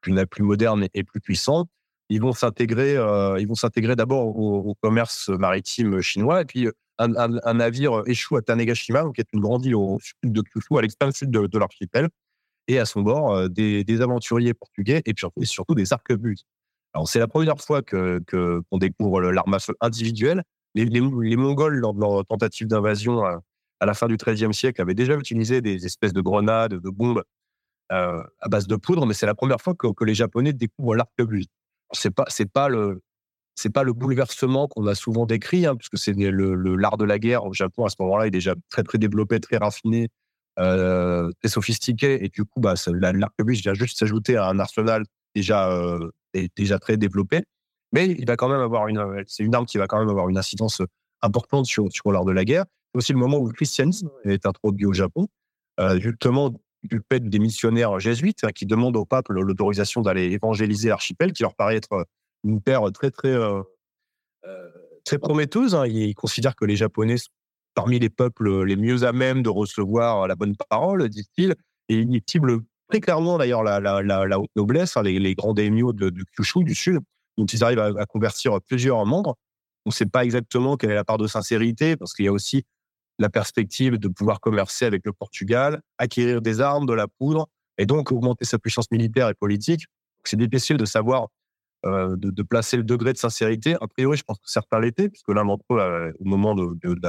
plus, 0.00 0.42
modernes 0.42 0.88
et 0.94 1.04
plus 1.04 1.20
puissants 1.20 1.68
ils 2.12 2.20
vont 2.20 2.32
s'intégrer, 2.32 2.96
euh, 2.96 3.40
ils 3.40 3.48
vont 3.48 3.54
s'intégrer 3.54 3.96
d'abord 3.96 4.36
au, 4.36 4.74
commerce 4.80 5.28
maritime 5.30 6.00
chinois 6.00 6.42
et 6.42 6.44
puis 6.44 6.66
euh, 6.66 6.72
un, 6.98 7.54
navire 7.54 8.02
échoue 8.06 8.36
à 8.36 8.42
Tanegashima, 8.42 9.04
qui 9.14 9.22
est 9.22 9.28
une 9.32 9.40
grande 9.40 9.64
île 9.64 9.74
au 9.74 9.98
sud 10.00 10.32
de 10.32 10.42
Kyushu, 10.42 10.78
à 10.78 10.82
l'extrême 10.82 11.12
sud 11.12 11.30
de, 11.30 11.58
l'archipel, 11.58 12.08
et 12.68 12.78
à 12.78 12.84
son 12.84 13.02
bord 13.02 13.32
euh, 13.32 13.48
des, 13.48 14.00
aventuriers 14.00 14.54
portugais 14.54 15.02
et 15.04 15.14
puis 15.14 15.26
surtout 15.46 15.74
des 15.74 15.92
arquebuses. 15.92 16.44
Alors 16.94 17.08
c'est 17.08 17.18
la 17.18 17.28
première 17.28 17.58
fois 17.58 17.82
que 17.82 18.20
qu'on 18.30 18.78
découvre 18.78 19.20
l'arme 19.22 19.54
à 19.54 19.58
feu 19.58 19.74
individuelle. 19.80 20.42
Les, 20.74 21.36
Mongols, 21.36 21.76
lors 21.76 21.94
de 21.94 22.00
leur 22.00 22.24
tentative 22.24 22.66
d'invasion 22.66 23.24
à, 23.24 23.42
la 23.84 23.94
fin 23.94 24.08
du 24.08 24.16
XIIIe 24.16 24.54
siècle, 24.54 24.80
avaient 24.80 24.94
déjà 24.94 25.14
utilisé 25.14 25.60
des 25.60 25.84
espèces 25.84 26.12
de 26.12 26.20
grenades, 26.20 26.74
de 26.74 26.90
bombes 26.90 27.22
à 27.90 28.48
base 28.48 28.66
de 28.66 28.76
poudre, 28.76 29.04
mais 29.04 29.12
c'est 29.12 29.26
la 29.26 29.34
première 29.34 29.60
fois 29.60 29.74
que, 29.74 30.04
les 30.04 30.14
Japonais 30.14 30.54
découvrent 30.54 30.94
l'arquebuse 30.94 31.46
c'est 31.92 32.10
pas 32.10 32.24
pas 32.52 32.68
le 32.68 33.00
pas 33.72 33.82
le 33.82 33.92
bouleversement 33.92 34.66
qu'on 34.66 34.86
a 34.86 34.94
souvent 34.94 35.26
décrit, 35.26 35.66
hein, 35.66 35.76
puisque 35.76 35.98
c'est 35.98 36.12
le, 36.12 36.54
l'art 36.76 36.96
de 36.96 37.04
la 37.04 37.18
guerre 37.18 37.44
au 37.44 37.52
Japon 37.52 37.84
à 37.84 37.90
ce 37.90 37.96
moment-là 38.00 38.26
est 38.26 38.30
déjà 38.30 38.54
très 38.70 38.82
très 38.82 38.98
développé, 38.98 39.40
très 39.40 39.58
raffiné, 39.58 40.08
euh, 40.58 41.30
très 41.40 41.48
sophistiqué, 41.48 42.24
et 42.24 42.28
du 42.28 42.44
coup 42.44 42.60
bah 42.60 42.74
l'arquebus 42.92 43.60
vient 43.62 43.74
juste 43.74 43.98
s'ajouter 43.98 44.36
à 44.36 44.48
un 44.48 44.58
arsenal 44.58 45.04
déjà 45.34 45.70
euh, 45.70 46.10
déjà 46.56 46.78
très 46.78 46.96
développé, 46.96 47.42
mais 47.92 48.06
il 48.06 48.26
va 48.26 48.36
quand 48.36 48.48
même 48.48 48.60
avoir 48.60 48.88
une 48.88 49.24
c'est 49.26 49.42
une 49.42 49.54
arme 49.54 49.66
qui 49.66 49.78
va 49.78 49.86
quand 49.86 49.98
même 49.98 50.10
avoir 50.10 50.28
une 50.28 50.38
incidence 50.38 50.82
importante 51.22 51.66
sur 51.66 51.90
sur 51.90 52.12
l'art 52.12 52.24
de 52.24 52.32
la 52.32 52.44
guerre. 52.44 52.64
C'est 52.92 52.98
aussi 52.98 53.12
le 53.12 53.18
moment 53.18 53.38
où 53.38 53.46
le 53.46 53.54
christianisme 53.54 54.10
est 54.24 54.44
introduit 54.46 54.86
au 54.86 54.92
Japon, 54.92 55.28
euh, 55.80 55.98
justement 55.98 56.52
du 56.82 57.00
fait 57.10 57.20
des 57.20 57.38
missionnaires 57.38 57.98
jésuites 58.00 58.44
hein, 58.44 58.50
qui 58.52 58.66
demandent 58.66 58.96
au 58.96 59.04
pape 59.04 59.28
l'autorisation 59.28 60.02
d'aller 60.02 60.32
évangéliser 60.32 60.88
l'archipel, 60.88 61.32
qui 61.32 61.42
leur 61.42 61.54
paraît 61.54 61.76
être 61.76 62.06
une 62.44 62.60
terre 62.60 62.90
très, 62.92 63.10
très, 63.10 63.28
euh, 63.28 63.62
euh, 64.44 64.70
très 65.04 65.18
prometteuse. 65.18 65.74
Hein. 65.74 65.86
Ils 65.86 66.14
considèrent 66.14 66.56
que 66.56 66.64
les 66.64 66.76
Japonais 66.76 67.16
sont 67.18 67.30
parmi 67.74 67.98
les 67.98 68.10
peuples 68.10 68.64
les 68.64 68.76
mieux 68.76 69.04
à 69.04 69.12
même 69.12 69.42
de 69.42 69.48
recevoir 69.48 70.26
la 70.28 70.34
bonne 70.34 70.56
parole, 70.68 71.08
disent-ils. 71.08 71.54
Et 71.88 71.96
ils 71.96 72.22
ciblent 72.26 72.60
très 72.92 73.00
clairement 73.00 73.38
d'ailleurs 73.38 73.62
la, 73.62 73.80
la, 73.80 74.02
la, 74.02 74.38
haute 74.38 74.50
noblesse, 74.54 74.96
hein, 74.96 75.02
les, 75.02 75.34
grands 75.34 75.54
daimyo 75.54 75.92
de, 75.92 76.12
Kyushu, 76.36 76.62
du 76.64 76.74
sud, 76.74 77.00
dont 77.38 77.46
ils 77.46 77.64
arrivent 77.64 77.78
à, 77.78 78.06
convertir 78.06 78.60
plusieurs 78.60 79.04
membres. 79.06 79.36
On 79.86 79.90
ne 79.90 79.94
sait 79.94 80.06
pas 80.06 80.24
exactement 80.24 80.76
quelle 80.76 80.90
est 80.90 80.94
la 80.94 81.04
part 81.04 81.18
de 81.18 81.26
sincérité, 81.26 81.96
parce 81.96 82.12
qu'il 82.12 82.26
y 82.26 82.28
a 82.28 82.32
aussi 82.32 82.64
la 83.18 83.30
perspective 83.30 83.98
de 83.98 84.08
pouvoir 84.08 84.40
commercer 84.40 84.84
avec 84.84 85.02
le 85.04 85.12
Portugal, 85.12 85.80
acquérir 85.98 86.42
des 86.42 86.60
armes, 86.60 86.86
de 86.86 86.92
la 86.92 87.08
poudre, 87.08 87.48
et 87.78 87.86
donc 87.86 88.12
augmenter 88.12 88.44
sa 88.44 88.58
puissance 88.58 88.90
militaire 88.90 89.28
et 89.28 89.34
politique. 89.34 89.84
C'est 90.24 90.36
difficile 90.36 90.76
de 90.76 90.84
savoir, 90.84 91.28
euh, 91.84 92.14
de, 92.16 92.42
placer 92.42 92.76
le 92.76 92.84
degré 92.84 93.12
de 93.12 93.18
sincérité. 93.18 93.74
A 93.80 93.88
priori, 93.88 94.16
je 94.16 94.22
pense 94.22 94.38
que 94.38 94.50
certains 94.50 94.80
l'étaient, 94.80 95.08
puisque 95.08 95.30
l'un 95.30 95.44
d'entre 95.44 95.64
eux, 95.72 95.80
euh, 95.80 96.12
au 96.20 96.24
moment 96.24 96.54
de, 96.54 96.78
de, 96.82 96.94
du 96.94 97.00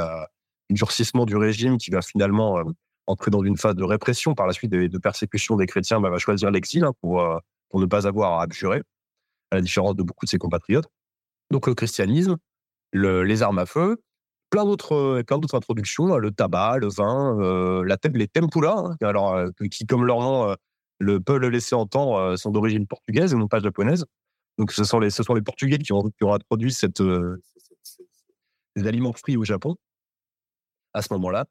durcissement 0.74 1.26
du 1.26 1.36
régime, 1.36 1.78
qui 1.78 1.91
va 1.91 2.01
finalement 2.01 2.59
euh, 2.59 2.63
entrer 3.07 3.32
dans 3.32 3.43
une 3.43 3.57
phase 3.57 3.76
de 3.76 3.84
répression 3.84 4.36
par 4.36 4.47
la 4.47 4.53
suite 4.53 4.71
de, 4.71 4.97
persécution 4.97 5.55
des 5.55 5.65
chrétiens, 5.65 5.99
bah, 5.99 6.09
va 6.09 6.17
choisir 6.17 6.51
l'exil 6.51 6.84
hein, 6.84 6.93
pour, 7.01 7.24
pour 7.69 7.80
ne 7.80 7.86
pas 7.86 8.07
avoir 8.07 8.39
à 8.39 8.43
abjurer, 8.43 8.82
à 9.51 9.55
la 9.55 9.61
différence 9.61 9.95
de 9.95 10.03
beaucoup 10.03 10.26
de 10.26 10.30
ses 10.30 10.38
compatriotes. 10.38 10.88
Donc 11.51 11.67
le 11.67 11.76
christianisme, 11.76 12.38
les 12.93 13.41
armes 13.41 13.59
à 13.59 13.65
feu, 13.65 13.97
plein 14.53 14.65
d'autres 14.65 14.93
euh, 14.93 15.24
plein 15.24 15.39
d'autres 15.39 15.55
introductions, 15.55 16.13
hein, 16.13 16.17
le 16.19 16.30
tabac, 16.30 16.78
le 16.78 16.88
vin, 16.88 17.39
euh, 17.39 17.84
la 17.86 17.97
les 18.13 18.28
tempura, 18.28 18.78
hein, 18.78 18.97
alors 19.01 19.34
euh, 19.34 19.49
qui 19.71 19.88
comme 19.88 20.05
leur 20.05 20.19
nom 20.19 20.55
le 20.99 21.19
peut 21.19 21.39
le 21.39 21.49
laisser 21.49 21.74
entendre, 21.74 22.36
sont 22.38 22.51
d'origine 22.51 22.86
portugaise 22.86 23.34
et 23.34 23.36
non 23.36 23.47
pas 23.47 23.59
japonaise. 23.59 24.05
Donc 24.59 24.71
ce 24.71 24.84
sont 24.84 24.99
les 24.99 25.09
ce 25.09 25.24
sont 25.24 25.34
les 25.34 25.41
Portugais 25.41 25.80
qui 25.80 25.91
ont, 25.91 26.03
qui 26.03 26.24
ont 26.24 26.34
introduit 26.34 26.71
cette, 26.71 27.01
ces 28.76 28.88
aliments 28.88 29.13
frits 29.13 29.38
au 29.38 29.43
Japon 29.43 29.76
à 30.93 31.01
ce 31.01 31.13
moment-là. 31.13 31.45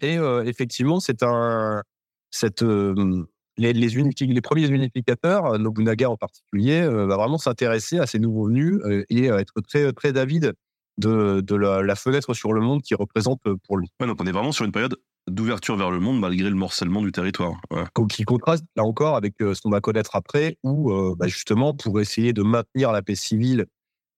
et 0.00 0.18
effectivement, 0.44 1.00
c'est 1.00 1.22
un 1.22 1.82
cette 2.30 2.62
les, 2.62 3.72
les, 3.72 3.88
les, 3.92 4.40
premiers 4.40 4.68
unificateurs, 4.68 5.58
Nobunaga 5.58 6.10
en 6.10 6.16
particulier, 6.16 6.86
va 6.86 7.16
vraiment 7.16 7.38
s'intéresser 7.38 7.98
à 7.98 8.06
ces 8.06 8.18
nouveaux 8.18 8.46
venus 8.46 8.80
et 9.08 9.26
être 9.26 9.60
très, 9.62 9.92
très 9.92 10.16
avide 10.16 10.54
de, 10.98 11.54
la, 11.54 11.94
fenêtre 11.94 12.34
sur 12.34 12.52
le 12.52 12.60
monde 12.60 12.82
qui 12.82 12.94
représente 12.94 13.40
euh, 13.46 13.56
pour 13.66 13.78
lui. 13.78 13.88
donc 14.00 14.20
on 14.20 14.26
est 14.26 14.32
vraiment 14.32 14.52
sur 14.52 14.64
une 14.64 14.72
période 14.72 14.96
d'ouverture 15.28 15.76
vers 15.76 15.90
le 15.90 16.00
monde 16.00 16.20
malgré 16.20 16.48
le 16.48 16.56
morcellement 16.56 17.02
du 17.02 17.12
territoire. 17.12 17.60
Qui 18.08 18.24
contraste 18.24 18.64
là 18.76 18.84
encore 18.84 19.16
avec 19.16 19.34
euh, 19.40 19.54
ce 19.54 19.60
qu'on 19.60 19.70
va 19.70 19.80
connaître 19.80 20.16
après, 20.16 20.56
où 20.62 20.90
euh, 20.90 21.14
bah, 21.16 21.28
justement 21.28 21.74
pour 21.74 22.00
essayer 22.00 22.32
de 22.32 22.42
maintenir 22.42 22.92
la 22.92 23.02
paix 23.02 23.14
civile 23.14 23.66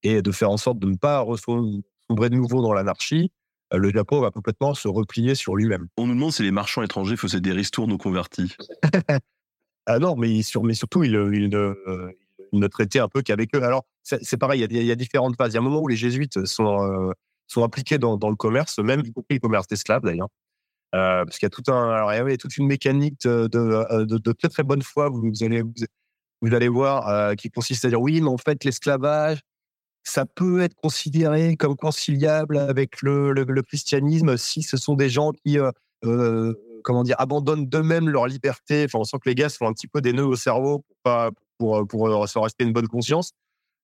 et 0.03 0.23
de 0.23 0.31
faire 0.31 0.51
en 0.51 0.57
sorte 0.57 0.79
de 0.79 0.87
ne 0.87 0.97
pas 0.97 1.27
sombrer 1.45 2.31
de 2.31 2.37
nouveau 2.37 2.63
dans 2.63 2.73
l'anarchie, 2.73 3.31
le 3.73 3.91
Japon 3.91 4.21
va 4.21 4.31
complètement 4.31 4.75
se 4.75 4.89
replier 4.89 5.35
sur 5.35 5.57
lui-même. 5.57 5.87
On 5.97 6.07
nous 6.07 6.15
demande 6.15 6.33
si 6.33 6.43
les 6.43 6.51
marchands 6.51 6.83
étrangers 6.83 7.17
faisaient 7.17 7.41
des 7.41 7.53
ristournes 7.53 7.93
aux 7.93 7.99
convertis. 7.99 8.57
ah 9.87 9.99
non, 9.99 10.17
mais, 10.17 10.41
mais 10.63 10.75
surtout, 10.75 11.05
ils, 11.05 11.13
il, 11.13 11.49
ne 11.49 12.67
traitaient 12.67 12.99
un 12.99 13.09
peu 13.09 13.23
qu'avec 13.23 13.55
eux. 13.55 13.63
Alors, 13.63 13.85
c'est 14.03 14.37
pareil, 14.37 14.67
il 14.69 14.83
y, 14.83 14.91
a, 14.91 14.97
différentes 14.97 15.37
phases. 15.37 15.53
Il 15.53 15.55
y 15.55 15.59
a 15.59 15.61
un 15.61 15.65
moment 15.65 15.81
où 15.81 15.89
les 15.89 15.97
jésuites 15.97 16.45
sont, 16.47 16.83
euh, 16.83 17.13
sont 17.47 17.65
impliqués 17.65 17.99
dans, 17.99 18.17
le 18.17 18.37
commerce, 18.37 18.79
même 18.79 19.03
y 19.05 19.13
compris 19.13 19.35
le 19.35 19.41
commerce 19.41 19.67
d'esclaves 19.67 20.03
d'ailleurs. 20.03 20.29
Euh, 20.95 21.25
parce 21.25 21.39
qu'il 21.39 21.47
y 21.47 21.49
a 21.49 21.51
tout 21.51 21.71
un, 21.71 21.93
alors 21.93 22.13
il 22.13 22.17
y 22.17 22.19
avait 22.19 22.37
toute 22.37 22.57
une 22.57 22.67
mécanique 22.67 23.21
de, 23.23 23.47
de, 23.47 24.33
très 24.33 24.49
très 24.49 24.63
bonne 24.65 24.83
foi. 24.83 25.09
Vous, 25.09 25.31
allez 25.43 25.63
vous, 25.63 26.55
allez 26.55 26.69
voir 26.69 27.09
euh, 27.09 27.35
qui 27.35 27.51
consiste 27.51 27.85
à 27.85 27.89
dire 27.89 28.01
oui, 28.01 28.21
mais 28.21 28.29
en 28.29 28.39
fait 28.39 28.65
l'esclavage, 28.65 29.41
ça 30.03 30.25
peut 30.27 30.61
être 30.61 30.75
considéré 30.75 31.57
comme 31.57 31.77
conciliable 31.77 32.59
avec 32.59 33.03
le, 33.03 33.63
christianisme 33.63 34.37
si 34.37 34.63
ce 34.63 34.77
sont 34.77 34.95
des 34.95 35.11
gens 35.11 35.33
qui 35.33 35.59
comment 36.83 37.03
dire 37.03 37.17
abandonnent 37.19 37.67
d'eux-mêmes 37.67 38.09
leur 38.09 38.27
liberté? 38.27 38.85
Enfin, 38.87 39.01
on 39.01 39.05
sent 39.05 39.19
que 39.23 39.29
les 39.29 39.35
gars 39.35 39.49
font 39.49 39.69
un 39.69 39.73
petit 39.73 39.89
peu 39.89 40.01
des 40.01 40.13
nœuds 40.13 40.27
au 40.27 40.37
cerveau 40.37 40.79
pour 40.79 40.97
pas 41.03 41.31
pour, 41.61 41.87
pour, 41.87 42.29
se 42.29 42.39
rester 42.39 42.65
une 42.65 42.73
bonne 42.73 42.89
conscience. 42.89 43.33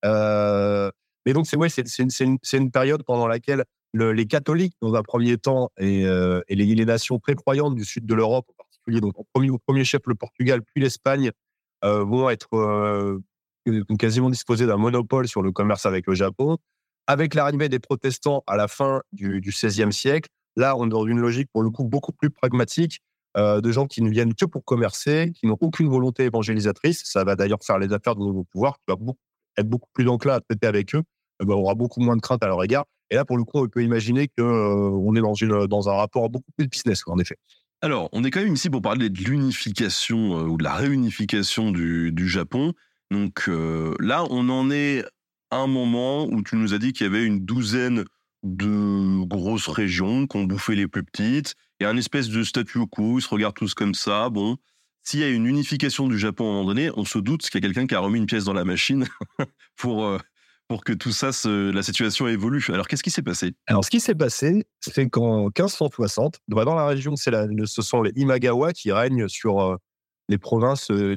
Euh, 0.05 0.91
mais 1.25 1.33
donc, 1.33 1.47
c'est 1.47 1.57
ouais, 1.57 1.69
c'est 1.69 1.85
une, 1.99 2.39
une, 2.53 2.71
période 2.71 3.03
pendant 3.05 3.27
laquelle 3.27 3.65
les 3.93 4.27
catholiques, 4.27 4.75
dans 4.81 4.95
un 4.95 5.03
premier 5.03 5.37
temps, 5.37 5.71
et, 5.79 6.07
euh, 6.07 6.41
et 6.49 6.55
les, 6.55 6.85
nations 6.85 7.19
très 7.19 7.35
croyantes 7.35 7.75
du 7.75 7.85
sud 7.85 8.07
de 8.07 8.15
l'Europe 8.15 8.47
en 8.49 8.63
particulier, 8.63 9.01
donc 9.01 9.15
au 9.19 9.59
premier 9.59 9.85
chef 9.85 10.03
le 10.07 10.15
Portugal, 10.15 10.63
puis 10.63 10.83
l'Espagne, 10.83 11.31
euh, 11.85 12.05
vont 12.05 12.31
être 12.31 12.49
quasiment 13.99 14.31
disposés 14.31 14.67
d'un 14.67 14.77
monopole 14.77 15.29
sur 15.29 15.43
le 15.43 15.53
commerce 15.53 15.87
avec 15.87 16.07
le 16.07 16.15
Japon. 16.15 16.59
Avec 17.07 17.35
l'arrivée 17.35 17.69
des 17.69 17.79
protestants 17.79 18.43
à 18.47 18.57
la 18.57 18.69
fin 18.69 19.01
du, 19.13 19.41
XVIe 19.41 19.93
siècle, 19.93 20.29
là, 20.57 20.77
on 20.77 20.87
est 20.87 20.91
dans 20.91 21.07
une 21.07 21.21
logique 21.21 21.49
pour 21.53 21.63
le 21.63 21.71
coup 21.71 21.85
beaucoup 21.85 22.13
plus 22.13 22.31
pragmatique 22.31 23.01
de 23.37 23.71
gens 23.71 23.87
qui 23.87 24.01
ne 24.01 24.09
viennent 24.11 24.35
que 24.35 24.47
pour 24.47 24.65
commercer, 24.65 25.31
qui 25.35 25.47
n'ont 25.47 25.59
aucune 25.61 25.89
volonté 25.89 26.25
évangélisatrice. 26.25 27.03
Ça 27.05 27.23
va 27.23 27.37
d'ailleurs 27.37 27.59
faire 27.63 27.79
les 27.79 27.93
affaires 27.93 28.17
de 28.17 28.21
nouveau 28.21 28.45
pouvoir, 28.45 28.77
qui 28.79 28.85
va 28.89 28.97
beaucoup 28.97 29.21
être 29.57 29.69
beaucoup 29.69 29.89
plus 29.93 30.09
enclin 30.09 30.35
à 30.35 30.41
traiter 30.41 30.67
avec 30.67 30.95
eux, 30.95 31.03
euh, 31.43 31.45
bah, 31.45 31.55
on 31.55 31.63
aura 31.63 31.75
beaucoup 31.75 32.01
moins 32.01 32.17
de 32.17 32.21
crainte 32.21 32.43
à 32.43 32.47
leur 32.47 32.63
égard. 32.63 32.85
Et 33.11 33.15
là, 33.15 33.25
pour 33.25 33.37
le 33.37 33.45
coup, 33.45 33.59
on 33.59 33.69
peut 33.69 33.83
imaginer 33.83 34.29
qu'on 34.29 35.15
euh, 35.15 35.43
est 35.43 35.69
dans, 35.69 35.89
un 35.89 35.95
rapport 35.95 36.29
beaucoup 36.29 36.51
plus 36.57 36.65
de 36.65 36.71
business, 36.71 37.03
en 37.07 37.19
effet. 37.19 37.37
Alors, 37.83 38.09
on 38.13 38.25
est 38.25 38.31
quand 38.31 38.43
même 38.43 38.55
ici 38.55 38.71
pour 38.71 38.83
parler 38.83 39.11
de 39.11 39.19
l'unification 39.19 40.39
euh, 40.39 40.45
ou 40.45 40.57
de 40.57 40.65
la 40.65 40.75
réunification 40.75 41.71
du 41.71 42.29
Japon. 42.29 42.73
Donc 43.11 43.49
là, 44.01 44.25
on 44.31 44.49
en 44.49 44.71
est 44.71 45.05
à 45.51 45.59
un 45.59 45.67
moment 45.67 46.27
où 46.27 46.43
tu 46.43 46.57
nous 46.57 46.75
as 46.75 46.79
dit 46.79 46.93
qu'il 46.93 47.07
y 47.07 47.09
avait 47.09 47.25
une 47.25 47.45
douzaine 47.45 48.05
de 48.43 49.25
grosses 49.25 49.69
régions 49.69 50.27
qu'on 50.27 50.45
bouffait 50.45 50.75
les 50.75 50.89
plus 50.89 51.05
petites. 51.05 51.55
Il 51.81 51.85
y 51.85 51.87
a 51.87 51.91
un 51.91 51.97
espèce 51.97 52.29
de 52.29 52.43
statu 52.43 52.87
quo, 52.87 53.19
ils 53.19 53.23
se 53.23 53.29
regardent 53.29 53.55
tous 53.55 53.75
comme 53.75 53.95
ça. 53.95 54.29
Bon, 54.31 54.57
s'il 55.03 55.21
y 55.21 55.25
a 55.25 55.29
une 55.29 55.47
unification 55.47 56.09
du 56.09 56.19
Japon 56.19 56.45
à 56.45 56.49
un 56.49 56.53
moment 56.53 56.69
donné, 56.69 56.91
on 56.97 57.05
se 57.05 57.19
doute 57.19 57.43
qu'il 57.43 57.61
y 57.61 57.65
a 57.65 57.69
quelqu'un 57.69 57.87
qui 57.87 57.95
a 57.95 58.01
remis 58.01 58.19
une 58.19 58.27
pièce 58.27 58.45
dans 58.45 58.53
la 58.53 58.65
machine 58.65 59.07
pour, 59.77 60.05
euh, 60.05 60.19
pour 60.69 60.85
que 60.85 60.93
tout 60.93 61.13
ça, 61.13 61.31
la 61.45 61.83
situation 61.83 62.27
évolue. 62.29 62.65
Alors, 62.69 62.89
qu'est-ce 62.89 63.03
qui 63.03 63.11
s'est 63.11 63.23
passé? 63.23 63.55
Alors, 63.67 63.85
ce 63.85 63.91
qui 63.91 64.01
s'est 64.01 64.15
passé, 64.15 64.65
c'est 64.81 65.09
qu'en 65.09 65.45
1560, 65.45 66.41
dans 66.49 66.75
la 66.75 66.87
région, 66.87 67.15
la, 67.27 67.47
ce 67.67 67.83
sont 67.83 68.03
les 68.03 68.13
Imagawa 68.17 68.73
qui 68.73 68.91
règnent 68.91 69.29
sur 69.29 69.61
euh, 69.61 69.77
les 70.29 70.39
provinces 70.39 70.91
euh, 70.91 71.17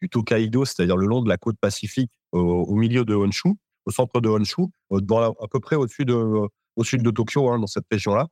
du, 0.00 0.08
Tokaido, 0.08 0.64
c'est-à-dire 0.64 0.96
le 0.96 1.06
long 1.06 1.22
de 1.22 1.28
la 1.28 1.36
côte 1.36 1.56
pacifique 1.60 2.12
au, 2.32 2.74
milieu 2.74 3.04
de 3.04 3.14
Honshu. 3.14 3.50
au 3.86 3.90
centre 3.90 4.20
de 4.20 4.28
Honshu, 4.28 4.62
à 4.90 5.48
peu 5.50 5.60
près 5.60 5.76
au-dessus 5.76 6.04
de, 6.04 6.14
au 6.14 6.84
sud 6.84 7.02
de 7.02 7.10
Tokyo, 7.10 7.50
hein, 7.50 7.58
dans 7.58 7.66
cette 7.66 7.86
région-là, 7.90 8.28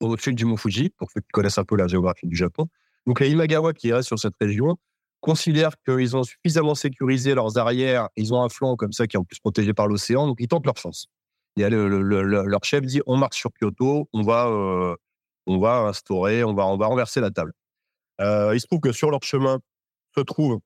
au 0.00 0.16
sud 0.16 0.36
du 0.36 0.44
Mont 0.44 0.56
Fuji, 0.56 0.90
pour 0.90 1.10
ceux 1.10 1.20
qui 1.20 1.28
connaissent 1.32 1.58
un 1.58 1.64
peu 1.64 1.76
la 1.76 1.86
géographie 1.86 2.26
du 2.26 2.36
Japon. 2.36 2.68
Donc 3.06 3.20
les 3.20 3.30
Imagawa 3.30 3.72
qui 3.72 3.92
restent 3.92 4.08
sur 4.08 4.18
cette 4.18 4.34
région 4.40 4.76
considèrent 5.20 5.76
qu'ils 5.84 6.16
ont 6.16 6.22
suffisamment 6.22 6.74
sécurisé 6.74 7.34
leurs 7.34 7.58
arrières, 7.58 8.08
ils 8.16 8.34
ont 8.34 8.42
un 8.42 8.48
flanc 8.48 8.76
comme 8.76 8.92
ça 8.92 9.06
qui 9.06 9.16
est 9.16 9.18
en 9.18 9.24
plus 9.24 9.38
protégé 9.38 9.72
par 9.72 9.88
l'océan, 9.88 10.26
donc 10.26 10.36
ils 10.40 10.48
tentent 10.48 10.66
leur 10.66 10.76
chance. 10.76 11.08
Leur 11.56 12.64
chef 12.64 12.82
dit 12.82 13.00
on 13.06 13.16
marche 13.16 13.38
sur 13.38 13.50
Kyoto, 13.58 14.08
on 14.12 14.22
va, 14.22 14.48
euh, 14.48 14.94
on 15.46 15.58
va 15.58 15.78
instaurer, 15.80 16.44
on 16.44 16.54
va, 16.54 16.66
on 16.66 16.76
va 16.76 16.86
renverser 16.86 17.20
la 17.20 17.30
table. 17.30 17.52
Euh, 18.20 18.52
il 18.54 18.60
se 18.60 18.66
trouve 18.66 18.80
que 18.80 18.92
sur 18.92 19.10
leur 19.10 19.22
chemin 19.22 19.58
se 20.16 20.20
trouve 20.20 20.60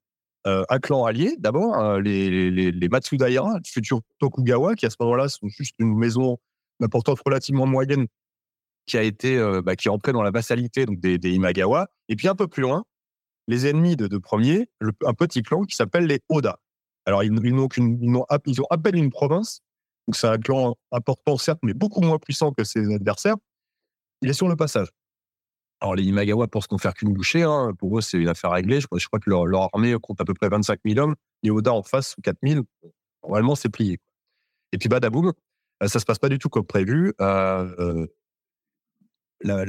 euh, 0.46 0.64
un 0.68 0.78
clan 0.78 1.04
allié, 1.04 1.36
d'abord, 1.38 1.74
hein, 1.74 2.00
les, 2.00 2.50
les, 2.50 2.72
les, 2.72 2.88
Matsudaira, 2.88 3.58
futur 3.64 4.00
Tokugawa, 4.18 4.74
qui 4.74 4.86
à 4.86 4.90
ce 4.90 4.96
moment-là 5.00 5.28
sont 5.28 5.48
juste 5.48 5.74
une 5.78 5.96
maison 5.96 6.38
d'importance 6.80 7.18
relativement 7.24 7.66
moyenne 7.66 8.06
qui 8.86 8.96
a 8.96 9.02
été, 9.02 9.38
bah, 9.62 9.76
qui 9.76 9.88
est 9.88 9.90
entrée 9.90 10.12
dans 10.12 10.22
la 10.22 10.30
vassalité 10.30 10.86
donc 10.86 10.98
des, 10.98 11.18
Imagawa. 11.30 11.88
Et 12.08 12.16
puis 12.16 12.26
un 12.26 12.34
peu 12.34 12.48
plus 12.48 12.62
loin, 12.62 12.84
les 13.48 13.66
ennemis 13.66 13.96
de, 13.96 14.18
premier, 14.18 14.68
un 15.04 15.14
petit 15.14 15.42
clan 15.42 15.62
qui 15.64 15.76
s'appelle 15.76 16.06
les 16.06 16.20
Oda. 16.28 16.58
Alors 17.04 17.22
ils, 17.22 17.32
ils, 17.44 17.54
ont, 17.54 17.68
ils 18.46 18.60
ont 18.60 18.66
à 18.70 18.78
peine 18.78 18.96
une 18.96 19.10
province, 19.10 19.60
donc 20.06 20.16
c'est 20.16 20.26
un 20.26 20.38
clan 20.38 20.76
important 20.90 21.36
certes, 21.36 21.60
mais 21.62 21.74
beaucoup 21.74 22.00
moins 22.00 22.18
puissant 22.18 22.52
que 22.52 22.64
ses 22.64 22.92
adversaires. 22.92 23.36
Il 24.22 24.30
est 24.30 24.34
sur 24.34 24.48
le 24.48 24.56
passage. 24.56 24.88
Alors 25.80 25.94
les 25.94 26.04
Imagawa 26.04 26.46
pensent 26.46 26.66
qu'en 26.66 26.78
faire 26.78 26.94
qu'une 26.94 27.12
bouchée. 27.12 27.42
Hein. 27.42 27.72
Pour 27.78 27.98
eux, 27.98 28.00
c'est 28.02 28.18
une 28.18 28.28
affaire 28.28 28.50
réglée. 28.50 28.80
Je 28.80 28.86
crois, 28.86 29.18
que 29.18 29.30
leur, 29.30 29.62
armée 29.72 29.96
compte 30.00 30.20
à 30.20 30.24
peu 30.24 30.34
près 30.34 30.48
25 30.48 30.80
000 30.84 30.98
hommes. 30.98 31.14
Les 31.42 31.50
Oda 31.50 31.72
en 31.72 31.82
face, 31.82 32.16
4 32.22 32.36
000. 32.42 32.64
Normalement, 33.22 33.54
c'est 33.54 33.70
plié. 33.70 33.98
Et 34.72 34.78
puis 34.78 34.88
badaboum, 34.88 35.32
euh, 35.82 35.88
ça 35.88 35.98
se 35.98 36.04
passe 36.04 36.18
pas 36.18 36.28
du 36.28 36.38
tout 36.38 36.48
comme 36.48 36.66
prévu. 36.66 37.14
Euh, 37.20 37.74
euh 37.78 38.06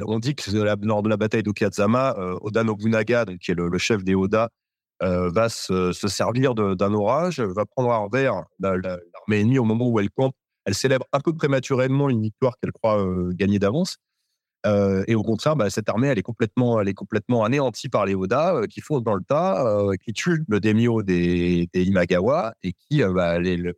on 0.05 0.19
dit 0.19 0.35
que 0.35 0.51
lors 0.85 1.01
de 1.01 1.07
la 1.07 1.15
bataille 1.15 1.43
d'Okayazama, 1.43 2.17
euh, 2.17 2.37
Oda 2.41 2.65
Nobunaga, 2.65 3.25
qui 3.39 3.51
est 3.51 3.55
le, 3.55 3.77
chef 3.77 4.03
des 4.03 4.15
Oda, 4.15 4.49
va 4.99 5.47
se, 5.47 5.93
se 5.93 6.09
servir 6.09 6.55
d'un 6.55 6.93
orage, 6.93 7.39
va 7.39 7.65
prendre 7.65 7.89
à 7.89 7.99
revers 7.99 8.43
l'armée 8.59 9.39
ennemie 9.39 9.59
au 9.59 9.63
moment 9.63 9.87
où 9.87 9.97
elle 10.01 10.09
campe. 10.09 10.35
Elle 10.65 10.75
célèbre 10.75 11.05
un 11.13 11.21
peu 11.21 11.33
prématurément 11.33 12.09
une 12.09 12.21
victoire 12.21 12.55
qu'elle 12.61 12.73
croit 12.73 13.01
gagner 13.31 13.59
d'avance. 13.59 13.95
Euh, 14.65 15.03
et 15.07 15.15
au 15.15 15.23
contraire, 15.23 15.55
bah, 15.55 15.69
cette 15.69 15.89
armée, 15.89 16.07
elle 16.07 16.19
est 16.19 16.23
complètement, 16.23 16.79
elle 16.79 16.87
est 16.87 16.93
complètement 16.93 17.43
anéantie 17.43 17.89
par 17.89 18.05
les 18.05 18.15
Oda, 18.15 18.55
euh, 18.55 18.67
qui 18.67 18.81
font 18.81 18.99
dans 18.99 19.15
le 19.15 19.23
tas, 19.23 19.65
euh, 19.65 19.95
qui 20.03 20.13
tuent 20.13 20.43
le 20.47 20.59
daimyo 20.59 21.01
des, 21.01 21.67
des 21.73 21.83
Imagawa 21.83 22.53
et 22.63 22.73
qui 22.73 23.03
bah, 23.03 23.39
les, 23.39 23.57
le, 23.57 23.75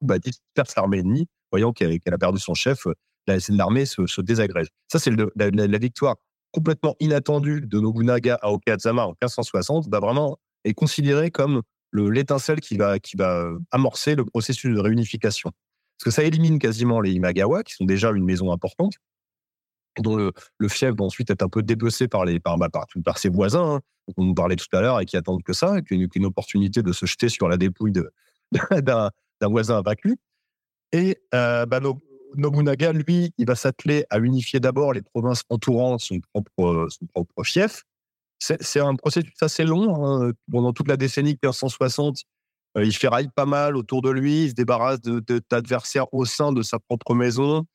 bah, 0.00 0.18
disperse 0.18 0.76
l'armée 0.76 0.98
ennemie, 0.98 1.28
voyant 1.50 1.72
qu'elle 1.72 1.98
a 2.06 2.18
perdu 2.18 2.38
son 2.38 2.54
chef. 2.54 2.86
L'armée 3.26 3.86
se, 3.86 4.20
désagrège. 4.20 4.68
Ça, 4.88 4.98
c'est 4.98 5.10
la, 5.10 5.78
victoire 5.78 6.16
complètement 6.52 6.96
inattendue 7.00 7.62
de 7.62 7.80
Nobunaga 7.80 8.38
à 8.42 8.52
Okayazama 8.52 9.06
en 9.06 9.10
1560. 9.10 9.88
Bah, 9.88 10.00
vraiment, 10.00 10.38
est 10.64 10.74
considérée 10.74 11.30
comme 11.30 11.62
l'étincelle 11.92 12.60
qui 12.60 12.76
va 12.76 12.96
amorcer 13.70 14.14
le 14.14 14.24
processus 14.24 14.74
de 14.74 14.80
réunification. 14.80 15.50
Parce 15.98 16.16
que 16.16 16.22
ça 16.22 16.24
élimine 16.24 16.58
quasiment 16.58 17.00
les 17.00 17.12
Imagawa, 17.12 17.62
qui 17.62 17.74
sont 17.74 17.84
déjà 17.84 18.10
une 18.10 18.24
maison 18.24 18.50
importante, 18.50 18.94
dont 19.98 20.16
le, 20.16 20.68
fief 20.68 20.90
va 20.90 21.04
ensuite 21.04 21.30
être 21.30 21.42
un 21.42 21.48
peu 21.48 21.62
dépecé 21.62 22.08
par, 22.08 22.24
les, 22.24 22.40
par, 22.40 22.56
bah, 22.56 22.68
par, 22.68 22.86
par 23.04 23.18
ses 23.18 23.28
voisins, 23.28 23.76
hein, 23.76 23.80
dont 24.08 24.24
on 24.24 24.34
parlait 24.34 24.56
tout 24.56 24.74
à 24.76 24.80
l'heure, 24.80 25.00
et 25.00 25.04
qui 25.04 25.16
attendent 25.16 25.42
que 25.42 25.52
ça, 25.52 25.78
et 25.78 25.82
qui 25.82 26.08
une 26.14 26.26
opportunité 26.26 26.82
de 26.82 26.92
se 26.92 27.06
jeter 27.06 27.28
sur 27.28 27.48
la 27.48 27.56
dépouille 27.56 27.92
d'un 28.70 29.10
voisin 29.42 29.82
vaincu. 29.82 30.16
Et 30.92 31.18
euh, 31.34 31.66
bah, 31.66 31.80
Nobunaga, 32.36 32.92
lui, 32.92 33.32
il 33.38 33.46
va 33.46 33.54
s'atteler 33.54 34.04
à 34.10 34.18
unifier 34.18 34.60
d'abord 34.60 34.92
les 34.92 35.02
provinces 35.02 35.42
entourant 35.48 35.98
son 35.98 36.20
propre, 36.32 36.88
son 36.90 37.06
propre 37.06 37.44
fief. 37.44 37.84
C'est 38.38 38.80
un 38.80 38.96
processus 38.96 39.40
assez 39.40 39.64
long. 39.64 40.04
Hein. 40.04 40.32
Pendant 40.50 40.72
toute 40.72 40.88
la 40.88 40.96
décennie 40.96 41.38
1560, 41.42 42.22
euh, 42.76 42.84
il 42.84 42.94
ferraille 42.94 43.28
pas 43.34 43.46
mal 43.46 43.76
autour 43.76 44.02
de 44.02 44.10
lui, 44.10 44.44
il 44.44 44.50
se 44.50 44.54
débarrasse 44.54 45.00
d'adversaires 45.00 46.04
de, 46.04 46.16
au 46.16 46.24
sein 46.24 46.52
de 46.52 46.62
sa 46.62 46.78
propre 46.78 47.14
maison. 47.14 47.66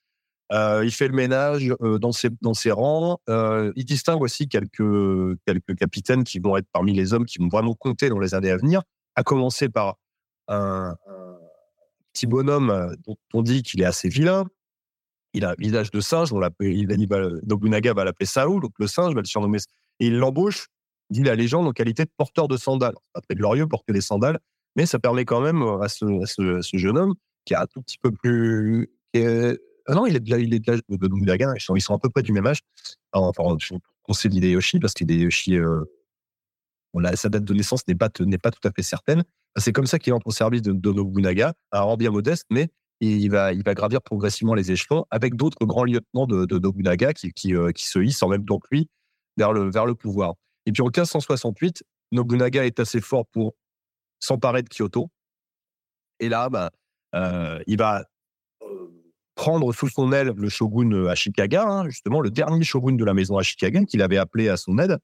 Euh, 0.53 0.83
il 0.85 0.91
fait 0.91 1.07
le 1.07 1.13
ménage 1.13 1.73
euh, 1.81 1.99
dans, 1.99 2.11
ses, 2.11 2.29
dans 2.41 2.53
ses 2.53 2.71
rangs. 2.71 3.19
Euh, 3.29 3.73
il 3.75 3.85
distingue 3.85 4.21
aussi 4.21 4.47
quelques, 4.47 5.37
quelques 5.45 5.75
capitaines 5.77 6.23
qui 6.23 6.39
vont 6.39 6.55
être 6.55 6.67
parmi 6.71 6.93
les 6.93 7.13
hommes 7.13 7.25
qui 7.25 7.39
vont 7.39 7.49
vraiment 7.49 7.73
compter 7.73 8.09
dans 8.09 8.19
les 8.19 8.33
années 8.33 8.51
à 8.51 8.57
venir, 8.57 8.81
à 9.15 9.23
commencer 9.23 9.67
par 9.67 9.97
un, 10.47 10.95
petit 12.13 12.27
bonhomme 12.27 12.95
dont 13.05 13.17
on 13.33 13.41
dit 13.41 13.61
qu'il 13.61 13.81
est 13.81 13.85
assez 13.85 14.09
vilain. 14.09 14.45
Il 15.33 15.43
a 15.43 15.51
un 15.51 15.55
visage 15.57 15.91
de 15.91 15.99
singe, 15.99 16.31
on 16.31 16.41
il, 16.61 16.89
il, 16.89 17.39
Nobunaga 17.45 17.93
va 17.93 18.05
l'appeler 18.05 18.25
Sao, 18.25 18.59
donc 18.59 18.71
le 18.79 18.87
singe 18.87 19.13
va 19.13 19.21
le 19.21 19.27
surnommer. 19.27 19.59
Et 19.99 20.07
il 20.07 20.17
l'embauche, 20.17 20.67
dit 21.09 21.21
la 21.21 21.35
légende, 21.35 21.67
en 21.67 21.73
qualité 21.73 22.05
de 22.05 22.11
porteur 22.15 22.47
de 22.47 22.55
sandales. 22.55 22.95
C'est 22.95 23.13
pas 23.13 23.21
très 23.21 23.35
glorieux 23.35 23.67
porter 23.67 23.91
des 23.91 24.01
sandales, 24.01 24.39
mais 24.75 24.85
ça 24.85 24.97
permet 24.97 25.25
quand 25.25 25.41
même 25.41 25.61
à 25.61 25.89
ce, 25.89 26.61
jeune 26.73 26.97
homme 26.97 27.13
qui 27.45 27.53
est 27.53 27.57
un 27.57 27.67
tout 27.67 27.81
petit 27.81 27.97
peu 27.97 28.11
plus, 28.11 28.89
ah 29.87 29.93
non, 29.93 30.05
il 30.05 30.15
est 30.15 30.19
de 30.19 30.29
l'âge 30.31 30.81
de, 30.89 30.97
de. 30.97 31.75
Ils 31.75 31.81
sont, 31.81 31.93
à 31.93 31.99
peu 31.99 32.09
près 32.09 32.21
du 32.21 32.33
même 32.33 32.45
âge. 32.45 32.59
Enfin, 33.13 33.43
on 34.07 34.13
sait 34.13 34.29
d'Hideyoshi 34.29 34.79
parce 34.79 34.93
qu'Hideyoshi, 34.93 35.55
euh, 35.55 35.83
sa 37.15 37.29
date 37.29 37.43
de 37.43 37.53
naissance 37.53 37.81
n'est 37.87 37.95
pas, 37.95 38.09
tout 38.09 38.27
à 38.63 38.71
fait 38.71 38.83
certaine. 38.83 39.23
C'est 39.57 39.71
comme 39.71 39.87
ça 39.87 39.97
qu'il 39.97 40.13
entre 40.13 40.27
au 40.27 40.31
service 40.31 40.61
de, 40.61 40.73
de 40.73 40.91
Nobunaga, 40.91 41.53
rang 41.71 41.97
bien 41.97 42.11
modeste, 42.11 42.45
mais 42.49 42.69
il 42.99 43.29
va, 43.29 43.53
gravir 43.53 44.01
progressivement 44.01 44.53
les 44.53 44.71
échelons 44.71 45.05
avec 45.11 45.35
d'autres 45.35 45.65
grands 45.65 45.83
lieutenants 45.83 46.25
de, 46.27 46.57
Nobunaga 46.57 47.09
euh, 47.09 47.71
qui, 47.71 47.83
se 47.83 47.99
hissent 47.99 48.23
en 48.23 48.29
même 48.29 48.45
temps 48.45 48.59
que 48.59 48.67
lui 48.71 48.89
vers 49.37 49.53
le, 49.53 49.69
vers 49.69 49.85
le 49.85 49.95
pouvoir. 49.95 50.33
Et 50.65 50.71
puis 50.71 50.81
en 50.81 50.87
1568, 50.87 51.83
Nobunaga 52.11 52.65
est 52.65 52.79
assez 52.79 53.01
fort 53.01 53.25
pour 53.27 53.55
s'emparer 54.19 54.63
de 54.63 54.69
Kyoto. 54.69 55.09
Et 56.19 56.29
là, 56.29 56.49
bah, 56.49 56.71
euh, 57.15 57.59
il 57.67 57.77
va 57.77 58.05
prendre 59.37 59.71
sous 59.71 59.87
son 59.87 60.11
aile 60.11 60.33
le 60.35 60.49
shogun 60.49 60.91
euh, 60.91 61.07
Ashikaga, 61.07 61.63
hein, 61.63 61.87
justement 61.87 62.19
le 62.19 62.29
dernier 62.29 62.63
shogun 62.65 62.95
de 62.95 63.05
la 63.05 63.13
maison 63.13 63.37
Ashikaga, 63.37 63.85
qu'il 63.85 64.01
avait 64.01 64.17
appelé 64.17 64.49
à 64.49 64.57
son 64.57 64.77
aide. 64.79 64.97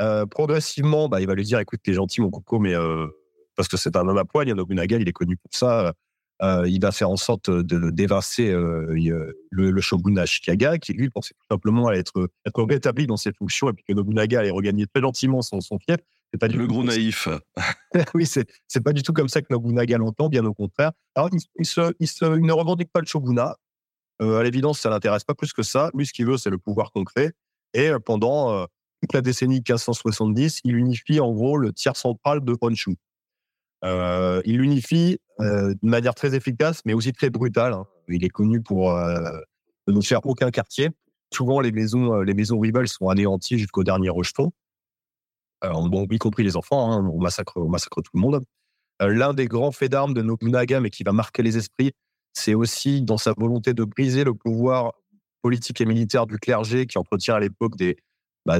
Euh, 0.00 0.26
progressivement, 0.26 1.08
bah, 1.08 1.20
il 1.20 1.28
va 1.28 1.34
lui 1.36 1.44
dire 1.44 1.60
écoute, 1.60 1.78
t'es 1.84 1.92
gentil, 1.92 2.20
mon 2.22 2.30
coco, 2.30 2.58
mais 2.58 2.74
euh, 2.74 3.06
parce 3.54 3.68
que 3.68 3.76
c'est 3.76 3.94
un 3.94 4.08
homme 4.08 4.18
à 4.18 4.24
poigne, 4.24 4.52
Nobunaga, 4.54 4.96
il 4.96 5.08
est 5.08 5.12
connu 5.12 5.36
pour 5.36 5.50
ça. 5.52 5.92
Il 6.66 6.78
va 6.82 6.92
faire 6.92 7.08
en 7.08 7.16
sorte 7.16 7.48
d'évincer 7.48 8.50
le, 8.50 9.34
le, 9.50 9.80
shogun 9.80 10.16
Ashikaga, 10.16 10.76
qui 10.76 10.92
lui 10.92 11.08
pensait 11.08 11.32
tout 11.32 11.46
simplement 11.48 11.88
à 11.88 11.94
être, 11.94 12.28
être 12.44 12.62
rétabli 12.64 13.06
dans 13.06 13.16
ses 13.16 13.32
fonctions, 13.32 13.70
et 13.70 13.72
puis 13.72 13.84
que 13.88 13.94
Nobunaga 13.94 14.40
allait 14.40 14.50
regagner 14.50 14.86
très 14.86 15.00
gentiment 15.00 15.40
son, 15.40 15.62
son 15.62 15.78
fief. 15.78 15.96
C'est 16.34 16.38
pas 16.38 16.48
du 16.48 16.58
le 16.58 16.66
gros 16.66 16.82
naïf. 16.82 17.28
oui, 18.14 18.26
c'est 18.26 18.44
c'est 18.66 18.82
pas 18.82 18.92
du 18.92 19.04
tout 19.04 19.12
comme 19.12 19.28
ça 19.28 19.40
que 19.40 19.46
Nobunaga 19.50 19.98
l'entend, 19.98 20.28
bien 20.28 20.44
au 20.44 20.52
contraire. 20.52 20.90
Alors, 21.14 21.30
il, 21.32 21.38
il, 21.60 21.64
se, 21.64 21.94
il, 22.00 22.08
se, 22.08 22.24
il 22.24 22.44
ne 22.44 22.52
revendique 22.52 22.90
pas 22.92 22.98
le 22.98 23.06
shogunat. 23.06 23.56
Euh, 24.20 24.38
à 24.38 24.42
l'évidence, 24.42 24.80
ça 24.80 24.90
l'intéresse 24.90 25.22
pas 25.22 25.34
plus 25.34 25.52
que 25.52 25.62
ça. 25.62 25.92
Lui, 25.94 26.06
ce 26.06 26.12
qu'il 26.12 26.26
veut, 26.26 26.36
c'est 26.36 26.50
le 26.50 26.58
pouvoir 26.58 26.90
concret. 26.90 27.34
Et 27.72 27.88
euh, 27.88 28.00
pendant 28.00 28.52
euh, 28.52 28.66
toute 29.00 29.12
la 29.12 29.20
décennie 29.20 29.58
1570, 29.58 30.62
il 30.64 30.74
unifie 30.74 31.20
en 31.20 31.30
gros 31.30 31.56
le 31.56 31.72
tiers 31.72 31.96
central 31.96 32.44
de 32.44 32.56
Honshu. 32.60 32.96
Euh, 33.84 34.42
il 34.44 34.58
l'unifie 34.58 35.20
de 35.38 35.78
manière 35.82 36.16
très 36.16 36.34
efficace, 36.34 36.80
mais 36.84 36.94
aussi 36.94 37.12
très 37.12 37.30
brutale. 37.30 37.74
Hein. 37.74 37.86
Il 38.08 38.24
est 38.24 38.28
connu 38.28 38.60
pour 38.60 38.92
ne 38.92 40.00
faire 40.00 40.26
aucun 40.26 40.50
quartier. 40.50 40.90
Souvent, 41.32 41.60
les 41.60 41.70
maisons, 41.70 42.22
les 42.22 42.34
maisons 42.34 42.58
rivales 42.58 42.88
sont 42.88 43.08
anéanties 43.08 43.56
jusqu'au 43.56 43.84
dernier 43.84 44.08
rejeton. 44.08 44.50
Y 45.62 46.18
compris 46.18 46.42
les 46.44 46.56
enfants, 46.56 46.92
hein, 46.92 47.08
on, 47.12 47.18
massacre, 47.20 47.54
tout 47.54 48.10
le 48.14 48.20
monde. 48.20 48.44
Euh, 49.02 49.08
l'un 49.08 49.34
des 49.34 49.46
grands 49.46 49.72
faits 49.72 49.90
d'armes 49.90 50.14
de 50.14 50.22
Nobunaga, 50.22 50.80
mais 50.80 50.90
qui 50.90 51.02
va 51.02 51.12
marquer 51.12 51.42
les 51.42 51.56
esprits, 51.56 51.92
c'est 52.32 52.54
aussi 52.54 53.02
dans 53.02 53.18
sa 53.18 53.32
volonté 53.32 53.74
de 53.74 53.84
briser 53.84 54.24
le 54.24 54.34
pouvoir 54.34 54.92
politique 55.42 55.80
et 55.80 55.84
militaire 55.84 56.26
du 56.26 56.38
clergé 56.38 56.86
qui 56.86 56.98
entretient 56.98 57.34
à 57.34 57.40
l'époque 57.40 57.76
des, 57.76 57.96
bah, 58.46 58.58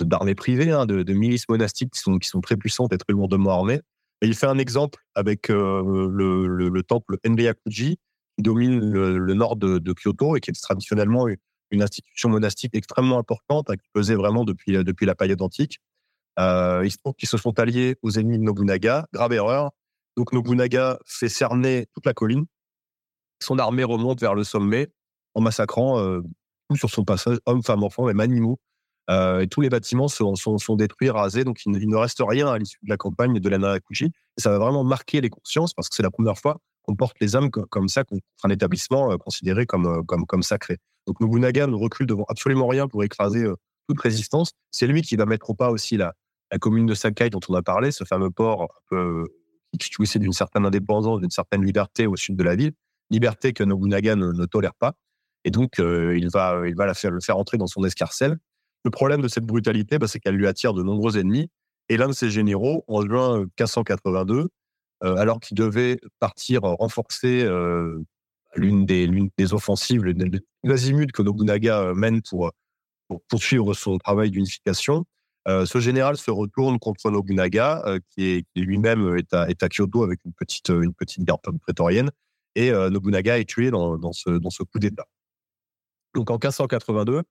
d'armées 0.00 0.34
privées, 0.34 0.70
hein, 0.70 0.86
de, 0.86 1.12
milices 1.12 1.48
monastiques 1.48 1.92
qui 1.92 2.00
sont, 2.00 2.40
très 2.40 2.56
puissantes 2.56 2.92
et 2.92 2.98
très 2.98 3.12
lourdement 3.12 3.50
armées. 3.50 3.80
Il 4.22 4.34
fait 4.34 4.46
un 4.46 4.58
exemple 4.58 5.00
avec 5.14 5.50
euh, 5.50 6.08
le, 6.10 6.46
le, 6.46 6.68
le, 6.68 6.82
temple 6.82 7.18
Enryakuji, 7.26 7.96
qui 8.36 8.42
domine 8.42 8.80
le, 8.80 9.34
nord 9.34 9.56
de, 9.56 9.78
de, 9.78 9.92
Kyoto 9.92 10.36
et 10.36 10.40
qui 10.40 10.50
est 10.50 10.60
traditionnellement 10.60 11.26
une 11.70 11.82
institution 11.82 12.28
monastique 12.28 12.74
extrêmement 12.74 13.18
importante, 13.18 13.68
hein, 13.70 13.76
qui 13.76 13.88
pesait 13.92 14.14
vraiment 14.14 14.44
depuis, 14.44 14.72
depuis 14.72 15.06
la 15.06 15.14
période 15.14 15.42
antique. 15.42 15.78
Euh, 16.38 16.82
il 16.84 16.90
se 16.90 16.96
trouve 16.98 17.14
sont 17.22 17.58
alliés 17.58 17.96
aux 18.02 18.10
ennemis 18.10 18.38
de 18.38 18.42
Nobunaga. 18.42 19.06
Grave 19.12 19.32
erreur. 19.32 19.70
Donc 20.16 20.32
Nobunaga 20.32 20.98
fait 21.06 21.28
cerner 21.28 21.86
toute 21.94 22.06
la 22.06 22.14
colline. 22.14 22.46
Son 23.42 23.58
armée 23.58 23.84
remonte 23.84 24.20
vers 24.20 24.34
le 24.34 24.44
sommet 24.44 24.88
en 25.34 25.40
massacrant 25.40 25.98
euh, 25.98 26.20
tout 26.68 26.76
sur 26.76 26.90
son 26.90 27.04
passage, 27.04 27.38
hommes, 27.46 27.62
femmes, 27.62 27.82
enfants, 27.82 28.06
même 28.06 28.20
animaux. 28.20 28.58
Euh, 29.10 29.40
et 29.40 29.48
tous 29.48 29.60
les 29.60 29.68
bâtiments 29.68 30.08
sont, 30.08 30.76
détruits, 30.76 31.10
rasés. 31.10 31.44
Donc 31.44 31.64
il, 31.66 31.88
ne 31.88 31.96
reste 31.96 32.22
rien 32.26 32.48
à 32.48 32.58
l'issue 32.58 32.78
de 32.82 32.88
la 32.88 32.96
campagne 32.96 33.38
de 33.38 33.48
la. 33.48 33.76
Et 33.76 34.10
ça 34.38 34.50
va 34.50 34.58
vraiment 34.58 34.84
marquer 34.84 35.20
les 35.20 35.30
consciences 35.30 35.74
parce 35.74 35.88
que 35.88 35.94
c'est 35.94 36.02
la 36.02 36.10
première 36.10 36.38
fois 36.38 36.58
comporte 36.86 37.16
les 37.18 37.34
âmes 37.34 37.50
comme 37.50 37.88
ça, 37.88 38.04
contre 38.04 38.22
un 38.42 38.50
établissement 38.50 39.16
considéré 39.16 39.64
comme, 39.64 40.04
comme, 40.04 40.26
comme 40.26 40.42
sacré. 40.42 40.76
Donc 41.06 41.18
Nobunaga 41.18 41.66
ne 41.66 41.74
recule 41.74 42.06
devant 42.06 42.26
absolument 42.28 42.68
rien 42.68 42.88
pour 42.88 43.02
écraser 43.02 43.46
toute 43.88 43.98
résistance. 44.02 44.52
C'est 44.70 44.86
lui 44.86 45.00
qui 45.00 45.16
va 45.16 45.24
mettre 45.24 45.48
au 45.48 45.54
pas 45.54 45.70
aussi 45.70 45.96
la, 45.96 46.12
la 46.54 46.58
commune 46.58 46.86
de 46.86 46.94
Sakai 46.94 47.30
dont 47.30 47.40
on 47.48 47.54
a 47.54 47.62
parlé, 47.62 47.90
ce 47.90 48.04
fameux 48.04 48.30
port 48.30 48.62
un 48.62 48.68
peu, 48.88 49.24
qui 49.76 49.90
jouissait 49.90 50.20
d'une 50.20 50.32
certaine 50.32 50.64
indépendance, 50.64 51.20
d'une 51.20 51.32
certaine 51.32 51.64
liberté 51.64 52.06
au 52.06 52.14
sud 52.14 52.36
de 52.36 52.44
la 52.44 52.54
ville, 52.54 52.72
liberté 53.10 53.52
que 53.52 53.64
Nobunaga 53.64 54.14
ne, 54.14 54.44
tolère 54.46 54.74
pas. 54.74 54.94
Et 55.44 55.50
donc, 55.50 55.78
il 55.78 56.28
va, 56.32 56.62
il 56.64 56.76
va 56.76 56.86
la 56.86 56.94
faire, 56.94 57.10
le 57.10 57.20
faire 57.20 57.38
entrer 57.38 57.58
dans 57.58 57.66
son 57.66 57.84
escarcelle. 57.84 58.38
Le 58.84 58.90
problème 58.92 59.20
de 59.20 59.26
cette 59.26 59.44
brutalité, 59.44 59.98
bah, 59.98 60.06
c'est 60.06 60.20
qu'elle 60.20 60.36
lui 60.36 60.46
attire 60.46 60.74
de 60.74 60.84
nombreux 60.84 61.18
ennemis. 61.18 61.50
Et 61.88 61.96
l'un 61.96 62.06
de 62.06 62.12
ses 62.12 62.30
généraux, 62.30 62.84
en 62.86 63.02
juin 63.02 63.40
1582, 63.40 64.48
alors 65.00 65.40
qu'il 65.40 65.56
devait 65.56 65.98
partir 66.20 66.62
renforcer 66.62 67.44
l'une 68.54 68.86
des, 68.86 69.10
des 69.36 69.54
offensives, 69.54 70.04
l'azimut 70.62 71.10
que 71.10 71.22
Nobunaga 71.22 71.94
mène 71.94 72.22
pour 72.22 72.52
poursuivre 73.28 73.74
son 73.74 73.98
travail 73.98 74.30
d'unification, 74.30 75.04
ce 75.46 75.78
général 75.78 76.16
se 76.16 76.30
retourne 76.30 76.78
contre 76.78 77.10
Nobunaga, 77.10 77.84
qui, 78.10 78.24
est, 78.30 78.46
lui-même 78.56 79.16
est 79.16 79.32
à, 79.34 79.48
est 79.48 79.62
Kyoto 79.68 80.02
avec 80.02 80.20
une 80.24 80.32
petite, 80.32 80.72
petite 80.96 81.24
garde 81.24 81.40
prétorienne, 81.60 82.10
et 82.54 82.70
Nobunaga 82.70 83.38
est 83.38 83.44
tué 83.44 83.70
dans, 83.70 84.12
ce, 84.12 84.62
coup 84.62 84.78
d'État. 84.78 85.06
Donc 86.14 86.30
en 86.30 86.34
1582, 86.34 87.22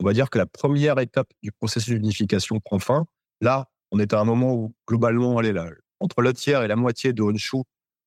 on 0.00 0.04
va 0.04 0.12
dire 0.12 0.30
que 0.30 0.38
la 0.38 0.46
première 0.46 0.98
étape 0.98 1.28
du 1.42 1.52
processus 1.52 1.94
d'unification 1.94 2.58
prend 2.58 2.78
fin. 2.78 3.06
Là, 3.40 3.68
on 3.92 3.98
est 3.98 4.12
à 4.14 4.20
un 4.20 4.24
moment 4.24 4.54
où 4.54 4.74
globalement, 4.88 5.40
entre 6.00 6.22
le 6.22 6.32
tiers 6.32 6.62
et 6.62 6.68
la 6.68 6.76
moitié 6.76 7.12
de 7.12 7.22
Honshu 7.22 7.58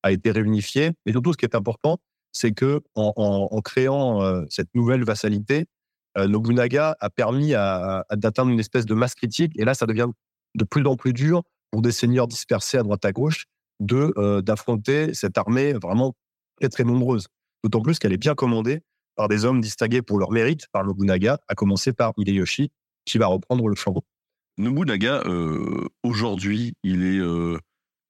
a 0.02 0.12
été 0.12 0.30
réunifié. 0.30 0.90
Mais 1.06 1.12
surtout, 1.12 1.32
ce 1.32 1.38
qui 1.38 1.44
est 1.44 1.54
important, 1.54 1.98
c'est 2.32 2.52
que 2.52 2.82
en, 2.94 3.60
créant 3.62 4.22
euh, 4.22 4.44
cette 4.50 4.74
nouvelle 4.74 5.04
vassalité, 5.04 5.60
euh, 5.60 5.64
Nobunaga 6.16 6.96
a 7.00 7.10
permis 7.10 7.54
à, 7.54 8.04
d'atteindre 8.12 8.50
une 8.50 8.60
espèce 8.60 8.86
de 8.86 8.94
masse 8.94 9.14
critique. 9.14 9.52
Et 9.56 9.64
là, 9.64 9.74
ça 9.74 9.86
devient 9.86 10.08
de 10.54 10.64
plus 10.64 10.86
en 10.86 10.96
plus 10.96 11.12
dur 11.12 11.42
pour 11.70 11.82
des 11.82 11.92
seigneurs 11.92 12.28
dispersés 12.28 12.78
à 12.78 12.82
droite 12.82 13.04
à 13.04 13.12
gauche 13.12 13.46
de 13.80 14.12
euh, 14.16 14.40
d'affronter 14.40 15.14
cette 15.14 15.36
armée 15.38 15.72
vraiment 15.72 16.14
très 16.60 16.68
très 16.68 16.84
nombreuse. 16.84 17.26
D'autant 17.64 17.80
plus 17.80 17.98
qu'elle 17.98 18.12
est 18.12 18.18
bien 18.18 18.34
commandée 18.34 18.80
par 19.16 19.28
des 19.28 19.44
hommes 19.44 19.60
distingués 19.60 20.02
pour 20.02 20.18
leur 20.18 20.30
mérite 20.30 20.66
par 20.72 20.84
Nobunaga, 20.84 21.38
à 21.48 21.54
commencer 21.54 21.92
par 21.92 22.12
Hideyoshi, 22.16 22.70
qui 23.04 23.18
va 23.18 23.26
reprendre 23.26 23.68
le 23.68 23.74
flambeau. 23.74 24.04
Nobunaga, 24.56 25.22
euh, 25.26 25.88
aujourd'hui, 26.02 26.74
il 26.82 27.04
est 27.04 27.18
euh, 27.18 27.58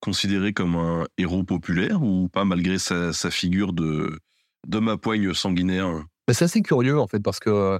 considéré 0.00 0.52
comme 0.52 0.76
un 0.76 1.06
héros 1.16 1.44
populaire 1.44 2.02
ou 2.02 2.28
pas, 2.28 2.44
malgré 2.44 2.78
sa, 2.78 3.12
figure 3.30 3.72
de 3.72 4.18
d'homme 4.66 4.88
à 4.88 4.96
poigne 4.96 5.32
sanguinaire? 5.34 6.04
C'est 6.30 6.44
assez 6.44 6.62
curieux, 6.62 6.98
en 6.98 7.06
fait, 7.06 7.20
parce 7.20 7.38
que 7.38 7.50
euh, 7.50 7.78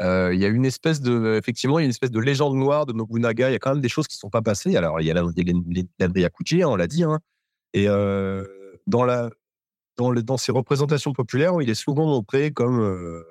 il 0.00 0.38
y 0.38 0.44
a 0.44 0.48
une 0.48 0.64
espèce 0.64 1.00
de, 1.00 1.36
effectivement, 1.38 1.78
une 1.78 1.90
espèce 1.90 2.10
de 2.10 2.20
légende 2.20 2.56
noire 2.56 2.86
de 2.86 2.92
Nobunaga. 2.92 3.50
Il 3.50 3.52
y 3.52 3.56
a 3.56 3.58
quand 3.58 3.72
même 3.72 3.82
des 3.82 3.88
choses 3.88 4.08
qui 4.08 4.16
ne 4.16 4.20
sont 4.20 4.30
pas 4.30 4.42
passées. 4.42 4.74
Alors, 4.76 5.00
il 5.00 5.06
y 5.06 5.10
a 5.10 5.22
l'Adriakuchi, 5.98 6.62
hein, 6.62 6.68
on 6.68 6.76
l'a 6.76 6.86
dit, 6.86 7.04
hein, 7.04 7.18
et 7.74 7.86
dans 8.86 9.04
la 9.04 9.30
dans, 10.00 10.12
dans 10.14 10.36
ses 10.36 10.52
représentations 10.52 11.12
populaires, 11.12 11.60
il 11.60 11.68
est 11.68 11.74
souvent 11.74 12.06
montré 12.06 12.52
comme 12.52 12.80
euh, 12.80 13.22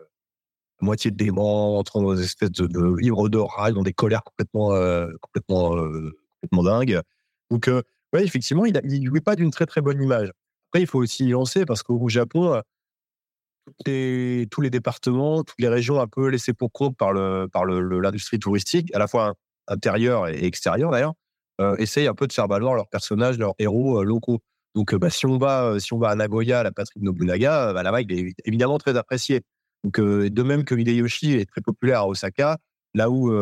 moitié 0.82 1.12
dément, 1.12 1.78
entrant 1.80 2.02
dans 2.02 2.14
des 2.14 2.24
espèces 2.24 2.52
de, 2.52 2.68
de 2.68 2.96
livres 2.96 3.28
de 3.28 3.40
rage, 3.40 3.74
dans 3.74 3.82
des 3.82 3.94
colères 3.94 4.24
complètement, 4.24 4.74
euh, 4.74 5.08
complètement, 5.22 5.76
euh, 5.76 6.12
complètement 6.42 6.64
dingues. 6.64 7.02
Donc, 7.50 7.68
ouais, 8.14 8.24
effectivement, 8.24 8.66
il 8.66 8.74
ne 8.74 9.20
pas 9.20 9.36
d'une 9.36 9.52
très 9.52 9.66
très 9.66 9.82
bonne 9.82 10.02
image. 10.02 10.32
Après, 10.70 10.82
il 10.84 10.88
faut 10.88 11.00
aussi 11.00 11.26
y 11.26 11.30
lancer 11.30 11.66
parce 11.66 11.82
qu'au 11.82 12.08
Japon, 12.10 12.62
tous 13.86 14.62
les 14.62 14.70
départements, 14.70 15.44
toutes 15.44 15.60
les 15.60 15.68
régions 15.68 16.00
un 16.00 16.08
peu 16.08 16.28
laissées 16.28 16.54
pour 16.54 16.72
compte 16.72 16.98
par 16.98 17.14
le 17.14 17.48
par 17.52 17.66
l'industrie 17.66 18.38
le, 18.38 18.42
touristique, 18.42 18.94
à 18.96 19.00
la 19.00 19.08
fois 19.08 19.34
intérieure 19.68 20.28
et 20.28 20.46
extérieure 20.46 20.92
d'ailleurs, 20.92 21.14
essayent 21.78 22.08
un 22.08 22.14
peu 22.14 22.28
de 22.28 22.34
faire 22.34 22.48
valoir 22.48 22.76
leurs 22.76 22.88
personnages, 22.88 23.38
leurs 23.38 23.54
héros 23.60 24.04
locaux. 24.04 24.40
Donc, 24.76 24.96
bah, 24.96 25.10
si, 25.10 25.26
on 25.26 25.38
va, 25.38 25.80
si 25.80 25.94
on 25.94 25.98
va 25.98 26.10
à 26.10 26.16
Nagoya, 26.16 26.64
la 26.64 26.72
patrie 26.72 27.00
de 27.00 27.06
Nobunaga, 27.06 27.74
bah, 27.74 27.84
là-bas, 27.84 28.02
il 28.02 28.12
est 28.12 28.34
évidemment 28.46 28.78
très 28.78 28.96
apprécié. 28.96 29.42
Donc, 29.84 30.00
de 30.00 30.44
même 30.44 30.64
que 30.64 30.76
Hideyoshi 30.76 31.34
est 31.34 31.50
très 31.50 31.62
populaire 31.62 32.02
à 32.02 32.08
Osaka, 32.08 32.58
là 32.94 33.10
où 33.10 33.34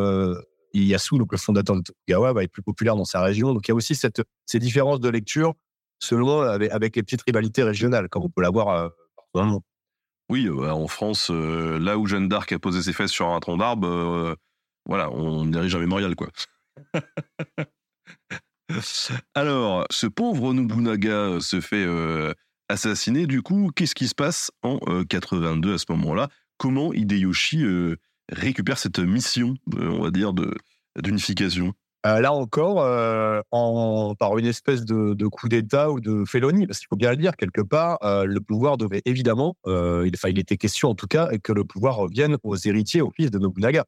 Ieyasu, 0.74 1.18
donc 1.18 1.32
le 1.32 1.38
fondateur 1.38 1.76
de 1.76 1.82
Tokugawa, 1.82 2.34
va 2.34 2.44
être 2.44 2.52
plus 2.52 2.64
populaire 2.64 2.96
dans 2.96 3.06
sa 3.06 3.22
région. 3.22 3.54
Donc, 3.54 3.68
il 3.68 3.72
y 3.72 3.74
a 3.74 3.76
aussi 3.76 3.96
cette, 3.96 4.22
ces 4.46 4.60
différences 4.60 5.00
de 5.00 5.10
lecture 5.10 5.54
selon 6.00 6.42
avec, 6.42 6.96
les 6.96 7.04
petites 7.04 7.24
rivalités 7.24 7.64
régionales, 7.64 8.08
comme 8.10 8.24
on 8.24 8.30
peut 8.30 8.42
l'avoir 8.42 8.92
partout 9.16 9.62
Oui, 10.30 10.50
bah, 10.50 10.76
en 10.76 10.88
France, 10.88 11.30
là 11.30 11.98
où 11.98 12.06
Jeanne 12.06 12.28
d'Arc 12.28 12.52
a 12.52 12.60
posé 12.60 12.82
ses 12.82 12.94
fesses 12.94 13.12
sur 13.12 13.30
un 13.30 13.40
tronc 13.40 13.58
d'arbre, 13.58 14.36
voilà, 14.88 15.12
on 15.12 15.46
dirige 15.46 15.76
un 15.76 15.80
mémorial, 15.80 16.16
quoi. 16.16 16.30
Alors, 19.36 19.86
ce 19.90 20.08
pauvre 20.08 20.54
Nobunaga 20.54 21.10
euh, 21.10 21.40
se 21.40 21.62
fait 21.62 21.86
euh, 21.86 22.34
assassiner. 22.70 23.28
Du 23.28 23.42
coup, 23.42 23.72
qu'est-ce 23.76 23.96
qui 23.96 24.08
se 24.08 24.16
passe 24.16 24.52
en 24.64 24.80
82 25.06 25.70
euh, 25.70 25.76
à 25.76 25.78
ce 25.78 25.86
moment-là? 25.90 26.30
Comment 26.58 26.94
Hideyoshi 26.94 27.64
récupère 28.30 28.80
cette 28.80 29.00
mission, 29.00 29.56
on 29.76 30.02
va 30.02 30.10
dire, 30.10 30.34
d'unification? 31.00 31.74
Là 32.04 32.32
encore, 32.32 32.78
en, 33.52 34.16
par 34.16 34.38
une 34.38 34.46
espèce 34.46 34.86
de, 34.86 35.28
coup 35.28 35.50
d'État 35.50 35.92
ou 35.92 36.00
de 36.00 36.24
félonie, 36.26 36.66
parce 36.66 36.80
qu'il 36.80 36.88
faut 36.88 36.96
bien 36.96 37.10
le 37.10 37.18
dire, 37.18 37.36
quelque 37.36 37.62
part, 37.62 37.98
le 38.02 38.40
pouvoir 38.40 38.78
devait 38.78 39.02
évidemment, 39.04 39.58
il, 39.66 40.14
il 40.28 40.40
était 40.40 40.56
question 40.56 40.90
en 40.90 40.96
tout 40.96 41.08
cas, 41.08 41.30
que 41.44 41.52
le 41.52 41.66
pouvoir 41.66 41.98
revienne 41.98 42.38
aux 42.44 42.56
héritiers, 42.56 43.02
aux 43.02 43.12
fils 43.12 43.30
de 43.30 43.40
Nobunaga. 43.40 43.84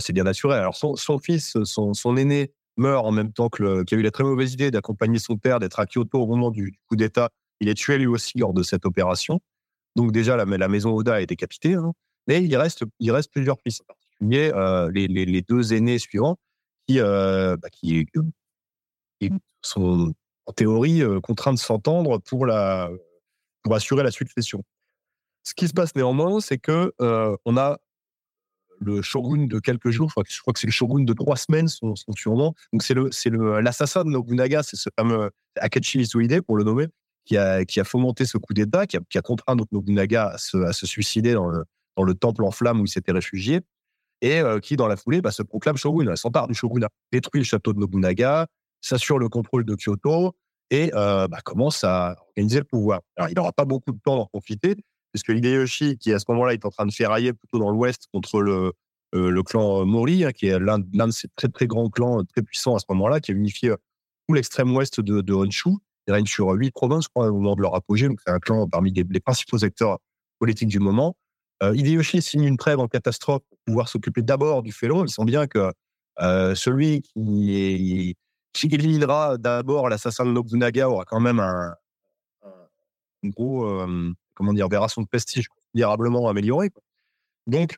c'est 0.00 0.12
bien 0.12 0.24
naturel. 0.24 0.58
Alors 0.58 0.76
son, 0.76 1.18
fils, 1.18 1.56
son, 1.64 2.16
aîné, 2.18 2.52
meurt 2.76 3.06
en 3.06 3.12
même 3.12 3.32
temps 3.32 3.48
que 3.48 3.84
qui 3.84 3.94
a 3.94 3.98
eu 3.98 4.02
la 4.02 4.10
très 4.10 4.24
mauvaise 4.24 4.52
idée 4.52 4.70
d'accompagner 4.70 5.18
son 5.18 5.36
père, 5.36 5.60
d'être 5.60 5.80
à 5.80 5.86
Kyoto 5.86 6.20
au 6.20 6.26
moment 6.26 6.50
du, 6.50 6.78
coup 6.88 6.96
d'État. 6.96 7.30
Il 7.60 7.68
est 7.68 7.74
tué 7.74 7.98
lui 7.98 8.06
aussi 8.06 8.38
lors 8.38 8.54
de 8.54 8.62
cette 8.62 8.86
opération. 8.86 9.40
Donc 9.96 10.12
déjà, 10.12 10.36
la, 10.36 10.68
maison 10.68 10.94
Oda 10.94 11.20
est 11.20 11.26
décapitée. 11.26 11.74
Hein. 11.74 11.92
Mais 12.26 12.42
il 12.42 12.56
reste, 12.56 12.84
il 12.98 13.10
reste 13.12 13.30
plusieurs 13.30 13.56
fils, 13.60 13.80
en 13.80 13.84
particulier 13.86 14.52
euh, 14.54 14.90
les, 14.92 15.08
les, 15.08 15.42
deux 15.42 15.72
aînés 15.72 15.98
suivants 15.98 16.36
qui, 16.86 17.00
euh, 17.00 17.56
bah, 17.56 17.68
qui, 17.70 18.06
sont 19.62 20.12
en 20.46 20.52
théorie 20.52 21.02
euh, 21.02 21.20
contraints 21.20 21.52
de 21.52 21.58
s'entendre 21.58 22.18
pour, 22.18 22.46
pour 23.62 23.74
assurer 23.74 24.02
la 24.02 24.10
succession. 24.10 24.64
Ce 25.42 25.54
qui 25.54 25.68
se 25.68 25.72
passe 25.72 25.94
néanmoins, 25.94 26.40
c'est 26.40 26.58
que 26.58 26.92
on 27.44 27.56
a 27.56 27.78
le 28.80 29.02
shogun 29.02 29.46
de 29.46 29.58
quelques 29.58 29.90
jours, 29.90 30.10
je 30.26 30.40
crois 30.40 30.52
que 30.52 30.58
c'est 30.58 30.66
le 30.66 30.72
shogun 30.72 31.04
de 31.04 31.12
trois 31.12 31.36
semaines, 31.36 31.68
son, 31.68 31.94
surnom. 32.16 32.54
Donc 32.72 32.82
c'est 32.82 33.30
l'assassin 33.30 34.04
de 34.04 34.10
Nobunaga, 34.10 34.62
c'est 34.62 34.76
ce 34.76 34.88
fameux 34.98 35.30
Akachi 35.56 35.98
Mitsuhide, 35.98 36.40
pour 36.42 36.56
le 36.56 36.64
nommer, 36.64 36.86
qui 37.26 37.36
a, 37.36 37.84
fomenté 37.84 38.24
ce 38.24 38.38
coup 38.38 38.54
d'État, 38.54 38.86
qui 38.86 38.96
a, 38.96 39.22
contraint 39.22 39.56
Nobunaga 39.70 40.28
à 40.28 40.38
se, 40.38 40.86
suicider 40.86 41.34
dans 41.34 42.04
le 42.04 42.14
temple 42.14 42.44
en 42.44 42.50
flammes 42.50 42.80
où 42.80 42.86
il 42.86 42.90
s'était 42.90 43.12
réfugié, 43.12 43.60
et 44.22 44.40
euh, 44.40 44.60
qui, 44.60 44.76
dans 44.76 44.86
la 44.86 44.96
foulée, 44.96 45.20
bah, 45.20 45.30
se 45.30 45.42
proclame 45.42 45.76
shogun, 45.76 46.14
s'empare 46.16 46.48
du 46.48 46.54
shogunat, 46.54 46.88
détruit 47.12 47.40
le 47.40 47.44
château 47.44 47.72
de 47.72 47.78
Nobunaga, 47.78 48.46
s'assure 48.80 49.18
le 49.18 49.28
contrôle 49.28 49.64
de 49.64 49.74
Kyoto, 49.74 50.34
et 50.70 50.90
euh, 50.94 51.26
bah, 51.28 51.40
commence 51.42 51.84
à 51.84 52.16
organiser 52.28 52.58
le 52.58 52.64
pouvoir. 52.64 53.00
Alors, 53.16 53.30
il 53.30 53.34
n'aura 53.34 53.52
pas 53.52 53.64
beaucoup 53.64 53.92
de 53.92 53.98
temps 53.98 54.16
d'en 54.16 54.26
profiter, 54.26 54.76
puisque 55.12 55.30
Hideyoshi, 55.30 55.98
qui 55.98 56.12
à 56.12 56.18
ce 56.18 56.26
moment-là 56.28 56.54
est 56.54 56.64
en 56.64 56.70
train 56.70 56.86
de 56.86 56.92
ferrailler 56.92 57.32
plutôt 57.32 57.58
dans 57.58 57.70
l'ouest 57.70 58.06
contre 58.12 58.40
le, 58.40 58.72
euh, 59.14 59.42
clan 59.42 59.84
Mori, 59.84 60.24
hein, 60.24 60.32
qui 60.32 60.46
est 60.46 60.58
l'un 60.58 60.78
de 60.78 61.10
ces 61.10 61.28
très 61.34 61.48
très 61.48 61.66
grands 61.66 61.88
clans 61.88 62.24
très 62.24 62.42
puissants 62.42 62.76
à 62.76 62.78
ce 62.78 62.84
moment-là, 62.90 63.20
qui 63.20 63.32
a 63.32 63.34
unifié 63.34 63.70
tout 64.28 64.34
l'extrême 64.34 64.74
ouest 64.74 65.00
de, 65.00 65.32
Honshu. 65.32 65.70
Il 66.06 66.14
règne 66.14 66.26
sur 66.26 66.48
huit 66.50 66.70
provinces, 66.70 67.04
je 67.04 67.08
crois, 67.08 67.28
au 67.28 67.34
moment 67.34 67.56
de 67.56 67.62
leur 67.62 67.74
apogée. 67.74 68.06
Donc, 68.06 68.20
c'est 68.24 68.32
un 68.32 68.38
clan 68.38 68.68
parmi 68.68 68.92
les, 68.92 69.20
principaux 69.20 69.64
acteurs 69.64 69.98
politiques 70.38 70.68
du 70.68 70.78
moment. 70.78 71.16
Hideyoshi 71.62 72.22
signe 72.22 72.44
une 72.44 72.56
trêve 72.56 72.78
en 72.78 72.88
catastrophe 72.88 73.42
pouvoir 73.70 73.88
s'occuper 73.88 74.22
d'abord 74.22 74.62
du 74.62 74.72
félon. 74.72 75.04
Il 75.04 75.08
sent 75.08 75.24
bien 75.24 75.46
que 75.46 75.72
euh, 76.20 76.54
celui 76.54 77.02
qui, 77.02 78.16
qui 78.52 78.66
éliminera 78.66 79.38
d'abord 79.38 79.88
l'assassin 79.88 80.26
de 80.26 80.32
Nobunaga 80.32 80.88
aura 80.88 81.04
quand 81.04 81.20
même 81.20 81.38
un, 81.38 81.74
un 82.44 83.28
gros, 83.28 83.64
euh, 83.64 84.12
comment 84.34 84.52
dire, 84.52 84.68
verration 84.68 85.02
de 85.02 85.06
prestige 85.06 85.48
considérablement 85.48 86.28
amélioré. 86.28 86.70
Donc, 87.46 87.76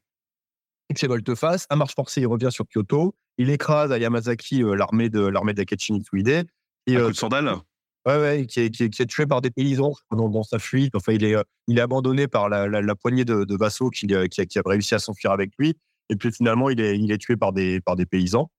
il 0.88 0.98
fait 0.98 1.06
volte-face. 1.06 1.66
À 1.68 1.76
marche 1.76 1.94
forcée, 1.94 2.22
il 2.22 2.26
revient 2.26 2.50
sur 2.50 2.64
Kyoto. 2.66 3.14
Il 3.38 3.50
écrase 3.50 3.92
à 3.92 3.98
Yamazaki 3.98 4.62
euh, 4.62 4.74
l'armée 4.74 5.10
de 5.10 5.20
l'armée 5.20 5.54
d'Akachi 5.54 5.92
Mitsuhide. 5.92 6.46
Et, 6.86 6.96
coup 6.96 7.08
de 7.08 7.12
sandale 7.12 7.54
Ouais, 8.04 8.18
ouais, 8.18 8.46
qui 8.46 8.60
est, 8.60 8.70
qui, 8.70 8.82
est, 8.84 9.06
tué 9.06 9.26
par 9.26 9.40
des 9.40 9.50
paysans 9.50 9.92
dans, 10.10 10.42
sa 10.42 10.58
fuite. 10.58 10.96
Enfin, 10.96 11.12
il 11.12 11.24
est, 11.24 11.36
euh, 11.36 11.42
il 11.68 11.78
est 11.78 11.82
abandonné 11.82 12.26
par 12.26 12.48
la, 12.48 12.66
la, 12.66 12.94
poignée 12.96 13.24
de, 13.24 13.56
vassaux 13.56 13.90
qui, 13.90 14.08
qui, 14.28 14.46
qui, 14.46 14.58
a, 14.58 14.62
réussi 14.66 14.94
à 14.96 14.98
s'enfuir 14.98 15.30
avec 15.30 15.52
lui. 15.56 15.76
Et 16.08 16.16
puis 16.16 16.32
finalement, 16.32 16.68
il 16.68 16.80
est, 16.80 16.98
il 16.98 17.12
est 17.12 17.18
tué 17.18 17.36
par 17.36 17.52
des, 17.52 17.80
par 17.80 17.94
des 17.94 18.06
paysans. 18.06 18.50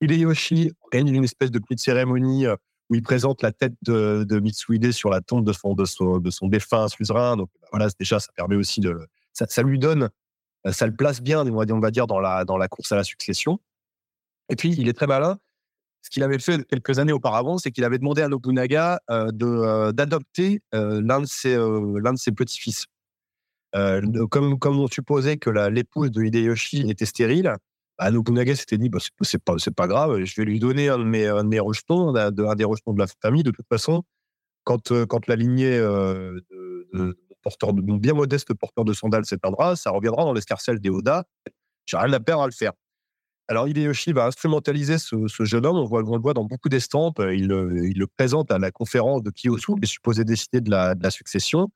Hideyoshi 0.00 0.72
gagne 0.92 1.14
une 1.14 1.24
espèce 1.24 1.52
de 1.52 1.60
petite 1.60 1.78
cérémonie 1.78 2.46
où 2.90 2.94
il 2.94 3.02
présente 3.02 3.42
la 3.42 3.52
tête 3.52 3.74
de, 3.82 4.24
de 4.24 4.40
Mitsuhide 4.40 4.92
sur 4.92 5.10
la 5.10 5.20
tombe 5.20 5.44
de 5.44 5.52
son, 5.52 5.74
de 5.74 5.84
son, 5.84 6.18
de 6.18 6.30
son 6.30 6.48
défunt 6.48 6.88
suzerain. 6.88 7.36
Donc 7.36 7.50
voilà, 7.70 7.88
déjà, 7.98 8.18
ça 8.18 8.32
permet 8.34 8.56
aussi 8.56 8.80
de. 8.80 8.98
Ça, 9.32 9.46
ça, 9.48 9.62
lui 9.62 9.78
donne, 9.78 10.10
ça 10.70 10.86
le 10.86 10.94
place 10.94 11.20
bien, 11.20 11.46
on 11.46 11.80
va 11.80 11.90
dire, 11.90 12.06
dans 12.06 12.18
la, 12.18 12.44
dans 12.44 12.56
la 12.56 12.68
course 12.68 12.90
à 12.92 12.96
la 12.96 13.04
succession. 13.04 13.60
Et 14.48 14.56
puis, 14.56 14.74
il 14.76 14.88
est 14.88 14.94
très 14.94 15.06
malin. 15.06 15.38
Ce 16.02 16.10
qu'il 16.10 16.22
avait 16.22 16.38
fait 16.38 16.64
quelques 16.66 16.98
années 16.98 17.12
auparavant, 17.12 17.58
c'est 17.58 17.70
qu'il 17.70 17.84
avait 17.84 17.98
demandé 17.98 18.22
à 18.22 18.28
Nobunaga 18.28 19.00
euh, 19.10 19.30
de, 19.32 19.92
d'adopter 19.92 20.60
euh, 20.74 21.02
l'un 21.04 21.20
de 21.20 21.26
ses, 21.26 21.56
l'un 21.56 22.12
de 22.12 22.18
ses 22.18 22.32
petits-fils. 22.32 22.86
comme, 24.30 24.58
comme 24.58 24.78
on 24.78 24.86
supposait 24.86 25.36
que 25.36 25.50
l'épouse 25.68 26.10
de 26.10 26.22
Hideyoshi 26.22 26.88
était 26.88 27.06
stérile, 27.06 27.54
bah, 27.98 28.10
Nobunaga 28.12 28.54
s'était 28.54 28.78
dit, 28.78 28.88
bah, 28.88 28.98
c'est, 29.22 29.42
pas, 29.42 29.54
c'est 29.58 29.74
pas 29.74 29.88
grave, 29.88 30.22
je 30.24 30.40
vais 30.40 30.44
lui 30.44 30.60
donner 30.60 30.88
un 30.88 30.98
de 30.98 31.04
mes, 31.04 31.26
un 31.26 31.42
de 31.42 31.48
mes 31.48 31.58
rejetons, 31.60 32.14
un, 32.14 32.30
des 32.30 32.64
rejetons 32.64 32.92
de 32.92 32.98
la 33.00 33.06
famille. 33.20 33.42
De 33.42 33.50
toute 33.50 33.66
façon, 33.68 34.04
quand, 34.62 34.92
euh, 34.92 35.04
quand 35.04 35.26
la 35.26 35.34
lignée 35.34 35.76
euh, 35.76 36.40
de, 36.50 36.88
de, 36.92 37.16
porteur 37.42 37.72
de, 37.72 37.80
bien 37.80 38.14
modeste 38.14 38.52
porteur 38.54 38.84
de 38.84 38.92
sandales 38.92 39.24
s'éteindra, 39.24 39.74
ça 39.76 39.90
reviendra 39.90 40.24
dans 40.24 40.32
l'escarcelle 40.32 40.78
des 40.78 40.90
Oda. 40.90 41.24
J'ai 41.86 41.96
rien 41.96 42.12
à 42.12 42.20
perdre 42.20 42.42
à 42.42 42.46
le 42.46 42.52
faire. 42.52 42.72
Alors 43.50 43.66
Hideyoshi 43.66 44.12
va 44.12 44.26
instrumentaliser 44.26 44.98
ce, 44.98 45.26
jeune 45.44 45.64
homme. 45.64 45.78
On, 45.78 45.84
voit, 45.84 46.02
le 46.02 46.20
voit 46.20 46.34
dans 46.34 46.44
beaucoup 46.44 46.68
d'estampes. 46.68 47.20
Il, 47.20 47.50
il, 47.82 47.98
le 47.98 48.06
présente 48.06 48.50
à 48.50 48.58
la 48.58 48.70
conférence 48.70 49.22
de 49.22 49.30
Kiyosu, 49.30 49.74
qui 49.76 49.84
est 49.84 49.86
supposé 49.86 50.24
décider 50.24 50.60
de 50.60 50.70
la, 50.70 51.10
succession. 51.10 51.68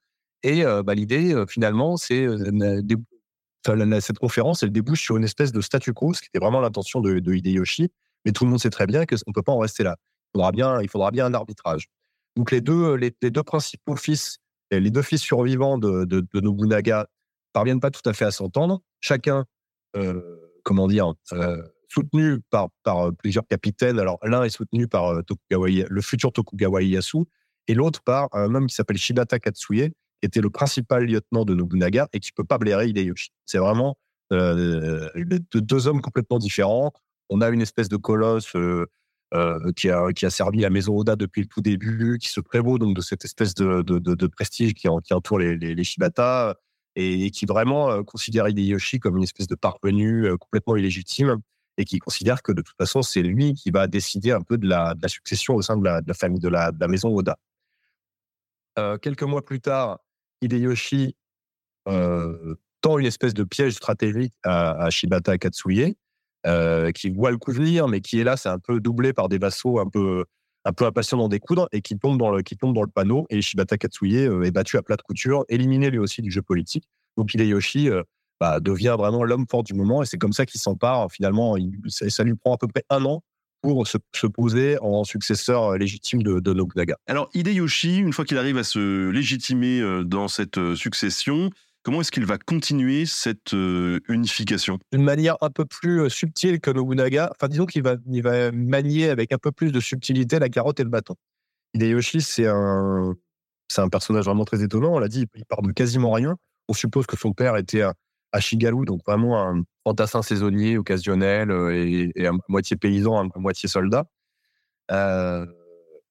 Et 0.43 0.65
euh, 0.65 0.83
bah, 0.83 0.95
l'idée, 0.95 1.33
euh, 1.33 1.47
finalement, 1.47 1.97
c'est 1.97 2.27
euh, 2.27 4.01
cette 4.01 4.19
conférence, 4.19 4.63
elle 4.63 4.73
débouche 4.73 5.03
sur 5.03 5.17
une 5.17 5.25
espèce 5.25 5.53
de 5.53 5.61
statu 5.61 5.95
quo, 5.95 6.13
ce 6.13 6.21
qui 6.21 6.29
était 6.29 6.41
vraiment 6.41 6.61
l'intention 6.61 7.01
de, 7.01 7.21
de, 7.21 7.35
Hideyoshi. 7.35 7.91
Mais 8.25 8.33
tout 8.33 8.45
le 8.45 8.51
monde 8.51 8.61
sait 8.61 8.71
très 8.71 8.87
bien 8.87 9.07
qu'on 9.07 9.17
ne 9.27 9.33
peut 9.33 9.43
pas 9.43 9.53
en 9.53 9.59
rester 9.59 9.83
là. 9.83 9.97
Il 10.35 10.39
faudra 10.39 10.53
bien, 10.53 10.83
il 10.83 10.89
faudra 10.91 11.11
bien 11.11 11.27
un 11.27 11.35
arbitrage. 11.35 11.87
Donc 12.37 12.51
les 12.51 12.61
deux, 12.61 12.95
les, 12.95 13.11
deux 13.11 13.43
principaux 13.43 13.97
fils, 13.97 14.39
les 14.71 14.91
deux 14.91 15.03
fils 15.03 15.23
survivants 15.23 15.79
de, 15.79 16.05
de, 16.05 16.21
de, 16.21 16.41
Nobunaga 16.41 17.07
parviennent 17.53 17.81
pas 17.81 17.91
tout 17.91 18.07
à 18.09 18.13
fait 18.13 18.25
à 18.25 18.31
s'entendre. 18.31 18.81
Chacun, 19.01 19.45
euh, 19.97 20.42
comment 20.63 20.89
dire, 20.89 21.13
euh, 21.33 21.63
soutenu 21.89 22.41
par, 22.51 22.69
par 22.83 23.13
plusieurs 23.15 23.47
capitaines. 23.47 23.99
Alors 23.99 24.19
l'un 24.23 24.45
est 24.45 24.51
soutenu 24.51 24.89
par 24.89 25.09
euh, 25.09 25.23
Tokugawa, 25.23 25.87
le 25.89 26.01
futur 26.01 26.33
Tokugawa 26.33 26.83
Ieyasu, 26.83 27.25
et 27.69 27.75
l'autre 27.75 28.03
par 28.03 28.29
un 28.33 28.55
homme 28.55 28.67
qui 28.67 28.75
s'appelle 28.75 28.97
Shibata 28.97 29.39
Katsuye, 29.39 29.93
était 30.23 30.41
le 30.41 30.51
principal 30.51 31.05
lieutenant 31.05 31.45
de 31.45 31.55
Nobunaga 31.55 32.09
et 32.13 32.21
qui 32.21 32.33
peut 32.33 32.45
pas 32.45 32.59
blairer 32.59 32.89
Hideyoshi. 32.89 33.31
C'est 33.45 33.59
vraiment 33.59 33.97
euh, 34.33 35.09
deux 35.53 35.87
hommes 35.87 36.01
complètement 36.01 36.39
différents. 36.39 36.93
On 37.29 37.41
a 37.41 37.49
une 37.51 37.61
espèce 37.61 37.89
de 37.89 37.97
colosse 37.97 38.55
euh, 38.57 38.87
euh, 39.35 39.73
qui, 39.73 39.91
a, 39.91 40.13
qui 40.13 40.27
a 40.27 40.31
servi 40.31 40.61
la 40.61 40.71
maison 40.71 40.97
Oda 40.97 41.17
depuis 41.17 41.43
le 41.43 41.49
tout 41.49 41.61
début, 41.61 42.19
qui 42.19 42.29
se 42.29 42.41
prévaut 42.41 42.79
donc 42.79 42.97
de 42.97 43.01
cette 43.01 43.25
espèce 43.25 43.55
de, 43.55 43.83
de, 43.83 43.99
de, 43.99 44.27
prestige 44.27 44.75
qui, 44.75 44.89
qui, 45.05 45.15
entoure 45.15 45.39
les, 45.39 45.57
les 45.57 45.85
Shibata 45.85 46.57
et, 46.97 47.31
qui 47.31 47.47
vraiment 47.47 47.91
euh, 47.91 48.03
considère 48.03 48.49
Hideyoshi 48.49 49.01
comme 49.01 49.17
une 49.17 49.23
espèce 49.23 49.47
de 49.47 49.55
parvenu 49.55 50.27
euh, 50.27 50.37
complètement 50.37 50.77
illégitime 50.77 51.39
et 51.79 51.85
qui 51.85 51.99
considère 51.99 52.43
que 52.43 52.53
de 52.53 52.61
toute 52.63 52.77
façon 52.77 53.03
c'est 53.03 53.23
lui 53.23 53.55
qui 53.55 53.71
va 53.71 53.87
décider 53.87 54.31
un 54.31 54.43
peu 54.43 54.59
de 54.59 54.69
la, 54.69 54.95
succession 55.07 55.55
au 55.55 55.63
sein 55.63 55.77
de 55.77 55.85
la, 55.85 56.03
famille 56.15 56.41
de 56.41 56.49
la, 56.49 56.71
maison 56.89 57.15
Oda. 57.15 57.39
Euh, 58.79 58.99
quelques 58.99 59.23
mois 59.23 59.45
plus 59.45 59.61
tard, 59.61 60.01
Hideyoshi 60.43 61.17
euh, 61.89 62.55
tend 62.83 62.99
une 62.99 63.07
espèce 63.07 63.33
de 63.33 63.45
piège 63.45 63.73
stratégique 63.75 64.35
à, 64.45 64.91
Shibata 64.91 65.39
Katsuye, 65.39 65.97
qui 66.95 67.11
voit 67.11 67.31
le 67.31 67.39
coup 67.39 67.53
venir, 67.53 67.89
mais 67.89 68.01
qui 68.01 68.21
est 68.21 68.25
là, 68.25 68.37
c'est 68.37 68.51
un 68.51 68.59
peu 68.59 68.81
doublé 68.81 69.15
par 69.15 69.31
des 69.31 69.39
vassaux 69.39 69.79
un 69.79 69.89
peu, 69.89 70.27
un 70.65 70.73
peu 70.73 70.87
impatients 70.87 71.19
d'en 71.19 71.29
découdre 71.29 71.69
et 71.73 71.83
qui 71.83 71.99
tombe 71.99 72.19
dans 72.19 72.31
le, 72.31 72.43
qui 72.43 72.57
tombe 72.57 72.75
dans 72.75 72.83
le 72.83 72.89
panneau. 72.89 73.27
Et 73.31 73.43
Shibata 73.43 73.77
Katsuye 73.77 74.27
euh, 74.27 74.43
est 74.43 74.51
battu 74.51 74.77
à 74.77 74.83
plat 74.83 74.97
de 74.97 75.03
couture, 75.03 75.45
éliminé 75.49 75.91
lui 75.91 75.99
aussi 75.99 76.23
du 76.23 76.31
jeu 76.31 76.43
politique. 76.43 76.85
Donc 77.17 77.35
Hideyoshi 77.35 77.91
euh, 77.91 78.03
bah, 78.41 78.61
devient 78.61 78.97
vraiment 78.99 79.25
l'homme 79.25 79.47
fort 79.51 79.63
du 79.63 79.75
moment 79.75 80.03
et 80.03 80.07
c'est 80.07 80.19
comme 80.19 80.33
ça 80.33 80.47
qu'il 80.47 80.61
s'empare. 80.61 81.11
Finalement, 81.11 81.57
il, 81.57 81.73
ça, 81.89 82.25
lui 82.25 82.35
prend 82.35 82.55
à 82.55 82.59
peu 82.59 82.69
près 82.69 82.85
un 82.91 83.05
an 83.05 83.23
pour 83.61 83.87
se, 83.87 83.99
se, 84.13 84.27
poser 84.27 84.77
en 84.81 85.05
successeur 85.05 85.77
légitime 85.77 86.23
de, 86.23 86.41
de 86.41 86.53
Nobunaga. 86.53 86.97
Alors 87.07 87.29
Hideyoshi, 87.33 87.99
une 87.99 88.13
fois 88.13 88.25
qu'il 88.25 88.37
arrive 88.39 88.59
à 88.59 88.65
se 88.65 89.11
légitimer 89.11 89.81
dans 90.05 90.27
cette 90.27 90.75
succession, 90.75 91.51
comment 91.83 92.01
est-ce 92.01 92.13
qu'il 92.13 92.25
va 92.25 92.39
continuer 92.39 93.07
cette 93.07 93.55
euh, 93.55 94.01
unification? 94.09 94.79
D'une 94.93 95.03
manière 95.03 95.37
un 95.41 95.51
peu 95.51 95.65
plus 95.65 96.09
subtile 96.11 96.61
que 96.61 96.71
Nobunaga. 96.71 97.31
Enfin, 97.33 97.49
disons 97.49 97.67
qu'il 97.67 97.83
va, 97.83 97.97
manier 98.53 99.09
avec 99.09 99.33
un 99.33 99.39
peu 99.39 99.53
plus 99.53 99.73
de 99.73 99.81
subtilité 99.81 100.39
la 100.39 100.49
carotte 100.49 100.81
et 100.81 100.85
le 100.85 100.91
bâton. 100.91 101.15
Hideyoshi, 101.75 102.21
c'est 102.21 102.47
un, 102.47 103.15
personnage 103.91 104.25
vraiment 104.25 104.45
très 104.45 104.63
étonnant. 104.63 104.95
On 104.95 104.99
l'a 104.99 105.09
dit, 105.09 105.27
il 105.35 105.45
part 105.47 105.63
de 105.63 105.73
quasiment 105.73 106.13
rien. 106.13 106.37
On 106.69 106.75
suppose 106.75 107.07
que 107.07 107.17
son 107.17 107.33
père 107.33 107.57
était 107.57 107.83
un, 107.83 107.95
à 108.33 108.41
Shigaru, 108.41 108.85
donc 108.85 109.01
vraiment 109.07 109.41
un 109.41 109.63
fantassin 109.85 110.23
saisonnier, 110.23 110.79
occasionnel 110.79 111.51
et, 111.73 112.13
et 112.15 112.27
à 112.27 112.33
moitié 112.49 112.77
paysan, 112.77 113.31
à 113.31 113.39
moitié 113.39 113.69
soldat. 113.69 114.07
Euh, 114.91 115.47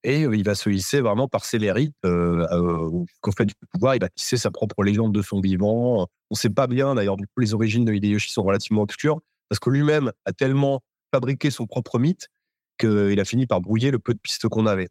et 0.04 0.22
il 0.22 0.44
va 0.44 0.56
se 0.56 0.70
hisser 0.70 1.02
vraiment 1.02 1.28
par 1.28 1.46
ses 1.46 1.60
mérites 1.60 1.96
euh, 2.06 2.46
euh, 2.52 3.04
qu'au 3.22 3.32
fait 3.32 3.46
du 3.46 3.54
pouvoir, 3.72 3.96
il 3.96 4.02
va 4.02 4.10
tisser 4.10 4.38
sa 4.38 4.52
propre 4.52 4.84
légende 4.84 5.14
de 5.14 5.22
son 5.22 5.42
vivant. 5.42 6.04
On 6.04 6.08
ne 6.32 6.36
sait 6.36 6.50
pas 6.50 6.68
bien, 6.68 6.96
d'ailleurs, 6.96 7.18
les 7.38 7.54
origines 7.54 7.86
de 7.86 7.94
Hideyoshi 7.94 8.32
sont 8.32 8.44
relativement 8.44 8.82
obscures, 8.82 9.20
parce 9.50 9.60
que 9.60 9.70
lui-même 9.70 10.12
a 10.26 10.34
tellement 10.34 10.82
fabriqué 11.14 11.52
son 11.52 11.68
propre 11.68 12.00
mythe 12.00 12.28
qu'il 12.80 13.20
a 13.20 13.26
fini 13.26 13.46
par 13.46 13.62
brouiller 13.62 13.92
le 13.92 14.00
peu 14.00 14.14
de 14.14 14.20
pistes 14.20 14.48
qu'on 14.48 14.66
avait. 14.66 14.90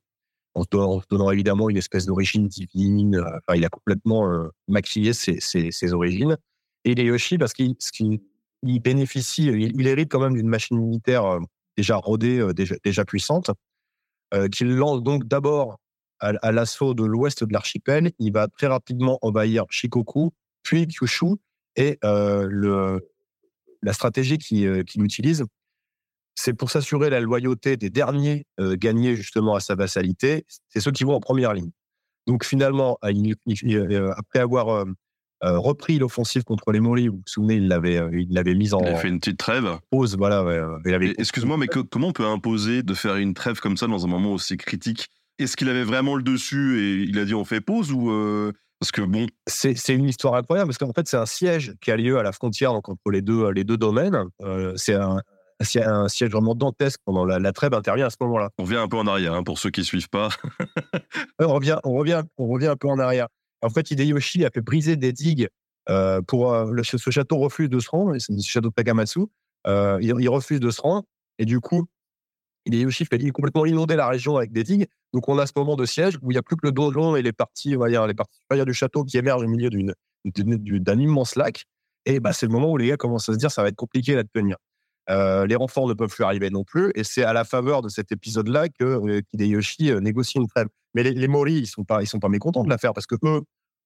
En 0.54 0.64
donnant, 0.70 1.30
évidemment 1.30 1.70
une 1.70 1.76
espèce 1.76 2.06
d'origine 2.06 2.48
divine, 2.48 3.24
il 3.54 3.64
a 3.64 3.68
complètement 3.68 4.30
euh, 4.30 4.48
maquillé 4.68 5.12
ses, 5.12 5.92
origines. 5.92 6.36
Et 6.84 6.92
Hideyoshi, 6.92 7.38
parce 7.38 7.52
qu'il 7.52 7.76
il 8.62 8.80
bénéficie, 8.80 9.46
il, 9.46 9.86
hérite 9.86 10.10
quand 10.10 10.20
même 10.20 10.34
d'une 10.34 10.48
machine 10.48 10.78
militaire 10.78 11.24
euh, 11.24 11.40
déjà 11.76 11.96
rodée, 11.96 12.38
euh, 12.38 12.52
déjà, 12.52 13.04
puissante, 13.04 13.50
euh, 13.50 13.54
qu'il 14.52 14.74
lance 14.74 15.02
donc 15.02 15.26
d'abord 15.26 15.78
à, 16.20 16.52
l'assaut 16.52 16.94
de 16.94 17.04
l'ouest 17.04 17.44
de 17.44 17.52
l'archipel. 17.52 18.12
Il 18.18 18.32
va 18.32 18.48
très 18.48 18.66
rapidement 18.66 19.18
envahir 19.22 19.64
Shikoku, 19.70 20.32
puis 20.62 20.86
Kyushu, 20.86 21.36
et 21.76 21.98
euh, 22.04 22.98
la 23.82 23.92
stratégie 23.92 24.38
qu'il 24.38 24.66
euh, 24.66 24.82
qu 24.82 25.02
utilise, 25.02 25.44
c'est 26.34 26.54
pour 26.54 26.70
s'assurer 26.70 27.10
la 27.10 27.20
loyauté 27.20 27.76
des 27.76 27.90
derniers 27.90 28.46
euh, 28.60 28.76
gagnés 28.76 29.16
justement 29.16 29.54
à 29.54 29.60
sa 29.60 29.74
vassalité, 29.74 30.44
c'est 30.68 30.80
ceux 30.80 30.92
qui 30.92 31.04
vont 31.04 31.14
en 31.14 31.20
première 31.20 31.54
ligne. 31.54 31.70
Donc 32.26 32.44
finalement, 32.44 32.98
après 33.02 34.38
avoir 34.38 34.86
euh, 35.42 35.58
repris 35.58 35.98
l'offensive 35.98 36.44
contre 36.44 36.72
les 36.72 36.80
Mori. 36.80 37.08
Vous 37.08 37.16
vous 37.16 37.22
souvenez, 37.26 37.54
il 37.54 37.68
l'avait, 37.68 37.96
euh, 37.96 38.10
il 38.12 38.32
l'avait 38.32 38.54
mise 38.54 38.74
en. 38.74 38.80
Il 38.80 38.88
a 38.88 38.96
fait 38.96 39.08
une 39.08 39.18
petite 39.18 39.38
trêve. 39.38 39.78
Pause, 39.90 40.16
voilà. 40.16 40.44
Ouais, 40.44 40.60
il 40.84 40.94
avait... 40.94 41.14
Excuse-moi, 41.18 41.56
mais 41.56 41.66
que, 41.66 41.80
comment 41.80 42.08
on 42.08 42.12
peut 42.12 42.26
imposer 42.26 42.82
de 42.82 42.94
faire 42.94 43.16
une 43.16 43.34
trêve 43.34 43.60
comme 43.60 43.76
ça 43.76 43.86
dans 43.86 44.04
un 44.04 44.08
moment 44.08 44.32
aussi 44.32 44.56
critique? 44.56 45.08
Est-ce 45.38 45.56
qu'il 45.56 45.68
avait 45.70 45.84
vraiment 45.84 46.16
le 46.16 46.22
dessus 46.22 46.80
et 46.80 47.08
il 47.08 47.18
a 47.18 47.24
dit 47.24 47.34
on 47.34 47.46
fait 47.46 47.62
pause 47.62 47.92
ou 47.92 48.10
euh... 48.10 48.52
parce 48.78 48.92
que 48.92 49.00
bon? 49.00 49.26
C'est, 49.46 49.74
c'est 49.74 49.94
une 49.94 50.04
histoire 50.04 50.34
incroyable 50.34 50.68
parce 50.68 50.76
qu'en 50.76 50.92
fait 50.92 51.08
c'est 51.08 51.16
un 51.16 51.24
siège 51.24 51.74
qui 51.80 51.90
a 51.90 51.96
lieu 51.96 52.18
à 52.18 52.22
la 52.22 52.32
frontière 52.32 52.74
donc, 52.74 52.90
entre 52.90 53.10
les 53.10 53.22
deux 53.22 53.50
les 53.50 53.64
deux 53.64 53.78
domaines. 53.78 54.22
Euh, 54.42 54.74
c'est 54.76 54.94
un, 54.94 55.22
un 55.76 56.08
siège 56.08 56.30
vraiment 56.30 56.54
dantesque 56.54 57.00
pendant 57.06 57.24
la, 57.24 57.38
la, 57.38 57.52
trêve 57.52 57.72
intervient 57.72 58.06
à 58.06 58.10
ce 58.10 58.16
moment-là. 58.20 58.50
On 58.58 58.64
revient 58.64 58.76
un 58.76 58.88
peu 58.88 58.98
en 58.98 59.06
arrière 59.06 59.32
hein, 59.32 59.42
pour 59.42 59.58
ceux 59.58 59.70
qui 59.70 59.84
suivent 59.84 60.10
pas. 60.10 60.28
on 61.38 61.54
revient, 61.54 61.78
on 61.84 61.94
revient, 61.94 62.22
on 62.36 62.46
revient 62.46 62.68
un 62.68 62.76
peu 62.76 62.88
en 62.88 62.98
arrière. 62.98 63.28
En 63.62 63.70
fait, 63.70 63.90
Hideyoshi 63.90 64.44
a 64.44 64.50
fait 64.50 64.60
briser 64.60 64.96
des 64.96 65.12
digues 65.12 65.48
euh, 65.88 66.20
pour 66.22 66.52
euh, 66.52 66.82
ce 66.82 67.10
château 67.10 67.38
refuse 67.38 67.68
de 67.68 67.78
se 67.80 67.90
rendre, 67.90 68.16
c'est 68.18 68.32
le 68.32 68.40
château 68.42 68.68
de 68.68 68.74
Takamatsu. 68.74 69.20
Euh, 69.66 69.98
il, 70.00 70.28
refuse 70.28 70.60
de 70.60 70.70
se 70.70 70.80
rendre 70.80 71.04
et 71.38 71.44
du 71.44 71.60
coup, 71.60 71.86
Hideyoshi 72.66 73.04
fait 73.04 73.18
complètement 73.30 73.66
inonder 73.66 73.96
la 73.96 74.08
région 74.08 74.36
avec 74.36 74.52
des 74.52 74.62
digues. 74.62 74.86
Donc, 75.12 75.28
on 75.28 75.38
a 75.38 75.46
ce 75.46 75.52
moment 75.56 75.76
de 75.76 75.84
siège 75.84 76.16
où 76.22 76.30
il 76.30 76.34
n'y 76.34 76.38
a 76.38 76.42
plus 76.42 76.56
que 76.56 76.66
le 76.66 76.72
donjon 76.72 77.16
et 77.16 77.22
les 77.22 77.32
parties, 77.32 77.76
on 77.76 77.84
les 77.84 78.14
parties 78.14 78.38
supérieures 78.40 78.66
du 78.66 78.74
château 78.74 79.04
qui 79.04 79.18
émergent 79.18 79.44
au 79.44 79.48
milieu 79.48 79.70
d'un 80.24 80.98
immense 80.98 81.36
lac. 81.36 81.64
Et 82.06 82.20
bah, 82.20 82.32
c'est 82.32 82.46
le 82.46 82.52
moment 82.52 82.70
où 82.70 82.76
les 82.76 82.88
gars 82.88 82.96
commencent 82.96 83.28
à 83.28 83.32
se 83.32 83.38
dire 83.38 83.50
ça 83.50 83.62
va 83.62 83.68
être 83.68 83.76
compliqué 83.76 84.16
à 84.16 84.24
tenir. 84.24 84.56
Euh, 85.08 85.46
les 85.46 85.56
renforts 85.56 85.88
ne 85.88 85.94
peuvent 85.94 86.10
plus 86.10 86.24
arriver 86.24 86.50
non 86.50 86.62
plus, 86.62 86.92
et 86.94 87.04
c'est 87.04 87.24
à 87.24 87.32
la 87.32 87.44
faveur 87.44 87.82
de 87.82 87.88
cet 87.88 88.12
épisode-là 88.12 88.68
que 88.68 89.22
Hideyoshi 89.32 89.92
négocie 90.00 90.38
une 90.38 90.46
trêve. 90.46 90.68
Mais 90.94 91.02
les, 91.02 91.12
les 91.12 91.28
Mori, 91.28 91.54
ils 91.54 91.66
sont 91.66 91.84
sont 92.04 92.18
pas 92.18 92.28
mécontents 92.28 92.64
de 92.64 92.68
la 92.68 92.78
faire 92.78 92.92
parce 92.92 93.06
que 93.06 93.16
eux, 93.24 93.42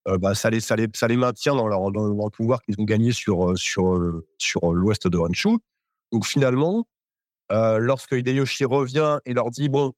euh, 0.09 0.19
bah, 0.19 0.35
ça, 0.35 0.51
les, 0.51 0.61
ça, 0.61 0.77
les, 0.77 0.89
ça 0.95 1.09
les 1.09 1.17
maintient 1.17 1.55
dans 1.55 1.69
leur, 1.69 1.91
dans 1.91 2.07
leur 2.07 2.31
pouvoir 2.31 2.63
qu'ils 2.63 2.77
ont 2.79 2.85
gagné 2.85 3.13
sur, 3.13 3.57
sur, 3.57 4.23
sur 4.39 4.73
l'ouest 4.73 5.07
de 5.09 5.19
Honshu. 5.19 5.59
Donc 6.13 6.27
finalement, 6.27 6.87
euh, 7.53 7.79
lorsque 7.79 8.13
Hideyoshi 8.13 8.65
revient 8.65 9.19
et 9.27 9.35
leur 9.35 9.51
dit 9.51 9.69
bon, 9.69 9.93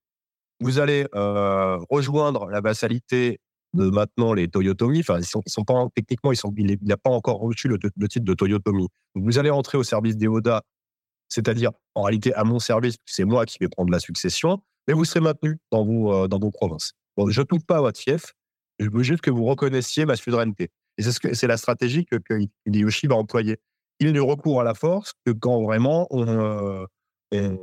vous 0.61 0.79
allez 0.79 1.07
euh, 1.15 1.79
rejoindre 1.91 2.49
la 2.49 2.61
vassalité 2.61 3.41
de 3.75 3.91
maintenant 3.91 4.33
les 4.33 4.49
Toyotomi. 4.49 5.01
Enfin, 5.01 5.19
ils 5.19 5.27
sont, 5.27 5.43
sont 5.47 5.65
pas 5.65 5.87
techniquement, 5.95 6.33
ils 6.33 6.37
sont, 6.37 6.53
il 6.57 6.79
n'a 6.83 6.97
pas 6.97 7.11
encore 7.11 7.39
reçu 7.39 7.69
le, 7.69 7.79
titre 7.79 8.25
de 8.25 8.35
Toyotomi. 8.35 8.89
Donc 9.15 9.25
vous 9.25 9.39
allez 9.39 9.51
entrer 9.51 9.77
au 9.79 9.83
service 9.83 10.17
des 10.17 10.29
Oda, 10.29 10.63
c'est-à-dire 11.29 11.73
en 11.95 12.03
réalité 12.03 12.35
à 12.35 12.45
mon 12.45 12.59
service, 12.59 12.97
c'est 13.05 13.25
moi 13.25 13.45
qui 13.45 13.59
vais 13.61 13.69
prendre 13.69 13.91
la 13.91 14.01
succession. 14.01 14.63
Mais 14.87 14.95
vous 14.95 15.05
serez 15.05 15.21
maintenu 15.21 15.59
dans 15.71 15.85
vos, 15.85 16.13
euh, 16.13 16.29
dans 16.29 16.39
vos 16.39 16.51
provinces. 16.51 16.93
Bon, 17.17 17.29
je 17.31 17.41
ne 17.41 17.45
touche 17.45 17.65
pas 17.67 17.79
à 17.79 17.81
votre 17.81 17.99
fief, 17.99 18.35
je 18.79 18.89
veux 18.91 19.03
juste 19.03 19.23
que 19.23 19.31
vous 19.31 19.45
reconnaissiez 19.45 20.05
ma 20.05 20.17
souveraineté. 20.17 20.71
Et 20.99 21.03
c'est 21.03 21.13
ce 21.13 21.21
que, 21.21 21.35
c'est 21.35 21.47
la 21.47 21.57
stratégie 21.57 22.05
que, 22.05 22.17
que 22.17 22.35
Hideyoshi 22.67 23.07
va 23.07 23.17
employer. 23.17 23.59
Il 24.01 24.13
ne 24.13 24.21
recourt 24.21 24.61
à 24.61 24.65
la 24.65 24.75
force 24.75 25.13
que 25.25 25.33
quand 25.33 25.63
vraiment 25.63 26.07
on, 26.11 26.27
euh, 26.27 26.85
on, 27.33 27.59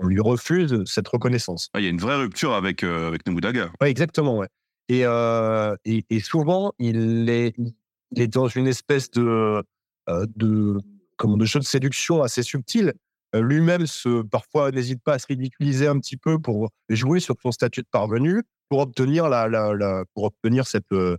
on 0.00 0.06
lui 0.06 0.20
refuse 0.20 0.82
cette 0.84 1.08
reconnaissance. 1.08 1.68
Ah, 1.72 1.80
Il 1.80 1.84
y 1.84 1.86
a 1.86 1.90
une 1.90 1.98
vraie 1.98 2.16
rupture 2.16 2.54
avec, 2.54 2.82
euh, 2.82 3.08
avec 3.08 3.26
Nobunaga. 3.26 3.70
Ouais, 3.80 3.90
exactement. 3.90 4.38
Ouais. 4.38 4.48
Et, 4.88 5.04
euh, 5.04 5.74
et, 5.84 6.04
et 6.10 6.20
souvent, 6.20 6.72
il 6.78 7.28
est, 7.28 7.54
il 7.58 8.22
est 8.22 8.28
dans 8.28 8.48
une 8.48 8.66
espèce 8.66 9.10
de, 9.10 9.62
de, 10.08 10.78
comment, 11.16 11.36
de 11.36 11.44
jeu 11.44 11.58
de 11.60 11.64
séduction 11.64 12.22
assez 12.22 12.42
subtil. 12.42 12.94
Euh, 13.36 13.42
Lui-même, 13.42 13.86
se, 13.86 14.22
parfois, 14.22 14.70
n'hésite 14.70 15.02
pas 15.02 15.14
à 15.14 15.18
se 15.18 15.26
ridiculiser 15.26 15.86
un 15.86 15.98
petit 15.98 16.16
peu 16.16 16.38
pour 16.38 16.70
jouer 16.88 17.20
sur 17.20 17.36
son 17.42 17.52
statut 17.52 17.82
de 17.82 17.88
parvenu 17.90 18.42
pour 18.68 18.80
obtenir, 18.80 19.28
la, 19.28 20.04
pour 20.14 20.24
obtenir 20.24 20.66
cette, 20.66 20.90
euh, 20.92 21.16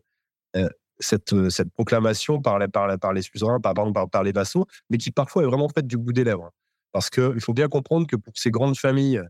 euh, 0.55 0.67
cette, 0.99 1.49
cette 1.49 1.71
proclamation 1.71 2.41
par, 2.41 2.59
la, 2.59 2.67
par, 2.67 2.97
par 2.99 3.13
les 3.13 3.21
suzerains, 3.21 3.59
par, 3.61 3.73
par, 4.11 4.23
les 4.23 4.31
vassaux, 4.31 4.65
mais 4.89 4.97
qui 4.97 5.11
parfois 5.11 5.43
est 5.43 5.45
vraiment 5.45 5.69
faite 5.69 5.87
du 5.87 5.97
bout 5.97 6.11
des 6.11 6.23
lèvres. 6.23 6.51
Parce 6.91 7.09
qu'il 7.09 7.39
faut 7.39 7.53
bien 7.53 7.69
comprendre 7.69 8.07
que 8.07 8.15
pour 8.15 8.33
ces 8.35 8.51
grandes 8.51 8.77
familles, 8.77 9.21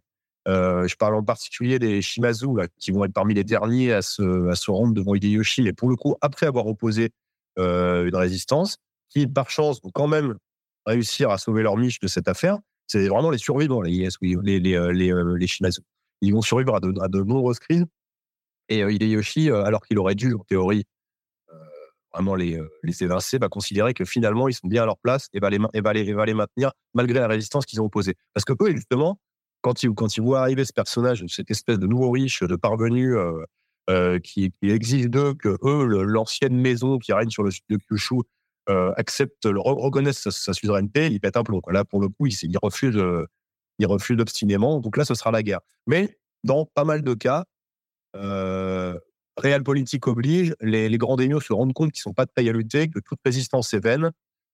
je 0.47 0.95
parle 0.95 1.15
en 1.15 1.23
particulier 1.23 1.77
des 1.77 2.01
Shimazu, 2.01 2.47
qui 2.79 2.91
vont 2.91 3.03
être 3.03 3.13
parmi 3.13 3.33
les 3.33 3.43
derniers 3.43 3.91
à 3.91 4.01
se, 4.01 4.47
à 4.49 4.55
se 4.55 4.71
rendre 4.71 4.93
devant 4.93 5.13
Hideyoshi, 5.13 5.61
mais 5.63 5.73
pour 5.73 5.89
le 5.89 5.95
coup, 5.95 6.15
après 6.21 6.45
avoir 6.45 6.65
opposé 6.67 7.11
une 7.57 8.15
résistance, 8.15 8.77
qui, 9.09 9.27
par 9.27 9.49
chance, 9.49 9.81
vont 9.83 9.91
quand 9.91 10.07
même 10.07 10.37
réussir 10.87 11.29
à 11.29 11.37
sauver 11.37 11.61
leur 11.61 11.77
miche 11.77 11.99
de 11.99 12.07
cette 12.07 12.27
affaire. 12.27 12.57
C'est 12.87 13.07
vraiment 13.09 13.29
les 13.29 13.37
survivants, 13.37 13.81
les, 13.81 13.91
Ieyasu, 13.91 14.17
les, 14.41 14.59
les, 14.59 14.75
euh, 14.75 14.91
les, 14.91 15.11
euh, 15.11 15.35
les 15.37 15.47
Shimazu. 15.47 15.81
Ils 16.21 16.33
vont 16.33 16.41
survivre 16.41 16.75
à 16.75 16.79
de, 16.79 17.21
nombreuses 17.21 17.59
crises. 17.59 17.85
Et 18.69 18.81
euh, 18.83 18.91
Hideyoshi, 18.91 19.51
euh, 19.51 19.63
alors 19.63 19.85
qu'il 19.85 19.99
aurait 19.99 20.15
dû, 20.15 20.33
en 20.33 20.43
théorie, 20.43 20.85
vraiment 22.13 22.35
les, 22.35 22.59
les 22.81 23.03
évincer, 23.03 23.37
va 23.37 23.47
considérer 23.47 23.93
que 23.93 24.03
finalement, 24.03 24.47
ils 24.47 24.53
sont 24.53 24.67
bien 24.67 24.81
à 24.81 24.85
leur 24.87 24.97
place 24.97 25.27
et 25.33 25.39
va 25.39 25.51
les, 25.51 25.59
va 25.59 25.93
les, 25.93 26.01
et 26.01 26.13
va 26.13 26.25
les 26.25 26.33
maintenir 26.33 26.71
malgré 26.95 27.19
la 27.19 27.27
résistance 27.27 27.65
qu'ils 27.67 27.79
ont 27.79 27.85
opposée. 27.85 28.15
Parce 28.33 28.43
que 28.43 28.53
eux, 28.59 28.71
justement, 28.71 29.19
quand 29.61 29.83
ils, 29.83 29.91
quand 29.91 30.17
ils 30.17 30.21
voient 30.21 30.39
arriver 30.39 30.65
ce 30.65 30.73
personnage, 30.73 31.23
cette 31.27 31.51
espèce 31.51 31.77
de 31.77 31.85
nouveau 31.85 32.09
riche, 32.09 32.41
de 32.41 32.55
parvenu 32.55 33.13
qui, 34.23 34.51
qui 34.51 34.69
exige 34.71 35.09
d'eux 35.09 35.35
que 35.35 35.57
eux, 35.63 35.85
l'ancienne 36.05 36.59
maison 36.59 36.97
qui 36.97 37.13
règne 37.13 37.29
sur 37.29 37.43
le 37.43 37.51
sud 37.51 37.63
de 37.69 37.77
Kyushu, 37.77 38.21
euh, 38.69 38.93
accepte, 38.97 39.45
le, 39.45 39.59
re- 39.59 39.79
reconnaissent 39.81 40.19
sa, 40.21 40.31
sa 40.31 40.53
souveraineté, 40.53 41.07
ils 41.07 41.19
pètent 41.19 41.37
un 41.37 41.43
plomb. 41.43 41.61
Là, 41.69 41.85
pour 41.85 42.01
le 42.01 42.09
coup, 42.09 42.27
ils, 42.27 42.35
ils 42.43 42.57
refusent, 42.61 42.97
euh, 42.97 43.25
ils 43.79 43.87
refusent 43.87 44.19
obstinément. 44.19 44.79
Donc 44.79 44.97
là, 44.97 45.05
ce 45.05 45.15
sera 45.15 45.31
la 45.31 45.43
guerre. 45.43 45.61
Mais 45.87 46.17
dans 46.43 46.65
pas 46.65 46.83
mal 46.83 47.01
de 47.01 47.13
cas, 47.13 47.45
euh, 48.15 48.97
réelle 49.37 49.63
politique 49.63 50.07
oblige, 50.07 50.55
les, 50.61 50.89
grands 50.97 51.15
daimyo 51.17 51.39
se 51.39 51.53
rendent 51.53 51.73
compte 51.73 51.91
qu'ils 51.91 52.01
sont 52.01 52.13
pas 52.13 52.25
de 52.25 52.31
taille 52.33 52.49
à 52.49 52.53
lutter, 52.53 52.89
que 52.89 52.99
toute 52.99 53.19
résistance 53.23 53.73
est 53.73 53.79
vaine, 53.83 54.11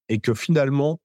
et 0.09 0.20
que 0.20 0.34
finalement, 0.34 0.99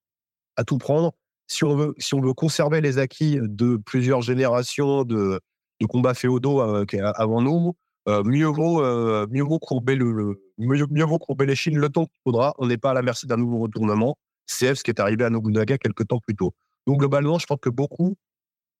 à 0.56 0.64
tout 0.64 0.78
prendre, 0.78 1.12
si 1.46 1.64
on 1.64 1.76
veut, 1.76 1.94
si 1.98 2.14
on 2.14 2.20
veut 2.20 2.34
conserver 2.34 2.80
les 2.80 2.98
acquis 2.98 3.38
de 3.42 3.76
plusieurs 3.76 4.22
générations 4.22 5.04
de, 5.04 5.40
de 5.80 5.86
combats 5.86 6.14
féodaux 6.14 6.60
euh, 6.60 6.84
avant 7.16 7.42
nous, 7.42 7.76
euh, 8.08 8.22
mieux 8.24 8.46
vaut, 8.46 8.82
mieux 9.28 9.42
vaut 9.44 9.58
courber 9.58 9.94
le- 9.96 10.40
mieux, 10.58 10.86
mieux 10.90 11.04
vaut 11.04 11.18
les 11.40 11.56
chines 11.56 11.78
le 11.78 11.88
temps 11.88 12.04
qu'il 12.04 12.20
faudra. 12.24 12.54
On 12.58 12.66
n'est 12.66 12.78
pas 12.78 12.90
à 12.90 12.94
la 12.94 13.02
merci 13.02 13.26
d'un 13.26 13.36
nouveau 13.36 13.58
retournement. 13.58 14.16
C'est 14.46 14.74
ce 14.74 14.82
qui 14.82 14.90
est 14.90 15.00
arrivé 15.00 15.24
à 15.24 15.30
Nobunaga 15.30 15.78
quelques 15.78 16.06
temps 16.06 16.20
plus 16.20 16.34
tôt. 16.34 16.54
Donc 16.86 16.98
globalement, 16.98 17.38
je 17.38 17.46
pense 17.46 17.58
que 17.60 17.70
beaucoup 17.70 18.16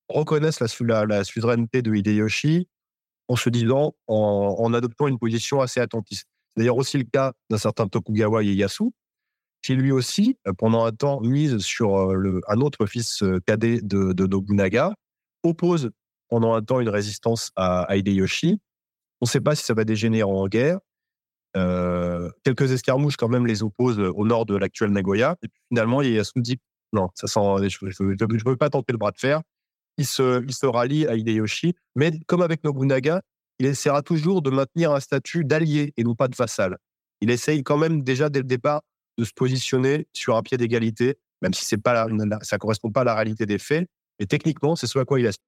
reconnaissent 0.08 0.60
la, 0.60 0.68
la, 0.80 1.06
la 1.06 1.24
suzeraineté 1.24 1.82
de 1.82 1.94
Hideyoshi 1.94 2.68
en 3.28 3.36
se 3.36 3.50
disant, 3.50 3.94
en, 4.06 4.72
adoptant 4.72 5.06
une 5.06 5.18
position 5.18 5.60
assez 5.60 5.80
attentiste. 5.80 6.26
C'est 6.56 6.60
d'ailleurs 6.62 6.78
aussi 6.78 6.96
le 6.96 7.04
cas 7.04 7.32
d'un 7.50 7.58
certain 7.58 7.86
Tokugawa 7.86 8.42
Ieyasu, 8.42 8.90
qui 9.62 9.74
lui 9.74 9.92
aussi, 9.92 10.38
euh, 10.46 10.52
pendant 10.56 10.84
un 10.84 10.92
temps, 10.92 11.20
mise 11.20 11.58
sur 11.58 11.96
euh, 11.96 12.14
le, 12.14 12.40
un 12.48 12.60
autre 12.60 12.86
fils 12.86 13.22
euh, 13.22 13.38
cadet 13.46 13.80
de, 13.82 14.26
Nobunaga, 14.26 14.94
oppose 15.42 15.90
pendant 16.28 16.54
un 16.54 16.62
temps 16.62 16.80
une 16.80 16.88
résistance 16.88 17.50
à 17.54 17.94
Hideyoshi. 17.94 18.60
On 19.20 19.26
ne 19.26 19.28
sait 19.28 19.40
pas 19.40 19.54
si 19.54 19.64
ça 19.64 19.74
va 19.74 19.84
dégénérer 19.84 20.22
en 20.22 20.46
guerre. 20.46 20.78
Euh, 21.58 22.30
quelques 22.44 22.70
escarmouches 22.70 23.16
quand 23.16 23.28
même 23.28 23.46
les 23.46 23.62
opposent 23.62 23.98
au 23.98 24.24
nord 24.24 24.46
de 24.46 24.56
l'actuel 24.56 24.90
Nagoya. 24.90 25.36
Et 25.42 25.48
puis 25.48 25.60
finalement, 25.68 26.02
Ieyasu 26.02 26.40
dit 26.40 26.58
non, 26.92 27.08
ça 27.14 27.26
sent, 27.26 27.68
je 27.68 28.02
ne 28.02 28.44
veux 28.44 28.56
pas 28.56 28.70
tenter 28.70 28.92
le 28.92 28.98
bras 28.98 29.10
de 29.10 29.18
fer. 29.18 29.42
Il 29.98 30.06
se, 30.06 30.42
il 30.44 30.54
se 30.54 30.66
rallie 30.66 31.06
à 31.06 31.16
Hideyoshi, 31.16 31.74
mais 31.96 32.12
comme 32.26 32.40
avec 32.40 32.62
Nobunaga, 32.64 33.20
il 33.58 33.66
essaiera 33.66 34.02
toujours 34.02 34.42
de 34.42 34.50
maintenir 34.50 34.92
un 34.92 35.00
statut 35.00 35.44
d'allié 35.44 35.92
et 35.96 36.04
non 36.04 36.14
pas 36.14 36.28
de 36.28 36.36
vassal. 36.36 36.78
Il 37.20 37.30
essaye 37.30 37.64
quand 37.64 37.76
même 37.76 38.02
déjà 38.02 38.28
dès 38.28 38.38
le 38.38 38.44
départ 38.44 38.82
de 39.18 39.24
se 39.24 39.32
positionner 39.32 40.06
sur 40.12 40.36
un 40.36 40.42
pied 40.42 40.56
d'égalité, 40.56 41.18
même 41.42 41.52
si 41.52 41.64
c'est 41.64 41.82
pas 41.82 42.06
ça 42.42 42.58
correspond 42.58 42.92
pas 42.92 43.00
à 43.00 43.04
la 43.04 43.14
réalité 43.14 43.44
des 43.44 43.58
faits. 43.58 43.88
Mais 44.20 44.26
techniquement, 44.26 44.76
c'est 44.76 44.86
ce 44.86 44.98
à 45.00 45.04
quoi 45.04 45.18
il 45.18 45.26
aspire. 45.26 45.47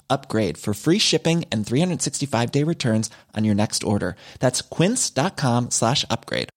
upgrade 0.11 0.57
for 0.57 0.73
free 0.73 0.99
shipping 0.99 1.45
and 1.51 1.63
365 1.65 2.51
day 2.51 2.63
returns 2.63 3.09
on 3.35 3.45
your 3.45 3.55
next 3.55 3.83
order. 3.83 4.15
That's 4.39 4.61
quince.com 4.61 5.71
slash 5.71 6.05
upgrade. 6.11 6.49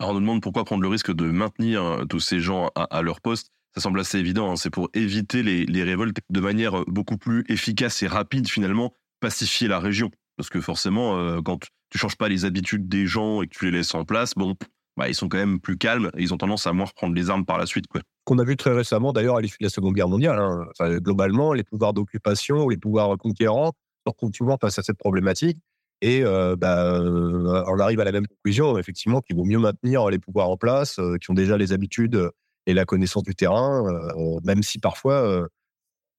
Alors 0.00 0.10
on 0.10 0.14
nous 0.14 0.20
demande 0.20 0.42
pourquoi 0.42 0.64
prendre 0.64 0.82
le 0.82 0.88
risque 0.88 1.12
de 1.14 1.24
maintenir 1.24 1.82
euh, 1.82 2.04
tous 2.04 2.20
ces 2.20 2.40
gens 2.40 2.70
à, 2.74 3.00
leur 3.00 3.20
poste. 3.20 3.50
Ça 3.74 3.80
semble 3.80 4.00
assez 4.00 4.18
évident, 4.18 4.50
hein. 4.50 4.56
c'est 4.56 4.70
pour 4.70 4.88
éviter 4.92 5.42
les, 5.42 5.82
révoltes 5.82 6.18
de 6.30 6.40
manière 6.40 6.80
euh, 6.80 6.84
beaucoup 6.88 7.16
plus 7.16 7.44
efficace 7.48 8.02
et 8.02 8.06
rapide 8.06 8.48
finalement, 8.48 8.92
pacifier 9.20 9.68
la 9.68 9.78
région. 9.78 10.10
Parce 10.36 10.50
que 10.50 10.60
forcément, 10.60 11.16
euh, 11.16 11.40
quand 11.42 11.64
tu 11.90 11.98
changes 11.98 12.16
pas 12.16 12.28
les 12.28 12.44
habitudes 12.44 12.88
des 12.88 13.06
gens 13.06 13.40
et 13.40 13.46
que 13.46 13.56
tu 13.56 13.64
les 13.66 13.70
laisses 13.70 13.94
en 13.94 14.04
place, 14.04 14.34
bon, 14.34 14.56
bah, 14.96 15.08
ils 15.08 15.14
sont 15.14 15.28
quand 15.28 15.38
même 15.38 15.60
plus 15.60 15.76
calmes 15.76 16.10
et 16.16 16.22
ils 16.22 16.32
ont 16.32 16.36
tendance 16.38 16.66
à 16.66 16.72
moins 16.72 16.86
reprendre 16.86 17.14
les 17.14 17.30
armes 17.30 17.44
par 17.44 17.58
la 17.58 17.66
suite. 17.66 17.86
Qu'on 18.24 18.38
a 18.38 18.44
vu 18.44 18.56
très 18.56 18.72
récemment, 18.72 19.12
d'ailleurs, 19.12 19.36
à 19.36 19.40
l'issue 19.40 19.58
de 19.60 19.64
la 19.64 19.70
Seconde 19.70 19.94
Guerre 19.94 20.08
mondiale. 20.08 20.38
hein. 20.38 20.66
Globalement, 20.98 21.52
les 21.52 21.64
pouvoirs 21.64 21.92
d'occupation 21.92 22.68
les 22.68 22.76
pouvoirs 22.76 23.16
conquérants 23.18 23.72
se 24.06 24.12
retrouvent 24.12 24.56
face 24.60 24.78
à 24.78 24.82
cette 24.82 24.98
problématique. 24.98 25.58
Et 26.00 26.22
euh, 26.22 26.54
bah, 26.56 26.94
euh, 26.96 27.64
on 27.66 27.78
arrive 27.78 28.00
à 28.00 28.04
la 28.04 28.12
même 28.12 28.26
conclusion, 28.26 28.76
effectivement, 28.78 29.20
qu'il 29.20 29.36
vaut 29.36 29.44
mieux 29.44 29.58
maintenir 29.58 30.08
les 30.10 30.18
pouvoirs 30.18 30.50
en 30.50 30.56
place, 30.56 30.98
euh, 30.98 31.16
qui 31.16 31.30
ont 31.30 31.34
déjà 31.34 31.56
les 31.56 31.72
habitudes 31.72 32.30
et 32.66 32.74
la 32.74 32.84
connaissance 32.84 33.22
du 33.22 33.34
terrain, 33.34 33.86
euh, 33.86 34.38
même 34.44 34.62
si 34.62 34.78
parfois, 34.78 35.46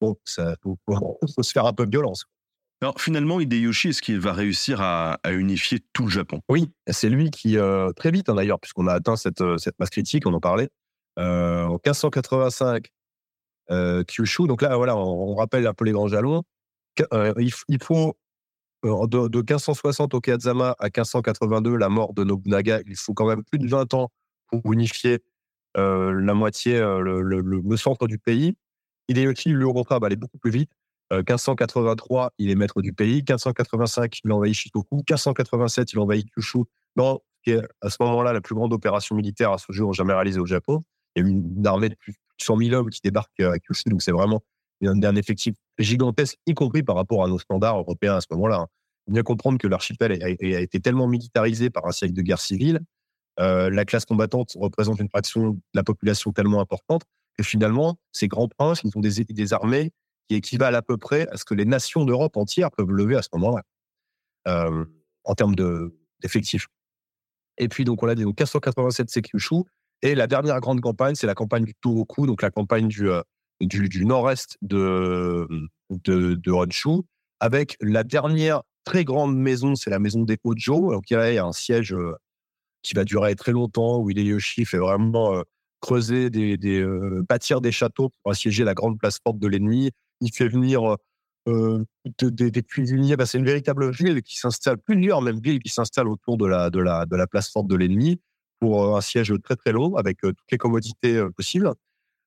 bon, 0.02 0.16
ça 0.26 0.56
faut 0.62 0.78
se 1.42 1.52
faire 1.52 1.66
un 1.66 1.74
peu 1.74 1.86
de 1.86 1.92
violence. 1.92 2.26
Alors 2.82 3.00
finalement, 3.00 3.40
Hideyoshi, 3.40 3.90
est-ce 3.90 4.02
qu'il 4.02 4.20
va 4.20 4.34
réussir 4.34 4.82
à, 4.82 5.18
unifier 5.32 5.80
tout 5.94 6.04
le 6.04 6.10
Japon? 6.10 6.42
Oui, 6.50 6.72
c'est 6.88 7.10
lui 7.10 7.32
qui, 7.32 7.58
euh, 7.58 7.92
très 7.94 8.12
vite 8.12 8.30
hein, 8.30 8.36
d'ailleurs, 8.36 8.60
puisqu'on 8.60 8.88
a 8.88 8.94
atteint 8.94 9.16
cette, 9.16 9.42
euh, 9.42 9.58
cette 9.58 9.80
masse 9.80 9.90
critique, 9.90 10.28
on 10.28 10.34
en 10.34 10.42
parlait, 10.42 10.70
euh, 11.18 11.64
en 11.64 11.80
1585, 11.80 12.88
euh, 13.72 14.04
Kyushu, 14.04 14.48
donc 14.48 14.62
là, 14.62 14.76
voilà, 14.76 14.98
on, 14.98 15.36
rappelle 15.36 15.66
un 15.68 15.74
peu 15.74 15.86
les 15.86 15.94
grands 15.94 16.08
jalons. 16.08 16.44
Il, 17.00 17.52
il 17.70 17.84
faut, 17.84 18.18
de, 18.84 19.28
de 19.30 19.38
1560 19.40 20.14
au 20.14 20.22
à 20.28 20.90
1582, 20.90 21.76
la 21.78 21.90
mort 21.90 22.14
de 22.14 22.24
Nobunaga, 22.24 22.82
il 22.88 22.96
faut 22.98 23.14
quand 23.14 23.28
même 23.28 23.44
plus 23.44 23.60
de 23.60 23.68
20 23.68 23.94
ans 23.94 24.12
pour 24.48 24.72
unifier 24.72 25.20
la 25.76 26.34
moitié, 26.34 26.80
le- 26.80 27.22
le 27.22 27.78
centre 27.78 28.08
du 28.08 28.20
pays. 28.20 28.56
Hideyoshi, 29.10 29.50
lui, 29.50 29.64
au 29.66 29.74
contraire, 29.74 30.00
va 30.00 30.08
aller 30.08 30.16
beaucoup 30.16 30.38
plus 30.38 30.52
vite. 30.52 30.72
Euh, 31.14 31.18
1583, 31.18 32.32
il 32.38 32.50
est 32.50 32.56
maître 32.56 32.82
du 32.82 32.94
pays. 32.94 33.18
1585, 33.18 34.20
il 34.24 34.32
envahit 34.32 34.54
Shikoku. 34.54 34.98
1587, 34.98 35.94
il 35.94 36.00
envahit 36.00 36.28
Kyushu. 36.32 36.64
Ce 36.98 37.18
qui 37.44 37.52
est 37.52 37.62
à 37.82 37.90
ce 37.90 37.98
moment-là 38.00 38.34
la 38.34 38.42
plus 38.42 38.56
grande 38.56 38.74
opération 38.74 39.16
militaire 39.16 39.52
à 39.52 39.58
ce 39.58 39.72
jour 39.72 39.94
jamais 39.94 40.14
réalisée 40.14 40.40
au 40.40 40.46
Japon. 40.46 40.84
Il 41.16 41.24
y 41.24 41.26
a 41.26 41.30
une, 41.30 41.68
armée 41.68 41.90
de 41.90 41.96
plus 41.96 42.14
de 42.14 42.18
100 42.44 42.58
000 42.58 42.74
hommes 42.74 42.90
qui 42.90 43.02
débarque 43.04 43.40
euh, 43.40 43.52
à 43.52 43.60
Kyushu, 43.60 43.90
donc 43.90 44.02
c'est 44.02 44.12
vraiment 44.12 44.42
un, 44.84 45.16
effectif 45.16 45.56
gigantesque, 45.78 46.38
y 46.48 46.54
compris 46.54 46.84
par 46.84 46.96
rapport 46.96 47.24
à 47.24 47.28
nos 47.28 47.40
standards 47.40 47.78
européens 47.78 48.16
à 48.16 48.22
ce 48.22 48.28
moment-là. 48.32 48.58
hein. 48.58 48.68
Il 49.08 49.12
faut 49.12 49.14
bien 49.14 49.24
comprendre 49.24 49.58
que 49.60 49.68
l'archipel 49.68 50.24
a, 50.24 50.30
été 50.30 50.80
tellement 50.80 51.08
militarisé 51.08 51.70
par 51.70 51.86
un 51.86 51.92
siècle 51.92 52.14
de 52.14 52.22
guerre 52.24 52.40
civile, 52.40 52.82
euh, 53.40 53.70
la 53.70 53.86
classe 53.86 54.06
combattante 54.06 54.54
représente 54.56 55.00
une 55.00 55.10
fraction 55.10 55.52
de 55.52 55.60
la 55.74 55.84
population 55.84 56.32
tellement 56.32 56.62
importante 56.62 57.04
que 57.38 57.44
finalement, 57.44 58.00
ces 58.12 58.28
grands 58.28 58.48
princes, 58.48 58.82
ils 58.84 58.98
ont 58.98 59.02
des 59.02 59.54
armées 59.54 59.92
qui 60.28 60.36
équivalent 60.36 60.78
à 60.78 60.82
peu 60.82 60.98
près 60.98 61.28
à 61.30 61.38
ce 61.38 61.46
que 61.46 61.54
les 61.54 61.66
nations 61.66 62.06
d'Europe 62.06 62.38
entières 62.38 62.72
peuvent 62.72 62.92
lever 62.92 63.16
à 63.16 63.22
ce 63.22 63.30
moment-là, 63.34 63.64
euh, 64.48 64.86
en 65.24 65.36
termes 65.36 65.56
de, 65.56 65.98
d'effectifs. 66.22 66.68
Et 67.58 67.68
puis, 67.68 67.86
donc, 67.86 68.04
on 68.04 68.08
a 68.08 68.16
dit 68.16 68.24
donc 68.24 68.36
487 68.36 69.10
Sekyushu. 69.10 69.64
Et 70.02 70.14
la 70.14 70.28
dernière 70.28 70.60
grande 70.60 70.82
campagne, 70.82 71.16
c'est 71.16 71.28
la 71.28 71.36
campagne 71.36 71.64
du 71.64 71.74
Tohoku, 71.76 72.28
donc 72.28 72.42
la 72.42 72.52
campagne 72.52 72.88
du, 72.88 73.10
euh, 73.10 73.22
du, 73.62 73.88
du 73.88 74.06
nord-est 74.06 74.58
de, 74.62 75.48
de, 75.90 76.34
de 76.34 76.52
Honshu, 76.52 77.02
avec 77.40 77.78
la 77.80 78.04
dernière 78.04 78.62
très 78.84 79.04
grande 79.04 79.36
maison, 79.36 79.76
c'est 79.76 79.90
la 79.90 80.00
maison 80.00 80.24
des 80.24 80.38
Hojo. 80.44 80.92
Donc, 80.92 81.10
il 81.10 81.14
y 81.14 81.38
a 81.38 81.46
un 81.46 81.54
siège 81.54 81.94
euh, 81.94 82.14
qui 82.84 82.94
va 82.94 83.04
durer 83.04 83.36
très 83.36 83.52
longtemps, 83.52 84.00
où 84.00 84.10
Hideyoshi 84.10 84.66
fait 84.66 84.78
vraiment 84.78 85.42
creuser, 85.86 86.30
des, 86.30 86.58
des 86.58 86.80
euh, 86.80 87.24
bâtir 87.30 87.62
des 87.62 87.72
châteaux 87.72 88.10
pour 88.10 88.32
assiéger 88.32 88.64
la 88.64 88.74
grande 88.74 88.98
place 88.98 89.20
forte 89.24 89.38
de 89.38 89.48
l'ennemi. 89.48 89.92
Il 90.26 90.34
fait 90.34 90.48
venir 90.48 90.98
de- 91.48 91.86
des, 92.30 92.64
cuisiniers. 92.64 93.16
Bah, 93.16 93.28
c'est 93.28 93.38
une 93.38 93.46
véritable 93.46 93.92
ville 93.92 94.22
qui 94.24 94.36
s'installe, 94.38 94.78
plusieurs 94.78 95.22
même 95.22 95.40
villes 95.40 95.60
qui 95.60 95.70
s'installent 95.70 96.08
autour 96.08 96.38
de 96.38 96.48
la, 96.48 97.28
place 97.28 97.52
forte 97.52 97.68
de 97.68 97.76
l'ennemi 97.76 98.20
pour 98.60 98.98
un 98.98 99.02
siège 99.02 99.34
très 99.44 99.56
très 99.56 99.72
long 99.72 99.96
avec 99.96 100.22
toutes 100.22 100.38
les 100.52 100.58
commodités 100.58 101.24
possibles. 101.38 101.72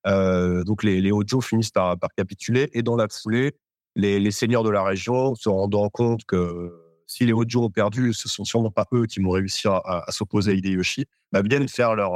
Donc 0.05 0.85
les, 0.85 1.01
les 1.01 1.11
Hojo 1.11 1.41
finissent 1.41 1.73
par, 1.73 1.97
capituler 2.17 2.71
et 2.73 2.83
dans 2.83 2.97
la 2.97 3.09
foulée, 3.09 3.57
les, 3.97 4.31
seigneurs 4.31 4.63
de 4.63 4.71
la 4.71 4.85
région 4.85 5.35
se 5.35 5.49
rendant 5.49 5.89
compte 5.89 6.25
que 6.25 6.73
si 7.09 7.27
les 7.27 7.33
Hojo 7.33 7.65
ont 7.65 7.71
perdu, 7.71 8.13
ce 8.13 8.29
sont 8.29 8.45
sûrement 8.45 8.71
pas 8.71 8.87
eux 8.93 9.07
qui 9.07 9.19
vont 9.19 9.31
réussir 9.31 9.73
à, 9.73 10.09
à 10.09 10.13
s'opposer 10.13 10.53
à 10.53 10.55
Hideyoshi, 10.55 11.07
bah, 11.33 11.43
viennent 11.43 11.69
faire 11.69 11.97
leur, 11.97 12.15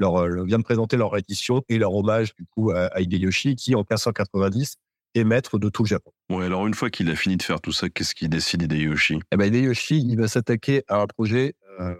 euh, 0.00 0.02
leur, 0.04 0.16
euh, 0.16 0.44
viennent 0.44 0.62
présenter 0.62 0.96
leur 0.96 1.10
reddition 1.10 1.62
et 1.68 1.78
leur 1.78 1.94
hommage 1.94 2.34
du 2.34 2.44
coup 2.46 2.70
à, 2.70 2.86
à 2.86 3.00
Hideyoshi 3.00 3.56
qui 3.56 3.74
en 3.74 3.80
1590 3.80 4.76
est 5.14 5.24
maître 5.24 5.58
de 5.58 5.68
tout 5.68 5.82
le 5.82 5.88
Japon. 5.88 6.10
Et 6.30 6.36
alors 6.42 6.66
une 6.66 6.74
fois 6.74 6.88
qu'il 6.90 7.10
a 7.10 7.16
fini 7.16 7.36
de 7.36 7.42
faire 7.42 7.60
tout 7.60 7.72
ça, 7.72 7.88
qu'est-ce 7.90 8.14
qu'il 8.14 8.28
décide 8.30 8.62
Hideyoshi? 8.62 9.18
Eh 9.30 9.36
ben, 9.36 9.46
Hideyoshi, 9.54 9.98
il 9.98 10.16
va 10.18 10.26
s'attaquer 10.28 10.82
à 10.88 11.00
un 11.02 11.06
projet 11.06 11.54
euh, 11.80 11.94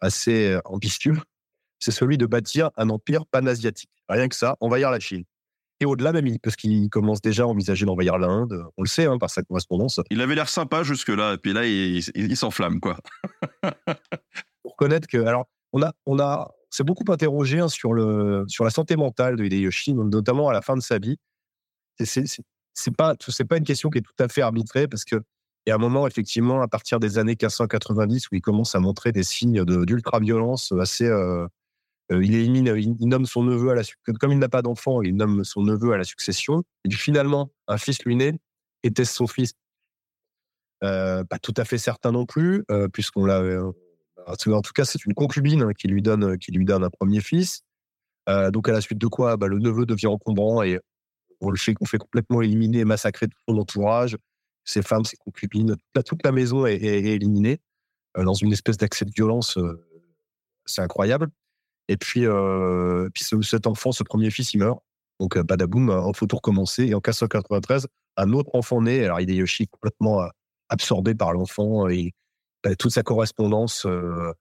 assez 0.00 0.52
euh, 0.52 0.60
ambitieux. 0.64 1.16
C'est 1.80 1.90
celui 1.90 2.16
de 2.18 2.26
bâtir 2.26 2.70
un 2.76 2.88
empire 2.90 3.26
panasiatique. 3.26 3.90
Rien 4.08 4.28
que 4.28 4.36
ça, 4.36 4.56
envahir 4.60 4.90
la 4.90 5.00
Chine. 5.00 5.24
Et 5.80 5.84
au-delà 5.84 6.12
même, 6.12 6.38
parce 6.38 6.56
qu'il 6.56 6.88
commence 6.88 7.20
déjà 7.20 7.42
à 7.42 7.46
envisager 7.46 7.84
d'envahir 7.84 8.16
l'Inde. 8.16 8.64
On 8.78 8.82
le 8.82 8.88
sait 8.88 9.04
hein, 9.04 9.18
par 9.18 9.28
sa 9.28 9.42
correspondance. 9.42 10.00
Il 10.10 10.22
avait 10.22 10.34
l'air 10.34 10.48
sympa 10.48 10.84
jusque-là, 10.84 11.34
et 11.34 11.38
puis 11.38 11.52
là, 11.52 11.66
il, 11.66 11.98
il- 11.98 12.12
il 12.14 12.36
s'enflamme, 12.36 12.80
quoi. 12.80 12.96
Pour 14.62 14.76
connaître 14.76 15.06
que, 15.08 15.18
alors, 15.18 15.46
on 15.72 15.82
a, 15.82 15.92
on 16.06 16.18
a, 16.18 16.50
c'est 16.70 16.84
beaucoup 16.84 17.10
interrogé 17.10 17.60
hein, 17.60 17.68
sur 17.68 17.92
le, 17.92 18.44
sur 18.48 18.64
la 18.64 18.70
santé 18.70 18.96
mentale 18.96 19.36
de 19.36 19.44
Hideyoshi, 19.44 19.94
notamment 19.94 20.48
à 20.48 20.52
la 20.52 20.62
fin 20.62 20.76
de 20.76 20.82
sa 20.82 20.98
vie. 20.98 21.16
C'est- 21.98 22.42
pas, 22.96 23.14
pas 23.48 23.56
une 23.56 23.64
question 23.64 23.88
qui 23.88 23.98
est 23.98 24.02
tout 24.02 24.22
à 24.22 24.28
fait 24.28 24.42
arbitrée 24.42 24.86
parce 24.86 25.04
que 25.04 25.16
il 25.66 25.70
y 25.70 25.72
a 25.72 25.74
un 25.74 25.78
moment, 25.78 26.06
effectivement, 26.06 26.62
à 26.62 26.68
partir 26.68 27.00
des 27.00 27.18
années 27.18 27.32
1590, 27.32 28.30
où 28.30 28.36
il 28.36 28.40
commence 28.40 28.76
à 28.76 28.78
montrer 28.78 29.10
des 29.10 29.24
signes 29.24 29.64
d'ultra-violence 29.64 30.72
assez. 30.80 31.06
euh, 31.06 31.46
euh, 32.12 32.24
il 32.24 32.36
élimine, 32.36 32.72
il, 32.76 33.08
nomme 33.08 33.26
son 33.26 33.42
neveu 33.42 33.70
à 33.70 33.74
la 33.74 33.82
comme 34.20 34.30
il 34.30 34.38
n'a 34.38 34.48
pas 34.48 34.62
d'enfant, 34.62 35.02
il 35.02 35.16
nomme 35.16 35.42
son 35.42 35.62
neveu 35.62 35.92
à 35.92 35.96
la 35.96 36.04
succession. 36.04 36.62
Et 36.84 36.94
finalement, 36.94 37.50
un 37.66 37.78
fils 37.78 38.04
lui 38.04 38.14
naît. 38.14 38.38
Était-ce 38.84 39.12
son 39.12 39.26
fils? 39.26 39.54
Euh, 40.84 41.24
Pas 41.24 41.40
tout 41.40 41.54
à 41.56 41.64
fait 41.64 41.78
certain 41.78 42.12
non 42.12 42.26
plus, 42.26 42.64
puisqu'on 42.92 43.24
l'a. 43.24 43.42
Euh, 44.28 44.52
en 44.52 44.62
tout 44.62 44.72
cas, 44.72 44.84
c'est 44.84 45.04
une 45.04 45.14
concubine 45.14 45.62
hein, 45.62 45.72
qui 45.76 45.88
lui 45.88 46.02
donne, 46.02 46.38
qui 46.38 46.52
lui 46.52 46.64
donne 46.64 46.84
un 46.84 46.90
premier 46.90 47.20
fils. 47.20 47.62
Euh, 48.28 48.50
donc, 48.50 48.68
à 48.68 48.72
la 48.72 48.80
suite 48.80 48.98
de 48.98 49.06
quoi, 49.06 49.36
bah, 49.36 49.46
le 49.46 49.58
neveu 49.58 49.86
devient 49.86 50.08
encombrant 50.08 50.62
et 50.62 50.80
on 51.40 51.50
le 51.50 51.56
fait, 51.58 51.74
complètement 51.74 52.42
éliminer 52.42 52.84
massacrer 52.84 53.28
tout 53.28 53.38
son 53.48 53.58
entourage, 53.58 54.16
ses 54.64 54.82
femmes, 54.82 55.04
ses 55.04 55.16
concubines, 55.16 55.76
toute 56.04 56.24
la, 56.24 56.32
maison 56.32 56.66
est, 56.66 56.82
éliminée 56.82 57.60
euh, 58.18 58.24
dans 58.24 58.34
une 58.34 58.52
espèce 58.52 58.76
d'accès 58.78 59.04
de 59.04 59.12
violence. 59.14 59.58
euh, 59.58 59.86
c'est 60.64 60.82
incroyable. 60.82 61.28
Et 61.88 61.96
puis, 61.96 62.26
euh, 62.26 63.08
puis 63.14 63.24
ce- 63.24 63.40
cet 63.42 63.66
enfant, 63.66 63.92
ce 63.92 64.02
premier 64.02 64.30
fils, 64.30 64.54
il 64.54 64.58
meurt. 64.58 64.80
Donc, 65.20 65.36
euh, 65.36 65.42
badaboum, 65.44 66.04
il 66.08 66.16
faut 66.16 66.26
tout 66.26 66.36
recommencer. 66.36 66.84
Et 66.86 66.94
en 66.94 67.00
1593, 67.00 67.86
un 68.16 68.32
autre 68.32 68.50
enfant 68.54 68.82
naît. 68.82 69.04
Alors, 69.04 69.20
Hideyoshi 69.20 69.64
est 69.64 69.66
complètement 69.66 70.22
euh, 70.22 70.28
absorbé 70.68 71.14
par 71.14 71.32
l'enfant 71.32 71.86
toute 72.74 72.90
sa 72.90 73.02
correspondance, 73.02 73.86
euh, 73.86 74.32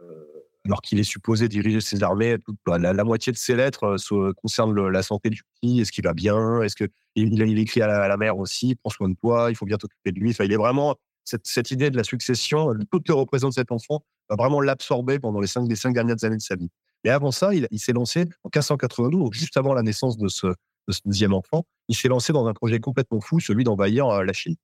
euh, 0.00 0.24
alors 0.64 0.80
qu'il 0.80 0.98
est 0.98 1.04
supposé 1.04 1.48
diriger 1.48 1.80
ses 1.80 2.02
armées, 2.02 2.36
toute- 2.44 2.58
bah, 2.66 2.78
la, 2.78 3.04
moitié 3.04 3.32
de 3.32 3.36
ses 3.36 3.56
lettres 3.56 3.98
euh, 4.12 4.32
concernent 4.34 4.72
le- 4.72 4.90
la 4.90 5.02
santé 5.02 5.30
du 5.30 5.42
petit. 5.42 5.80
Est-ce 5.80 5.92
qu'il 5.92 6.04
va 6.04 6.14
bien 6.14 6.62
Est-ce 6.62 6.76
que 6.76 6.88
il, 7.14 7.58
écrit 7.58 7.82
à 7.82 8.08
la, 8.08 8.16
mère 8.16 8.38
aussi 8.38 8.76
Prends 8.76 8.90
soin 8.90 9.08
de 9.08 9.16
toi. 9.16 9.50
Il 9.50 9.56
faut 9.56 9.66
bien 9.66 9.76
t'occuper 9.76 10.12
de 10.12 10.20
lui. 10.20 10.30
Enfin, 10.30 10.44
il 10.44 10.52
est 10.52 10.56
vraiment 10.56 10.96
cette, 11.24 11.70
idée 11.70 11.90
de 11.90 11.96
la 11.96 12.04
succession, 12.04 12.72
de 12.74 12.84
tout 12.90 13.00
que 13.00 13.12
représente 13.12 13.52
cet 13.52 13.72
enfant, 13.72 14.02
va 14.30 14.36
vraiment 14.36 14.60
l'absorber 14.60 15.18
pendant 15.18 15.40
les 15.40 15.46
cinq, 15.46 15.68
dernières 15.92 16.24
années 16.24 16.36
de 16.36 16.42
sa 16.42 16.56
vie. 16.56 16.70
Mais 17.04 17.10
avant 17.10 17.32
ça, 17.32 17.54
il, 17.54 17.66
s'est 17.78 17.92
lancé 17.92 18.20
en 18.44 18.48
1592, 18.48 19.20
donc 19.20 19.34
juste 19.34 19.56
avant 19.56 19.74
la 19.74 19.82
naissance 19.82 20.16
de 20.16 20.28
ce, 20.28 20.46
de 20.46 20.92
ce 20.92 21.00
deuxième 21.04 21.34
enfant, 21.34 21.64
il 21.88 21.96
s'est 21.96 22.08
lancé 22.08 22.32
dans 22.32 22.46
un 22.46 22.54
projet 22.54 22.80
complètement 22.80 23.20
fou, 23.20 23.40
celui 23.40 23.64
d'envahir 23.64 24.24
la 24.24 24.32
Chine. 24.32 24.56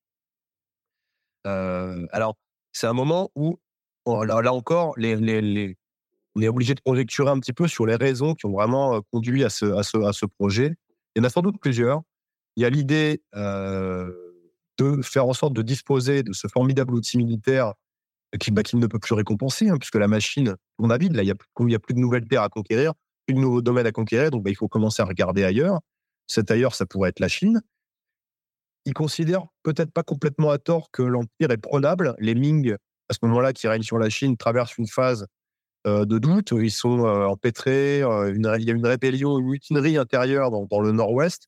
Alors, 1.44 2.36
c'est 2.74 2.86
un 2.86 2.92
moment 2.92 3.30
où, 3.34 3.58
bon, 4.04 4.22
là, 4.22 4.52
encore, 4.52 4.94
on 4.98 5.02
est 6.42 6.48
obligé 6.48 6.74
de 6.74 6.80
conjecturer 6.80 7.30
un 7.30 7.38
petit 7.38 7.52
peu 7.52 7.68
sur 7.68 7.86
les 7.86 7.96
raisons 7.96 8.34
qui 8.34 8.46
ont 8.46 8.52
vraiment 8.52 9.00
conduit 9.12 9.44
à 9.44 9.48
ce, 9.48 10.26
projet. 10.26 10.74
Il 11.14 11.20
y 11.20 11.22
en 11.22 11.24
a 11.24 11.30
sans 11.30 11.40
doute 11.40 11.58
plusieurs. 11.60 12.02
Il 12.56 12.62
y 12.62 12.66
a 12.66 12.70
l'idée 12.70 13.22
de 13.32 15.02
faire 15.02 15.26
en 15.26 15.32
sorte 15.32 15.54
de 15.54 15.62
disposer 15.62 16.22
de 16.22 16.32
ce 16.32 16.48
formidable 16.48 16.94
outil 16.94 17.16
militaire 17.16 17.74
qui, 18.40 18.50
bah, 18.50 18.64
qui 18.64 18.76
ne 18.76 18.86
peut 18.88 18.98
plus 18.98 19.14
récompenser, 19.14 19.68
hein, 19.68 19.78
puisque 19.78 19.94
la 19.94 20.08
machine, 20.08 20.56
on 20.78 20.90
a 20.90 20.98
vide, 20.98 21.14
là, 21.14 21.22
il 21.22 21.26
n'y 21.66 21.74
a 21.74 21.78
plus 21.78 21.94
de 21.94 22.00
nouvelles 22.00 22.26
terres 22.26 22.42
à 22.42 22.48
conquérir, 22.48 22.92
plus 23.26 23.34
de 23.34 23.40
nouveaux 23.40 23.62
domaines 23.62 23.86
à 23.86 23.92
conquérir, 23.92 24.32
donc 24.32 24.42
bah, 24.42 24.50
il 24.50 24.56
faut 24.56 24.66
commencer 24.66 25.02
à 25.02 25.04
regarder 25.04 25.44
ailleurs. 25.44 25.78
Cet 26.26 26.50
ailleurs, 26.50 26.74
ça 26.74 26.86
pourrait 26.86 27.10
être 27.10 27.20
la 27.20 27.28
Chine. 27.28 27.62
Il 28.86 28.94
considère 28.94 29.46
peut-être 29.62 29.92
pas 29.92 30.02
complètement 30.02 30.50
à 30.50 30.58
tort 30.58 30.90
que 30.90 31.02
l'Empire 31.02 31.50
est 31.50 31.58
prenable. 31.58 32.14
Les 32.18 32.34
Ming, 32.34 32.74
à 33.08 33.14
ce 33.14 33.18
moment-là, 33.22 33.52
qui 33.52 33.66
règnent 33.66 33.82
sur 33.82 33.98
la 33.98 34.10
Chine, 34.10 34.36
traversent 34.36 34.76
une 34.76 34.86
phase 34.86 35.26
euh, 35.86 36.06
de 36.06 36.18
doute. 36.18 36.52
Ils 36.52 36.70
sont 36.70 37.04
euh, 37.04 37.26
empêtrés. 37.26 38.02
euh, 38.02 38.32
il 38.34 38.64
y 38.64 38.70
a 38.70 38.74
une 38.74 38.86
rébellion, 38.86 39.38
une 39.38 39.46
mutinerie 39.46 39.98
intérieure 39.98 40.50
dans, 40.50 40.80
le 40.80 40.92
nord-ouest. 40.92 41.46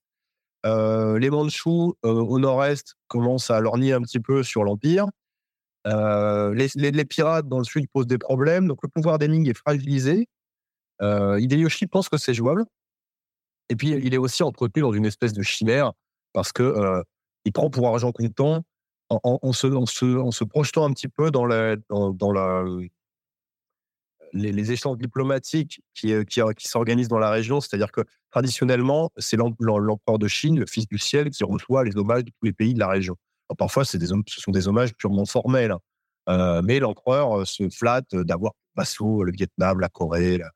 Les 0.65 1.31
Mandchous, 1.31 1.95
au 2.03 2.39
nord-est, 2.41 2.97
commencent 3.07 3.51
à 3.51 3.61
lorgner 3.61 3.93
un 3.93 4.03
petit 4.03 4.19
peu 4.19 4.43
sur 4.43 4.65
l'Empire. 4.65 5.07
Les, 5.85 7.05
pirates 7.05 7.49
dans 7.49 7.59
le 7.59 7.65
sud 7.65 7.87
posent 7.93 8.09
des 8.09 8.19
problèmes. 8.19 8.67
Donc, 8.67 8.81
le 8.83 8.89
pouvoir 8.89 9.19
des 9.19 9.29
Ming 9.29 9.49
est 9.49 9.57
fragilisé. 9.57 10.29
Hideyoshi 11.01 11.87
pense 11.87 12.09
que 12.09 12.17
c'est 12.17 12.35
jouable. 12.35 12.65
Et 13.69 13.77
puis, 13.77 13.91
il 13.91 14.13
est 14.13 14.19
aussi 14.19 14.43
entretenu 14.43 14.83
dans 14.83 14.93
une 14.93 15.07
espèce 15.07 15.33
de 15.33 15.43
chimère 15.43 15.93
parce 16.33 16.51
que 16.53 17.05
il 17.47 17.53
prend 17.53 17.71
pour 17.71 17.89
argent 17.89 18.13
comptant 18.13 18.63
en, 19.09 19.53
se, 19.53 20.45
projetant 20.45 20.85
un 20.85 20.93
petit 20.93 21.07
peu 21.07 21.31
dans, 21.31 21.47
les, 21.47 21.77
échanges 24.73 24.99
diplomatiques 24.99 25.81
qui, 25.95 26.13
euh, 26.13 26.25
qui, 26.25 26.41
s'organisent 26.69 27.09
dans 27.09 27.21
la 27.21 27.31
région. 27.31 27.61
C'est-à-dire 27.61 27.93
que 27.93 28.01
traditionnellement, 28.33 29.13
c'est 29.17 29.37
l'em- 29.37 29.55
l'em- 29.61 29.79
l'empereur 29.79 30.19
de 30.19 30.27
Chine, 30.27 30.59
le 30.59 30.67
fils 30.67 30.89
du 30.89 30.99
ciel, 30.99 31.31
qui 31.31 31.45
reçoit 31.45 31.85
les 31.85 31.97
hommages 31.97 32.25
de 32.25 32.31
tous 32.31 32.45
les 32.45 32.53
pays 32.53 32.75
de 32.75 32.81
la 32.81 32.89
région. 32.89 33.15
Parfois, 33.57 33.85
ce 33.85 33.97
sont 34.27 34.51
des 34.51 34.67
hommages 34.67 34.93
purement 34.95 35.25
formels. 35.25 35.71
hein. 35.71 35.79
Euh, 36.29 36.61
mais 36.65 36.81
l'empereur 36.81 37.39
euh, 37.39 37.45
se 37.45 37.69
flatte 37.69 38.13
d'avoir 38.13 38.55
vassaux 38.75 39.23
le 39.23 39.31
Vietnam, 39.31 39.79
la 39.79 39.89
Corée, 39.89 40.39
la- 40.39 40.51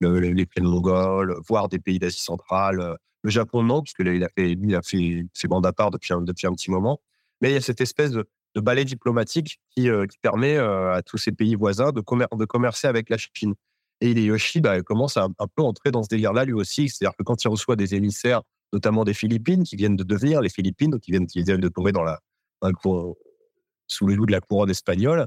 le- 0.00 0.18
les 0.18 0.46
plaines 0.46 0.64
mongoles, 0.64 1.36
voire 1.46 1.68
des 1.68 1.78
pays 1.78 1.98
d'Asie 1.98 2.22
centrale. 2.22 2.96
Le 3.22 3.30
Japon, 3.30 3.62
non, 3.62 3.82
puisque 3.82 4.00
là, 4.00 4.12
a 4.12 4.40
lui, 4.40 4.74
a 4.74 4.82
fait 4.82 5.26
ses 5.34 5.48
bandes 5.48 5.66
à 5.66 5.72
part 5.72 5.90
depuis 5.90 6.14
un, 6.14 6.24
petit 6.24 6.70
moment. 6.70 7.00
Mais 7.40 7.50
il 7.50 7.54
y 7.54 7.56
a 7.56 7.60
cette 7.60 7.80
espèce 7.80 8.12
de, 8.12 8.28
de 8.54 8.60
balai 8.60 8.84
diplomatique 8.84 9.60
qui, 9.70 9.88
euh, 9.88 10.06
permet 10.22 10.56
euh, 10.56 10.94
à 10.94 11.02
tous 11.02 11.18
ces 11.18 11.32
pays 11.32 11.54
voisins 11.54 11.92
de, 11.92 12.00
commer- 12.00 12.26
de 12.32 12.44
commercer 12.44 12.86
avec 12.86 13.10
la 13.10 13.16
Chine. 13.18 13.54
Et 14.00 14.10
Hideyoshi 14.10 14.60
bah, 14.60 14.80
commence 14.82 15.16
à 15.16 15.24
un, 15.24 15.46
peu 15.54 15.62
entrer 15.62 15.90
dans 15.90 16.02
ce 16.02 16.08
délire-là 16.08 16.44
lui 16.44 16.54
aussi. 16.54 16.88
C'est-à-dire 16.88 17.16
que 17.16 17.22
quand 17.22 17.44
il 17.44 17.48
reçoit 17.48 17.76
des 17.76 17.94
émissaires, 17.94 18.42
notamment 18.72 19.04
des 19.04 19.14
Philippines, 19.14 19.64
qui 19.64 19.76
viennent 19.76 19.96
de 19.96 20.04
devenir 20.04 20.40
les 20.40 20.48
Philippines, 20.48 20.98
viennent, 21.06 21.26
qui 21.26 21.42
viennent 21.42 21.60
de 21.60 21.68
tomber 21.68 21.92
sous 23.86 24.06
le 24.06 24.14
joug 24.14 24.26
de 24.26 24.32
la 24.32 24.40
couronne 24.40 24.70
espagnole, 24.70 25.26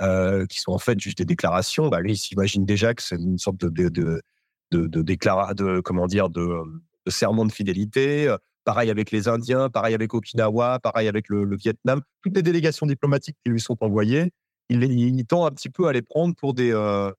euh, 0.00 0.46
qui 0.46 0.60
sont 0.60 0.72
en 0.72 0.78
fait 0.78 0.98
juste 1.00 1.18
des 1.18 1.24
déclarations, 1.24 1.88
bah, 1.88 2.00
lui, 2.00 2.12
il 2.12 2.16
s'imagine 2.16 2.64
déjà 2.64 2.94
que 2.94 3.02
c'est 3.02 3.16
une 3.16 3.38
sorte 3.38 3.64
de, 3.64 3.88
de, 3.88 5.80
comment 5.80 6.06
dire, 6.06 6.28
de, 6.28 6.62
de 7.06 7.10
serment 7.10 7.44
de 7.44 7.52
fidélité. 7.52 8.28
Euh, 8.28 8.36
Pareil 8.64 8.90
avec 8.90 9.10
les 9.10 9.26
Indiens, 9.26 9.68
pareil 9.70 9.92
avec 9.92 10.14
Okinawa, 10.14 10.78
pareil 10.78 11.08
avec 11.08 11.28
le, 11.28 11.56
Vietnam. 11.56 12.00
Toutes 12.22 12.36
les 12.36 12.42
délégations 12.42 12.86
diplomatiques 12.86 13.36
qui 13.44 13.50
lui 13.50 13.60
sont 13.60 13.76
envoyées, 13.80 14.30
il, 14.68 14.84
il 14.84 15.26
tend 15.26 15.46
un 15.46 15.50
petit 15.50 15.68
peu 15.68 15.88
à 15.88 15.92
les 15.92 16.00
prendre 16.00 16.36
pour 16.36 16.54
des, 16.54 16.70
euh, 16.72 17.10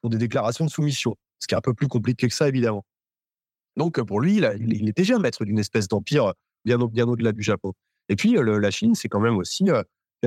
pour 0.00 0.10
des 0.10 0.18
déclarations 0.18 0.64
de 0.64 0.70
soumission, 0.70 1.14
ce 1.38 1.46
qui 1.46 1.54
est 1.54 1.56
un 1.56 1.60
peu 1.60 1.72
plus 1.72 1.86
compliqué 1.86 2.26
que 2.26 2.34
ça, 2.34 2.48
évidemment. 2.48 2.84
Donc 3.76 4.00
pour 4.02 4.20
lui, 4.20 4.38
il, 4.38 4.44
a- 4.44 4.54
il 4.56 4.88
est- 4.88 4.96
déjà 4.96 5.20
maître 5.20 5.44
d'une 5.44 5.60
espèce 5.60 5.86
d'empire 5.86 6.34
bien, 6.64 6.80
au- 6.80 6.88
bien 6.88 7.06
au-delà 7.06 7.30
du 7.30 7.42
Japon. 7.42 7.72
Et 8.08 8.16
puis 8.16 8.34
la 8.34 8.70
Chine, 8.72 8.96
c'est 8.96 9.08
quand 9.08 9.20
même 9.20 9.36
aussi, 9.36 9.70
euh, 9.70 9.84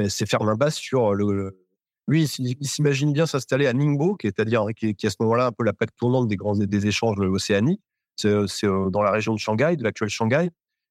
c'est 0.07 0.25
faire 0.25 0.43
main 0.43 0.55
basse 0.55 0.75
sur 0.75 1.13
le. 1.13 1.33
le- 1.33 1.65
lui, 2.07 2.23
il 2.23 2.65
s'imagine 2.65 3.11
bien 3.11 3.25
s'installer 3.25 3.67
à 3.67 3.73
Ningbo, 3.73 4.15
qui 4.15 4.27
est, 4.27 4.33
c'est-à-dire 4.33 4.63
qui, 4.73 4.87
est- 4.87 4.93
qui 4.93 5.05
est 5.05 5.09
à 5.09 5.11
ce 5.11 5.17
moment-là 5.19 5.47
un 5.47 5.51
peu 5.51 5.65
la 5.65 5.73
plaque 5.73 5.93
tournante 5.97 6.29
des 6.29 6.37
grands 6.37 6.55
des 6.55 6.87
échanges 6.87 7.19
océaniques. 7.19 7.81
C'est 8.17 8.67
dans 8.91 9.01
la 9.01 9.11
région 9.11 9.33
de 9.33 9.39
Shanghai, 9.39 9.75
de 9.75 9.83
l'actuel 9.83 10.09
Shanghai. 10.09 10.49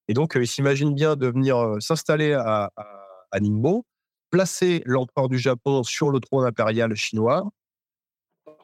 Et 0.08 0.14
donc, 0.14 0.34
il 0.36 0.46
s'imagine 0.46 0.94
bien 0.94 1.16
de 1.16 1.26
venir 1.26 1.76
s'installer 1.80 2.32
à, 2.32 2.70
à, 3.32 3.40
Ningbo, 3.40 3.84
placer 4.30 4.82
l'empereur 4.86 5.28
du 5.28 5.38
Japon 5.38 5.82
sur 5.82 6.10
le 6.10 6.20
trône 6.20 6.46
impérial 6.46 6.94
chinois, 6.94 7.50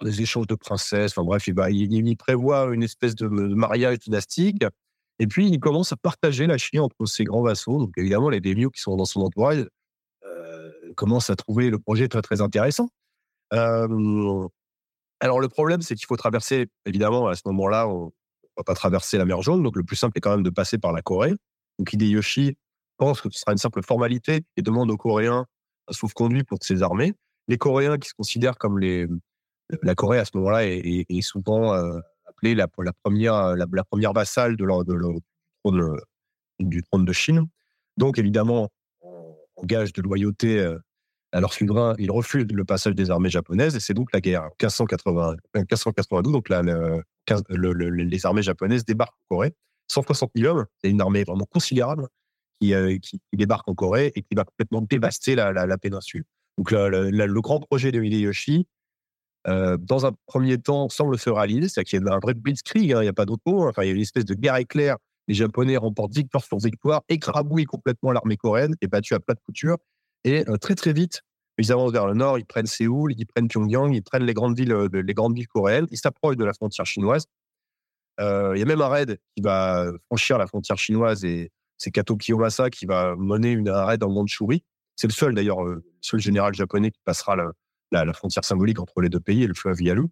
des 0.03 0.23
échanges 0.23 0.47
de 0.47 0.55
princesses, 0.55 1.13
enfin 1.13 1.25
bref, 1.25 1.47
il, 1.47 2.17
prévoit 2.17 2.73
une 2.73 2.83
espèce 2.83 3.15
de, 3.15 3.27
mariage 3.29 3.99
dynastique. 3.99 4.65
Et 5.19 5.27
puis, 5.27 5.49
il 5.49 5.61
commence 5.61 5.93
à 5.93 5.97
partager 5.97 6.47
la 6.47 6.59
Chine 6.59 6.81
entre 6.81 7.07
ses 7.07 7.25
grands 7.25 7.43
vassaux. 7.43 7.79
Donc, 7.79 7.93
évidemment, 7.97 8.31
les 8.31 8.41
daimyo 8.41 8.71
qui 8.71 8.81
sont 8.81 8.97
dans 8.97 9.05
son 9.05 9.21
entourage 9.21 9.67
commencent 10.95 11.31
à 11.31 11.37
trouver 11.37 11.71
le 11.71 11.79
projet 11.79 12.09
très, 12.09 12.23
très 12.23 12.41
intéressant. 12.41 12.89
Alors, 13.51 15.41
le 15.41 15.49
problème, 15.49 15.83
c'est 15.83 15.95
qu'il 15.95 16.07
faut 16.07 16.17
traverser, 16.17 16.69
évidemment, 16.85 17.29
à 17.29 17.37
ce 17.37 17.43
moment-là, 17.47 17.89
va 18.61 18.65
pas 18.65 18.75
traverser 18.75 19.19
la 19.19 19.25
mer 19.25 19.43
Jaune. 19.43 19.63
Donc, 19.63 19.77
le 19.77 19.83
plus 19.83 19.97
simple 19.97 20.19
est 20.19 20.21
quand 20.21 20.31
même 20.31 20.43
de 20.43 20.51
passer 20.51 20.79
par 20.79 20.93
la 20.93 21.03
Corée. 21.03 21.35
Donc, 21.79 21.93
Hideyoshi 21.93 22.57
pense 22.99 23.21
que 23.21 23.29
ce 23.31 23.41
sera 23.41 23.53
une 23.53 23.59
simple 23.59 23.83
formalité 23.83 24.45
et 24.57 24.63
demande 24.63 24.91
aux 24.91 24.97
Coréens 24.97 25.47
un 25.89 25.93
sauf-conduit 25.93 26.45
pour 26.45 26.59
ses 26.63 26.83
armées. 26.83 27.15
Les 27.49 27.59
Coréens, 27.59 27.99
qui 27.99 28.09
se 28.09 28.15
considèrent 28.15 28.59
comme 28.59 28.79
les. 28.79 29.07
La 29.83 29.95
Corée, 29.95 30.19
à 30.19 30.25
ce 30.25 30.33
moment-là, 30.35 30.67
est, 30.67 31.21
souvent 31.23 31.75
euh, 31.75 31.99
appelée 32.27 32.55
la, 32.55 32.67
la 32.79 32.93
première, 32.93 33.57
la, 33.57 33.67
la 33.73 33.85
première 33.85 34.13
vassale 34.13 34.57
du, 34.57 34.65
trône, 34.67 35.81
euh, 35.81 35.97
de 36.61 37.13
Chine. 37.13 37.47
Donc, 37.97 38.19
évidemment, 38.19 38.69
en, 39.01 39.35
gage 39.65 39.93
de 39.93 40.03
loyauté 40.03 40.59
euh, 40.59 40.79
à 41.33 41.41
leur 41.41 41.53
souverain, 41.55 41.95
ils 41.99 42.11
refusent 42.11 42.47
le 42.53 42.65
passage 42.65 42.95
des 42.95 43.11
armées 43.11 43.31
japonaises 43.31 43.75
et 43.77 43.81
c'est 43.81 43.95
donc 43.95 44.13
la 44.13 44.21
guerre. 44.21 44.43
En 44.43 44.55
1580, 44.61 45.37
1592, 45.55 46.33
donc 46.33 46.49
là, 46.49 46.63
le- 46.63 47.03
15 47.27 47.43
le- 47.49 47.73
le- 47.73 47.91
les 47.91 48.27
armées 48.27 48.43
japonaises 48.43 48.85
débarquent 48.85 49.15
en 49.31 49.37
Corée. 49.37 49.55
160 49.89 50.31
000 50.35 50.55
hommes, 50.57 50.67
c'est 50.83 50.91
une 50.91 51.01
armée 51.01 51.25
vraiment 51.25 51.45
considérable 51.45 52.09
qui, 52.61 52.75
euh, 52.75 52.97
débarque 53.33 53.69
en 53.69 53.75
Corée 53.75 54.13
et 54.15 54.23
qui 54.23 54.35
va 54.35 54.45
complètement 54.45 54.83
dévaster 54.83 55.35
la, 55.35 55.79
péninsule. 55.79 56.25
Donc 56.59 56.71
le, 56.71 57.41
grand 57.41 57.61
projet 57.61 57.93
de 57.93 58.03
Hideyoshi, 58.03 58.67
euh, 59.49 59.77
dans 59.77 60.07
un 60.07 60.13
premier 60.27 60.59
temps, 60.59 60.89
semble 60.89 61.19
se 61.19 61.31
réaliser, 61.31 61.69
c'est-à-dire 61.69 61.91
qu'il 61.91 62.07
y 62.07 62.09
a 62.09 62.15
un 62.15 62.21
vrai 62.21 62.35
blitzkrieg, 62.35 62.93
hein, 62.93 63.01
il 63.01 63.05
n'y 63.05 63.09
a 63.09 63.13
pas 63.13 63.27
d'autre 63.27 63.43
mot, 63.47 63.65
hein. 63.65 63.71
enfin 63.71 63.83
il 63.83 63.89
y 63.89 63.91
a 63.91 63.95
une 63.95 64.01
espèce 64.01 64.25
de 64.25 64.35
guerre 64.35 64.57
éclair. 64.57 64.97
Les 65.29 65.35
Japonais 65.35 65.77
remportent 65.77 66.15
victoire 66.15 66.45
sur 66.45 66.59
victoire, 66.59 67.03
écrabouillent 67.09 67.65
complètement 67.65 68.13
l'armée 68.13 68.37
coréenne, 68.37 68.75
est 68.81 68.89
battue 68.89 69.15
à 69.15 69.21
plat 69.21 69.35
de 69.35 69.41
couture. 69.41 69.79
Et 70.25 70.49
euh, 70.49 70.57
très 70.57 70.75
très 70.75 70.93
vite, 70.93 71.23
ils 71.59 71.73
avancent 71.73 71.93
vers 71.93 72.07
le 72.07 72.15
nord, 72.15 72.39
ils 72.39 72.47
prennent 72.47 72.67
Séoul, 72.67 73.15
ils 73.17 73.27
prennent 73.27 73.49
Pyongyang, 73.49 73.93
ils 73.95 74.03
prennent 74.03 74.25
les 74.25 74.35
grandes 74.35 74.57
villes, 74.57 74.73
euh, 74.73 74.89
les 74.93 75.15
grandes 75.15 75.35
villes 75.35 75.49
coréennes, 75.49 75.87
ils 75.91 75.99
s'approchent 75.99 76.37
de 76.37 76.45
la 76.45 76.55
frontière 76.55 76.87
chinoise. 76.87 77.27
Euh, 78.21 78.53
il 78.55 78.61
y 78.61 78.63
a 78.63 78.67
même 78.67 78.81
un 78.81 78.89
raid 78.89 79.19
qui 79.35 79.43
va 79.43 79.91
franchir 80.07 80.39
la 80.39 80.47
frontière 80.47 80.79
chinoise 80.79 81.25
et 81.25 81.51
c'est 81.79 81.91
Kato 81.91 82.17
Kiyomasa 82.17 82.71
qui 82.71 82.87
va 82.87 83.17
mener 83.17 83.59
un 83.69 83.85
raid 83.85 84.03
en 84.03 84.11
Mandchourie. 84.11 84.65
C'est 84.97 85.07
le 85.07 85.13
seul 85.13 85.35
d'ailleurs, 85.35 85.65
euh, 85.65 85.77
le 85.77 85.85
seul 86.01 86.21
général 86.21 86.55
japonais 86.55 86.91
qui 86.91 87.01
passera 87.05 87.37
la, 87.37 88.13
frontière 88.13 88.45
symbolique 88.45 88.81
entre 88.81 89.01
les 89.01 89.09
deux 89.09 89.21
pays 89.21 89.43
et 89.43 89.47
le 89.47 89.55
fleuve 89.55 89.83
Yalu. 89.83 90.07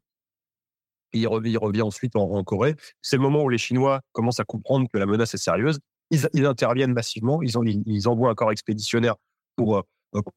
Il 1.12 1.26
revient, 1.26 1.50
il 1.50 1.58
revient 1.58 1.82
ensuite 1.82 2.14
en, 2.16 2.44
Corée. 2.44 2.76
C'est 3.02 3.16
le 3.16 3.22
moment 3.22 3.42
où 3.42 3.48
les 3.48 3.58
Chinois 3.58 4.00
commencent 4.12 4.40
à 4.40 4.44
comprendre 4.44 4.86
que 4.92 4.98
la 4.98 5.06
menace 5.06 5.34
est 5.34 5.38
sérieuse. 5.38 5.80
Ils, 6.10 6.46
interviennent 6.46 6.92
massivement. 6.92 7.42
Ils, 7.42 7.52
ils, 7.86 8.08
envoient 8.08 8.30
un 8.30 8.34
corps 8.34 8.52
expéditionnaire 8.52 9.16
pour 9.56 9.84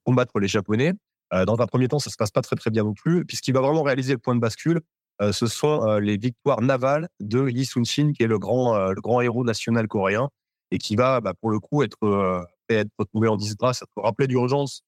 combattre 0.06 0.40
les 0.40 0.48
Japonais. 0.48 0.94
Euh, 1.34 1.46
dans 1.46 1.60
un 1.60 1.66
premier 1.66 1.88
temps, 1.88 2.00
ça 2.00 2.10
se 2.10 2.16
passe 2.18 2.32
pas 2.32 2.42
très 2.42 2.56
très 2.56 2.70
bien 2.70 2.84
non 2.84 2.94
plus. 2.94 3.26
Puis 3.26 3.38
ce 3.38 3.42
qui 3.42 3.52
va 3.52 3.62
vraiment 3.62 3.84
réaliser 3.84 4.14
le 4.14 4.20
point 4.20 4.36
de 4.36 4.40
bascule, 4.40 4.82
euh, 5.22 5.32
ce 5.32 5.48
sont 5.48 5.88
euh, 5.88 6.00
les 6.00 6.18
victoires 6.18 6.62
navales 6.62 7.08
de 7.20 7.42
Lee 7.42 7.66
Sun-shin, 7.66 8.12
qui 8.14 8.24
est 8.24 8.28
le 8.28 8.40
grand, 8.40 8.90
le 8.90 9.02
grand 9.02 9.22
héros 9.22 9.44
national 9.44 9.88
coréen, 9.88 10.30
et 10.72 10.78
qui 10.78 10.96
va, 10.96 11.22
bah, 11.22 11.34
pour 11.40 11.50
le 11.52 11.60
coup, 11.60 11.84
être, 11.84 12.46
être 12.70 12.90
retrouvé 12.98 13.28
en 13.28 13.36
disgrâce, 13.38 13.82
être 13.82 14.02
rappelé 14.04 14.28
d'urgence 14.28 14.82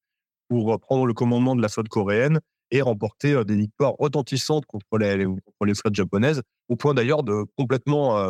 pour 0.50 0.80
prendre 0.80 1.06
le 1.06 1.14
commandement 1.14 1.56
de 1.56 1.62
la 1.62 1.70
flotte 1.70 1.90
coréenne 1.90 2.40
et 2.72 2.82
remporter 2.82 3.46
des 3.46 3.56
victoires 3.56 3.94
retentissantes 4.00 4.66
contre 4.66 4.98
les, 4.98 5.26
contre 5.26 5.66
les 5.66 5.76
flottes 5.76 5.96
japonaises, 5.96 6.42
au 6.70 6.76
point 6.76 6.94
d'ailleurs 6.96 7.24
de 7.24 7.46
complètement, 7.56 8.28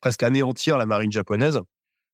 presque 0.00 0.22
anéantir 0.22 0.78
la 0.78 0.86
marine 0.86 1.10
japonaise 1.10 1.60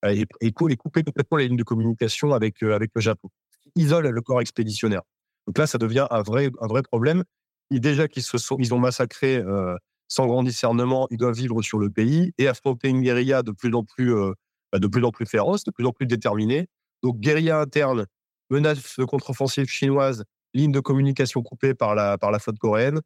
et, 0.07 0.25
et, 0.41 0.53
cou- 0.53 0.69
et 0.71 0.77
couper 0.77 1.03
complètement 1.03 1.37
les 1.37 1.49
lignes 1.49 1.59
de 1.59 1.63
communication 1.63 2.33
avec, 2.33 2.63
avec 2.63 2.91
le 2.95 3.01
Japon. 3.03 3.29
Isole 3.77 4.09
le 4.09 4.21
corps 4.21 4.41
expéditionnaire. 4.41 5.03
Donc 5.47 5.59
là, 5.59 5.67
ça 5.67 5.79
devient 5.79 6.07
un 6.11 6.23
vrai, 6.23 6.51
un 6.61 6.67
vrai 6.67 6.83
problème. 6.83 7.25
Déjà 7.71 8.09
qu'ils 8.09 8.23
se 8.23 8.39
sont, 8.39 8.57
ils 8.59 8.75
ont 8.75 8.79
massacré 8.79 9.37
euh, 9.37 9.77
sans 10.09 10.27
grand 10.27 10.43
discernement, 10.43 11.07
ils 11.11 11.19
doivent 11.19 11.37
vivre 11.37 11.63
sur 11.63 11.79
le 11.79 11.89
pays 11.89 12.33
et 12.39 12.49
affronter 12.49 12.89
une 12.89 13.01
guérilla 13.01 13.43
de 13.43 13.53
plus 13.53 13.73
en 13.75 13.85
plus, 13.85 14.15
euh, 14.15 14.33
bah, 14.73 14.79
de 14.79 14.87
plus 14.89 15.05
en 15.05 15.13
plus 15.13 15.27
féroce, 15.27 15.65
de 15.65 15.71
plus 15.71 15.87
en 15.87 15.93
plus 15.93 16.07
déterminée. 16.07 16.69
Donc 17.03 17.19
guérilla 17.21 17.61
interne, 17.61 18.07
menace 18.51 18.99
de 18.99 19.05
contre-offensive 19.05 19.67
chinoise, 19.67 20.25
ligne 20.53 20.73
de 20.73 20.81
communication 20.81 21.43
coupée 21.43 21.75
par 21.75 21.95
la, 21.95 22.19
par 22.19 22.33
la 22.33 22.41
flotte 22.41 22.59
coréenne. 22.59 23.01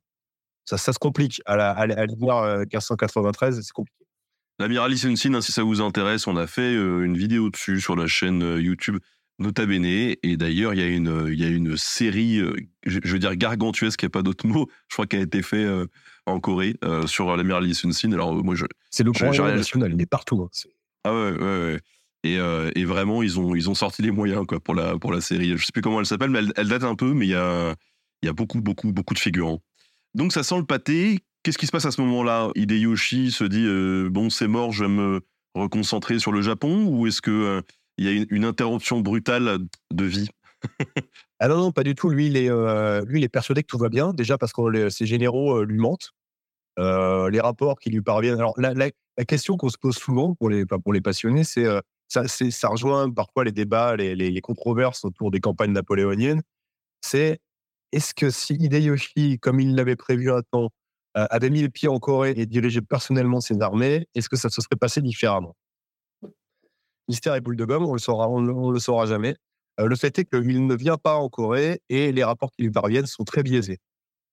Ça, 0.65 0.79
ça 0.79 0.95
se 0.95 0.99
complique. 0.99 1.43
À 1.45 1.57
la, 1.57 1.71
à, 1.73 1.83
à 1.83 2.07
l'hiver, 2.07 2.37
euh, 2.37 2.59
1593, 2.61 3.61
c'est 3.61 3.73
compliqué. 3.73 4.05
L'amiral 4.59 4.97
Sun-sin, 4.97 5.35
hein, 5.35 5.41
si 5.43 5.53
ça 5.53 5.63
vous 5.63 5.83
intéresse, 5.83 6.27
on 6.27 6.37
a 6.37 6.47
fait 6.47 6.75
une 6.75 7.19
vidéo 7.19 7.51
dessus 7.51 7.81
sur 7.81 7.97
la 7.97 8.07
chaîne 8.07 8.41
YouTube 8.59 8.99
Nota 9.39 9.67
Bene. 9.67 9.85
Et 9.85 10.37
d'ailleurs, 10.37 10.75
il 10.75 10.81
y, 10.81 10.83
a 10.83 10.87
une, 10.89 11.29
il 11.33 11.41
y 11.41 11.45
a 11.45 11.49
une 11.49 11.77
série, 11.77 12.39
euh, 12.39 12.55
je, 12.87 12.99
je 13.03 13.13
veux 13.13 13.19
dire 13.19 13.35
gargantuesque, 13.37 14.03
il 14.03 14.07
n'y 14.07 14.09
a 14.09 14.11
pas 14.11 14.23
d'autre 14.23 14.47
mot, 14.47 14.69
je 14.89 14.95
crois 14.95 15.07
qu'elle 15.07 15.21
a 15.21 15.25
été 15.25 15.43
faite 15.43 15.67
euh, 15.67 15.87
en 16.27 16.41
Corée 16.41 16.77
euh, 16.85 17.07
sur 17.07 17.37
l'amiral 17.37 17.65
Lee 17.65 17.75
Sun-sin. 17.75 18.13
Alors, 18.13 18.35
moi, 18.45 18.55
je. 18.55 18.65
C'est 18.91 19.03
le 19.05 19.11
rien- 19.11 19.57
national, 19.57 19.93
il 19.95 20.01
est 20.01 20.07
partout. 20.07 20.43
hein. 20.43 20.49
Ah 21.05 21.13
ouais, 21.15 21.33
ouais, 21.33 21.39
ouais. 21.41 21.81
Et, 22.23 22.39
euh, 22.39 22.71
et 22.75 22.85
vraiment, 22.87 23.23
ils 23.23 23.39
ont, 23.39 23.55
ils 23.55 23.69
ont 23.69 23.75
sorti 23.75 24.01
les 24.01 24.11
moyens 24.11 24.47
quoi, 24.47 24.59
pour, 24.59 24.75
la, 24.75 24.97
pour 24.99 25.13
la 25.13 25.21
série. 25.21 25.59
Je 25.59 25.65
sais 25.65 25.73
plus 25.73 25.83
comment 25.83 26.01
elle 26.01 26.07
s'appelle, 26.07 26.31
mais 26.31 26.39
elle, 26.39 26.53
elle 26.57 26.69
date 26.69 26.85
un 26.85 26.95
peu, 26.95 27.13
mais 27.13 27.27
il 27.27 27.31
y 27.31 27.35
a, 27.35 27.75
y 28.23 28.29
a 28.29 28.33
beaucoup, 28.33 28.63
beaucoup, 28.63 28.93
beaucoup 28.93 29.13
de 29.13 29.19
figurants. 29.19 29.61
Donc, 30.15 30.33
ça 30.33 30.43
sent 30.43 30.57
le 30.57 30.65
pâté. 30.65 31.19
Qu'est-ce 31.43 31.59
qui 31.59 31.67
se 31.67 31.73
passe 31.73 31.85
à 31.85 31.91
ce 31.91 32.01
moment-là? 32.01 32.49
Hideyoshi 32.55 33.31
se 33.31 33.45
dit 33.45 33.67
Bon, 34.11 34.31
c'est 34.31 34.49
mort, 34.49 34.73
je 34.73 34.85
vais 34.85 34.91
me 34.91 35.21
reconcentrer 35.55 36.19
sur 36.19 36.33
le 36.33 36.41
Japon 36.41 36.87
Ou 36.87 37.07
est-ce 37.07 37.21
que 37.21 37.63
il 37.99 38.05
y 38.05 38.09
a 38.09 38.25
une, 38.29 38.45
interruption 38.45 39.01
brutale 39.01 39.59
de 39.93 40.05
vie 40.05 40.29
Ah 41.41 41.49
non, 41.49 41.59
non, 41.59 41.73
pas 41.73 41.83
du 41.83 41.95
tout. 41.95 42.09
Lui, 42.09 42.27
il 42.27 42.37
est, 42.37 42.51
euh, 42.51 43.05
lui, 43.07 43.21
il 43.21 43.25
est 43.25 43.29
persuadé 43.29 43.63
que 43.63 43.67
tout 43.67 43.79
va 43.79 43.89
bien, 43.89 44.13
déjà 44.13 44.39
parce 44.39 44.53
que 44.53 44.89
ses 44.89 45.07
généraux 45.07 45.59
euh, 45.59 45.65
lui 45.65 45.79
mentent. 45.79 46.11
Euh, 46.79 47.31
les 47.31 47.41
rapports 47.41 47.79
qui 47.79 47.91
lui 47.91 48.03
parviennent. 48.03 48.39
Alors, 48.39 48.55
la, 48.59 48.75
la- 48.75 48.91
question 49.27 49.57
qu'on 49.57 49.69
se 49.69 49.79
pose 49.79 49.97
souvent 49.97 50.35
pour 50.35 50.51
les, 50.51 50.67
pour 50.67 50.93
les 50.93 51.01
passionnés, 51.01 51.45
c'est 51.45 51.67
ça, 52.09 52.27
ça 52.27 52.69
rejoint 52.69 53.09
parfois 53.11 53.45
les 53.45 53.53
débats, 53.53 53.95
les, 53.95 54.17
les- 54.17 54.41
controverses 54.41 55.05
autour 55.05 55.31
des 55.31 55.39
campagnes 55.39 55.71
napoléoniennes. 55.71 56.43
C'est 57.01 57.39
est-ce 57.93 58.13
que 58.13 58.31
si 58.31 58.55
Hideyoshi, 58.55 59.39
comme 59.39 59.61
il 59.61 59.77
l'avait 59.77 59.95
prévu 59.95 60.33
un 60.33 60.43
temps, 60.51 60.71
avait 61.15 61.51
mis 61.51 61.63
le 61.63 61.69
pied 61.69 61.89
en 61.89 62.01
Corée 62.01 62.35
et 62.37 62.47
dirigé 62.47 62.81
personnellement 62.81 63.41
ses 63.41 63.61
armées, 63.61 64.09
est-ce 64.17 64.29
que 64.29 64.37
ça 64.37 64.49
se 64.51 64.61
serait 64.61 64.77
passé 64.77 65.01
différemment? 65.01 65.55
Mystère 67.09 67.35
et 67.35 67.41
boule 67.41 67.57
de 67.57 67.65
gomme, 67.65 67.85
on 67.85 67.95
le 67.95 68.01
on, 68.09 68.71
le- 68.71 68.79
saura 68.79 69.07
jamais. 69.07 69.37
Euh, 69.81 69.87
le 69.87 69.97
fait 69.97 70.19
est 70.19 70.25
qu'il 70.25 70.67
ne 70.67 70.75
vient 70.75 70.97
pas 70.97 71.17
en 71.17 71.29
Corée 71.29 71.83
et 71.89 72.13
les 72.13 72.25
rapports 72.25 72.51
qui 72.53 72.63
lui 72.63 72.71
parviennent 72.71 73.07
sont 73.07 73.25
très 73.25 73.43
biaisés. 73.43 73.79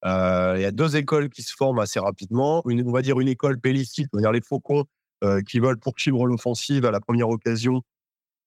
Euh, 0.05 0.55
il 0.57 0.61
y 0.61 0.65
a 0.65 0.71
deux 0.71 0.95
écoles 0.95 1.29
qui 1.29 1.43
se 1.43 1.53
forment 1.55 1.79
assez 1.79 1.99
rapidement. 1.99 2.63
Une, 2.67 2.87
on 2.87 2.91
va 2.91 3.01
dire 3.01 3.19
une 3.19 3.27
école 3.27 3.57
belliciste, 3.57 4.09
on 4.13 4.17
va 4.17 4.21
dire 4.21 4.31
les 4.31 4.41
faucons 4.41 4.85
euh, 5.23 5.41
qui 5.41 5.59
veulent 5.59 5.79
poursuivre 5.79 6.25
l'offensive 6.25 6.85
à 6.85 6.91
la 6.91 6.99
première 6.99 7.29
occasion, 7.29 7.81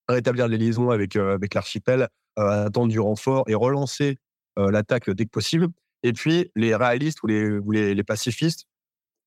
rétablir 0.08 0.48
les 0.48 0.58
liaisons 0.58 0.90
avec, 0.90 1.16
avec 1.16 1.54
l'archipel, 1.54 2.08
attendre 2.36 2.88
du 2.88 2.98
renfort 2.98 3.44
et 3.48 3.54
relancer 3.54 4.18
l'attaque 4.56 5.10
dès 5.10 5.24
que 5.24 5.30
possible. 5.30 5.68
Et 6.02 6.12
puis 6.12 6.50
les 6.56 6.74
réalistes 6.74 7.22
ou 7.22 7.26
les, 7.28 7.94
les, 7.94 8.04
pacifistes 8.04 8.66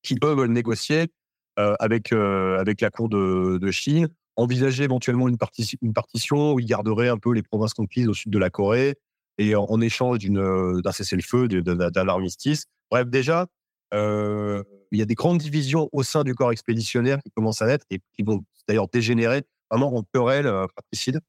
qui, 0.02 0.16
eux, 0.22 0.34
veulent 0.34 0.52
négocier 0.52 1.08
avec, 1.56 2.12
avec 2.12 2.80
la 2.80 2.90
cour 2.90 3.08
de, 3.08 3.58
de 3.58 3.70
Chine, 3.70 4.08
envisager 4.38 4.84
éventuellement 4.84 5.28
une, 5.28 5.36
parti- 5.36 5.76
une 5.82 5.92
partition 5.92 6.54
où 6.54 6.60
ils 6.60 6.66
garderaient 6.66 7.08
un 7.08 7.18
peu 7.18 7.32
les 7.32 7.42
provinces 7.42 7.74
conquises 7.74 8.08
au 8.08 8.14
sud 8.14 8.32
de 8.32 8.38
la 8.38 8.50
Corée 8.50 8.94
et 9.36 9.54
en, 9.54 9.80
échange 9.80 10.18
euh, 10.24 10.80
d'un 10.80 10.92
cessez-le-feu, 10.92 11.48
d'un 11.48 12.08
armistice. 12.08 12.66
Bref, 12.90 13.08
déjà, 13.08 13.46
euh, 13.94 14.62
il 14.90 14.98
y 14.98 15.02
a 15.02 15.04
des 15.04 15.14
grandes 15.14 15.38
divisions 15.38 15.88
au 15.92 16.02
sein 16.02 16.24
du 16.24 16.34
corps 16.34 16.52
expéditionnaire 16.52 17.18
qui 17.22 17.30
commencent 17.30 17.62
à 17.62 17.66
naître 17.66 17.84
et 17.90 18.00
qui 18.16 18.22
vont 18.22 18.44
d'ailleurs 18.66 18.88
dégénérer 18.88 19.42
vraiment 19.70 19.94
en 19.94 20.02
querelle 20.02 20.46
euh, 20.46 20.66
fratricide, 20.68 21.20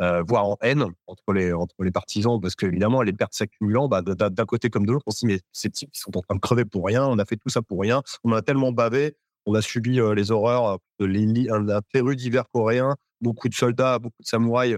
voire 0.00 0.46
en 0.46 0.56
haine 0.62 0.84
entre 1.06 1.32
les, 1.32 1.90
partisans, 1.90 2.40
parce 2.40 2.54
qu'évidemment, 2.54 3.02
les 3.02 3.12
pertes 3.12 3.34
s'accumulant, 3.34 3.88
bah, 3.88 4.00
d'un 4.00 4.30
d'un 4.30 4.44
côté 4.46 4.70
comme 4.70 4.86
de 4.86 4.92
l'autre, 4.92 5.04
on 5.06 5.10
se 5.10 5.20
dit, 5.20 5.26
mais 5.26 5.40
ces 5.52 5.70
types, 5.70 5.90
ils 5.92 5.98
sont 5.98 6.16
en 6.16 6.22
train 6.22 6.36
de 6.36 6.40
crever 6.40 6.64
pour 6.64 6.86
rien, 6.86 7.04
on 7.04 7.18
a 7.18 7.24
fait 7.24 7.36
tout 7.36 7.48
ça 7.48 7.62
pour 7.62 7.80
rien, 7.80 8.02
on 8.22 8.32
a 8.32 8.40
tellement 8.40 8.70
bavé, 8.70 9.16
on 9.48 9.54
a 9.54 9.62
subi 9.62 9.98
les 10.14 10.30
horreurs 10.30 10.78
de 10.98 11.06
l'Indy- 11.06 11.48
un, 11.50 11.68
un 11.68 11.80
très 11.80 12.00
rude 12.00 12.20
hiver 12.20 12.44
coréen, 12.52 12.96
beaucoup 13.20 13.48
de 13.48 13.54
soldats, 13.54 13.98
beaucoup 13.98 14.22
de 14.22 14.26
samouraïs 14.26 14.76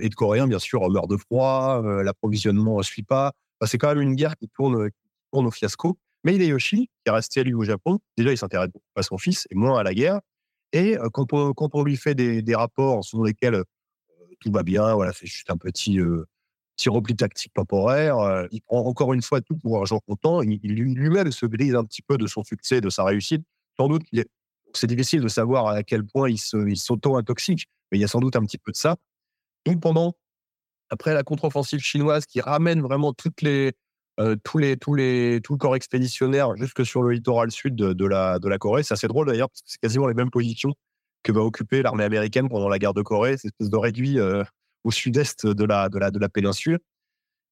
et 0.00 0.08
de 0.08 0.14
Coréens, 0.14 0.48
bien 0.48 0.58
sûr, 0.58 0.88
meurent 0.90 1.06
de 1.06 1.16
froid, 1.16 1.80
l'approvisionnement 2.02 2.78
ne 2.78 2.82
suit 2.82 3.04
pas. 3.04 3.32
C'est 3.64 3.78
quand 3.78 3.88
même 3.88 4.00
une 4.00 4.16
guerre 4.16 4.36
qui 4.36 4.48
tourne, 4.48 4.90
qui 4.90 4.96
tourne 5.32 5.46
au 5.46 5.50
fiasco. 5.50 5.96
Mais 6.24 6.34
Hideyoshi, 6.34 6.88
qui 6.88 6.90
est 7.06 7.10
resté 7.10 7.44
lui 7.44 7.54
au 7.54 7.62
Japon, 7.62 8.00
déjà 8.16 8.32
il 8.32 8.36
s'intéresse 8.36 8.70
à 8.96 9.02
son 9.02 9.16
fils 9.16 9.46
et 9.50 9.54
moins 9.54 9.78
à 9.78 9.84
la 9.84 9.94
guerre. 9.94 10.20
Et 10.72 10.96
quand, 11.12 11.32
on, 11.32 11.84
lui 11.84 11.96
fait 11.96 12.16
des, 12.16 12.54
rapports 12.54 13.04
selon 13.04 13.22
lesquels 13.22 13.62
tout 14.40 14.50
va 14.50 14.64
bien, 14.64 14.94
voilà, 14.94 15.12
c'est 15.12 15.26
juste 15.26 15.50
un 15.50 15.56
petit, 15.56 16.00
petit 16.76 16.88
repli 16.88 17.14
tactique 17.14 17.54
temporaire, 17.54 18.46
il 18.50 18.60
prend 18.62 18.84
encore 18.84 19.12
une 19.12 19.22
fois 19.22 19.40
tout 19.40 19.56
pour 19.56 19.80
un 19.80 19.84
jour 19.84 20.02
content. 20.04 20.42
Il, 20.42 20.58
il 20.64 20.74
lui- 20.74 20.94
lui-même 20.94 21.30
se 21.30 21.46
brise 21.46 21.76
un 21.76 21.84
petit 21.84 22.02
peu 22.02 22.18
de 22.18 22.26
son 22.26 22.42
succès, 22.42 22.80
de 22.80 22.90
sa 22.90 23.04
réussite. 23.04 23.44
Sans 23.78 23.88
doute, 23.88 24.02
c'est 24.74 24.86
difficile 24.86 25.20
de 25.20 25.28
savoir 25.28 25.68
à 25.68 25.82
quel 25.82 26.04
point 26.04 26.28
il 26.30 26.38
se- 26.38 26.68
il 26.68 26.76
s'auto-intoxique, 26.76 27.66
mais 27.90 27.98
il 27.98 28.00
y 28.00 28.04
a 28.04 28.08
sans 28.08 28.20
doute 28.20 28.36
un 28.36 28.42
petit 28.44 28.58
peu 28.58 28.72
de 28.72 28.76
ça. 28.76 28.96
Donc 29.64 29.80
pendant, 29.80 30.14
après 30.90 31.14
la 31.14 31.22
contre-offensive 31.22 31.80
chinoise 31.80 32.26
qui 32.26 32.40
ramène 32.40 32.80
vraiment 32.80 33.12
toutes 33.12 33.42
les, 33.42 33.72
euh, 34.20 34.36
tous 34.44 34.58
les, 34.58 34.76
tous 34.76 34.94
les, 34.94 35.40
tout 35.42 35.54
le 35.54 35.58
corps 35.58 35.76
expéditionnaire 35.76 36.56
jusque 36.56 36.86
sur 36.86 37.02
le 37.02 37.12
littoral 37.12 37.50
sud 37.50 37.74
de, 37.74 38.06
la, 38.06 38.38
de 38.38 38.48
la 38.48 38.58
Corée. 38.58 38.82
C'est 38.82 38.94
assez 38.94 39.08
drôle 39.08 39.26
d'ailleurs, 39.26 39.50
parce 39.50 39.62
que 39.62 39.68
c'est 39.70 39.80
quasiment 39.80 40.06
les 40.06 40.14
mêmes 40.14 40.30
positions 40.30 40.74
que 41.22 41.32
va 41.32 41.40
occuper 41.40 41.82
l'armée 41.82 42.04
américaine 42.04 42.48
pendant 42.48 42.68
la 42.68 42.78
guerre 42.78 42.94
de 42.94 43.02
Corée, 43.02 43.36
cette 43.36 43.46
espèce 43.46 43.70
de 43.70 43.76
réduit 43.76 44.18
euh, 44.18 44.44
au 44.84 44.90
sud-est 44.90 45.46
de 45.46 45.64
la, 45.64 45.88
de, 45.88 45.98
la, 45.98 46.10
de 46.10 46.18
la 46.18 46.28
péninsule. 46.28 46.78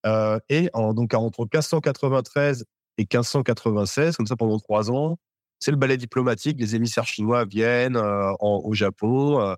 Euh, 0.06 0.38
et 0.48 0.70
donc 0.74 1.14
entre 1.14 1.40
1593 1.40 2.64
et 2.98 3.02
1596, 3.02 4.16
comme 4.16 4.26
ça 4.26 4.36
pendant 4.36 4.58
trois 4.58 4.90
ans, 4.90 5.18
c'est 5.64 5.70
le 5.70 5.78
ballet 5.78 5.96
diplomatique. 5.96 6.60
Les 6.60 6.76
émissaires 6.76 7.06
chinois 7.06 7.46
viennent 7.46 7.96
euh, 7.96 8.32
au 8.38 8.74
Japon, 8.74 9.40
euh, 9.40 9.54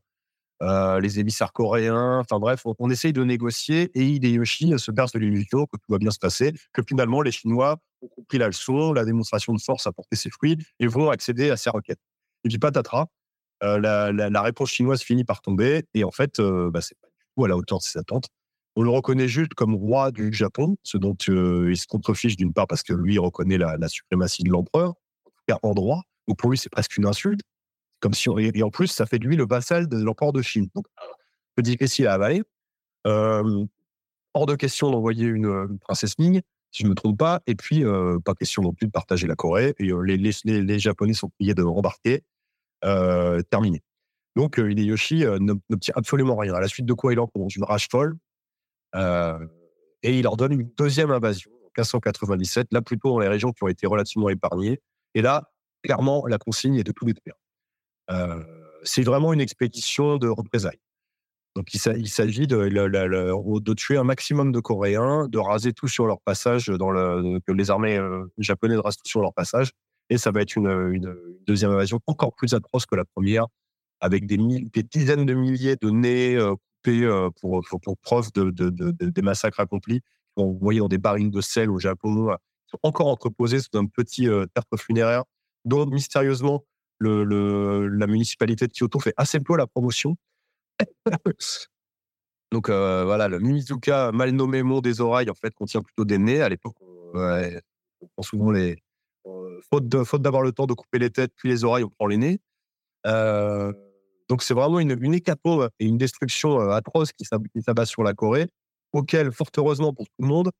euh, 0.62 1.00
les 1.00 1.18
émissaires 1.18 1.52
coréens. 1.52 2.20
Enfin 2.20 2.38
bref, 2.38 2.62
on, 2.78 2.90
essaye 2.90 3.12
de 3.12 3.24
négocier 3.24 3.90
et 3.94 4.04
Hideyoshi 4.04 4.78
se 4.78 4.92
berce 4.92 5.10
de 5.10 5.18
l'illusion 5.18 5.66
que 5.66 5.76
tout 5.76 5.90
va 5.90 5.98
bien 5.98 6.12
se 6.12 6.20
passer, 6.20 6.52
que 6.72 6.82
finalement 6.88 7.22
les 7.22 7.32
Chinois 7.32 7.78
ont 8.02 8.06
compris 8.06 8.38
la 8.38 8.46
leçon, 8.46 8.92
la 8.92 9.04
démonstration 9.04 9.52
de 9.52 9.60
force 9.60 9.88
a 9.88 9.92
porté 9.92 10.14
ses 10.14 10.30
fruits 10.30 10.56
et 10.78 10.86
vont 10.86 11.10
accéder 11.10 11.50
à 11.50 11.56
ces 11.56 11.70
requêtes. 11.70 11.98
Et 12.44 12.50
puis 12.50 12.58
patatras, 12.58 13.06
la, 13.60 14.42
réponse 14.42 14.70
chinoise 14.70 15.02
finit 15.02 15.24
par 15.24 15.40
tomber 15.40 15.82
et 15.94 16.04
en 16.04 16.12
fait, 16.12 16.38
euh, 16.38 16.70
bah, 16.70 16.82
c'est 16.82 16.96
pas 17.00 17.08
du 17.08 17.24
tout 17.34 17.44
à 17.44 17.48
la 17.48 17.56
hauteur 17.56 17.78
de 17.78 17.82
ses 17.82 17.98
attentes. 17.98 18.28
On 18.76 18.82
le 18.82 18.90
reconnaît 18.90 19.26
juste 19.26 19.54
comme 19.54 19.74
roi 19.74 20.12
du 20.12 20.32
Japon, 20.32 20.76
ce 20.84 20.98
dont 20.98 21.16
il 21.16 21.76
se 21.76 21.86
contrefiche 21.88 22.36
d'une 22.36 22.52
part 22.52 22.68
parce 22.68 22.84
que 22.84 22.92
lui 22.92 23.18
reconnaît 23.18 23.58
la 23.58 23.88
suprématie 23.88 24.44
de 24.44 24.50
l'empereur, 24.50 24.94
cas 25.46 25.58
en 25.62 25.74
droit. 25.74 26.02
Donc 26.28 26.38
pour 26.38 26.50
lui, 26.50 26.58
c'est 26.58 26.70
presque 26.70 26.96
une 26.96 27.06
insulte. 27.06 27.40
Comme 28.00 28.14
si 28.14 28.28
on- 28.28 28.38
et, 28.38 28.62
en 28.62 28.70
plus, 28.70 28.88
ça 28.88 29.06
fait 29.06 29.18
de 29.18 29.26
lui 29.26 29.36
le 29.36 29.46
vassal 29.46 29.88
de 29.88 29.96
l'empereur 30.02 30.32
de 30.32 30.42
Chine. 30.42 30.68
Donc, 30.74 30.86
peu 31.54 31.62
difficile 31.62 32.06
à 32.08 32.14
avaler. 32.14 32.42
Euh, 33.06 33.64
hors 34.34 34.46
de 34.46 34.54
question 34.54 34.90
d'envoyer 34.90 35.26
une, 35.26 35.46
une 35.46 35.78
princesse 35.78 36.18
Ming, 36.18 36.42
si 36.72 36.82
je 36.82 36.84
ne 36.84 36.90
me 36.90 36.94
trompe 36.94 37.18
pas. 37.18 37.40
Et 37.46 37.54
puis, 37.54 37.84
euh, 37.84 38.18
pas 38.20 38.34
question 38.34 38.62
non 38.62 38.72
plus 38.74 38.86
de 38.86 38.92
partager 38.92 39.26
la 39.26 39.34
Corée. 39.34 39.74
Et 39.78 39.90
euh, 39.92 40.00
les, 40.02 40.18
les, 40.18 40.62
les, 40.62 40.78
Japonais 40.78 41.14
sont 41.14 41.30
priés 41.30 41.54
de 41.54 41.62
rembarquer. 41.62 42.22
Euh, 42.84 43.40
terminé. 43.42 43.82
Donc, 44.36 44.58
euh, 44.58 44.70
Hideyoshi 44.70 45.24
euh, 45.24 45.38
n'obtient 45.40 45.94
absolument 45.96 46.36
rien. 46.36 46.54
À 46.54 46.60
la 46.60 46.68
suite 46.68 46.84
de 46.86 46.92
quoi, 46.92 47.12
il 47.14 47.18
en 47.20 47.26
commence 47.26 47.56
une 47.56 47.64
rage 47.64 47.88
folle. 47.90 48.16
Euh, 48.94 49.38
et 50.02 50.18
il 50.18 50.26
ordonne 50.26 50.52
une 50.52 50.70
deuxième 50.76 51.10
invasion 51.10 51.50
en 51.52 51.68
1597, 51.76 52.68
là 52.72 52.82
plutôt 52.82 53.10
dans 53.10 53.18
les 53.18 53.28
régions 53.28 53.52
qui 53.52 53.62
ont 53.64 53.68
été 53.68 53.86
relativement 53.86 54.28
épargnées. 54.28 54.80
Et 55.16 55.22
là, 55.22 55.50
clairement, 55.82 56.26
la 56.26 56.36
consigne 56.36 56.74
est 56.76 56.84
de 56.84 56.92
tout 56.92 57.06
détruire. 57.06 57.36
Euh, 58.10 58.44
c'est 58.84 59.02
vraiment 59.02 59.32
une 59.32 59.40
expédition 59.40 60.18
de 60.18 60.28
représailles. 60.28 60.78
Donc, 61.56 61.72
il 61.72 61.80
s'a- 61.80 61.96
il 61.96 62.10
s'agit 62.10 62.46
de, 62.46 63.72
tuer 63.72 63.96
un 63.96 64.04
maximum 64.04 64.52
de 64.52 64.60
Coréens, 64.60 65.26
de 65.26 65.38
raser 65.38 65.72
tout 65.72 65.88
sur 65.88 66.06
leur 66.06 66.20
passage, 66.20 66.66
que 66.66 67.52
les 67.52 67.70
armées 67.70 67.98
japonaises 68.36 68.78
rasent 68.80 68.98
tout 68.98 69.08
sur 69.08 69.22
leur 69.22 69.32
passage. 69.32 69.70
Et 70.10 70.18
ça 70.18 70.30
va 70.32 70.42
être 70.42 70.54
une, 70.54 71.16
deuxième 71.46 71.70
invasion 71.70 71.98
encore 72.06 72.34
plus 72.34 72.52
atroce 72.52 72.84
que 72.84 72.94
la 72.94 73.06
première, 73.06 73.46
avec 74.00 74.26
des, 74.26 74.36
dizaines 74.84 75.24
de 75.24 75.32
milliers 75.32 75.76
de 75.80 75.88
nez 75.88 76.38
coupés 76.84 77.30
pour, 77.40 77.64
pour, 77.82 77.96
preuve 78.02 78.30
de, 78.34 78.50
de- 78.50 78.68
de- 78.68 78.90
de- 78.90 79.08
des 79.08 79.22
massacres 79.22 79.60
accomplis, 79.60 80.02
envoyés 80.36 80.80
dans 80.80 80.88
des 80.88 80.98
barines 80.98 81.30
de 81.30 81.40
sel 81.40 81.70
au 81.70 81.78
Japon, 81.78 82.36
sont 82.66 82.78
encore 82.82 83.08
entreposés 83.08 83.60
sous 83.60 83.76
un 83.78 83.86
petit 83.86 84.28
euh, 84.28 84.46
tertre 84.54 84.76
funéraire, 84.76 85.24
dont 85.64 85.86
mystérieusement 85.86 86.64
la 87.00 88.06
municipalité 88.06 88.66
de 88.66 88.72
Kyoto 88.72 89.00
fait 89.00 89.14
assez 89.16 89.40
peu 89.40 89.56
la 89.56 89.66
promotion. 89.66 90.16
Donc 92.52 92.68
euh, 92.68 93.04
voilà, 93.04 93.28
le 93.28 93.38
Mimizuka, 93.38 94.12
mal 94.12 94.30
nommé 94.30 94.62
Mont 94.62 94.80
des 94.80 95.00
Oreilles, 95.00 95.30
en 95.30 95.34
fait, 95.34 95.52
contient 95.54 95.82
plutôt 95.82 96.04
des 96.04 96.18
nez. 96.18 96.40
À 96.40 96.48
l'époque, 96.48 96.76
on, 96.80 97.12
prend 98.14 98.22
souvent 98.22 98.50
les. 98.50 98.76
euh, 99.26 99.60
faute 100.04 100.22
d'avoir 100.22 100.42
le 100.42 100.52
temps 100.52 100.66
de 100.66 100.74
couper 100.74 100.98
les 100.98 101.10
têtes 101.10 101.32
puis 101.36 101.48
les 101.48 101.64
oreilles, 101.64 101.84
on 101.84 101.90
prend 101.90 102.06
les 102.06 102.16
nez. 102.16 102.40
Euh, 103.06 103.72
donc 104.28 104.42
c'est 104.42 104.54
vraiment 104.54 104.80
une, 104.80 104.96
une 105.00 105.14
et 105.14 105.22
une 105.80 105.98
destruction 105.98 106.58
atroce 106.70 107.12
qui 107.12 107.24
s'ab- 107.24 107.46
qui 107.48 107.62
s'abat 107.62 107.86
sur 107.86 108.02
la 108.02 108.14
Corée, 108.14 108.48
auquel, 108.92 109.32
fort 109.32 109.50
heureusement 109.56 109.92
pour 109.92 110.06
tout 110.06 110.22
le 110.22 110.26
monde, 110.26 110.50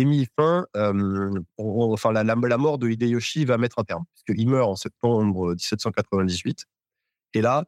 est 0.00 0.04
mis 0.04 0.26
fin. 0.36 0.66
euh, 0.76 1.30
enfin, 1.58 2.12
la, 2.12 2.56
mort 2.56 2.78
de 2.78 2.88
Hideyoshi 2.88 3.44
va 3.44 3.58
mettre 3.58 3.78
un 3.78 3.84
terme, 3.84 4.04
puisqu'il 4.14 4.48
meurt 4.48 4.68
en 4.68 4.76
septembre 4.76 5.50
1798. 5.50 6.64
Et 7.34 7.40
là, 7.40 7.64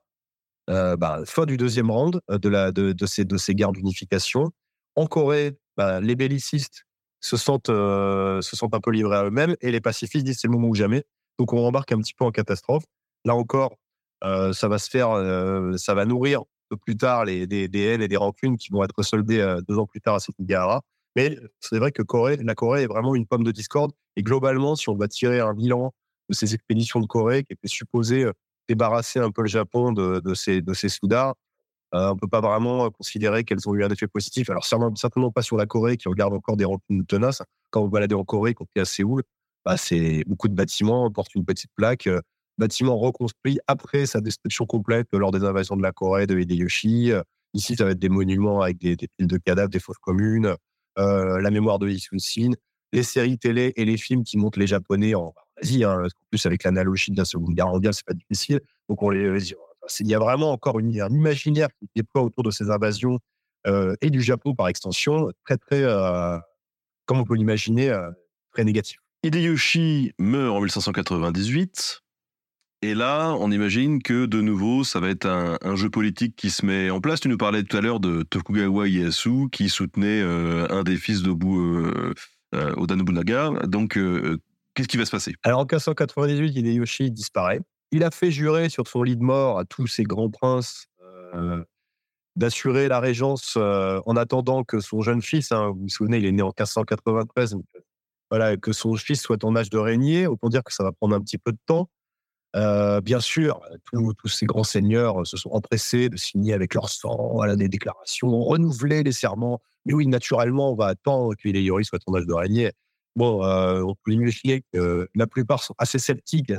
euh, 0.71 0.97
bah, 0.97 1.23
fin 1.25 1.47
du 1.47 1.57
deuxième 1.57 1.91
round 1.91 2.21
euh, 2.31 2.39
de, 2.39 3.07
ces, 3.07 3.55
guerres 3.55 3.73
d'unification. 3.73 4.51
En 4.97 5.07
Corée, 5.07 5.59
bah, 5.77 6.01
les 6.01 6.15
bellicistes 6.17 6.85
se 7.21 7.37
sentent, 7.37 7.71
euh, 7.71 8.41
se 8.43 8.57
sentent 8.57 8.75
un 8.75 8.81
peu 8.81 8.91
livrés 8.91 9.17
à 9.17 9.25
eux-mêmes 9.25 9.57
et 9.61 9.71
les 9.71 9.81
pacifistes 9.81 10.25
disent 10.25 10.39
c'est 10.41 10.49
le 10.49 10.53
moment 10.53 10.69
ou 10.69 10.75
jamais. 10.75 11.05
Donc 11.39 11.53
on 11.53 11.65
embarque 11.65 11.93
un 11.93 11.99
petit 11.99 12.15
peu 12.15 12.25
en 12.25 12.31
catastrophe. 12.31 12.85
Là 13.25 13.35
encore, 13.35 13.77
euh, 14.25 14.53
ça 14.53 14.69
va 14.69 14.79
se 14.79 14.91
faire, 14.91 15.11
euh, 15.11 15.77
ça 15.77 15.95
va 15.95 16.05
nourrir 16.05 16.43
plus 16.85 16.97
tard 16.97 17.25
les, 17.25 17.47
des, 17.47 17.69
haines 17.81 18.03
et 18.03 18.09
des 18.09 18.17
rancunes 18.17 18.57
qui 18.59 18.71
vont 18.71 18.85
être 18.85 19.03
soldées 19.03 19.41
euh, 19.41 19.61
deux 19.67 19.79
ans 19.79 19.87
plus 19.87 20.01
tard 20.01 20.17
à 20.17 20.21
Sekigahara. 20.21 20.83
Mais 21.19 21.37
c'est 21.59 21.81
vrai 21.81 21.91
que 21.91 22.03
Corée, 22.03 22.37
la 22.37 22.55
Corée 22.55 22.85
est 22.85 22.87
vraiment 22.87 23.17
une 23.17 23.27
pomme 23.27 23.43
de 23.43 23.51
discorde. 23.51 23.91
Et 24.15 24.23
globalement, 24.23 24.77
si 24.77 24.89
on 24.89 24.95
va 24.95 25.09
tirer 25.09 25.41
un 25.41 25.53
bilan 25.53 25.93
de 26.29 26.35
ces 26.35 26.55
expéditions 26.55 27.01
de 27.01 27.07
Corée 27.07 27.43
qui 27.43 27.55
étaient 27.55 27.67
supposées 27.67 28.23
euh, 28.23 28.33
débarrasser 28.69 29.19
un 29.19 29.33
peu 29.33 29.43
le 29.43 29.49
Japon 29.49 29.91
de, 29.91 30.21
de 30.21 30.35
ces, 30.35 30.89
soudards, 30.89 31.35
euh, 31.93 32.11
on 32.11 32.17
peut 32.17 32.29
pas 32.29 32.41
vraiment 32.41 32.85
euh, 32.85 32.91
considérer 32.91 33.43
qu'elles 33.43 33.69
ont 33.69 33.75
eu 33.75 33.83
un 33.83 33.89
effet 33.89 34.07
positif. 34.07 34.49
Alors 34.49 34.65
certainement, 34.65 35.33
pas 35.33 35.43
sur 35.43 35.57
la 35.57 35.67
Corée 35.67 35.97
qui 35.97 36.09
regarde 36.09 36.33
encore 36.35 36.57
des 36.57 36.65
rancunes 36.65 37.05
tenaces. 37.05 37.43
Quand 37.71 37.83
vous 37.83 37.91
baladez 37.91 38.15
en 38.15 38.23
Corée, 38.23 38.55
quand 38.55 38.67
vous 38.73 38.81
à 38.81 38.85
Séoul, 38.85 39.25
bah, 39.65 39.77
c'est 39.77 40.23
beaucoup 40.29 40.47
de 40.47 40.55
bâtiments, 40.55 41.05
on 41.05 41.11
porte 41.11 41.35
une 41.35 41.45
petite 41.45 41.73
plaque, 41.75 42.07
euh, 42.07 42.21
bâtiment 42.59 42.97
reconstruit 42.97 43.59
après 43.67 44.07
sa 44.07 44.21
destruction 44.21 44.67
complète 44.67 45.09
lors 45.13 45.33
des 45.33 45.43
invasions 45.43 45.77
de 45.77 45.83
la 45.83 45.91
Corée 45.91 46.29
de 46.29 46.39
Hideyoshi. 46.39 47.11
Ici, 47.55 47.75
ça 47.75 47.87
va 47.87 47.91
être 47.91 47.99
des 47.99 48.09
monuments 48.09 48.63
avec 48.63 48.79
des, 48.79 48.95
des 48.95 49.09
piles 49.17 49.27
de 49.27 49.39
cadavres, 49.39 49.71
des 49.71 49.81
fosses 49.81 49.99
communes, 49.99 50.55
euh, 50.99 51.41
la 51.41 51.51
mémoire 51.51 51.79
de 51.79 51.87
Lee 51.87 52.01
Sun-sin, 52.01 52.51
les 52.93 53.03
séries 53.03 53.39
télé 53.39 53.73
et 53.77 53.85
les 53.85 53.97
films 53.97 54.25
qui 54.25 54.39
montrent 54.39 54.59
les 54.59 54.67
Japonais 54.67 55.15
en 55.15 55.35
Asie. 55.61 55.85
Hein, 55.85 56.03
qu'en 56.03 56.27
plus, 56.31 56.47
avec 56.47 56.65
l'analogie 56.65 57.11
de 57.11 57.17
la 57.17 57.25
Seconde 57.25 57.55
Guerre 57.55 57.69
mondiale, 57.69 57.95
c'est 57.95 58.07
pas 58.07 58.15
difficile. 58.15 58.61
Donc, 58.89 59.03
on 59.03 59.11
les, 59.11 59.31
les- 59.39 59.55
il 60.01 60.07
y 60.07 60.15
a 60.15 60.19
vraiment 60.19 60.53
encore 60.53 60.79
une, 60.79 61.01
un 61.01 61.09
imaginaire 61.09 61.69
qui 61.81 61.89
déploie 61.97 62.23
autour 62.23 62.45
de 62.45 62.51
ces 62.51 62.71
invasions 62.71 63.19
euh, 63.67 63.95
et 64.03 64.11
du 64.11 64.21
Japon 64.23 64.55
par 64.55 64.69
extension, 64.69 65.31
très, 65.47 65.57
très, 65.57 65.83
euh, 65.83 66.39
comme 67.07 67.19
on 67.21 67.25
peut 67.25 67.35
l'imaginer, 67.37 67.89
euh, 67.91 68.11
très 68.53 68.65
négatif. 68.65 68.99
Hideyoshi 69.25 70.13
meurt 70.19 70.55
en 70.55 70.61
1598. 70.61 72.01
Et 72.81 72.95
là, 72.95 73.35
on 73.41 73.51
imagine 73.51 74.01
que 74.03 74.27
de 74.27 74.41
nouveau, 74.41 74.85
ça 74.85 75.01
va 75.01 75.09
être 75.09 75.27
un, 75.27 75.75
jeu 75.75 75.91
politique 75.91 76.37
qui 76.37 76.51
se 76.51 76.65
met 76.65 76.91
en 76.91 77.01
place. 77.01 77.21
Tu 77.21 77.29
nous 77.29 77.37
parlais 77.37 77.65
tout 77.65 77.77
à 77.77 77.81
l'heure 77.81 77.99
de 77.99 78.23
Tokugawa 78.23 78.87
Ieyasu, 78.87 79.49
qui 79.51 79.69
soutenait 79.69 80.23
euh, 80.23 80.69
un 80.71 80.85
des 80.85 80.97
fils 80.97 81.23
d'Obu 81.23 81.49
euh, 81.49 82.15
euh, 82.55 82.75
Oda 82.77 82.95
Nobunaga. 82.95 83.51
Donc, 83.65 83.99
euh, 83.99 84.39
qu'est-ce 84.75 84.87
qui 84.89 84.97
va 84.97 85.05
se 85.05 85.11
passer? 85.11 85.35
Alors 85.43 85.61
en 85.61 85.65
1598, 85.65 86.57
Hideyoshi 86.57 87.11
disparaît. 87.11 87.61
Il 87.91 88.05
a 88.05 88.11
fait 88.11 88.31
jurer 88.31 88.69
sur 88.69 88.87
son 88.87 89.03
lit 89.03 89.17
de 89.17 89.25
mort 89.25 89.59
à 89.59 89.65
tous 89.65 89.87
ses 89.87 90.05
grands 90.05 90.31
princes 90.31 90.87
euh, 91.35 91.65
d'assurer 92.37 92.87
la 92.87 93.01
régence 93.01 93.55
euh, 93.57 94.01
en 94.07 94.15
attendant 94.17 94.63
que 94.63 94.79
son 94.79 95.03
jeune 95.03 95.23
fils, 95.23 95.51
hein, 95.51 95.71
vous 95.71 95.81
vous 95.83 95.89
souvenez, 95.89 96.19
il 96.19 96.27
est 96.27 96.33
né 96.33 96.43
en 96.43 96.53
1593, 96.57 97.51
donc, 97.51 97.65
euh, 97.75 97.81
voilà, 98.31 98.57
que 98.57 98.71
son 98.73 98.95
fils 98.95 99.21
soit 99.21 99.43
en 99.43 99.57
âge 99.57 99.71
de 99.71 99.79
régner. 99.79 100.29
Autant 100.29 100.49
dire 100.49 100.63
que 100.63 100.73
ça 100.73 100.85
va 100.85 100.93
prendre 100.93 101.17
un 101.17 101.21
petit 101.21 101.39
peu 101.39 101.51
de 101.51 101.59
temps. 101.67 101.91
Bien 102.55 103.21
sûr, 103.21 103.61
tous, 103.93 104.15
ces 104.29 104.47
grands 104.47 104.65
seigneurs 104.65 105.27
se 105.27 105.37
sont 105.37 105.51
empressés 105.51 106.09
de 106.09 106.17
signer 106.17 106.53
avec 106.55 106.75
leur 106.75 106.89
sang 106.89 107.33
voilà, 107.35 107.57
des 107.57 107.69
déclarations, 107.69 108.43
renouveler 108.43 109.03
les 109.03 109.13
serments. 109.13 109.61
Mais 109.85 109.95
oui, 109.95 110.07
naturellement, 110.07 110.73
on 110.73 110.75
va 110.75 110.87
attendre 110.87 111.35
que 111.37 111.49
Hideyoshi 111.49 111.85
soit 111.85 112.01
en 112.07 112.15
âge 112.15 112.27
de 112.27 112.33
régner. 112.33 112.73
Bon, 113.17 113.43
on 113.45 113.95
peut 114.05 114.13
imaginer 114.13 114.63
que 114.73 115.09
la 115.15 115.27
plupart 115.27 115.63
sont 115.63 115.75
assez 115.79 115.99
sceptiques 115.99 116.53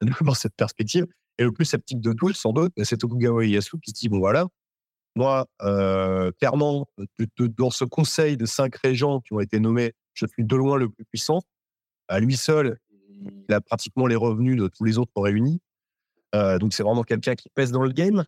dans 0.20 0.34
cette 0.34 0.54
perspective. 0.56 1.06
Et 1.38 1.44
le 1.44 1.52
plus 1.52 1.66
sceptique 1.66 2.00
de 2.00 2.12
tous, 2.12 2.32
sans 2.32 2.52
doute, 2.52 2.72
c'est 2.82 2.96
Tokugawa 2.96 3.44
Ieyasu 3.44 3.78
qui 3.78 3.90
se 3.90 3.96
dit, 3.96 4.08
bon 4.08 4.18
voilà, 4.18 4.46
moi, 5.16 5.46
clairement, 6.38 6.86
dans 7.38 7.70
ce 7.70 7.84
conseil 7.84 8.36
de 8.36 8.44
cinq 8.46 8.76
régents 8.76 9.20
qui 9.20 9.32
ont 9.32 9.40
été 9.40 9.58
nommés, 9.58 9.92
je 10.12 10.26
suis 10.26 10.44
de 10.44 10.56
loin 10.56 10.76
le 10.76 10.88
plus 10.88 11.04
puissant. 11.06 11.40
À 12.08 12.20
lui 12.20 12.36
seul, 12.36 12.78
il 13.48 13.54
a 13.54 13.60
pratiquement 13.60 14.06
les 14.06 14.16
revenus 14.16 14.56
de 14.56 14.68
tous 14.68 14.84
les 14.84 14.98
autres 14.98 15.20
réunis. 15.20 15.60
Euh, 16.34 16.58
donc 16.58 16.74
c'est 16.74 16.82
vraiment 16.82 17.02
quelqu'un 17.02 17.34
qui 17.34 17.48
pèse 17.48 17.72
dans 17.72 17.82
le 17.82 17.92
game. 17.92 18.24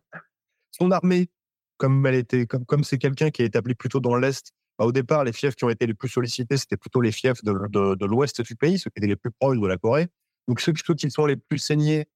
Son 0.71 0.91
armée, 0.91 1.29
comme 1.77 2.05
elle 2.05 2.15
était, 2.15 2.45
comme 2.45 2.65
comme 2.65 2.83
c'est 2.83 2.97
quelqu'un 2.97 3.29
qui 3.29 3.41
est 3.41 3.45
établi 3.45 3.75
plutôt 3.75 3.99
dans 3.99 4.15
l'est. 4.15 4.51
Bah, 4.77 4.85
au 4.85 4.91
départ, 4.91 5.23
les 5.23 5.33
fiefs 5.33 5.55
qui 5.55 5.65
ont 5.65 5.69
été 5.69 5.85
les 5.85 5.93
plus 5.93 6.09
sollicités, 6.09 6.57
c'était 6.57 6.77
plutôt 6.77 7.01
les 7.01 7.11
fiefs 7.11 7.43
de, 7.43 7.51
de, 7.95 8.05
l'ouest 8.05 8.41
du 8.41 8.55
pays, 8.55 8.79
ceux 8.79 8.89
qui 8.89 8.99
étaient 8.99 9.07
les 9.07 9.17
plus 9.17 9.31
proches 9.31 9.59
de 9.59 9.67
la 9.67 9.77
Corée. 9.77 10.07
Donc 10.47 10.61
ceux, 10.61 10.71
qui 10.71 11.11
sont 11.11 11.25
les 11.25 11.35
plus 11.35 11.59
saignés, 11.59 12.07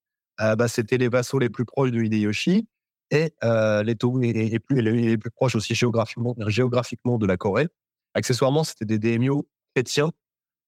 euh, 0.41 0.55
bah, 0.55 0.67
c'était 0.67 0.97
les 0.97 1.09
vassaux 1.09 1.39
les 1.39 1.49
plus 1.49 1.65
proches 1.65 1.91
de 1.91 2.01
Hideyoshi 2.01 2.67
et 3.11 3.33
euh, 3.43 3.83
les, 3.83 3.95
les, 4.33 4.59
plus, 4.59 4.81
les, 4.81 5.17
plus 5.17 5.29
proches 5.29 5.55
aussi 5.55 5.75
géographiquement, 5.75 6.35
géographiquement 6.47 7.17
de 7.17 7.27
la 7.27 7.37
Corée. 7.37 7.67
Accessoirement, 8.15 8.63
c'était 8.63 8.85
des 8.85 8.97
daimyo 8.97 9.47
chrétiens 9.75 10.11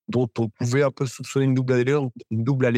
dont 0.08 0.30
on 0.38 0.50
pouvait 0.50 0.84
un 0.84 0.92
peu 0.92 1.06
soupçonner 1.06 1.46
une 1.46 1.54
double 1.54 1.74
allégeance. 1.74 2.12
Une 2.32 2.44
double. 2.44 2.72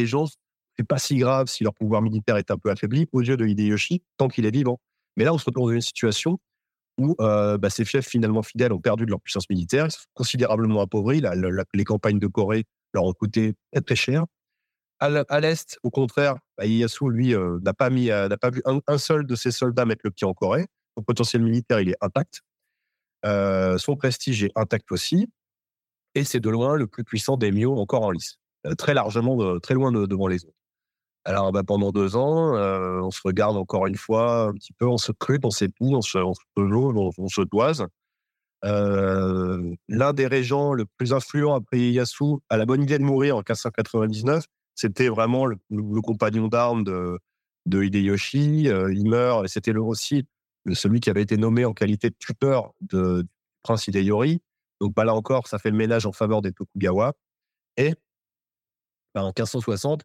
C'est 0.76 0.86
pas 0.86 0.98
si 0.98 1.16
grave 1.16 1.48
si 1.48 1.64
leur 1.64 1.74
pouvoir 1.74 2.02
militaire 2.02 2.36
est 2.36 2.50
un 2.50 2.56
peu 2.56 2.70
affaibli 2.70 3.08
aux 3.12 3.20
yeux 3.20 3.36
de 3.36 3.46
Hideyoshi 3.46 4.02
tant 4.16 4.28
qu'il 4.28 4.46
est 4.46 4.50
vivant. 4.50 4.80
Mais 5.16 5.24
là, 5.24 5.34
on 5.34 5.38
se 5.38 5.44
retrouve 5.44 5.70
dans 5.70 5.74
une 5.74 5.80
situation 5.80 6.38
où 6.98 7.16
euh, 7.20 7.58
bah, 7.58 7.70
ces 7.70 7.84
fiefs 7.84 8.06
finalement 8.06 8.42
fidèles 8.42 8.72
ont 8.72 8.80
perdu 8.80 9.04
de 9.04 9.10
leur 9.10 9.20
puissance 9.20 9.48
militaire, 9.50 9.86
ils 9.86 9.90
sont 9.90 10.00
considérablement 10.14 10.80
appauvris. 10.80 11.22
les 11.74 11.84
campagnes 11.84 12.18
de 12.18 12.26
Corée 12.26 12.64
leur 12.92 13.04
ont 13.04 13.12
coûté 13.12 13.54
très, 13.72 13.80
très 13.80 13.96
cher. 13.96 14.24
À 15.00 15.40
l'est, 15.40 15.78
au 15.84 15.90
contraire, 15.90 16.36
bah, 16.56 16.64
lui, 16.66 17.34
euh, 17.34 17.58
n'a 17.62 17.72
pas 17.72 17.88
mis, 17.88 18.06
n'a 18.06 18.36
pas 18.36 18.50
vu 18.50 18.62
un, 18.64 18.98
seul 18.98 19.26
de 19.26 19.34
ses 19.36 19.52
soldats 19.52 19.84
mettre 19.84 20.02
le 20.04 20.10
pied 20.10 20.26
en 20.26 20.34
Corée. 20.34 20.66
Son 20.96 21.04
potentiel 21.04 21.42
militaire, 21.42 21.80
il 21.80 21.90
est 21.90 21.96
intact. 22.00 22.42
Euh, 23.24 23.78
son 23.78 23.96
prestige 23.96 24.44
est 24.44 24.52
intact 24.54 24.90
aussi. 24.92 25.28
Et 26.14 26.24
c'est 26.24 26.40
de 26.40 26.50
loin 26.50 26.76
le 26.76 26.86
plus 26.86 27.04
puissant 27.04 27.36
des 27.36 27.52
Mio 27.52 27.76
encore 27.78 28.02
en 28.02 28.10
lice. 28.10 28.38
très 28.76 28.94
largement, 28.94 29.58
très 29.60 29.74
loin 29.74 29.92
devant 29.92 30.26
les 30.26 30.44
autres. 30.44 30.58
Alors, 31.28 31.52
bah, 31.52 31.62
pendant 31.62 31.92
deux 31.92 32.16
ans, 32.16 32.56
euh, 32.56 33.00
on 33.02 33.10
se 33.10 33.20
regarde 33.22 33.58
encore 33.58 33.86
une 33.86 33.96
fois 33.96 34.44
un 34.44 34.54
petit 34.54 34.72
peu, 34.72 34.86
on 34.86 34.96
se 34.96 35.12
crute, 35.12 35.44
on 35.44 35.50
s'épouse, 35.50 35.92
on 35.94 36.00
se, 36.00 36.16
on 36.16 36.32
on, 36.56 37.28
se 37.28 37.42
toise. 37.42 37.86
Euh, 38.64 39.74
l'un 39.88 40.14
des 40.14 40.26
régents 40.26 40.72
le 40.72 40.86
plus 40.96 41.12
influent 41.12 41.54
après 41.54 41.78
Ieyasu 41.78 42.38
a 42.48 42.56
la 42.56 42.64
bonne 42.64 42.82
idée 42.82 42.98
de 42.98 43.04
mourir 43.04 43.36
en 43.36 43.40
1599. 43.40 44.44
C'était 44.74 45.08
vraiment 45.08 45.44
le, 45.44 45.58
compagnon 46.02 46.48
d'armes 46.48 46.82
de, 46.82 47.18
de 47.66 47.82
Hideyoshi. 47.82 48.70
Euh, 48.70 48.90
il 48.94 49.06
meurt, 49.10 49.44
et 49.44 49.48
c'était 49.48 49.76
aussi 49.76 50.24
celui 50.72 51.00
qui 51.00 51.10
avait 51.10 51.22
été 51.22 51.36
nommé 51.36 51.66
en 51.66 51.74
qualité 51.74 52.08
de 52.08 52.16
tuteur 52.18 52.72
du 52.80 52.96
prince 53.62 53.86
Hideyori. 53.86 54.40
Donc 54.80 54.94
bah, 54.94 55.04
là 55.04 55.14
encore, 55.14 55.48
ça 55.48 55.58
fait 55.58 55.70
le 55.70 55.76
ménage 55.76 56.06
en 56.06 56.12
faveur 56.12 56.42
des 56.42 56.52
Tokugawa. 56.52 57.14
Et 57.76 57.94
bah, 59.14 59.22
en 59.22 59.28
1560, 59.28 60.04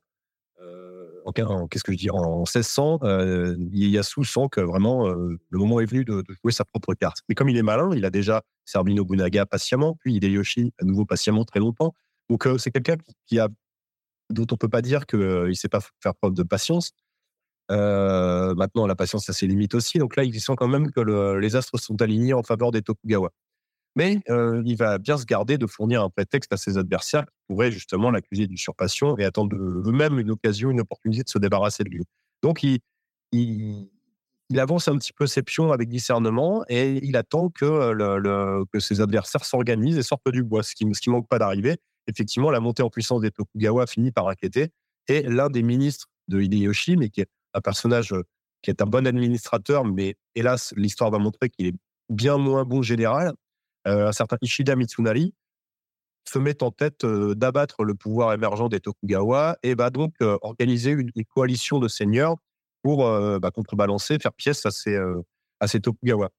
en, 1.25 1.67
qu'est-ce 1.67 1.83
que 1.83 1.91
je 1.91 1.97
dis, 1.97 2.09
en 2.09 2.39
1600, 2.39 2.99
euh, 3.03 3.55
Ieyasu 3.71 4.23
sent 4.23 4.47
que 4.51 4.61
vraiment 4.61 5.07
euh, 5.07 5.39
le 5.49 5.59
moment 5.59 5.79
est 5.79 5.85
venu 5.85 6.03
de, 6.05 6.23
jouer 6.41 6.51
sa 6.51 6.65
propre 6.65 6.93
carte. 6.93 7.19
Mais 7.29 7.35
comme 7.35 7.49
il 7.49 7.57
est 7.57 7.63
malin, 7.63 7.91
il 7.95 8.05
a 8.05 8.09
déjà 8.09 8.43
servi 8.65 8.93
Nobunaga 8.93 9.45
patiemment, 9.45 9.95
puis 9.99 10.15
Hideyoshi 10.15 10.73
à 10.81 10.85
nouveau 10.85 11.05
patiemment 11.05 11.45
très 11.45 11.59
longtemps. 11.59 11.93
Donc 12.29 12.45
euh, 12.47 12.57
c'est 12.57 12.71
quelqu'un 12.71 12.97
qui, 13.25 13.39
a, 13.39 13.49
dont 14.29 14.47
on 14.51 14.57
peut 14.57 14.69
pas 14.69 14.81
dire 14.81 15.05
qu'il 15.05 15.21
euh, 15.21 15.47
ne 15.47 15.53
sait 15.53 15.69
pas 15.69 15.81
faire 16.01 16.15
preuve 16.15 16.33
de 16.33 16.43
patience. 16.43 16.91
maintenant, 17.69 18.87
la 18.87 18.95
patience 18.95 19.29
a 19.29 19.33
ses 19.33 19.47
limites 19.47 19.75
aussi. 19.75 19.97
Donc 19.99 20.15
là, 20.15 20.23
il 20.23 20.39
sent 20.39 20.55
quand 20.57 20.67
même 20.67 20.91
que 20.91 21.01
les 21.37 21.55
astres 21.55 21.79
sont 21.79 22.01
alignés 22.01 22.33
en 22.33 22.43
faveur 22.43 22.71
des 22.71 22.81
Tokugawa 22.81 23.31
mais 23.95 24.21
euh, 24.29 24.61
il 24.65 24.75
va 24.75 24.97
bien 24.97 25.17
se 25.17 25.25
garder 25.25 25.57
de 25.57 25.67
fournir 25.67 26.03
un 26.03 26.09
prétexte 26.09 26.51
à 26.53 26.57
ses 26.57 26.77
adversaires 26.77 27.25
qui 27.25 27.31
pourraient 27.47 27.71
justement 27.71 28.11
l'accuser 28.11 28.47
d'usurpation 28.47 29.17
et 29.17 29.25
attendre 29.25 29.55
eux-mêmes 29.55 30.19
une 30.19 30.31
occasion, 30.31 30.71
une 30.71 30.81
opportunité 30.81 31.23
de 31.23 31.29
se 31.29 31.37
débarrasser 31.37 31.83
de 31.83 31.89
lui. 31.89 32.03
Donc 32.41 32.63
il, 32.63 32.79
avance 34.55 34.87
un 34.87 34.97
petit 34.97 35.13
peu 35.13 35.25
ses 35.25 35.41
pions 35.41 35.71
avec 35.71 35.89
discernement 35.89 36.63
et 36.69 37.03
il 37.03 37.17
attend 37.17 37.49
que, 37.49 37.91
le, 37.91 38.65
que 38.71 38.79
ses 38.79 39.01
adversaires 39.01 39.45
s'organisent 39.45 39.97
et 39.97 40.03
sortent 40.03 40.29
du 40.29 40.43
bois, 40.43 40.61
ce 40.61 40.75
qui 40.75 40.85
ne 40.85 41.11
manque 41.11 41.27
pas 41.27 41.39
d'arriver. 41.39 41.77
Effectivement, 42.07 42.51
la 42.51 42.59
montée 42.59 42.83
en 42.83 42.89
puissance 42.89 43.21
des 43.21 43.31
Tokugawa 43.31 43.87
finit 43.87 44.11
par 44.11 44.27
inquiéter 44.27 44.69
et 45.07 45.23
l'un 45.23 45.49
des 45.49 45.63
ministres 45.63 46.07
de 46.27 46.39
Hideyoshi, 46.39 46.97
mais 46.97 47.09
qui 47.09 47.21
est 47.21 47.29
un 47.53 47.61
personnage 47.61 48.13
qui 48.61 48.69
est 48.69 48.81
un 48.81 48.85
bon 48.85 49.05
administrateur, 49.05 49.85
mais 49.85 50.15
hélas, 50.35 50.73
l'histoire 50.75 51.11
va 51.11 51.19
montrer 51.19 51.49
qu'il 51.49 51.67
est 51.67 51.75
bien 52.09 52.37
moins 52.37 52.63
bon 52.63 52.81
général, 52.81 53.27
euh, 53.29 53.33
un 53.85 54.11
certain 54.11 54.37
Ishida 54.41 54.75
Mitsunari 54.75 55.33
se 56.25 56.39
met 56.39 56.63
en 56.63 56.71
tête 56.71 57.03
euh, 57.03 57.35
d'abattre 57.35 57.83
le 57.83 57.95
pouvoir 57.95 58.33
émergent 58.33 58.69
des 58.69 58.79
Tokugawa 58.79 59.57
et 59.63 59.75
va 59.75 59.89
donc 59.89 60.13
euh, 60.21 60.37
organiser 60.41 60.91
une, 60.91 61.11
coalition 61.33 61.79
de 61.79 61.87
seigneurs 61.87 62.37
pour 62.81 63.09
bah, 63.39 63.49
contrebalancer, 63.49 64.19
faire 64.19 64.33
pièce 64.33 64.65
à 64.65 64.71
ces, 64.71 64.99
à 65.61 65.67
ces 65.67 65.79
Tokugawa. 65.79 66.31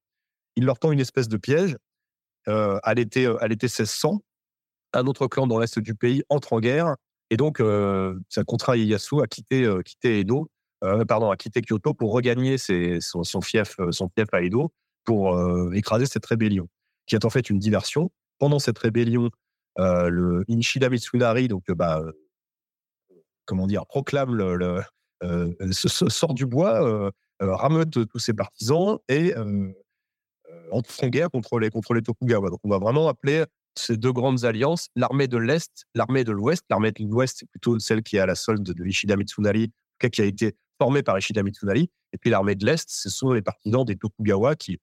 Il 0.57 0.67
leur 0.67 0.79
tend 0.79 0.93
une 0.93 1.01
espèce 1.01 1.27
de 1.27 1.39
piège. 1.39 1.75
à 2.47 2.95
l'été 2.95 3.27
1600, 3.27 4.23
un 4.93 5.07
autre 5.07 5.27
clan 5.27 5.47
dans 5.47 5.59
l'est 5.59 5.79
du 5.79 5.95
pays 5.95 6.23
entre 6.29 6.53
en 6.53 6.61
guerre 6.61 6.97
et 7.31 7.39
donc 7.39 7.63
ça 8.29 8.45
contraint 8.45 8.77
Ieyasu 8.77 9.23
à 9.23 9.27
quitter, 9.27 9.67
quitter 9.87 10.21
Edo, 10.21 10.51
pardon, 11.09 11.31
à 11.31 11.37
quitter 11.39 11.63
Kyoto 11.63 11.95
pour 11.95 12.13
regagner 12.13 12.59
son, 12.59 13.25
son, 13.25 13.41
fief, 13.41 13.77
son 13.91 14.11
fief 14.11 14.29
à 14.33 14.43
Edo 14.43 14.71
pour 15.07 15.35
écraser 15.73 16.05
cette 16.05 16.27
rébellion 16.27 16.69
qui 17.07 17.15
est 17.15 17.25
en 17.25 17.31
fait 17.31 17.51
une 17.51 17.59
diversion. 17.59 18.11
Pendant 18.39 18.59
cette 18.59 18.79
rébellion, 18.79 19.31
euh, 19.79 20.09
le 20.09 20.45
Inishida 20.49 20.89
Mitsunari, 20.89 21.49
donc 21.49 21.65
euh, 21.69 21.75
bah, 21.75 22.01
euh, 22.01 22.13
comment 23.45 23.67
dire, 23.67 23.87
proclame 23.87 24.35
le, 24.35 24.83
sort 25.73 26.35
du 26.35 26.47
bois, 26.47 27.13
rameute 27.41 28.07
tous 28.09 28.19
ses 28.19 28.35
partisans 28.35 28.99
et 29.09 29.35
entre 30.71 31.05
en 31.05 31.09
guerre 31.09 31.31
contre 31.31 31.59
les, 31.59 31.71
contre 31.71 31.95
les 31.95 32.03
Tokugawa. 32.03 32.51
Donc 32.51 32.61
on 32.65 32.69
va 32.69 32.79
vraiment 32.79 33.09
appeler 33.09 33.45
ces 33.77 33.97
deux 33.97 34.13
grandes 34.13 34.45
alliances 34.45 34.89
l'armée 34.95 35.29
de 35.29 35.39
l'Est, 35.39 35.85
l'armée 35.95 36.25
de 36.25 36.33
l'Ouest. 36.33 36.65
L'armée 36.71 36.93
de 36.93 37.05
l'Ouest, 37.05 37.39
c'est 37.41 37.49
plutôt 37.49 37.79
celle 37.79 38.03
qui 38.03 38.17
est 38.17 38.21
à 38.21 38.27
la 38.27 38.35
solde 38.35 38.63
de 38.63 38.85
Ishida 38.85 39.17
Mitsunari, 39.17 39.73
qui 40.13 40.21
a 40.21 40.25
été 40.25 40.55
formée 40.79 41.03
par 41.03 41.19
Ishida 41.19 41.43
Mitsunari. 41.43 41.91
Et 42.13 42.19
puis 42.19 42.31
l'armée 42.31 42.55
de 42.55 42.65
l'Est, 42.67 42.89
ce 42.89 43.09
sont 43.09 43.33
les 43.33 43.43
partisans 43.43 43.85
des 43.85 43.97
Tokugawa 43.97 44.57
qui 44.57 44.79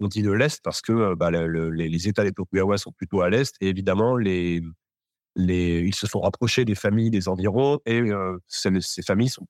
on 0.00 0.08
dit 0.08 0.22
de 0.22 0.32
l'Est 0.32 0.60
parce 0.62 0.80
que 0.80 0.92
euh, 0.92 1.14
bah, 1.14 1.30
les, 1.30 2.08
États 2.08 2.24
des 2.24 2.32
Tokugawa 2.32 2.78
sont 2.78 2.92
plutôt 2.92 3.20
à 3.20 3.30
l'Est 3.30 3.54
et 3.60 3.68
évidemment, 3.68 4.16
les, 4.16 4.62
les, 5.36 5.80
ils 5.80 5.94
se 5.94 6.06
sont 6.06 6.20
rapprochés 6.20 6.64
des 6.64 6.74
familles 6.74 7.10
des 7.10 7.28
environs 7.28 7.80
et 7.86 8.00
euh, 8.00 8.38
ces, 8.48 9.02
familles 9.02 9.28
sont 9.28 9.46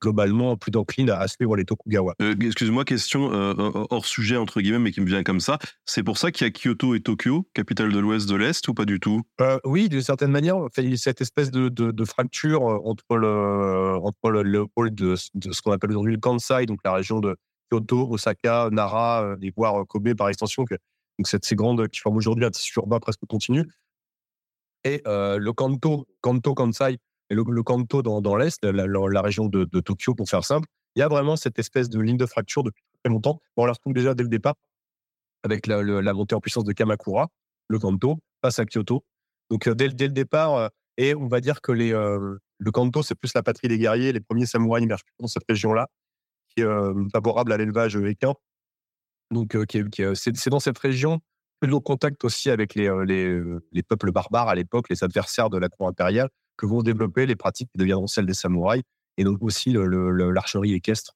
globalement 0.00 0.56
plus 0.56 0.70
enclines 0.76 1.10
à 1.10 1.26
suivre 1.26 1.56
les 1.56 1.64
Tokugawa. 1.64 2.14
Euh, 2.22 2.36
excuse-moi, 2.40 2.84
question 2.84 3.30
hors 3.90 4.06
sujet 4.06 4.36
entre 4.36 4.60
guillemets, 4.60 4.78
mais 4.78 4.92
qui 4.92 5.00
me 5.00 5.06
vient 5.06 5.24
comme 5.24 5.40
ça. 5.40 5.58
C'est 5.84 6.04
pour 6.04 6.16
ça 6.16 6.30
qu'il 6.30 6.46
y 6.46 6.48
a 6.48 6.52
Kyoto 6.52 6.94
et 6.94 7.00
Tokyo, 7.00 7.48
capitale 7.54 7.90
de 7.90 7.98
l'Ouest, 7.98 8.28
de 8.28 8.36
l'Est, 8.36 8.68
ou 8.68 8.74
pas 8.74 8.84
du 8.84 9.00
tout? 9.00 9.22
Oui, 9.64 9.88
d'une 9.88 10.02
certaine 10.02 10.30
manière, 10.30 10.58
cette 10.94 11.20
espèce 11.20 11.50
de, 11.50 11.68
de, 11.68 12.04
fracture 12.04 12.62
entre 12.62 13.16
le, 13.16 13.96
entre 13.96 14.30
le, 14.30 14.66
pôle 14.68 14.94
de, 14.94 15.16
de 15.34 15.52
ce 15.52 15.60
qu'on 15.60 15.72
appelle 15.72 15.90
aujourd'hui 15.90 16.12
le 16.12 16.20
Kansai, 16.20 16.66
donc 16.66 16.78
la 16.84 16.92
région 16.92 17.18
de 17.18 17.36
Kyoto, 17.70 18.08
Osaka, 18.10 18.68
Nara, 18.70 19.22
euh, 19.24 19.36
et 19.42 19.52
voire 19.56 19.86
Kobe 19.86 20.14
par 20.14 20.28
extension, 20.28 20.64
donc 20.64 21.26
ces 21.26 21.56
grandes 21.56 21.86
qui 21.88 22.00
forment 22.00 22.16
aujourd'hui 22.16 22.44
un 22.44 22.50
tissu 22.50 22.78
urbain 22.78 22.98
presque 22.98 23.20
continu. 23.28 23.66
Et 24.84 25.02
euh, 25.06 25.38
le 25.38 25.52
Kanto, 25.52 26.06
Kanto 26.22 26.54
Kansai, 26.54 26.98
et 27.28 27.34
le, 27.34 27.62
Kanto 27.62 28.02
dans, 28.02 28.36
l'Est, 28.36 28.64
la, 28.64 29.22
région 29.22 29.46
de, 29.46 29.64
Tokyo, 29.80 30.14
pour 30.14 30.28
faire 30.28 30.44
simple, 30.44 30.66
il 30.96 31.00
y 31.00 31.02
a 31.02 31.08
vraiment 31.08 31.36
cette 31.36 31.58
espèce 31.58 31.88
de 31.88 32.00
ligne 32.00 32.16
de 32.16 32.26
fracture 32.26 32.64
depuis 32.64 32.82
très 33.04 33.12
longtemps. 33.12 33.40
Bon, 33.56 33.62
on 33.62 33.66
la 33.66 33.72
retrouve 33.72 33.92
déjà 33.92 34.14
dès 34.14 34.24
le 34.24 34.28
départ 34.28 34.54
avec 35.44 35.66
la, 35.66 36.12
montée 36.12 36.34
en 36.34 36.40
puissance 36.40 36.64
de 36.64 36.72
Kamakura, 36.72 37.28
le 37.68 37.78
Kanto, 37.78 38.18
passe 38.40 38.58
à 38.58 38.64
Kyoto. 38.64 39.04
Donc, 39.50 39.68
euh, 39.68 39.74
dès, 39.74 39.90
dès, 39.90 40.06
le 40.06 40.12
départ, 40.12 40.70
et 40.96 41.14
on 41.14 41.28
va 41.28 41.40
dire 41.40 41.60
que 41.60 41.72
les, 41.72 41.90
le 41.92 42.70
Kanto, 42.72 43.02
c'est 43.02 43.14
plus 43.14 43.32
la 43.34 43.42
patrie 43.42 43.68
des 43.68 43.78
guerriers. 43.78 44.12
Les 44.12 44.20
premiers 44.20 44.46
samouraïs 44.46 44.84
émergent 44.84 45.04
dans 45.18 45.28
cette 45.28 45.44
région-là 45.48 45.88
qui 46.54 46.62
est 46.62 47.10
favorable 47.12 47.52
à 47.52 47.56
l'élevage 47.56 47.96
équin. 47.96 48.34
Donc, 49.30 49.56
c'est 50.14 50.48
dans 50.48 50.60
cette 50.60 50.78
région 50.78 51.20
que 51.60 51.66
nos 51.66 51.80
contact 51.80 52.24
aussi 52.24 52.50
avec 52.50 52.74
les, 52.74 52.88
peuples 53.88 54.12
barbares 54.12 54.48
à 54.48 54.54
l'époque, 54.54 54.88
les 54.88 55.04
adversaires 55.04 55.50
de 55.50 55.58
la 55.58 55.68
cour 55.68 55.88
impériale, 55.88 56.28
que 56.56 56.66
vont 56.66 56.82
développer 56.82 57.26
les 57.26 57.36
pratiques 57.36 57.70
qui 57.72 57.78
deviendront 57.78 58.06
celles 58.06 58.26
des 58.26 58.34
samouraïs, 58.34 58.82
et 59.16 59.24
donc 59.24 59.42
aussi 59.42 59.74
l'archerie 59.74 60.74
équestre. 60.74 61.14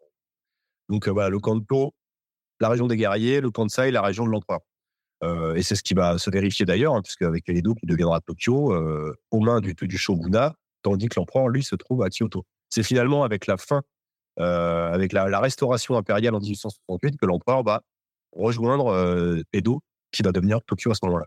Donc 0.88 1.08
voilà, 1.08 1.30
le 1.30 1.38
Kanto, 1.38 1.94
la 2.60 2.68
région 2.68 2.86
des 2.86 2.96
guerriers, 2.96 3.40
le 3.40 3.50
Kansai, 3.50 3.90
la 3.90 4.02
région 4.02 4.26
de 4.26 4.30
l'empereur. 4.30 4.60
et 5.56 5.62
c'est 5.62 5.74
ce 5.74 5.82
qui 5.82 5.94
va 5.94 6.18
se 6.18 6.30
vérifier 6.30 6.66
d'ailleurs, 6.66 6.94
hein, 6.94 7.02
puisque 7.02 7.22
avec 7.22 7.48
Edo 7.48 7.74
qui 7.74 7.86
deviendra 7.86 8.20
Tokyo, 8.20 8.74
aux 9.30 9.40
mains 9.40 9.60
du, 9.60 9.74
du 9.74 9.98
shogunat, 9.98 10.54
tandis 10.82 11.08
que 11.08 11.18
l'empereur, 11.18 11.48
lui, 11.48 11.64
se 11.64 11.74
trouve 11.74 12.02
à 12.02 12.10
Kyoto. 12.10 12.44
c'est 12.68 12.82
finalement 12.82 13.24
avec 13.24 13.46
la 13.46 13.56
fin, 13.56 13.82
euh, 14.40 14.92
avec 14.92 15.12
la, 15.12 15.28
la, 15.28 15.40
restauration 15.40 15.96
impériale 15.96 16.34
en 16.34 16.40
1868 16.40 17.16
que 17.16 17.26
l'empereur 17.26 17.62
va 17.62 17.82
rejoindre 18.32 18.88
euh, 18.88 19.42
Edo, 19.52 19.80
qui 20.12 20.22
va 20.22 20.32
devenir 20.32 20.60
Tokyo 20.66 20.90
à 20.90 20.94
ce 20.94 21.04
moment-là. 21.04 21.26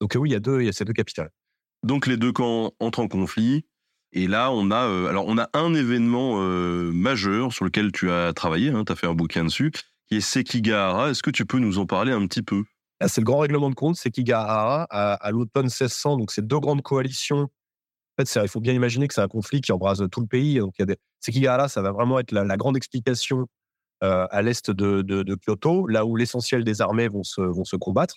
Donc 0.00 0.16
oui, 0.16 0.30
il 0.30 0.32
y 0.32 0.36
a 0.36 0.40
deux, 0.40 0.60
il 0.60 0.66
y 0.66 0.68
a 0.68 0.72
ces 0.72 0.84
deux 0.84 0.92
capitales. 0.92 1.30
Donc 1.82 2.06
les 2.06 2.16
deux 2.16 2.32
camps 2.32 2.72
entrent 2.80 3.00
en 3.00 3.08
conflit. 3.08 3.64
Et 4.12 4.26
là, 4.26 4.50
on 4.50 4.70
a, 4.70 4.86
euh, 4.86 5.06
alors 5.06 5.26
on 5.28 5.38
a 5.38 5.48
un 5.52 5.72
événement 5.72 6.42
euh, 6.42 6.90
majeur 6.92 7.52
sur 7.52 7.64
lequel 7.64 7.92
tu 7.92 8.10
as 8.10 8.32
travaillé, 8.32 8.70
hein, 8.70 8.84
tu 8.84 8.92
as 8.92 8.96
fait 8.96 9.06
un 9.06 9.14
bouquin 9.14 9.44
dessus, 9.44 9.70
qui 10.08 10.16
est 10.16 10.20
Sekigahara. 10.20 11.10
Est-ce 11.10 11.22
que 11.22 11.30
tu 11.30 11.46
peux 11.46 11.58
nous 11.58 11.78
en 11.78 11.86
parler 11.86 12.12
un 12.12 12.26
petit 12.26 12.42
peu? 12.42 12.64
Ah, 12.98 13.08
C'est 13.08 13.20
le 13.20 13.24
grand 13.24 13.38
règlement 13.38 13.70
de 13.70 13.76
compte, 13.76 13.96
Sekigahara, 13.96 14.86
à, 14.90 15.14
à 15.14 15.30
l'automne 15.30 15.66
1600. 15.66 16.16
Donc 16.16 16.32
c'est 16.32 16.44
deux 16.44 16.58
grandes 16.58 16.82
coalitions. 16.82 17.48
Fait, 18.24 18.40
il 18.42 18.48
faut 18.48 18.60
bien 18.60 18.74
imaginer 18.74 19.08
que 19.08 19.14
c'est 19.14 19.20
un 19.20 19.28
conflit 19.28 19.60
qui 19.60 19.72
embrase 19.72 20.04
tout 20.10 20.20
le 20.20 20.26
pays. 20.26 20.58
Donc 20.58 20.74
il 20.78 20.88
y 20.88 20.92
a. 20.92 20.96
Sekigahara, 21.20 21.68
ça 21.68 21.82
va 21.82 21.92
vraiment 21.92 22.18
être 22.18 22.32
la, 22.32 22.56
grande 22.56 22.76
explication 22.76 23.46
euh, 24.02 24.26
à 24.30 24.42
l'est 24.42 24.70
de, 24.70 25.02
de, 25.02 25.34
Kyoto, 25.34 25.86
là 25.86 26.06
où 26.06 26.16
l'essentiel 26.16 26.64
des 26.64 26.80
armées 26.80 27.08
vont 27.08 27.22
se, 27.22 27.76
combattre. 27.76 28.16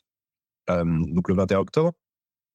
Euh, 0.70 0.84
donc 0.86 1.28
le 1.28 1.36
21 1.36 1.60
octobre 1.60 1.92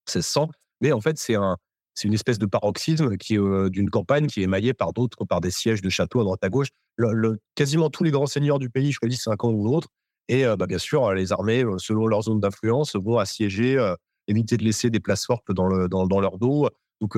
1600. 0.06 0.48
Mais 0.80 0.92
en 0.92 1.00
fait, 1.00 1.18
c'est 1.18 1.34
un, 1.34 1.56
c'est 1.94 2.08
une 2.08 2.14
espèce 2.14 2.38
de 2.38 2.46
paroxysme 2.46 3.16
euh, 3.32 3.68
d'une 3.68 3.90
campagne 3.90 4.26
qui 4.26 4.40
est 4.40 4.44
émaillée 4.44 4.72
par 4.72 4.92
d'autres, 4.92 5.24
par 5.26 5.40
des 5.40 5.50
sièges 5.50 5.82
de 5.82 5.90
châteaux 5.90 6.20
à 6.20 6.24
droite 6.24 6.44
à 6.44 6.48
gauche. 6.48 6.68
Quasiment 7.54 7.90
tous 7.90 8.04
les 8.04 8.10
grands 8.10 8.26
seigneurs 8.26 8.58
du 8.58 8.70
pays 8.70 8.92
choisissent 8.92 9.28
un 9.28 9.36
camp 9.36 9.50
ou 9.50 9.64
l'autre. 9.64 9.88
Et 10.28 10.44
bah, 10.44 10.66
bien 10.66 10.78
sûr, 10.78 11.12
les 11.14 11.32
armées, 11.32 11.64
selon 11.78 12.06
leur 12.06 12.22
zone 12.22 12.40
d'influence, 12.40 12.96
vont 12.96 13.18
assiéger, 13.18 13.94
éviter 14.26 14.58
de 14.58 14.64
laisser 14.64 14.90
des 14.90 15.00
places 15.00 15.24
fortes 15.24 15.52
dans 15.52 15.66
leur 16.20 16.38
dos, 16.38 16.68
donc 17.00 17.16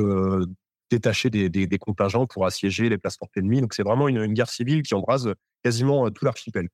détacher 0.91 1.31
des, 1.31 1.49
des, 1.49 1.79
contingents 1.79 2.27
pour 2.27 2.47
assiéger 2.47 2.89
les 2.89 2.99
places 2.99 3.17
fortes 3.17 3.37
ennemies. 3.37 3.61
Donc 3.61 3.75
c'est 3.75 3.83
vraiment 3.83 4.09
une, 4.09 4.27
guerre 4.35 4.51
civile 4.51 4.83
qui 4.83 4.95
embrase 4.95 5.33
quasiment 5.63 6.11
tout 6.11 6.25
l'archipel. 6.25 6.69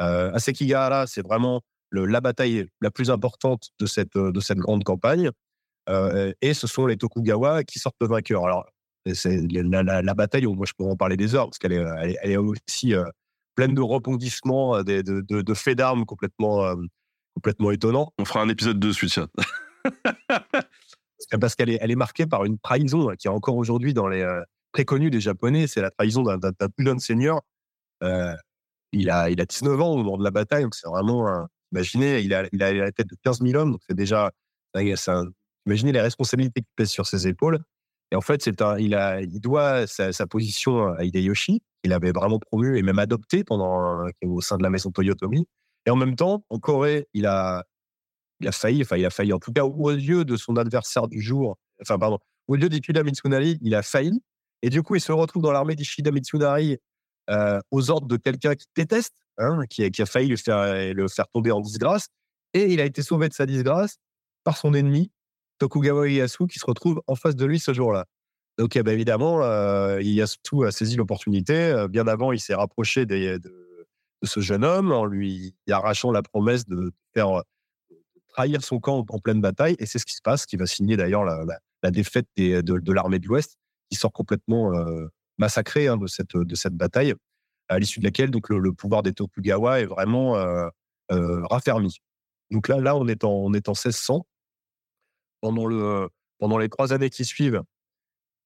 Euh, 0.00 0.32
à 0.32 0.38
Sekigahara, 0.40 1.06
c'est 1.06 1.22
vraiment 1.22 1.62
la 1.92 2.20
bataille 2.20 2.66
la 2.80 2.90
plus 2.90 3.10
importante 3.10 3.68
de 3.78 3.86
cette, 3.86 4.16
de 4.16 4.40
cette 4.40 4.58
grande 4.58 4.82
campagne. 4.82 5.30
Et 5.88 6.54
ce 6.54 6.66
sont 6.66 6.86
les 6.86 6.96
Tokugawa 6.96 7.62
qui 7.62 7.78
sortent 7.78 8.02
vainqueurs. 8.02 8.44
Alors, 8.44 8.66
c'est 9.12 9.40
la, 9.46 10.14
bataille, 10.14 10.46
moi 10.46 10.66
je 10.66 10.72
pourrais 10.72 10.90
en 10.90 10.96
parler 10.96 11.16
des 11.16 11.36
heures, 11.36 11.46
parce 11.46 11.58
qu'elle 11.58 11.74
est, 11.74 12.16
elle 12.22 12.30
est, 12.32 12.36
aussi 12.36 12.94
pleine 13.54 13.74
de 13.74 13.82
rebondissements, 13.82 14.82
de, 14.82 15.02
de, 15.02 15.20
de, 15.20 15.42
de 15.42 15.54
faits 15.54 15.78
d'armes 15.78 16.04
complètement, 16.04 16.74
complètement 17.34 17.70
étonnants. 17.70 18.12
On 18.18 18.24
fera 18.24 18.40
un 18.40 18.48
épisode 18.48 18.80
dessus, 18.80 19.06
tiens. 19.06 19.28
parce 21.40 21.54
qu'elle 21.54 21.70
est, 21.70 21.78
elle 21.80 21.90
est 21.90 21.96
marquée 21.96 22.26
par 22.26 22.44
une 22.44 22.58
trahison 22.58 23.10
hein, 23.10 23.16
qui 23.16 23.28
est 23.28 23.30
encore 23.30 23.56
aujourd'hui 23.56 23.94
dans 23.94 24.08
les 24.08 24.22
euh, 24.22 24.42
très 24.72 24.84
connue 24.84 25.10
des 25.10 25.20
Japonais. 25.20 25.66
C'est 25.66 25.82
la 25.82 25.90
trahison 25.90 26.22
d'un 26.22 26.68
plus 26.76 26.84
jeune 26.84 27.00
seigneur. 27.00 27.40
Euh, 28.02 28.34
il 28.92 29.10
a, 29.10 29.30
il 29.30 29.40
a 29.40 29.44
19 29.46 29.80
ans 29.80 29.92
au 29.92 29.96
moment 29.96 30.18
de 30.18 30.24
la 30.24 30.30
bataille, 30.30 30.62
donc 30.62 30.74
c'est 30.74 30.88
vraiment, 30.88 31.48
imaginez, 31.72 32.20
il 32.20 32.32
a, 32.32 32.44
il 32.52 32.62
a 32.62 32.72
la 32.72 32.92
tête 32.92 33.08
de 33.08 33.16
15 33.24 33.40
000 33.40 33.54
hommes, 33.60 33.72
donc 33.72 33.80
c'est 33.88 33.96
déjà, 33.96 34.30
Imaginez 35.66 35.92
les 35.92 36.00
responsabilités 36.00 36.60
qui 36.60 36.68
pèsent 36.76 36.90
sur 36.90 37.06
ses 37.06 37.26
épaules. 37.26 37.60
Et 38.12 38.16
en 38.16 38.20
fait, 38.20 38.60
un, 38.60 38.78
il 38.78 38.94
a, 38.94 39.22
il 39.22 39.40
doit 39.40 39.86
sa, 39.86 40.26
position 40.26 40.88
à 40.92 41.04
Hideyoshi, 41.04 41.62
qu'il 41.82 41.92
avait 41.92 42.12
vraiment 42.12 42.38
promu 42.38 42.78
et 42.78 42.82
même 42.82 42.98
adopté 42.98 43.44
pendant 43.44 44.06
au 44.22 44.40
sein 44.40 44.56
de 44.58 44.62
la 44.62 44.70
maison 44.70 44.90
Toyotomi. 44.90 45.46
Et 45.86 45.90
en 45.90 45.96
même 45.96 46.16
temps, 46.16 46.44
en 46.50 46.58
Corée, 46.58 47.08
il 47.14 47.26
a, 47.26 47.64
il 48.40 48.48
a 48.48 48.52
failli, 48.52 48.82
enfin, 48.82 48.96
il 48.96 49.06
a 49.06 49.10
failli, 49.10 49.32
en 49.32 49.38
tout 49.38 49.52
cas, 49.52 49.64
aux 49.64 49.90
yeux 49.90 50.24
de 50.24 50.36
son 50.36 50.56
adversaire 50.56 51.08
du 51.08 51.20
jour, 51.20 51.56
enfin, 51.80 51.98
pardon, 51.98 52.18
au 52.48 52.56
lieu 52.56 52.68
d'Ishida 52.68 53.02
Mitsunari, 53.02 53.58
il 53.62 53.74
a 53.74 53.82
failli. 53.82 54.22
Et 54.62 54.70
du 54.70 54.82
coup, 54.82 54.94
il 54.96 55.00
se 55.00 55.12
retrouve 55.12 55.42
dans 55.42 55.52
l'armée 55.52 55.74
d'Ishida 55.74 56.10
Mitsunari 56.10 56.78
euh, 57.30 57.60
aux 57.70 57.90
ordres 57.90 58.06
de 58.06 58.16
quelqu'un 58.16 58.54
qui 58.54 58.66
déteste, 58.76 59.14
hein, 59.38 59.60
qui, 59.68 59.82
a 59.84 60.06
failli 60.06 60.28
le 60.28 60.36
faire, 60.36 60.94
le 60.94 61.08
faire 61.08 61.26
tomber 61.28 61.50
en 61.52 61.60
disgrâce. 61.60 62.08
Et 62.52 62.72
il 62.72 62.80
a 62.80 62.84
été 62.84 63.02
sauvé 63.02 63.28
de 63.28 63.34
sa 63.34 63.46
disgrâce 63.46 63.96
par 64.44 64.56
son 64.56 64.74
ennemi, 64.74 65.10
Tokugawa 65.58 66.08
Ieyasu 66.08 66.46
qui 66.46 66.58
se 66.58 66.66
retrouve 66.66 67.02
en 67.06 67.14
face 67.14 67.36
de 67.36 67.44
lui 67.46 67.58
ce 67.58 67.72
jour-là. 67.72 68.06
Donc, 68.58 68.76
eh 68.76 68.82
ben, 68.82 68.92
évidemment, 68.92 69.42
euh, 69.42 70.00
Ieyasu 70.00 70.38
a 70.66 70.70
saisi 70.70 70.96
l'opportunité. 70.96 71.54
Euh, 71.54 71.88
bien 71.88 72.06
avant, 72.06 72.30
il 72.32 72.40
s'est 72.40 72.54
rapproché 72.54 73.06
de, 73.06 73.38
de, 73.38 73.52
ce 74.22 74.40
jeune 74.40 74.64
homme 74.64 74.92
en 74.92 75.04
lui 75.04 75.54
arrachant 75.68 76.12
la 76.12 76.22
promesse 76.22 76.66
de 76.66 76.92
faire 77.14 77.42
trahir 78.34 78.62
son 78.62 78.80
camp 78.80 79.04
en 79.08 79.18
pleine 79.18 79.40
bataille. 79.40 79.76
Et 79.78 79.86
c'est 79.86 79.98
ce 79.98 80.04
qui 80.04 80.14
se 80.14 80.22
passe, 80.22 80.46
qui 80.46 80.56
va 80.56 80.66
signer 80.66 80.96
d'ailleurs 80.96 81.24
la, 81.24 81.44
la, 81.82 81.90
défaite 81.90 82.26
des, 82.36 82.62
de, 82.62 82.78
de 82.78 82.92
l'armée 82.92 83.18
de 83.18 83.26
l'Ouest, 83.26 83.56
qui 83.90 83.96
sort 83.96 84.12
complètement 84.12 84.74
euh, 84.74 85.06
massacrée 85.38 85.88
hein, 85.88 85.96
de, 85.96 86.06
cette, 86.06 86.36
de 86.36 86.54
cette 86.54 86.74
bataille, 86.74 87.14
à 87.68 87.78
l'issue 87.78 88.00
de 88.00 88.04
laquelle 88.04 88.30
donc, 88.30 88.48
le, 88.48 88.72
pouvoir 88.72 89.02
des 89.02 89.12
Tokugawa 89.12 89.80
est 89.80 89.86
vraiment 89.86 90.36
euh, 90.36 90.68
euh, 91.12 91.44
raffermi. 91.46 91.98
Donc 92.50 92.68
là, 92.68 92.80
là 92.80 92.96
on, 92.96 93.06
est 93.08 93.24
en, 93.24 93.30
on 93.32 93.54
est 93.54 93.68
en 93.68 93.72
1600 93.72 94.26
pendant, 95.40 95.66
le, 95.66 96.08
pendant 96.38 96.58
les 96.58 96.68
trois 96.68 96.92
années 96.92 97.10
qui 97.10 97.24
suivent, 97.24 97.62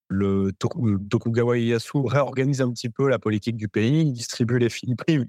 le 0.08 0.52
Tokugawa 0.52 1.58
Ieyasu 1.58 1.98
réorganise 2.06 2.62
un 2.62 2.72
petit 2.72 2.88
peu 2.88 3.08
la 3.08 3.18
politique 3.18 3.56
du 3.56 3.68
pays, 3.68 4.02
il 4.02 4.12
distribue 4.12 4.58
les 4.58 4.68
il 4.82 4.96
prive 4.96 5.26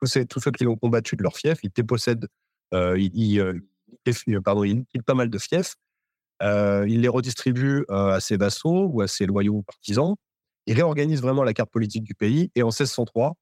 tous 0.00 0.40
ceux 0.40 0.50
qui 0.50 0.64
l'ont 0.64 0.76
combattu 0.76 1.16
de 1.16 1.22
leur 1.22 1.36
fief, 1.36 1.58
il 1.62 1.70
dépossède, 1.70 2.26
euh, 2.74 2.98
il, 2.98 3.62
pardon, 4.44 4.64
il 4.64 4.84
quitte 4.86 5.04
pas 5.04 5.14
mal 5.14 5.30
de 5.30 5.38
fiefs, 5.38 5.76
euh, 6.42 6.86
il 6.88 7.00
les 7.00 7.08
redistribue 7.08 7.84
euh, 7.90 8.14
à 8.14 8.20
ses 8.20 8.36
vassaux 8.36 8.88
ou 8.92 9.00
à 9.00 9.08
ses 9.08 9.26
loyaux 9.26 9.62
partisans, 9.62 10.16
il 10.66 10.74
réorganise 10.74 11.22
vraiment 11.22 11.44
la 11.44 11.54
carte 11.54 11.70
politique 11.70 12.04
du 12.04 12.14
pays, 12.14 12.50
et 12.54 12.62
en 12.62 12.68
1603, 12.68 13.34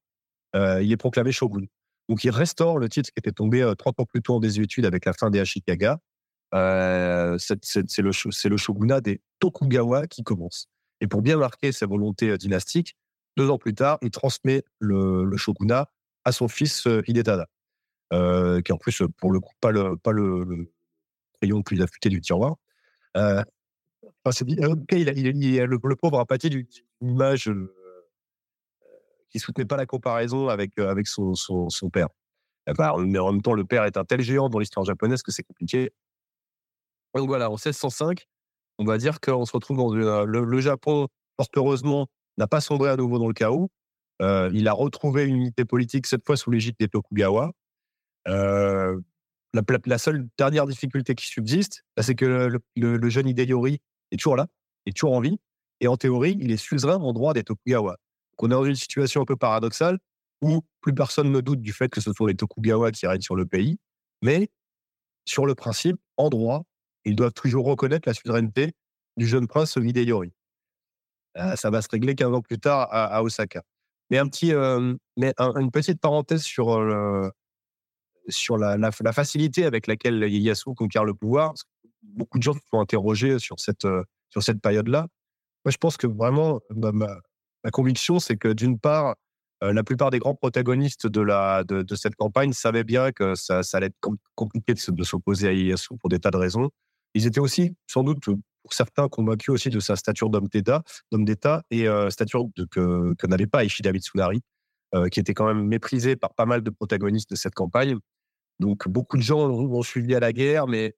euh, 0.57 0.83
il 0.83 0.91
est 0.93 0.97
proclamé 0.97 1.33
shogun. 1.33 1.67
Donc 2.09 2.25
il 2.25 2.31
restaure 2.31 2.79
le 2.79 2.89
titre 2.89 3.11
qui 3.11 3.19
était 3.19 3.33
tombé 3.33 3.61
30 3.79 3.99
euh, 3.99 4.03
ans 4.03 4.07
plus 4.07 4.23
tôt 4.23 4.35
en 4.35 4.41
désuétude 4.41 4.85
avec 4.85 5.05
la 5.05 5.13
fin 5.13 5.31
des 5.31 5.39
Ashikaga, 5.39 6.01
euh, 6.55 7.39
c'est 7.39 8.03
le, 8.03 8.57
shogunat 8.57 9.01
des 9.01 9.21
Tokugawa 9.39 10.07
qui 10.07 10.23
commence. 10.23 10.67
Et 11.01 11.07
pour 11.07 11.23
bien 11.23 11.37
marquer 11.37 11.73
sa 11.73 11.87
volonté 11.87 12.31
euh, 12.31 12.37
dynastique, 12.37 12.97
deux 13.37 13.49
ans 13.51 13.59
plus 13.59 13.75
tard, 13.75 13.99
il 14.03 14.11
transmet 14.11 14.65
le, 14.79 15.25
le 15.25 15.37
shogunat 15.37 15.89
à 16.25 16.33
son 16.33 16.49
fils 16.49 16.87
euh, 16.87 17.03
Hidetada, 17.07 17.47
euh, 18.13 18.61
qui 18.61 18.73
en 18.73 18.77
plus, 18.77 19.03
pour 19.19 19.33
le 19.33 19.41
coup, 19.41 19.53
pas 19.61 19.71
le, 19.71 19.97
pas 19.97 20.13
le, 20.13 20.45
le 20.45 20.73
rayon 21.43 21.59
le 21.59 21.63
plus 21.63 21.83
affûté 21.83 22.09
du 22.09 22.21
tiroir. 22.21 22.57
Euh, 23.17 23.43
enfin, 24.25 24.45
dit, 24.45 24.59
okay, 24.65 25.01
il, 25.01 25.09
a, 25.61 25.67
le, 25.67 25.97
pauvre 25.97 26.21
a 26.21 26.27
pâti 26.27 26.51
d'une 26.51 26.67
image 27.01 27.49
euh, 27.49 27.73
qui 29.31 29.39
soutenait 29.39 29.65
pas 29.65 29.77
la 29.77 29.87
comparaison 29.87 30.49
avec, 30.49 30.79
avec 30.79 31.07
son, 31.07 31.35
son, 31.35 31.91
père. 31.91 32.09
Mais 32.67 33.19
en 33.19 33.33
même 33.33 33.43
temps, 33.43 33.55
le 33.55 33.65
père 33.65 33.85
est 33.85 33.97
un 33.97 34.05
tel 34.05 34.21
géant 34.21 34.49
dans 34.49 34.59
l'histoire 34.59 34.85
japonaise 34.85 35.23
que 35.23 35.33
c'est 35.33 35.43
compliqué. 35.43 35.91
Donc 37.15 37.27
voilà, 37.27 37.49
en 37.49 37.55
1605, 37.55 38.27
on 38.79 38.85
va 38.85 38.99
dire 38.99 39.21
qu'on 39.21 39.45
se 39.45 39.53
retrouve 39.53 39.77
dans 39.77 39.93
une, 39.95 40.03
euh, 40.03 40.25
le, 40.25 40.61
Japon, 40.61 41.09
fort 41.37 41.49
heureusement, 41.57 42.07
n'a 42.39 42.47
pas 42.47 42.61
sombré 42.61 42.91
à 42.91 42.97
nouveau 42.97 43.19
dans 43.19 43.29
le 43.29 43.35
chaos. 43.35 43.71
Euh, 44.23 44.51
il 44.53 44.69
a 44.69 44.73
retrouvé 44.73 45.25
une 45.25 45.37
unité 45.37 45.65
politique, 45.65 46.07
cette 46.07 46.25
fois 46.25 46.37
sous 46.37 46.51
l'égide 46.51 46.77
des 46.79 46.89
Tokugawa. 46.89 47.53
Euh, 48.29 49.01
la, 49.53 49.99
seule 49.99 50.29
dernière 50.39 50.67
difficulté 50.67 51.15
qui 51.15 51.27
subsiste, 51.27 51.85
bah, 51.97 52.03
c'est 52.03 52.15
que 52.15 52.51
le, 52.77 53.09
jeune 53.09 53.29
Hideyori 53.29 53.81
est 54.11 54.17
toujours 54.17 54.37
là, 54.37 54.47
est 54.87 54.97
toujours 54.97 55.15
en 55.15 55.21
vie, 55.21 55.39
et 55.81 55.89
en 55.89 55.97
théorie, 55.97 56.37
il 56.41 56.51
est 56.51 56.57
suzerain 56.57 56.97
en 56.97 57.13
droit 57.13 57.35
des 57.35 57.43
Tokugawa. 57.43 57.93
Donc 57.93 58.43
on 58.43 58.47
est 58.47 58.51
dans 58.51 58.65
une 58.65 58.77
situation 58.77 59.23
un 59.23 59.25
peu 59.25 59.37
paradoxale 59.37 59.99
où 60.43 60.63
plus 60.81 60.95
personne 60.95 61.31
ne 61.31 61.41
doute 61.41 61.61
du 61.61 61.73
fait 61.73 61.89
que 61.89 62.01
ce 62.01 62.13
sont 62.13 62.27
les 62.27 62.35
Tokugawa 62.35 62.93
qui 62.93 63.07
règnent 63.07 63.21
sur 63.21 63.37
le 63.37 63.47
pays, 63.47 63.79
mais 64.23 64.51
sur 65.27 65.47
le 65.47 65.55
principe, 65.55 65.97
en 66.17 66.29
droit, 66.29 66.65
ils 67.05 67.17
doivent 67.17 67.33
toujours 67.33 67.67
reconnaître 67.67 68.09
la 68.09 68.15
souveraineté 68.15 68.73
du 69.17 69.27
jeune 69.27 69.47
prince 69.47 69.77
Hideyori. 69.77 70.33
Euh, 71.39 71.57
ça 71.57 71.71
va 71.71 71.83
se 71.83 71.89
régler 71.91 72.15
15 72.15 72.35
ans 72.35 72.43
plus 72.43 72.59
tard 72.59 72.89
à, 72.91 73.23
Osaka. 73.23 73.63
Mais 74.11 74.19
un 74.19 74.27
petit, 74.27 74.53
euh, 74.53 74.95
mais 75.17 75.33
un, 75.39 75.55
une 75.61 75.71
petite 75.71 76.01
parenthèse 76.01 76.43
sur 76.43 76.81
le, 76.81 77.31
sur 78.29 78.59
la, 78.59 78.93
facilité 78.93 79.65
avec 79.65 79.87
laquelle 79.87 80.23
Ieyasu 80.23 80.75
conquiert 80.75 81.05
le 81.05 81.15
pouvoir. 81.15 81.55
Beaucoup 82.03 82.39
de 82.39 82.43
gens 82.43 82.55
se 82.55 82.61
sont 82.71 82.81
interrogés 82.81 83.39
sur 83.39 83.61
cette 83.61 83.85
euh, 83.85 84.05
cette 84.41 84.61
période-là. 84.61 85.07
Moi, 85.65 85.73
je 85.73 85.77
pense 85.77 85.97
que 85.97 86.07
vraiment 86.07 86.61
ma, 86.75 86.93
ma, 86.93 87.71
conviction, 87.73 88.21
c'est 88.21 88.37
que 88.37 88.49
d'une 88.49 88.79
part, 88.79 89.17
euh, 89.63 89.73
la 89.73 89.83
plupart 89.83 90.11
des 90.11 90.19
grands 90.19 90.35
protagonistes 90.35 91.07
de 91.07 91.21
la 91.21 91.65
de, 91.65 91.95
cette 91.95 92.15
campagne 92.15 92.53
savaient 92.53 92.85
bien 92.85 93.13
que 93.13 93.35
ça, 93.35 93.61
allait 93.73 93.87
être 93.87 93.99
compliqué 94.35 94.75
de, 94.75 95.03
s'opposer 95.05 95.49
à 95.49 95.53
Ieyasu 95.53 95.97
pour 95.99 96.09
des 96.09 96.19
tas 96.19 96.31
de 96.31 96.37
raisons. 96.37 96.71
Ils 97.15 97.27
étaient 97.27 97.41
aussi, 97.41 97.75
sans 97.87 98.05
doute, 98.05 98.25
pour 98.25 98.73
certains, 98.73 99.09
convaincus 99.09 99.51
aussi 99.51 99.69
de 99.69 99.81
sa 99.81 99.97
stature 99.97 100.31
d'homme 100.31 100.49
d'État, 100.49 101.63
et 101.71 101.89
euh, 101.89 102.09
stature 102.11 102.47
de, 102.57 102.65
que 102.65 103.27
n'avait 103.27 103.47
pas 103.47 103.65
Ishida 103.65 103.93
Mitsunari, 103.93 104.43
euh, 104.93 105.09
qui 105.09 105.21
était 105.21 105.35
quand 105.35 105.47
même 105.47 105.65
méprisé 105.69 106.17
par 106.17 106.35
pas 106.35 106.47
mal 106.47 106.63
de 106.63 106.71
protagonistes 106.71 107.31
de 107.31 107.37
cette 107.37 107.55
campagne. 107.55 107.97
Donc, 108.59 108.89
beaucoup 108.89 109.17
de 109.17 109.23
gens 109.23 109.39
ont 109.39 109.83
suivi 109.83 110.17
à 110.17 110.21
la 110.21 110.33
guerre, 110.33 110.67
mais 110.67 110.97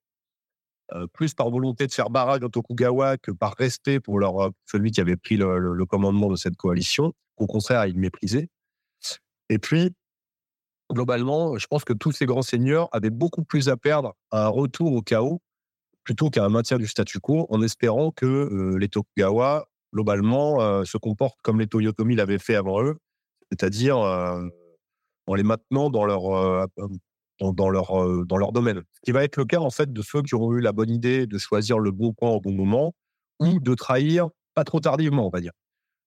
euh, 0.95 1.07
plus 1.09 1.35
par 1.35 1.51
volonté 1.51 1.87
de 1.87 1.93
faire 1.93 2.09
barrage 2.09 2.43
au 2.43 2.49
Tokugawa 2.49 3.19
que 3.19 3.31
par 3.33 3.55
respect 3.59 4.01
pour 4.01 4.19
euh, 4.23 4.49
celui 4.65 4.93
qui 4.93 5.03
avait 5.03 5.17
pris 5.17 5.37
le, 5.37 5.85
commandement 5.85 6.31
de 6.31 6.37
cette 6.37 6.57
coalition. 6.57 7.13
Au 7.37 7.47
contraire, 7.47 7.85
ils 7.85 7.95
le 7.95 8.01
méprisaient. 8.01 8.49
Et 9.51 9.59
puis, 9.59 9.93
globalement, 10.91 11.59
je 11.59 11.67
pense 11.67 11.85
que 11.85 11.93
tous 11.93 12.13
ces 12.13 12.25
grands 12.25 12.41
seigneurs 12.41 12.89
avaient 12.93 13.11
beaucoup 13.11 13.45
plus 13.45 13.69
à 13.69 13.77
perdre 13.77 14.15
à 14.31 14.47
un 14.47 14.49
retour 14.49 14.95
au 14.95 15.03
chaos 15.03 15.43
plutôt 16.03 16.31
qu'à 16.31 16.47
un 16.47 16.49
maintien 16.49 16.79
du 16.79 16.87
statu 16.87 17.21
quo, 17.21 17.47
en 17.51 17.61
espérant 17.61 18.11
que 18.11 18.75
les 18.79 18.89
Tokugawa, 18.89 19.69
globalement, 19.93 20.85
se 20.85 20.97
comportent 20.97 21.41
comme 21.43 21.61
les 21.61 21.69
Toyotomi 21.69 22.17
l'avaient 22.17 22.41
fait 22.41 22.57
avant 22.57 22.83
eux, 22.83 22.97
c'est-à-dire 23.53 23.99
euh, 23.99 24.49
en 25.27 25.35
les 25.35 25.43
maintenant 25.43 25.91
dans 25.91 26.07
leur, 26.07 26.35
euh, 26.35 26.67
dans, 27.39 27.53
dans 27.53 27.69
leur, 27.69 28.01
euh, 28.01 28.25
dans 28.27 28.39
leur 28.39 28.53
domaine. 28.53 28.83
Ce 28.93 29.01
qui 29.05 29.13
va 29.13 29.25
être 29.25 29.37
le 29.37 29.45
cas, 29.45 29.61
en 29.61 29.71
fait, 29.71 29.93
de 29.93 30.03
ceux 30.03 30.23
qui 30.23 30.35
auront 30.35 30.55
eu 30.55 30.61
la 30.61 30.73
bonne 30.73 30.91
idée 30.91 31.27
de 31.27 31.39
choisir 31.39 31.79
le 31.79 31.91
bon 31.91 32.13
coin 32.13 32.31
au 32.31 32.41
bon 32.41 32.53
moment 32.53 32.95
ou 33.41 33.61
de 33.61 33.75
trahir 33.75 34.29
pas 34.55 34.65
trop 34.65 34.81
tardivement, 34.81 35.27
on 35.27 35.31
va 35.31 35.41
dire. 35.41 35.53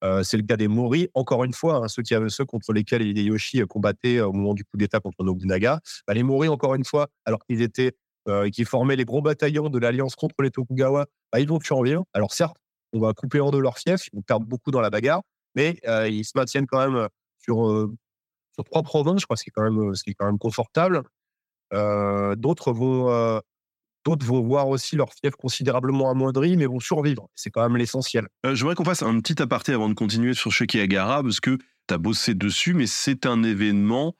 Euh, 0.03 0.23
c'est 0.23 0.37
le 0.37 0.43
cas 0.43 0.57
des 0.57 0.67
Mori, 0.67 1.09
encore 1.13 1.43
une 1.43 1.53
fois, 1.53 1.77
hein, 1.77 1.87
ceux, 1.87 2.03
qui 2.03 2.15
ceux 2.29 2.45
contre 2.45 2.73
lesquels 2.73 3.01
Hideyoshi 3.01 3.61
euh, 3.61 3.65
combattait 3.65 4.17
euh, 4.17 4.27
au 4.27 4.33
moment 4.33 4.53
du 4.53 4.63
coup 4.63 4.77
d'État 4.77 4.99
contre 4.99 5.23
Nobunaga. 5.23 5.79
Bah, 6.07 6.13
les 6.13 6.23
Mori, 6.23 6.47
encore 6.47 6.75
une 6.75 6.83
fois, 6.83 7.07
alors 7.25 7.39
qu'ils 7.45 7.61
étaient, 7.61 7.93
euh, 8.27 8.49
qui 8.49 8.65
formaient 8.65 8.95
les 8.95 9.05
gros 9.05 9.21
bataillons 9.21 9.69
de 9.69 9.79
l'alliance 9.79 10.15
contre 10.15 10.35
les 10.41 10.51
Tokugawa, 10.51 11.05
bah, 11.31 11.39
ils 11.39 11.47
vont 11.47 11.59
survivre. 11.59 12.03
Alors 12.13 12.33
certes, 12.33 12.57
on 12.93 12.99
va 12.99 13.13
couper 13.13 13.39
en 13.39 13.51
deux 13.51 13.59
leur 13.59 13.77
fief, 13.77 14.07
ils 14.11 14.15
vont 14.15 14.21
perdre 14.21 14.45
beaucoup 14.45 14.71
dans 14.71 14.81
la 14.81 14.89
bagarre, 14.89 15.21
mais 15.55 15.79
euh, 15.87 16.07
ils 16.07 16.25
se 16.25 16.31
maintiennent 16.35 16.67
quand 16.67 16.87
même 16.89 17.07
sur, 17.45 17.89
sur 18.53 18.63
trois 18.63 18.83
provinces, 18.83 19.21
je 19.21 19.25
crois, 19.25 19.37
ce 19.37 19.43
qui 19.43 19.49
est 19.49 19.53
quand 19.55 19.63
même, 19.63 19.95
ce 19.95 20.03
qui 20.03 20.11
est 20.11 20.13
quand 20.13 20.25
même 20.25 20.39
confortable. 20.39 21.03
D'autres 21.71 22.73
vont, 22.73 23.41
d'autres 24.05 24.25
vont 24.25 24.41
voir 24.41 24.69
aussi 24.69 24.95
leur 24.95 25.11
fief 25.13 25.35
considérablement 25.35 26.09
amoindri, 26.09 26.55
mais 26.57 26.67
vont 26.67 26.79
survivre. 26.79 27.27
C'est 27.35 27.49
quand 27.49 27.63
même 27.63 27.75
l'essentiel. 27.75 28.27
Euh, 28.45 28.55
J'aimerais 28.55 28.75
qu'on 28.75 28.85
fasse 28.85 29.01
un 29.01 29.19
petit 29.19 29.41
aparté 29.41 29.73
avant 29.73 29.89
de 29.89 29.93
continuer 29.95 30.33
sur 30.33 30.51
Shekihagara, 30.51 31.23
parce 31.23 31.39
que 31.39 31.57
tu 31.87 31.93
as 31.93 31.97
bossé 31.97 32.33
dessus, 32.33 32.73
mais 32.73 32.87
c'est 32.87 33.25
un 33.25 33.43
événement 33.43 34.15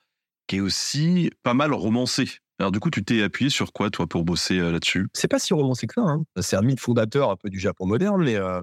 qui 0.48 0.56
est 0.56 0.60
aussi 0.60 1.30
pas 1.42 1.54
mal 1.54 1.72
romancé. 1.72 2.28
Alors 2.58 2.72
du 2.72 2.80
coup, 2.80 2.90
tu 2.90 3.04
t'es 3.04 3.22
appuyé 3.22 3.50
sur 3.50 3.72
quoi, 3.72 3.90
toi, 3.90 4.06
pour 4.06 4.24
bosser 4.24 4.58
euh, 4.58 4.72
là-dessus? 4.72 5.06
C'est 5.12 5.28
pas 5.28 5.38
si 5.38 5.54
romancé 5.54 5.86
que 5.86 5.94
ça. 5.94 6.02
Hein. 6.02 6.24
C'est 6.40 6.56
un 6.56 6.62
mythe 6.62 6.80
fondateur 6.80 7.30
un 7.30 7.36
peu 7.36 7.50
du 7.50 7.60
Japon 7.60 7.86
moderne, 7.86 8.24
mais 8.24 8.36
euh, 8.36 8.60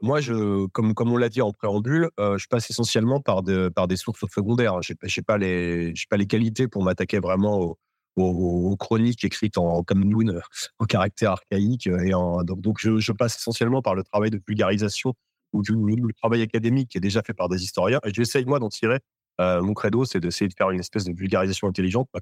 moi, 0.00 0.20
je, 0.20 0.66
comme, 0.68 0.94
comme 0.94 1.12
on 1.12 1.16
l'a 1.16 1.28
dit 1.28 1.42
en 1.42 1.52
préambule, 1.52 2.10
euh, 2.20 2.38
je 2.38 2.46
passe 2.48 2.70
essentiellement 2.70 3.20
par, 3.20 3.42
de, 3.42 3.68
par 3.68 3.88
des 3.88 3.96
sources 3.96 4.24
secondaires. 4.32 4.80
Je 4.82 4.92
n'ai 4.92 5.22
pas, 5.22 5.38
les- 5.38 5.92
pas 6.08 6.16
les 6.16 6.26
qualités 6.26 6.68
pour 6.68 6.82
m'attaquer 6.82 7.18
vraiment 7.18 7.76
aux, 8.16 8.76
chroniques 8.78 9.24
écrites 9.24 9.58
en 9.58 9.82
nous, 9.94 10.28
euh, 10.28 10.40
en 10.78 10.84
caractère 10.84 11.32
archaïque. 11.32 11.86
Et 11.86 12.14
en, 12.14 12.42
donc, 12.44 12.60
donc 12.60 12.78
je, 12.80 13.12
passe 13.12 13.36
essentiellement 13.36 13.82
par 13.82 13.94
le 13.94 14.02
travail 14.04 14.30
de 14.30 14.40
vulgarisation 14.46 15.14
ou 15.52 15.62
du, 15.62 15.72
le 15.72 16.12
travail 16.14 16.42
académique 16.42 16.90
qui 16.90 16.98
est 16.98 17.00
déjà 17.00 17.22
fait 17.22 17.34
par 17.34 17.48
des 17.48 17.62
historiens. 17.62 18.00
Et 18.04 18.12
j'essaye, 18.12 18.44
moi, 18.44 18.58
d'en 18.58 18.68
tirer. 18.68 19.00
euh, 19.40 19.62
mon 19.62 19.74
credo, 19.74 20.04
c'est 20.04 20.20
d'essayer 20.20 20.48
de 20.48 20.54
faire 20.56 20.70
une 20.70 20.80
espèce 20.80 21.04
de 21.04 21.12
vulgarisation 21.12 21.68
intelligente, 21.68 22.08
un 22.14 22.20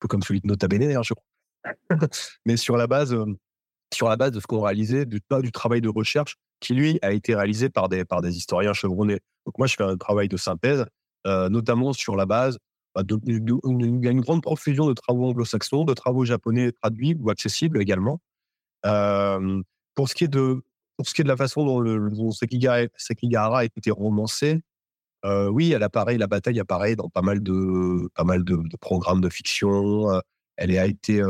peu 0.00 0.08
comme 0.08 0.22
celui 0.22 0.40
de 0.40 0.46
Nota 0.46 0.68
Bene, 0.68 1.02
je 1.02 1.14
crois. 1.14 1.26
Mais 2.46 2.56
sur 2.56 2.76
la 2.76 2.86
base, 2.86 3.12
euh, 3.14 3.26
sur 3.94 4.08
la 4.08 4.16
base 4.16 4.32
de 4.32 4.40
ce 4.40 4.46
qu'on 4.46 4.62
réalisait, 4.62 5.06
du, 5.06 5.20
pas 5.20 5.40
du 5.40 5.52
travail 5.52 5.80
de 5.80 5.88
recherche 5.88 6.36
qui, 6.62 6.74
lui, 6.74 6.98
a 7.02 7.12
été 7.12 7.34
réalisé 7.34 7.68
par 7.68 7.88
des, 7.88 8.04
par 8.04 8.22
des 8.22 8.36
historiens 8.36 8.72
chevronnés. 8.72 9.18
Donc, 9.44 9.58
moi, 9.58 9.66
je 9.66 9.74
fais 9.74 9.84
un 9.84 9.96
travail 9.96 10.28
de 10.28 10.36
synthèse, 10.36 10.86
euh, 11.26 11.48
notamment 11.48 11.92
sur 11.92 12.16
la 12.16 12.24
base 12.24 12.58
bah, 12.94 13.02
grande 13.04 14.42
profusion 14.42 14.86
de 14.86 14.92
travaux 14.94 15.26
anglo-saxons, 15.26 15.84
de 15.84 15.94
travaux 15.94 16.24
japonais 16.24 16.72
traduits 16.72 17.16
ou 17.18 17.30
accessibles 17.30 17.80
également. 17.82 18.20
Euh, 18.86 19.62
pour 19.94 20.08
ce 20.08 20.14
qui 20.14 20.24
est 20.24 20.28
de, 20.28 20.62
pour 20.96 21.08
ce 21.08 21.14
qui 21.14 21.22
est 21.22 21.24
de 21.24 21.28
la 21.28 21.36
façon 21.36 21.64
dont, 21.64 21.80
le, 21.80 22.10
Sekigahara, 22.32 23.60
a 23.60 23.64
été 23.64 23.90
romancé, 23.90 24.60
euh, 25.24 25.48
oui, 25.48 25.72
elle 25.72 25.82
apparaît, 25.82 26.18
la 26.18 26.26
bataille 26.26 26.60
apparaît 26.60 26.96
dans 26.96 27.08
pas 27.08 27.22
mal 27.22 27.42
de, 27.42 28.08
pas 28.14 28.24
mal 28.24 28.44
de, 28.44 28.58
programmes 28.80 29.20
de 29.20 29.28
fiction. 29.28 30.20
Elle 30.56 30.76
a 30.78 30.86
été, 30.86 31.22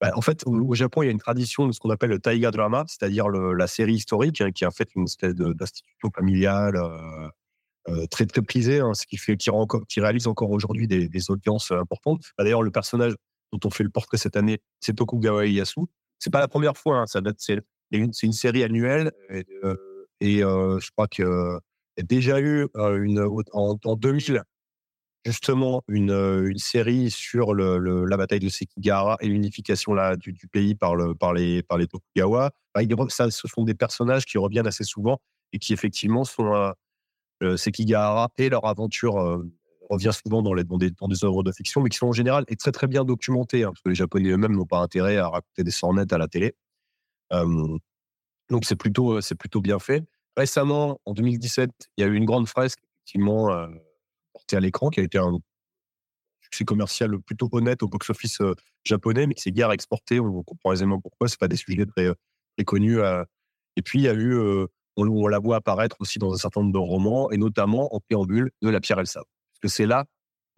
bah, 0.00 0.12
en 0.14 0.20
fait, 0.22 0.42
au, 0.46 0.74
Japon, 0.74 1.02
il 1.02 1.06
y 1.06 1.08
a 1.08 1.12
une 1.12 1.18
tradition 1.18 1.66
de 1.66 1.72
ce 1.72 1.80
qu'on 1.80 1.90
appelle 1.90 2.10
le 2.10 2.18
taiga 2.18 2.50
drama, 2.50 2.84
c'est-à-dire 2.88 3.28
la 3.28 3.66
série 3.66 3.94
historique, 3.94 4.40
hein, 4.40 4.50
qui 4.50 4.64
est 4.64 4.66
en 4.66 4.70
fait 4.70 4.88
une 4.96 5.04
espèce 5.04 5.34
d'institution 5.34 6.10
familiale 6.14 6.76
euh, 6.76 7.28
euh, 7.88 8.06
très 8.06 8.26
très 8.26 8.42
prisée, 8.42 8.80
hein, 8.80 8.94
ce 8.94 9.06
qui 9.06 9.16
fait, 9.16 9.36
qui, 9.36 9.50
rend 9.50 9.66
qui 9.66 10.00
réalise 10.00 10.26
encore 10.26 10.50
aujourd'hui 10.50 10.86
des, 10.86 11.08
des 11.08 11.30
audiences 11.30 11.70
euh, 11.70 11.80
importantes. 11.80 12.22
Bah, 12.38 12.44
D'ailleurs, 12.44 12.62
le 12.62 12.70
personnage 12.70 13.14
dont 13.52 13.60
on 13.64 13.70
fait 13.70 13.84
le 13.84 13.90
portrait 13.90 14.16
cette 14.16 14.36
année, 14.36 14.60
c'est 14.80 14.94
Tokugawa 14.94 15.46
Ieyasu. 15.46 15.80
C'est 16.18 16.30
pas 16.30 16.40
la 16.40 16.48
première 16.48 16.76
fois, 16.76 16.98
hein, 16.98 17.04
c'est 17.06 17.58
une, 17.92 18.12
une 18.22 18.32
série 18.32 18.62
annuelle 18.62 19.12
et, 19.30 19.44
euh, 19.64 19.74
euh, 20.22 20.78
je 20.80 20.90
crois 20.90 21.08
que 21.08 21.58
y 21.96 22.00
a 22.00 22.04
déjà 22.04 22.40
eu 22.40 22.66
euh, 22.76 23.02
une 23.02 23.26
en 23.52 23.96
2000 23.96 24.42
justement 25.24 25.82
une, 25.88 26.10
euh, 26.10 26.48
une 26.48 26.58
série 26.58 27.10
sur 27.10 27.54
la 27.54 28.16
bataille 28.16 28.40
de 28.40 28.48
Sekigahara 28.48 29.16
et 29.20 29.28
l'unification 29.28 29.94
du, 30.16 30.34
pays 30.48 30.74
par 30.74 30.96
le 30.96 31.14
par 31.14 31.32
les 31.32 31.62
par 31.62 31.78
Tokugawa. 31.78 32.50
Ça, 33.08 33.30
ce 33.30 33.48
sont 33.48 33.64
des 33.64 33.74
personnages 33.74 34.24
qui 34.24 34.38
reviennent 34.38 34.66
assez 34.66 34.84
souvent 34.84 35.20
et 35.52 35.58
qui 35.58 35.72
effectivement 35.72 36.24
sont 36.24 36.72
euh, 37.42 37.56
Sekigahara 37.56 38.30
et 38.38 38.48
leur 38.48 38.66
aventure 38.66 39.18
euh, 39.18 39.50
revient 39.88 40.12
souvent 40.12 40.42
dans, 40.42 40.54
les, 40.54 40.64
des, 40.64 41.24
œuvres 41.24 41.42
de 41.42 41.52
fiction, 41.52 41.80
mais 41.80 41.88
qui 41.88 41.96
sont 41.96 42.08
en 42.08 42.12
général 42.12 42.44
et 42.48 42.56
très 42.56 42.70
très 42.70 42.86
bien 42.86 43.04
documentées, 43.04 43.64
hein, 43.64 43.70
parce 43.70 43.80
que 43.80 43.88
les 43.88 43.94
Japonais 43.94 44.30
eux-mêmes 44.30 44.54
n'ont 44.54 44.66
pas 44.66 44.78
intérêt 44.78 45.16
à 45.16 45.28
raconter 45.28 45.64
des 45.64 45.70
sornettes 45.70 46.12
à 46.12 46.18
la 46.18 46.28
télé. 46.28 46.54
Donc 48.50 48.64
c'est 48.64 48.76
plutôt 48.76 49.14
euh, 49.14 49.20
c'est 49.20 49.36
plutôt 49.36 49.60
bien 49.60 49.78
fait. 49.78 50.04
Récemment, 50.36 51.00
en 51.06 51.12
2017, 51.12 51.70
il 51.96 52.00
y 52.02 52.04
a 52.04 52.06
eu 52.08 52.14
une 52.14 52.24
grande 52.24 52.48
fresque 52.48 52.80
effectivement 52.98 53.50
portée 54.32 54.56
à 54.56 54.60
l'écran 54.60 54.90
qui 54.90 55.00
a 55.00 55.02
été 55.02 55.18
un 55.18 55.38
succès 56.50 56.64
commercial 56.64 57.18
plutôt 57.20 57.48
honnête 57.52 57.82
au 57.82 57.88
box-office 57.88 58.40
euh, 58.40 58.54
japonais, 58.84 59.26
mais 59.26 59.34
qui 59.34 59.42
s'est 59.42 59.52
guère 59.52 59.72
exporté. 59.72 60.20
On 60.20 60.42
comprend 60.42 60.72
aisément 60.72 61.00
pourquoi. 61.00 61.28
C'est 61.28 61.38
pas 61.38 61.48
des 61.48 61.56
sujets 61.56 61.86
très, 61.86 62.06
euh, 62.06 62.14
connus. 62.66 62.98
euh. 63.00 63.24
Et 63.76 63.82
puis 63.82 64.00
il 64.00 64.02
y 64.02 64.08
a 64.08 64.14
eu, 64.14 64.36
on, 64.96 65.06
on 65.06 65.26
la 65.28 65.38
voit 65.38 65.56
apparaître 65.56 65.96
aussi 66.00 66.18
dans 66.18 66.32
un 66.34 66.36
certain 66.36 66.60
nombre 66.60 66.72
de 66.72 66.78
romans, 66.78 67.30
et 67.30 67.38
notamment 67.38 67.94
en 67.94 68.00
préambule 68.00 68.50
de 68.60 68.68
La 68.68 68.80
Pierre 68.80 68.98
et 68.98 69.02
le 69.02 69.06
Sabre. 69.06 69.28
Parce 69.52 69.60
que 69.60 69.68
c'est 69.68 69.86
là, 69.86 70.04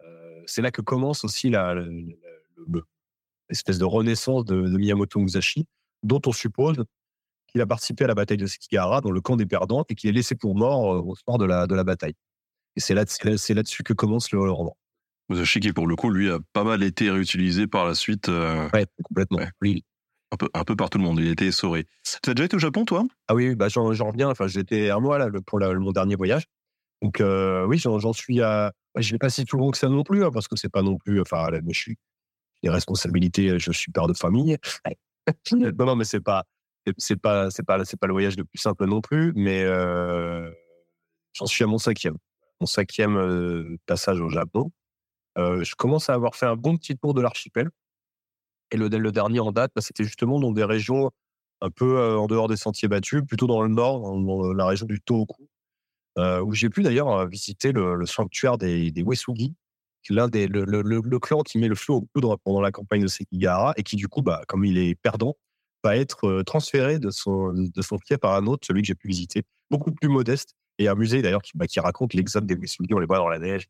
là 0.01 0.71
que 0.71 0.81
commence 0.81 1.23
aussi 1.23 1.49
l'espèce 3.49 3.77
de 3.77 3.85
renaissance 3.85 4.43
de, 4.45 4.55
Miyamoto 4.77 5.19
Musashi, 5.19 5.65
dont 6.01 6.19
on 6.25 6.33
suppose 6.33 6.83
qu'il 7.47 7.61
a 7.61 7.67
participé 7.67 8.03
à 8.03 8.07
la 8.07 8.15
bataille 8.15 8.37
de 8.37 8.47
Sekigahara 8.47 8.99
dans 8.99 9.11
le 9.11 9.21
camp 9.21 9.37
des 9.37 9.45
perdants 9.45 9.85
et 9.87 9.95
qu'il 9.95 10.09
est 10.09 10.13
laissé 10.13 10.35
pour 10.35 10.55
mort 10.55 11.07
au 11.07 11.15
soir 11.15 11.37
de 11.37 11.45
la, 11.45 11.67
de 11.67 11.75
la 11.75 11.83
bataille. 11.85 12.15
Et 12.75 12.79
c'est 12.79 12.93
là, 12.93 13.03
c'est 13.07 13.23
là- 13.25 13.37
c'est 13.37 13.53
là-dessus 13.53 13.83
que 13.83 13.93
commence 13.93 14.31
le, 14.31 14.43
le 14.45 14.51
roman. 14.51 14.75
Musashi 15.29 15.59
qui, 15.59 15.71
pour 15.73 15.87
le 15.87 15.95
coup, 15.95 16.09
lui, 16.09 16.29
a 16.29 16.39
pas 16.53 16.63
mal 16.63 16.83
été 16.83 17.09
réutilisé 17.09 17.67
par 17.67 17.85
la 17.85 17.95
suite, 17.95 18.29
euh, 18.29 18.67
Ouais, 18.73 18.85
complètement. 19.03 19.37
Ouais. 19.37 19.49
Oui. 19.61 19.83
un, 20.31 20.37
peu, 20.37 20.49
un 20.53 20.63
peu 20.63 20.75
par 20.75 20.89
tout 20.89 20.97
le 20.97 21.03
monde. 21.03 21.19
Il 21.19 21.27
a 21.27 21.31
été 21.31 21.47
essoré. 21.47 21.85
Tu 22.23 22.29
as 22.29 22.33
déjà 22.33 22.45
été 22.45 22.55
au 22.55 22.59
Japon, 22.59 22.83
toi? 22.85 23.05
Ah 23.27 23.35
oui, 23.35 23.55
bah 23.55 23.69
j'en, 23.69 23.85
reviens. 23.85 24.29
Enfin, 24.29 24.47
j'étais 24.47 24.89
un 24.89 24.99
mois 24.99 25.17
là 25.17 25.27
le- 25.29 25.41
pour 25.41 25.59
la- 25.59 25.73
mon 25.75 25.91
dernier 25.91 26.15
voyage. 26.15 26.43
Donc 27.01 27.21
euh, 27.21 27.65
oui, 27.65 27.77
j'en, 27.77 28.13
suis 28.13 28.41
à. 28.41 28.73
je 28.97 29.11
l'ai 29.11 29.17
pas 29.19 29.29
si 29.29 29.45
tout 29.45 29.57
long 29.57 29.71
que 29.71 29.77
ça 29.77 29.89
non 29.89 30.03
plus, 30.03 30.23
hein, 30.25 30.31
parce 30.33 30.47
que 30.47 30.55
c'est 30.55 30.69
pas 30.71 30.81
non 30.81 30.97
plus. 30.97 31.21
Enfin, 31.21 31.49
là, 31.51 31.59
je 31.67 31.77
suis 31.79 31.97
des 32.63 32.69
responsabilités. 32.69 33.59
Je 33.59 33.71
suis 33.71 33.91
père 33.91 34.07
de 34.07 34.13
famille. 34.13 34.57
non, 35.51 35.71
non, 35.85 35.95
mais 35.95 36.05
c'est 36.05 36.21
pas, 36.21 36.45
c'est- 36.85 36.93
c'est 36.97 37.15
pas, 37.21 37.49
c'est 37.51 37.63
pas, 37.63 37.85
c'est 37.85 37.97
pas 37.99 38.07
le 38.07 38.13
voyage 38.13 38.35
le 38.37 38.43
plus 38.45 38.57
simple 38.59 38.85
non 38.85 38.99
plus. 39.01 39.31
Mais 39.35 39.63
euh, 39.63 40.49
j'en 41.33 41.45
suis 41.45 41.63
à 41.63 41.67
mon 41.67 41.77
cinquième, 41.77 42.17
mon 42.59 42.67
cinquième 42.67 43.77
passage 43.85 44.19
au 44.21 44.29
Japon. 44.29 44.71
Je 45.37 45.75
commence 45.75 46.09
à 46.09 46.13
avoir 46.13 46.35
fait 46.35 46.45
un 46.45 46.55
bon 46.55 46.77
petit 46.77 46.97
tour 46.97 47.13
de 47.13 47.21
l'archipel. 47.21 47.69
Et 48.71 48.77
le, 48.77 48.89
dernier 48.89 49.39
en 49.39 49.51
date, 49.51 49.71
bah, 49.75 49.81
c'était 49.81 50.03
justement 50.03 50.39
dans 50.39 50.51
des 50.51 50.63
régions 50.63 51.11
un 51.61 51.69
peu 51.69 52.17
en 52.17 52.27
dehors 52.27 52.47
des 52.47 52.57
sentiers 52.57 52.87
battus, 52.87 53.21
plutôt 53.25 53.47
dans 53.47 53.61
le 53.61 53.69
nord, 53.69 54.01
dans, 54.01 54.53
la 54.53 54.65
région 54.65 54.85
du 54.85 54.99
Tohoku, 55.01 55.47
où 56.17 56.53
j'ai 56.53 56.69
pu 56.69 56.83
d'ailleurs 56.83 57.27
visiter 57.27 57.71
le, 57.71 58.05
sanctuaire 58.05 58.57
des, 58.57 58.91
des 58.91 59.03
Wesugi, 59.03 59.55
l'un 60.09 60.27
des 60.27 60.47
le, 60.47 61.19
clan 61.19 61.41
qui 61.43 61.57
met 61.57 61.67
le 61.67 61.75
feu 61.75 61.93
aux 61.93 62.01
poudres 62.01 62.37
pendant 62.39 62.61
la 62.61 62.71
campagne 62.71 63.01
de 63.01 63.07
Sekigahara 63.07 63.73
et 63.77 63.83
qui 63.83 63.95
du 63.95 64.07
coup, 64.07 64.21
bah, 64.21 64.41
comme 64.47 64.65
il 64.65 64.77
est 64.77 64.95
perdant, 64.95 65.37
va 65.83 65.95
être 65.97 66.43
transféré 66.43 66.99
de 66.99 67.09
son 67.09 67.53
de 67.53 67.81
son 67.81 67.97
par 68.21 68.33
un 68.35 68.47
autre, 68.47 68.65
celui 68.65 68.81
que 68.81 68.87
j'ai 68.87 68.95
pu 68.95 69.07
visiter, 69.07 69.43
beaucoup 69.69 69.91
plus 69.91 70.09
modeste 70.09 70.55
et 70.79 70.87
un 70.87 70.95
musée 70.95 71.21
d'ailleurs 71.21 71.41
qui, 71.41 71.51
bah, 71.55 71.67
qui 71.67 71.79
raconte 71.79 72.13
l'exode 72.13 72.45
des 72.45 72.55
Wesugi, 72.55 72.93
on 72.93 72.99
les 72.99 73.05
voit 73.05 73.17
dans 73.17 73.29
la 73.29 73.39
neige. 73.39 73.67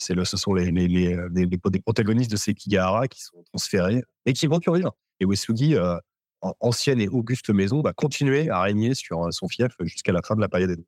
C'est 0.00 0.14
le, 0.14 0.24
ce 0.24 0.36
sont 0.36 0.54
les, 0.54 0.70
les, 0.70 0.86
les, 0.86 1.16
les- 1.34 1.46
les- 1.46 1.46
des 1.46 1.80
protagonistes 1.80 2.30
de 2.30 2.36
Sekigahara 2.36 3.08
qui 3.08 3.20
sont 3.20 3.42
transférés 3.52 4.02
et 4.26 4.32
qui 4.32 4.46
vont 4.46 4.60
survivre. 4.60 4.94
Et 5.18 5.24
Wesugi, 5.24 5.74
euh, 5.74 5.96
en- 6.40 6.54
ancienne 6.60 7.00
et 7.00 7.08
auguste 7.08 7.50
maison, 7.50 7.82
va 7.82 7.92
continuer 7.92 8.48
à 8.48 8.62
régner 8.62 8.94
sur 8.94 9.24
euh, 9.26 9.30
son 9.32 9.48
fief 9.48 9.72
jusqu'à 9.80 10.12
la 10.12 10.22
fin 10.22 10.36
de 10.36 10.40
la 10.40 10.48
période. 10.48 10.80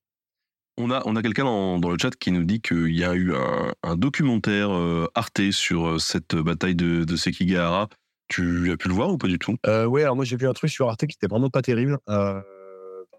On 0.77 0.93
a, 0.93 1.03
on 1.07 1.17
a 1.17 1.23
quelqu'un 1.23 1.43
dans, 1.45 1.79
dans 1.81 1.91
le 1.91 1.99
chat 2.01 2.15
qui 2.15 2.31
nous 2.31 2.45
dit 2.45 2.61
qu'il 2.61 2.95
y 2.97 3.03
a 3.05 3.13
eu 3.15 3.35
un, 3.35 3.75
un 3.83 3.97
documentaire 3.97 4.71
euh, 4.71 5.09
Arte 5.17 5.51
sur 5.51 5.87
euh, 5.89 5.99
cette 5.99 6.37
bataille 6.37 6.77
de, 6.77 7.03
de 7.03 7.17
Sekigahara. 7.17 7.89
Tu 8.29 8.71
as 8.71 8.77
pu 8.77 8.87
le 8.87 8.95
voir 8.95 9.11
ou 9.11 9.19
pas 9.19 9.27
du 9.27 9.41
tout? 9.41 9.57
Euh, 9.67 9.87
Ouais, 9.87 10.05
alors 10.05 10.15
moi 10.15 10.25
j'ai 10.25 10.37
vu 10.37 10.47
un 10.47 10.53
truc 10.53 10.71
sur 10.71 10.89
Arte 10.89 11.05
qui 11.07 11.17
était 11.17 11.27
vraiment 11.27 11.51
pas 11.51 11.63
terrible. 11.63 11.99
Euh, 12.09 12.41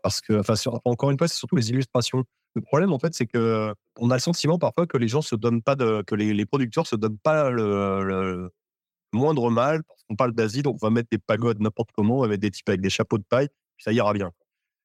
parce 0.01 0.21
que, 0.21 0.33
enfin, 0.39 0.53
encore 0.85 1.11
une 1.11 1.17
fois, 1.17 1.27
c'est 1.27 1.37
surtout 1.37 1.55
les 1.55 1.69
illustrations. 1.69 2.23
Le 2.55 2.61
problème, 2.61 2.91
en 2.93 2.99
fait, 2.99 3.13
c'est 3.13 3.27
que 3.27 3.73
on 3.97 4.11
a 4.11 4.15
le 4.15 4.19
sentiment 4.19 4.59
parfois 4.59 4.87
que 4.87 4.97
les 4.97 5.07
gens 5.07 5.21
se 5.21 5.35
donnent 5.35 5.61
pas 5.61 5.75
que 5.75 6.15
les, 6.15 6.45
producteurs 6.45 6.87
se 6.87 6.95
donnent 6.95 7.19
pas 7.19 7.49
le, 7.49 8.51
moindre 9.13 9.49
mal 9.49 9.83
parce 9.83 10.03
qu'on 10.03 10.15
parle 10.15 10.33
d'Asie, 10.33 10.63
donc 10.63 10.77
on 10.81 10.85
va 10.85 10.89
mettre 10.89 11.09
des 11.11 11.17
pagodes 11.17 11.59
n'importe 11.59 11.91
comment, 11.93 12.19
on 12.19 12.21
va 12.21 12.27
mettre 12.29 12.41
des 12.41 12.51
types 12.51 12.69
avec 12.69 12.81
des 12.81 12.89
chapeaux 12.89 13.17
de 13.17 13.25
paille, 13.29 13.49
ça 13.77 13.91
ira 13.91 14.13
bien. 14.13 14.31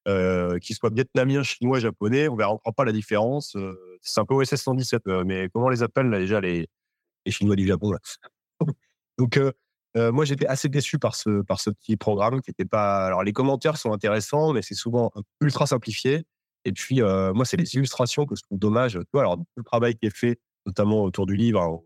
Euh, 0.09 0.59
qu'ils 0.59 0.77
soient 0.77 0.91
vietnamiens, 0.91 1.43
chinois, 1.43 1.81
japonais, 1.81 2.29
on 2.29 2.37
verra 2.37 2.59
pas 2.77 2.85
la 2.85 2.93
différence. 2.93 3.57
Euh, 3.57 3.99
c'est 4.03 4.21
un 4.21 4.25
peu 4.25 4.35
OSS 4.35 4.55
117, 4.55 5.03
euh, 5.09 5.25
mais 5.25 5.49
comment 5.53 5.69
les 5.69 5.83
appelle 5.83 6.07
là, 6.11 6.19
déjà 6.19 6.41
les, 6.41 6.69
Chinois 7.29 7.57
du 7.57 7.67
Japon. 7.67 7.93
Donc 9.19 9.41
euh, 9.97 10.13
moi 10.13 10.25
j'étais 10.25 10.47
assez 10.47 10.69
déçu 10.69 10.99
par 10.99 11.15
ce 11.17 11.31
petit 11.71 11.97
programme 11.97 12.41
qui 12.43 12.51
était 12.51 12.65
pas. 12.65 13.07
Alors 13.07 13.23
les 13.23 13.33
commentaires 13.33 13.77
sont 13.77 13.93
intéressants, 13.93 14.53
mais 14.53 14.63
c'est 14.63 14.75
souvent 14.75 15.13
ultra 15.41 15.67
simplifié. 15.67 16.25
Et 16.65 16.73
puis 16.73 17.01
moi 17.01 17.45
c'est 17.45 17.57
les 17.57 17.75
illustrations 17.75 18.27
que 18.27 18.35
je 18.37 18.43
trouve 18.43 18.59
dommage. 18.59 18.99
Alors 19.15 19.37
tout 19.37 19.45
le 19.57 19.65
travail 19.65 19.95
qui 19.95 20.07
est 20.07 20.17
fait, 20.17 20.39
notamment 20.67 21.03
autour 21.03 21.27
du 21.27 21.37
livre, 21.37 21.61
hein, 21.61 21.79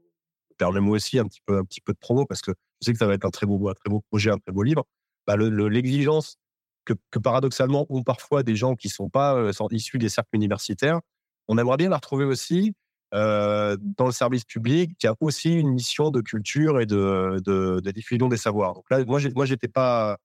permet-moi 0.58 0.96
aussi 0.96 1.18
un 1.18 1.26
petit 1.26 1.40
peu 1.46 1.92
de 1.92 1.98
promo 1.98 2.26
parce 2.26 2.42
que 2.42 2.52
je 2.80 2.86
sais 2.86 2.92
que 2.92 2.98
ça 2.98 3.06
va 3.06 3.14
être 3.14 3.24
un 3.24 3.30
très 3.30 3.46
beau 3.46 3.72
projet, 4.10 4.30
un 4.30 4.38
très 4.38 4.52
beau 4.52 4.62
livre. 4.62 4.84
Bah, 5.26 5.36
l'exigence 5.36 6.38
que, 6.84 7.18
paradoxalement 7.18 7.86
ont 7.88 8.02
parfois 8.02 8.42
des 8.42 8.56
gens 8.56 8.74
qui 8.74 8.88
sont 8.88 9.08
pas 9.08 9.34
euh, 9.34 9.52
issus 9.70 9.98
des 9.98 10.08
cercles 10.08 10.30
universitaires. 10.34 11.00
On 11.48 11.58
aimerait 11.58 11.76
bien 11.76 11.88
la 11.88 11.96
retrouver 11.96 12.24
aussi 12.24 12.74
euh, 13.14 13.76
dans 13.98 14.06
le 14.06 14.12
service 14.12 14.44
public, 14.44 14.96
qui 14.98 15.06
a 15.06 15.14
aussi 15.20 15.52
une 15.52 15.70
mission 15.70 16.10
de 16.10 16.20
culture 16.20 16.80
et 16.80 16.86
de, 16.86 17.40
de, 17.44 17.80
de 17.80 17.90
diffusion 17.90 18.28
des 18.28 18.36
savoirs. 18.36 18.74
Donc 18.74 18.84
là, 18.90 19.04
moi, 19.04 19.20
moi, 19.34 19.46
j'étais 19.46 19.68
pas, 19.68 20.18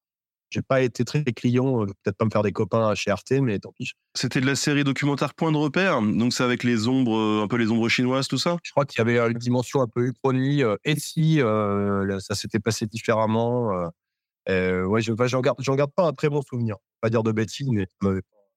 j'ai 0.50 0.62
pas 0.62 0.82
été 0.82 1.04
très 1.04 1.24
client, 1.24 1.84
euh, 1.84 1.86
peut-être 1.86 2.18
pas 2.18 2.26
me 2.26 2.30
faire 2.30 2.44
des 2.44 2.52
copains 2.52 2.94
chez 2.96 3.12
Arte, 3.12 3.32
mais 3.32 3.60
tant 3.60 3.72
pis. 3.72 3.92
C'était 4.14 4.42
de 4.42 4.46
la 4.46 4.56
série 4.56 4.84
documentaire 4.84 5.34
Point 5.34 5.52
de 5.52 5.58
repère, 5.58 6.02
donc 6.02 6.34
c'est 6.34 6.44
avec 6.44 6.64
les 6.64 6.88
ombres, 6.88 7.18
euh, 7.18 7.44
un 7.44 7.48
peu 7.48 7.58
les 7.58 7.72
ombres 7.72 7.90
chinoises, 7.90 8.28
tout 8.28 8.38
ça? 8.38 8.58
Je 8.64 8.72
crois 8.72 8.86
qu'il 8.86 9.00
y 9.00 9.02
avait 9.02 9.18
une 9.18 9.38
dimension 9.38 9.82
un 9.82 9.88
peu 9.88 10.08
uchronie. 10.08 10.62
et 10.84 11.00
si 11.00 11.42
euh, 11.42 12.20
ça 12.20 12.36
s'était 12.36 12.60
passé 12.60 12.86
différemment 12.86 13.90
euh, 14.50 14.84
ouais, 14.86 15.02
j'en 15.02 15.16
je, 15.16 15.38
garde, 15.38 15.60
garde 15.62 15.92
pas 15.92 16.08
un 16.08 16.14
très 16.14 16.30
bon 16.30 16.42
souvenir. 16.42 16.78
Pas 17.02 17.10
dire 17.10 17.24
de 17.24 17.32
bêtises, 17.32 17.70
mais 17.72 17.88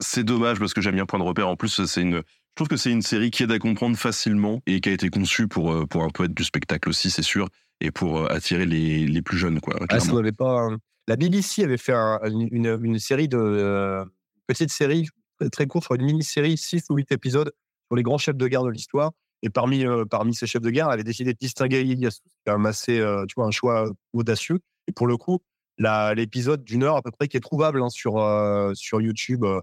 c'est 0.00 0.22
dommage 0.22 0.59
parce 0.59 0.74
que 0.74 0.80
j'aime 0.80 0.94
bien 0.94 1.06
Point 1.06 1.18
de 1.18 1.24
repère. 1.24 1.48
En 1.48 1.56
plus, 1.56 1.84
c'est 1.84 2.02
une, 2.02 2.22
je 2.59 2.64
trouve 2.64 2.76
que 2.76 2.76
c'est 2.76 2.90
une 2.90 3.02
série 3.02 3.30
qui 3.30 3.44
aide 3.44 3.52
à 3.52 3.60
comprendre 3.60 3.97
facilement 3.97 4.60
et 4.66 4.80
qui 4.80 4.89
a 4.89 4.93
été 4.93 5.10
conçue 5.10 5.47
pour 5.47 5.72
euh, 5.72 5.86
pour 5.86 6.02
un 6.02 6.10
peu 6.10 6.24
être 6.24 6.35
du 6.35 6.43
spectacle 6.43 6.89
aussi, 6.89 7.09
c'est 7.09 7.22
sûr, 7.22 7.48
et 7.80 7.93
pour 7.93 8.18
euh, 8.18 8.26
attirer 8.30 8.66
les, 8.66 9.06
les 9.06 9.22
plus 9.22 9.39
jeunes, 9.39 9.60
quoi. 9.60 9.76
Ah, 9.89 10.01
ça 10.01 10.12
pas. 10.36 10.68
La 11.06 11.14
BBC 11.14 11.62
avait 11.62 11.76
fait 11.76 11.93
une, 11.93 12.80
une, 12.82 12.98
série 12.98 13.28
de 13.28 13.39
euh, 13.39 14.05
petite 14.48 14.72
série 14.72 15.06
très 15.52 15.68
courte, 15.68 15.86
une 15.94 16.05
mini-série, 16.05 16.59
6 16.59 16.86
ou 16.90 16.97
8 16.97 17.12
épisodes 17.12 17.52
sur 17.86 17.94
les 17.94 18.02
grands 18.02 18.18
chefs 18.18 18.36
de 18.36 18.48
guerre 18.48 18.64
de 18.64 18.70
l'histoire. 18.70 19.12
Et 19.43 19.51
parmi 19.51 19.85
parmi 20.10 20.35
ces 20.35 20.48
chefs 20.48 20.60
de 20.60 20.70
guerre, 20.70 20.86
elle 20.86 20.94
avait 20.94 21.05
décidé 21.05 21.35
de 21.35 21.39
distinguer 21.39 21.85
Ieyasu, 21.85 22.22
qui 22.24 22.35
quand 22.44 22.55
même 22.55 22.66
assez, 22.66 23.01
tu 23.28 23.35
vois, 23.36 23.47
un 23.47 23.52
choix 23.52 23.89
audacieux. 24.12 24.59
Et 24.89 24.93
pour 24.93 25.06
le 25.06 25.16
coup, 25.16 25.39
l'épisode 25.78 26.64
d'une 26.64 26.82
heure 26.82 26.97
à 26.97 27.02
peu 27.02 27.10
près 27.12 27.28
qui 27.28 27.36
est 27.36 27.40
trouvable 27.40 27.82
hein, 27.82 27.89
sur, 27.89 28.18
euh, 28.18 28.72
sur 28.74 29.01
YouTube, 29.01 29.44
euh, 29.44 29.60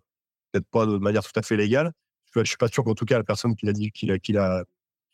peut-être 0.52 0.68
pas 0.72 0.86
de 0.86 0.98
manière 0.98 1.24
tout 1.24 1.38
à 1.38 1.42
fait 1.42 1.58
légale. 1.58 1.92
Je 2.40 2.42
ne 2.42 2.46
suis 2.46 2.58
pas 2.58 2.68
sûr 2.68 2.84
qu'en 2.84 2.96
tout 2.96 3.06
cas 3.06 3.18
la 3.18 3.24
personne 3.24 3.56
qui 3.56 3.66
l'a 3.66 3.74
dit, 3.74 3.92
qui 3.92 4.06
l'a, 4.06 4.64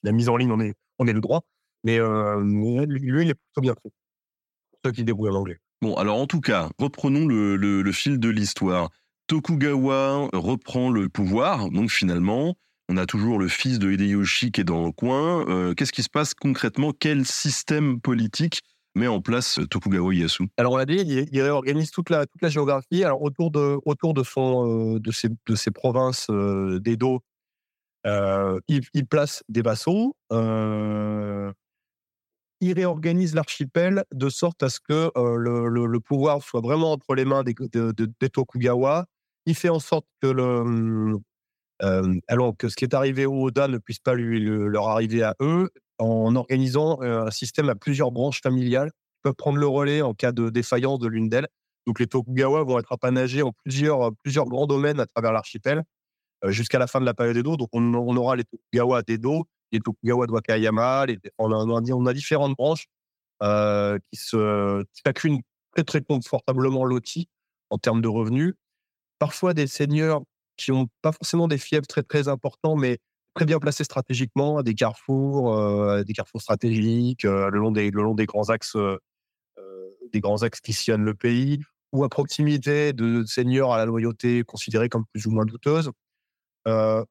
l'a, 0.03 0.11
mise 0.11 0.29
en 0.29 0.37
ligne, 0.37 0.51
on 0.51 0.59
est, 0.59 0.73
on 0.99 1.07
est 1.07 1.13
le 1.13 1.21
droit. 1.21 1.43
Mais 1.83 1.99
euh, 1.99 2.39
lui, 2.85 3.23
il 3.23 3.29
est 3.29 3.35
plutôt 3.35 3.61
bien 3.61 3.73
fait. 3.73 3.89
Pour 4.71 4.79
ceux 4.85 4.91
qui 4.91 5.03
débrouillent 5.03 5.31
en 5.31 5.35
anglais. 5.35 5.57
Bon, 5.81 5.95
alors 5.95 6.17
en 6.17 6.27
tout 6.27 6.41
cas, 6.41 6.69
reprenons 6.77 7.25
le 7.27 7.91
fil 7.91 8.19
de 8.19 8.29
l'histoire. 8.29 8.89
Tokugawa 9.27 10.29
reprend 10.33 10.89
le 10.89 11.07
pouvoir, 11.07 11.69
donc 11.69 11.89
finalement, 11.89 12.57
on 12.89 12.97
a 12.97 13.05
toujours 13.05 13.39
le 13.39 13.47
fils 13.47 13.79
de 13.79 13.89
Hideyoshi 13.89 14.51
qui 14.51 14.59
est 14.59 14.65
dans 14.65 14.85
le 14.85 14.91
coin. 14.91 15.47
Euh, 15.47 15.73
qu'est-ce 15.73 15.93
qui 15.93 16.03
se 16.03 16.09
passe 16.09 16.33
concrètement? 16.33 16.91
Quel 16.91 17.25
système 17.25 18.01
politique 18.01 18.61
met 18.95 19.07
en 19.07 19.21
place 19.21 19.59
euh, 19.59 19.67
Tokugawa 19.67 20.13
Ieyasu 20.13 20.47
Alors 20.57 20.73
on 20.73 20.77
l'a 20.77 20.85
dit, 20.85 20.95
il, 21.31 21.41
réorganise 21.41 21.91
toute 21.91 22.09
la 22.09 22.25
toute 22.25 22.41
la 22.41 22.49
géographie. 22.49 23.03
Alors 23.03 23.21
autour 23.21 23.51
de 23.51 23.79
autour 23.85 24.13
de 24.13 24.23
son 24.23 24.95
euh, 24.95 24.99
de 24.99 25.11
ses 25.11 25.29
de 25.29 25.55
ses 25.55 25.71
provinces 25.71 26.27
euh, 26.29 26.79
d'Edo, 26.79 27.21
il, 28.05 29.07
place 29.09 29.43
des 29.49 29.61
vassaux. 29.61 30.15
Il 32.63 32.73
réorganise 32.73 33.33
l'archipel 33.33 34.03
de 34.13 34.29
sorte 34.29 34.61
à 34.61 34.69
ce 34.69 34.79
que 34.79 35.11
le, 35.15 35.67
le, 35.67 35.99
pouvoir 35.99 36.43
soit 36.43 36.61
vraiment 36.61 36.91
entre 36.91 37.15
les 37.15 37.25
mains 37.25 37.41
des, 37.41 37.55
de, 37.55 37.91
de, 37.91 38.05
de 38.19 38.27
Tokugawa. 38.27 39.07
Il 39.47 39.55
fait 39.55 39.69
en 39.69 39.79
sorte 39.79 40.05
que 40.21 40.27
le 40.27 41.17
alors 42.27 42.55
que 42.55 42.69
ce 42.69 42.75
qui 42.75 42.85
est 42.85 42.93
arrivé 42.93 43.25
aux 43.25 43.47
Oda 43.47 43.67
ne 43.67 43.79
puisse 43.79 43.97
pas 43.97 44.13
lui, 44.13 44.39
leur 44.39 44.89
arriver 44.89 45.23
à 45.23 45.35
eux 45.41 45.71
en 46.01 46.35
organisant 46.35 47.01
un 47.01 47.29
système 47.31 47.69
à 47.69 47.75
plusieurs 47.75 48.11
branches 48.11 48.41
familiales 48.41 48.89
qui 48.89 49.21
peuvent 49.23 49.35
prendre 49.35 49.57
le 49.57 49.67
relais 49.67 50.01
en 50.01 50.13
cas 50.13 50.31
de 50.31 50.49
défaillance 50.49 50.99
de 50.99 51.07
l'une 51.07 51.29
d'elles. 51.29 51.47
Donc 51.85 51.99
les 51.99 52.07
Tokugawa 52.07 52.63
vont 52.63 52.79
être 52.79 52.91
apanagés 52.91 53.43
en 53.43 53.51
plusieurs, 53.51 54.11
plusieurs 54.23 54.45
grands 54.45 54.67
domaines 54.67 54.99
à 54.99 55.05
travers 55.05 55.31
l'archipel 55.31 55.83
jusqu'à 56.47 56.79
la 56.79 56.87
fin 56.87 56.99
de 56.99 57.05
la 57.05 57.13
période 57.13 57.37
Edo. 57.37 57.55
Donc 57.55 57.69
on, 57.73 58.15
aura 58.17 58.35
les 58.35 58.43
Tokugawa 58.43 59.03
d'Edo, 59.03 59.45
les 59.71 59.79
Tokugawa 59.79 60.27
de 60.27 60.31
Wakayama, 60.31 61.05
on, 61.37 61.51
a, 61.51 61.55
on, 61.55 62.11
différentes 62.13 62.55
branches 62.55 62.87
euh, 63.43 63.97
qui 64.11 64.19
se 64.19 64.83
chacune 65.05 65.41
très 65.73 65.83
très 65.83 66.01
confortablement 66.01 66.85
loties 66.85 67.29
en 67.69 67.77
termes 67.77 68.01
de 68.01 68.07
revenus. 68.07 68.55
Parfois 69.19 69.53
des 69.53 69.67
seigneurs 69.67 70.21
qui 70.57 70.71
n'ont 70.71 70.87
pas 71.01 71.11
forcément 71.11 71.47
des 71.47 71.57
fiefs 71.57 71.87
très 71.87 72.03
très 72.03 72.27
importants, 72.27 72.75
mais 72.75 72.99
très 73.33 73.45
bien 73.45 73.59
placés 73.59 73.83
stratégiquement, 73.83 74.57
à 74.57 74.63
des 74.63 74.75
carrefours, 74.75 75.57
euh, 75.57 76.03
des 76.03 76.13
carrefours 76.13 76.41
stratégiques, 76.41 77.25
euh, 77.25 77.49
le 77.49 77.59
long 77.59 77.71
des 77.71 77.91
le 77.91 78.03
long 78.03 78.13
des 78.15 78.25
grands 78.25 78.49
axes, 78.49 78.75
euh, 78.75 78.97
des 80.11 80.19
grands 80.19 80.43
axes 80.43 80.59
qui 80.61 80.73
sillonnent 80.73 81.05
le 81.05 81.13
pays, 81.13 81.59
ou 81.91 82.03
à 82.03 82.09
proximité 82.09 82.93
de 82.93 83.23
seigneurs 83.25 83.73
à 83.73 83.77
la 83.77 83.85
loyauté 83.85 84.43
considérée 84.43 84.89
comme 84.89 85.05
plus 85.13 85.25
ou 85.27 85.31
moins 85.31 85.45
douteuse. 85.45 85.91
Euh, 86.67 87.03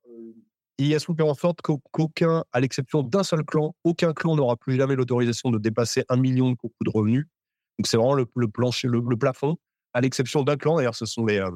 il 0.79 0.95
a 0.95 0.99
fait 0.99 1.23
en 1.23 1.35
sorte 1.35 1.61
qu'aucun, 1.61 2.45
à 2.53 2.61
l'exception 2.61 3.03
d'un 3.03 3.23
seul 3.23 3.45
clan, 3.45 3.75
aucun 3.85 4.15
clan 4.15 4.35
n'aura 4.35 4.57
plus 4.57 4.77
jamais 4.77 4.97
l'autorisation 4.97 5.51
de 5.51 5.59
dépasser 5.59 6.05
un 6.09 6.17
million 6.17 6.51
de 6.51 6.57
coups 6.57 6.73
de 6.81 6.91
revenus. 6.91 7.27
Donc 7.79 7.87
c'est 7.87 7.99
vraiment 7.99 8.15
le, 8.15 8.27
plancher, 8.49 8.89
le, 8.89 9.03
plafond, 9.17 9.59
à 9.93 10.01
l'exception 10.01 10.43
d'un 10.43 10.57
clan. 10.57 10.77
D'ailleurs, 10.77 10.95
ce 10.95 11.05
sont 11.05 11.27
les, 11.27 11.39
euh, 11.39 11.51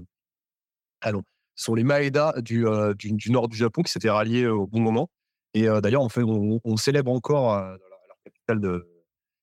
allons, 1.00 1.22
sont 1.56 1.74
les 1.74 1.84
Maeda 1.84 2.34
du, 2.42 2.66
euh, 2.66 2.94
du, 2.94 3.12
du, 3.12 3.30
nord 3.30 3.48
du 3.48 3.56
Japon 3.56 3.82
qui 3.82 3.92
s'étaient 3.92 4.10
ralliés 4.10 4.46
au 4.46 4.66
bon 4.66 4.80
moment. 4.80 5.08
Et 5.54 5.68
euh, 5.68 5.80
d'ailleurs, 5.80 6.02
on, 6.02 6.08
fait, 6.08 6.22
on, 6.24 6.76
célèbre 6.76 7.12
encore, 7.12 7.54
euh, 7.54 7.60
dans 7.60 7.66
la, 7.68 8.30
capitale 8.30 8.60
de, 8.60 8.88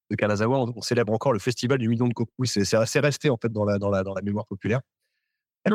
de 0.10 0.16
Kanazawa, 0.16 0.60
on, 0.76 0.82
célèbre 0.82 1.14
encore 1.14 1.32
le 1.32 1.40
festival 1.40 1.80
du 1.80 1.88
million 1.88 2.08
de 2.08 2.14
koku. 2.14 2.46
C'est 2.46 2.74
assez 2.76 3.00
resté 3.00 3.30
en 3.30 3.38
fait 3.38 3.52
dans 3.52 3.64
la, 3.64 3.80
dans 3.80 3.90
la, 3.90 4.04
dans 4.04 4.14
la 4.14 4.22
mémoire 4.22 4.46
populaire. 4.46 4.82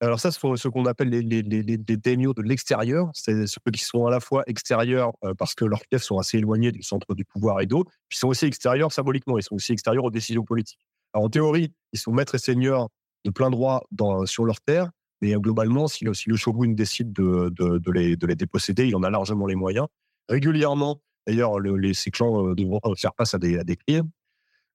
Alors 0.00 0.18
ça, 0.18 0.32
c'est 0.32 0.40
ce 0.40 0.68
qu'on 0.68 0.86
appelle 0.86 1.10
les, 1.10 1.22
les, 1.22 1.42
les, 1.42 1.62
les 1.62 1.76
daimyo 1.76 2.34
de 2.34 2.42
l'extérieur. 2.42 3.10
C'est 3.14 3.46
ceux 3.46 3.60
qui 3.72 3.84
sont 3.84 4.04
à 4.06 4.10
la 4.10 4.18
fois 4.18 4.42
extérieurs 4.48 5.12
euh, 5.22 5.32
parce 5.34 5.54
que 5.54 5.64
leurs 5.64 5.82
fiefs 5.88 6.02
sont 6.02 6.18
assez 6.18 6.38
éloignés 6.38 6.72
du 6.72 6.82
centre 6.82 7.14
du 7.14 7.24
pouvoir 7.24 7.60
et 7.60 7.66
d'eau, 7.66 7.84
ils 8.10 8.16
sont 8.16 8.26
aussi 8.26 8.46
extérieurs 8.46 8.90
symboliquement, 8.90 9.38
ils 9.38 9.44
sont 9.44 9.54
aussi 9.54 9.72
extérieurs 9.72 10.04
aux 10.04 10.10
décisions 10.10 10.42
politiques. 10.42 10.80
Alors 11.14 11.26
en 11.26 11.28
théorie, 11.28 11.72
ils 11.92 12.00
sont 12.00 12.10
maîtres 12.10 12.34
et 12.34 12.38
seigneurs 12.38 12.88
de 13.24 13.30
plein 13.30 13.48
droit 13.48 13.84
sur 14.24 14.44
leur 14.44 14.60
terre, 14.60 14.90
mais 15.22 15.32
globalement, 15.34 15.86
si 15.86 16.04
le, 16.04 16.12
shogun 16.36 16.72
décide 16.72 17.12
de, 17.12 17.90
les, 17.92 18.16
de 18.16 18.26
les 18.26 18.34
déposséder, 18.34 18.88
il 18.88 18.96
en 18.96 19.04
a 19.04 19.10
largement 19.10 19.46
les 19.46 19.54
moyens. 19.54 19.86
Régulièrement, 20.28 21.00
d'ailleurs, 21.26 21.60
le, 21.60 21.94
ces 21.94 22.10
clans 22.10 22.48
euh, 22.48 22.54
devront 22.56 22.80
faire 22.96 23.12
face 23.16 23.32
à 23.32 23.38
des, 23.38 23.56
à. 23.88 24.02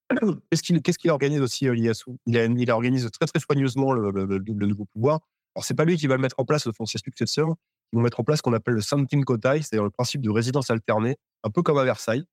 Qu'est-ce 0.49 0.97
qu'il 0.97 1.11
organise 1.11 1.41
aussi, 1.41 1.65
Ieyasu 1.65 2.11
il, 2.25 2.71
organise 2.71 3.09
très 3.11 3.39
soigneusement 3.41 3.91
le, 3.91 4.09
le, 4.09 4.37
le, 4.37 4.65
nouveau 4.65 4.85
pouvoir. 4.85 5.19
Alors, 5.53 5.65
c'est 5.65 5.73
pas 5.73 5.83
lui 5.83 5.97
qui 5.97 6.07
va 6.07 6.15
le 6.15 6.21
mettre 6.21 6.39
en 6.39 6.45
place, 6.45 6.69
son 6.71 6.85
ses 6.85 6.99
successeurs. 6.99 7.49
Ils 7.91 7.97
vont 7.97 8.03
mettre 8.03 8.21
en 8.21 8.23
place 8.23 8.37
ce 8.37 8.43
qu'on 8.43 8.53
appelle 8.53 8.75
le 8.75 8.81
Santin 8.81 9.21
Kotai, 9.23 9.61
c'est-à-dire 9.61 9.83
le 9.83 9.89
principe 9.89 10.21
de 10.21 10.29
résidence 10.29 10.69
alternée, 10.69 11.17
un 11.43 11.49
peu 11.49 11.61
comme 11.61 11.77
à 11.77 11.83
Versailles. 11.83 12.23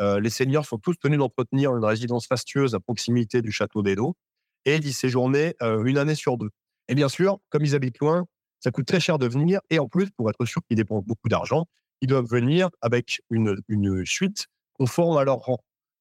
Euh, 0.00 0.18
les 0.18 0.30
seigneurs 0.30 0.64
sont 0.64 0.78
tous 0.78 0.96
tenus 0.98 1.18
d'entretenir 1.18 1.76
une 1.76 1.84
résidence 1.84 2.26
fastueuse 2.26 2.74
à 2.74 2.80
proximité 2.80 3.42
du 3.42 3.52
château 3.52 3.82
d'Edo 3.82 4.16
et 4.64 4.80
d'y 4.80 4.92
séjourner 4.92 5.54
euh, 5.62 5.84
une 5.84 5.98
année 5.98 6.16
sur 6.16 6.36
deux. 6.36 6.50
Et 6.90 6.94
bien 6.96 7.08
sûr, 7.08 7.38
comme 7.50 7.64
ils 7.64 7.74
habitent 7.74 8.00
loin, 8.00 8.26
ça 8.60 8.70
coûte 8.70 8.86
très 8.86 9.00
cher 9.00 9.18
de 9.18 9.26
venir. 9.26 9.60
Et 9.70 9.78
en 9.78 9.88
plus, 9.88 10.10
pour 10.10 10.28
être 10.30 10.44
sûr 10.44 10.60
qu'ils 10.68 10.76
dépensent 10.76 11.06
beaucoup 11.06 11.28
d'argent, 11.30 11.66
ils 12.02 12.08
doivent 12.08 12.26
venir 12.28 12.68
avec 12.82 13.22
une, 13.30 13.56
une 13.68 14.04
suite 14.06 14.48
conforme 14.74 15.16
à 15.18 15.24
leur 15.24 15.38
rang. 15.38 15.58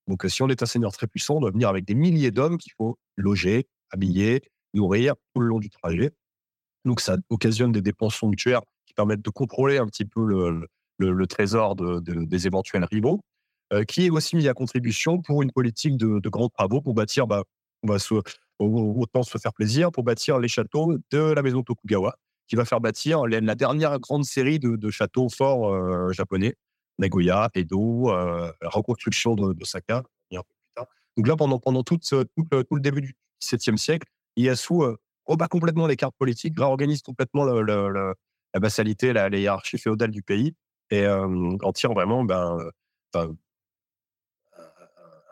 Donc, 0.08 0.26
si 0.28 0.44
on 0.44 0.50
est 0.50 0.64
un 0.64 0.68
seigneur 0.68 0.92
très 0.92 1.08
puissant, 1.08 1.38
on 1.38 1.42
doit 1.42 1.52
venir 1.52 1.70
avec 1.70 1.86
des 1.86 1.96
milliers 1.96 2.32
d'hommes 2.32 2.58
qu'il 2.58 2.74
faut 2.78 2.98
loger, 3.18 3.68
habiller, 3.92 4.42
nourrir 4.74 5.16
tout 5.34 5.42
le 5.42 5.48
long 5.48 5.60
du 5.60 5.70
trajet. 5.70 6.12
Donc, 6.86 7.02
ça 7.02 7.18
occasionne 7.30 7.72
des 7.72 7.82
dépenses 7.82 8.16
somptuaires 8.16 8.62
qui 8.88 8.94
permettent 8.96 9.24
de 9.24 9.30
contrôler 9.32 9.78
un 9.80 9.88
petit 9.88 10.06
peu 10.06 10.26
le, 10.26 10.68
le, 11.00 11.28
trésor 11.28 11.76
de, 11.78 12.00
de, 12.02 12.26
des 12.26 12.48
éventuels 12.48 12.86
rivaux. 12.86 13.22
euh, 13.74 13.84
qui 13.86 14.08
est 14.08 14.12
aussi 14.12 14.36
mis 14.36 14.48
à 14.48 14.54
contribution 14.56 15.22
pour 15.22 15.44
une 15.44 15.52
politique 15.52 15.98
de, 15.98 16.20
de 16.20 16.30
grands 16.30 16.50
travaux 16.50 16.82
pour 16.82 16.94
bâtir, 16.96 17.28
bah, 17.28 17.44
on 17.84 17.88
va 17.88 18.00
se, 18.00 18.16
autant 18.60 19.24
se 19.24 19.38
faire 19.38 19.54
plaisir, 19.54 19.92
pour 19.92 20.04
bâtir 20.04 20.40
les 20.40 20.48
châteaux 20.48 20.98
de 21.12 21.20
la 21.20 21.42
maison 21.42 21.64
Tokugawa, 21.64 22.16
qui 22.48 22.56
va 22.56 22.66
faire 22.66 22.82
bâtir 22.82 23.26
la, 23.26 23.56
dernière 23.56 24.00
grande 24.00 24.26
série 24.26 24.60
de, 24.60 24.76
de 24.76 24.90
châteaux 24.90 25.30
forts 25.30 25.74
euh, 25.74 26.12
japonais, 26.12 26.56
Nagoya, 27.00 27.50
Edo, 27.56 28.10
euh, 28.10 28.52
la 28.62 28.70
reconstruction 28.70 29.36
d'Osaka. 29.36 30.04
Donc 31.18 31.28
là, 31.28 31.36
pendant, 31.36 31.60
pendant 31.60 31.84
tout, 31.84 32.00
le, 32.12 32.80
début 32.80 33.02
du 33.02 33.14
XVIIe 33.42 33.78
siècle, 33.78 34.08
Ieyasu 34.38 34.84
euh, 34.84 34.96
rebat 35.26 35.50
complètement 35.50 35.86
les 35.86 35.98
cartes 35.98 36.16
politiques, 36.18 36.58
réorganise 36.58 37.02
complètement 37.02 37.44
la 37.44 38.14
vassalité, 38.56 39.12
la, 39.12 39.28
hiérarchie 39.28 39.78
féodale 39.78 40.12
du 40.12 40.22
pays, 40.22 40.56
et 40.92 41.04
euh, 41.04 41.58
en 41.62 41.74
tire 41.74 41.92
vraiment 41.92 42.24
ben, 42.24 42.58
un 43.16 43.36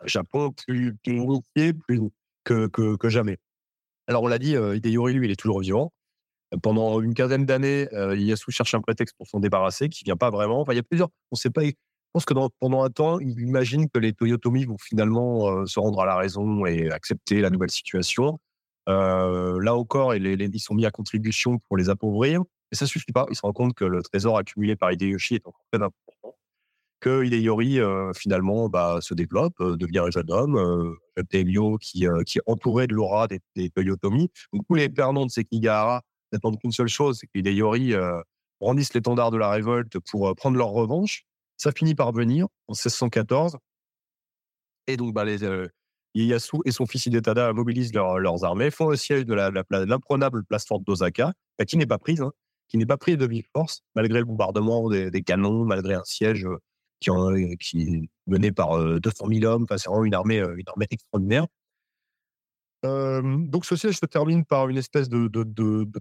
Japon 0.04 0.52
plus 0.52 0.94
unifié 1.06 1.72
plus 1.72 2.00
que, 2.48 3.08
jamais. 3.08 3.38
Alors, 4.06 4.22
on 4.22 4.26
l'a 4.26 4.38
dit, 4.38 4.56
euh, 4.56 4.76
Hideyori, 4.76 5.12
lui, 5.14 5.26
il 5.26 5.30
est 5.30 5.36
toujours 5.36 5.60
vivant. 5.60 5.92
Pendant 6.62 7.00
une 7.02 7.12
quinzaine 7.12 7.44
d'années, 7.44 7.88
euh, 7.92 8.16
Ieyasu 8.16 8.50
cherche 8.50 8.74
un 8.74 8.80
prétexte 8.80 9.14
pour 9.18 9.26
s'en 9.26 9.38
débarrasser, 9.38 9.88
qui 9.90 10.04
vient 10.04 10.16
pas 10.16 10.30
vraiment. 10.30 10.62
Enfin, 10.62 10.72
il 10.72 10.76
y 10.76 10.80
a 10.80 10.82
plusieurs. 10.82 11.08
On 11.30 11.36
sait 11.36 11.50
pas. 11.50 11.62
Je 11.62 11.72
pense 12.14 12.24
que 12.24 12.32
pendant 12.58 12.82
un 12.82 12.90
temps, 12.90 13.18
il 13.20 13.38
imagine 13.40 13.88
que 13.90 13.98
les 13.98 14.14
Toyotomi 14.14 14.64
vont 14.64 14.78
finalement 14.78 15.48
euh, 15.48 15.66
se 15.66 15.78
rendre 15.78 16.00
à 16.00 16.06
la 16.06 16.16
raison 16.16 16.64
et 16.64 16.90
accepter 16.90 17.42
la 17.42 17.50
nouvelle 17.50 17.70
situation. 17.70 18.38
Euh, 18.88 19.62
là 19.62 19.74
encore, 19.76 20.14
ils, 20.14 20.22
les, 20.22 20.46
ils 20.46 20.60
sont 20.60 20.74
mis 20.74 20.86
à 20.86 20.90
contribution 20.90 21.58
pour 21.58 21.76
les 21.76 21.90
appauvrir. 21.90 22.40
Mais 22.72 22.78
ça 22.78 22.86
suffit 22.86 23.12
pas. 23.12 23.26
Ils 23.30 23.36
se 23.36 23.42
rendent 23.42 23.54
compte 23.54 23.74
que 23.74 23.84
le 23.84 24.02
trésor 24.02 24.38
accumulé 24.38 24.74
par 24.74 24.90
Hideyoshi 24.90 25.34
est 25.36 25.46
encore 25.46 25.64
très 25.70 25.82
important. 25.82 26.38
Que 27.00 27.24
Hideyori, 27.24 27.78
euh, 27.78 28.12
finalement, 28.12 28.68
bah, 28.68 28.98
se 29.00 29.14
développe, 29.14 29.54
euh, 29.60 29.76
devient 29.76 30.00
un 30.00 30.10
jeune 30.10 30.30
homme, 30.30 30.56
euh, 30.56 30.94
un 31.16 31.22
Daimyo 31.30 31.78
qui, 31.78 32.08
euh, 32.08 32.22
qui 32.24 32.38
est 32.38 32.42
entouré 32.46 32.88
de 32.88 32.94
l'aura 32.94 33.28
des, 33.28 33.40
des 33.54 33.70
Toyotomi. 33.70 34.30
Donc, 34.52 34.62
tous 34.68 34.74
les 34.74 34.88
perdants 34.88 35.24
de 35.24 35.30
Sekigahara 35.30 36.02
n'attendent 36.32 36.58
qu'une 36.58 36.72
seule 36.72 36.88
chose, 36.88 37.18
c'est 37.20 37.28
qu'Hideyori 37.28 37.94
brandisse 38.60 38.92
l'étendard 38.94 39.30
de 39.30 39.36
la 39.38 39.50
révolte 39.50 39.98
pour 40.10 40.34
prendre 40.34 40.56
leur 40.58 40.70
revanche. 40.70 41.22
Ça 41.56 41.70
finit 41.72 41.94
par 41.94 42.12
venir 42.12 42.46
en 42.66 42.72
1614. 42.74 43.56
Et 44.88 44.96
donc, 44.96 45.14
bah, 45.14 45.24
les, 45.24 45.44
Ieyasu 46.14 46.58
et 46.64 46.72
son 46.72 46.86
fils 46.86 47.06
Hidetada 47.06 47.52
mobilisent 47.52 47.94
leur- 47.94 48.18
leurs 48.18 48.44
armées, 48.44 48.70
font 48.70 48.88
le 48.88 48.96
siège 48.96 49.24
de 49.24 49.34
l'imprenable 49.34 50.44
place 50.44 50.66
forte 50.66 50.82
d'Osaka, 50.84 51.32
bah, 51.58 51.64
qui 51.64 51.76
n'est 51.76 51.86
pas 51.86 51.98
prise, 51.98 52.20
hein, 52.20 52.32
qui 52.68 52.78
n'est 52.78 52.86
pas 52.86 52.96
prise 52.96 53.16
de 53.16 53.26
vive 53.26 53.46
force, 53.52 53.82
malgré 53.94 54.18
le 54.18 54.24
bombardement 54.24 54.88
des, 54.90 55.22
canons, 55.22 55.64
malgré 55.64 55.94
un 55.94 56.04
siège 56.04 56.46
qui, 57.00 57.10
en, 57.10 57.34
qui 57.60 57.82
est 57.82 58.08
mené 58.26 58.52
par 58.52 58.78
euh, 58.78 59.00
200 59.00 59.26
000 59.32 59.44
hommes. 59.44 59.66
C'est 59.76 59.88
vraiment 59.88 60.04
une 60.04 60.14
armée, 60.14 60.40
euh, 60.40 60.56
une 60.56 60.68
armée 60.68 60.86
extraordinaire. 60.90 61.46
Euh, 62.84 63.22
donc, 63.46 63.64
ce 63.64 63.76
siège 63.76 63.98
se 63.98 64.06
termine 64.06 64.44
par 64.44 64.68
une 64.68 64.76
espèce 64.76 65.08
de, 65.08 65.28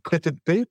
traité 0.03 0.32
de 0.32 0.40
paix 0.44 0.65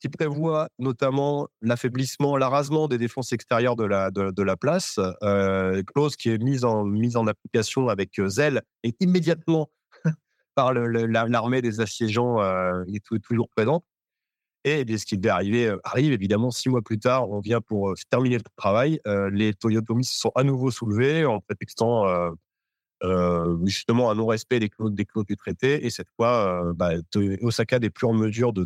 qui 0.00 0.08
prévoit 0.08 0.68
notamment 0.80 1.48
l'affaiblissement, 1.60 2.36
l'arasement 2.36 2.88
des 2.88 2.98
défenses 2.98 3.32
extérieures 3.32 3.76
de 3.76 3.84
la, 3.84 4.56
place, 4.56 4.98
euh, 5.22 5.82
clause 5.84 6.16
qui 6.16 6.30
est 6.30 6.38
mise 6.38 6.64
en, 6.64 7.26
application 7.26 7.88
avec 7.88 8.18
euh, 8.18 8.28
zèle 8.28 8.62
et 8.82 8.94
immédiatement 8.98 9.70
par 10.56 10.72
l'armée 10.74 11.62
des 11.62 11.80
assiégeants 11.80 12.40
euh, 12.40 12.82
est 12.92 13.04
tou- 13.04 13.20
toujours 13.20 13.48
présente. 13.48 13.84
Et 14.64 14.84
bien, 14.84 14.96
ce 14.96 15.06
qui 15.06 15.18
devait 15.18 15.30
arriver 15.30 15.66
euh, 15.66 15.78
arrive 15.82 16.12
évidemment 16.12 16.50
six 16.50 16.68
mois 16.68 16.82
plus 16.82 16.98
tard. 16.98 17.28
On 17.30 17.40
vient 17.40 17.60
pour 17.60 17.90
euh, 17.90 17.94
terminer 18.10 18.36
le 18.36 18.44
travail. 18.56 19.00
Euh, 19.06 19.28
les 19.30 19.54
Toyotomi 19.54 20.04
se 20.04 20.18
sont 20.18 20.32
à 20.36 20.44
nouveau 20.44 20.70
soulevés 20.70 21.24
en 21.24 21.40
prétextant 21.40 22.04
justement 23.64 24.12
un 24.12 24.14
non-respect 24.14 24.60
des 24.60 24.68
clauses, 24.68 24.92
du 24.94 25.36
traité. 25.36 25.84
Et 25.84 25.90
cette 25.90 26.08
fois, 26.16 26.72
bah, 26.74 26.92
Osaka 27.40 27.80
n'est 27.80 27.90
plus 27.90 28.06
en 28.06 28.12
mesure 28.12 28.52
de, 28.52 28.64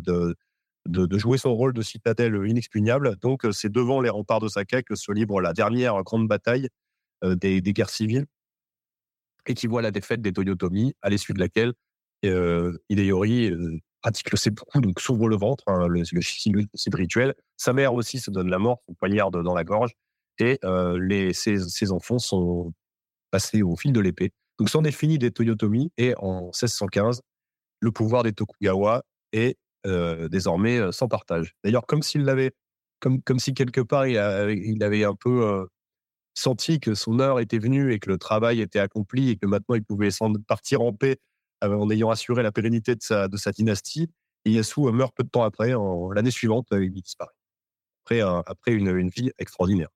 de, 0.85 1.17
jouer 1.17 1.39
son 1.39 1.55
rôle 1.55 1.73
de 1.73 1.81
citadelle 1.81 2.39
inexpugnable. 2.45 3.15
Donc, 3.17 3.47
c'est 3.51 3.71
devant 3.71 3.99
les 3.99 4.09
remparts 4.09 4.39
d'Osaka 4.39 4.83
que 4.83 4.93
se 4.93 5.11
livre 5.11 5.41
la 5.41 5.53
dernière 5.53 6.03
grande 6.03 6.27
bataille 6.27 6.69
des, 7.23 7.61
guerres 7.61 7.89
civiles 7.89 8.27
et 9.47 9.55
qui 9.55 9.65
voit 9.65 9.81
la 9.81 9.89
défaite 9.89 10.21
des 10.21 10.33
Toyotomi, 10.33 10.93
à 11.01 11.09
l'issue 11.09 11.33
de 11.33 11.39
laquelle 11.39 11.73
Hideyori 12.21 13.51
pratique 14.01 14.31
le 14.31 14.37
seppuku, 14.37 14.81
donc 14.81 14.99
s'ouvre 14.99 15.27
le 15.27 15.35
ventre, 15.35 15.63
hein, 15.67 15.87
le, 15.87 16.01
le 16.01 16.95
rituel. 16.95 17.35
Sa 17.57 17.73
mère 17.73 17.93
aussi 17.93 18.19
se 18.19 18.31
donne 18.31 18.49
la 18.49 18.59
mort, 18.59 18.81
son 18.87 18.93
poignarde 18.93 19.41
dans 19.43 19.53
la 19.53 19.63
gorge, 19.63 19.93
et 20.39 20.59
euh, 20.63 20.99
les, 20.99 21.33
ses, 21.33 21.91
enfants 21.91 22.19
sont 22.19 22.73
passés 23.31 23.63
au 23.63 23.75
fil 23.75 23.93
de 23.93 23.99
l'épée. 23.99 24.31
Donc, 24.59 24.69
c'en 24.69 24.83
est 24.83 24.91
fini 24.91 25.17
des 25.17 25.31
Toyotomi, 25.31 25.91
et 25.97 26.13
en 26.17 26.45
1615, 26.45 27.21
le 27.79 27.91
pouvoir 27.91 28.23
des 28.23 28.33
Tokugawa 28.33 29.03
est 29.33 29.57
euh, 29.85 30.27
désormais 30.29 30.77
euh, 30.77 30.91
sans 30.91 31.07
partage. 31.07 31.55
D'ailleurs, 31.63 31.85
comme 31.85 32.03
s'il 32.03 32.23
l'avait, 32.23 32.51
comme, 32.99 33.21
comme 33.21 33.39
si 33.39 33.53
quelque 33.53 33.81
part 33.81 34.07
il, 34.07 34.15
il 34.65 34.83
avait 34.83 35.03
un 35.03 35.13
peu 35.13 35.67
senti 36.33 36.79
que 36.79 36.95
son 36.95 37.19
heure 37.19 37.39
était 37.39 37.59
venue 37.59 37.93
et 37.93 37.99
que 37.99 38.09
le 38.09 38.17
travail 38.17 38.61
était 38.61 38.79
accompli 38.79 39.29
et 39.29 39.37
que 39.37 39.45
maintenant 39.45 39.75
il 39.75 39.83
pouvait 39.83 40.09
partir 40.47 40.81
en 40.81 40.93
paix 40.93 41.17
en 41.61 41.89
ayant 41.89 42.09
assuré 42.09 42.43
la 42.43 42.51
pérennité 42.51 42.95
de 42.95 43.01
sa, 43.01 43.27
de 43.27 43.37
sa 43.37 43.51
dynastie. 43.51 44.09
Et 44.45 44.51
Yasu 44.51 44.87
euh, 44.87 44.91
meurt 44.91 45.13
peu 45.15 45.23
de 45.23 45.29
temps 45.29 45.43
après, 45.43 45.73
en, 45.73 46.11
l'année 46.11 46.31
suivante, 46.31 46.67
euh, 46.71 46.83
il 46.83 46.91
disparaît. 46.91 47.31
Après, 48.05 48.21
euh, 48.21 48.41
après 48.45 48.73
une, 48.73 48.95
une 48.95 49.09
vie 49.09 49.31
extraordinaire. 49.37 49.89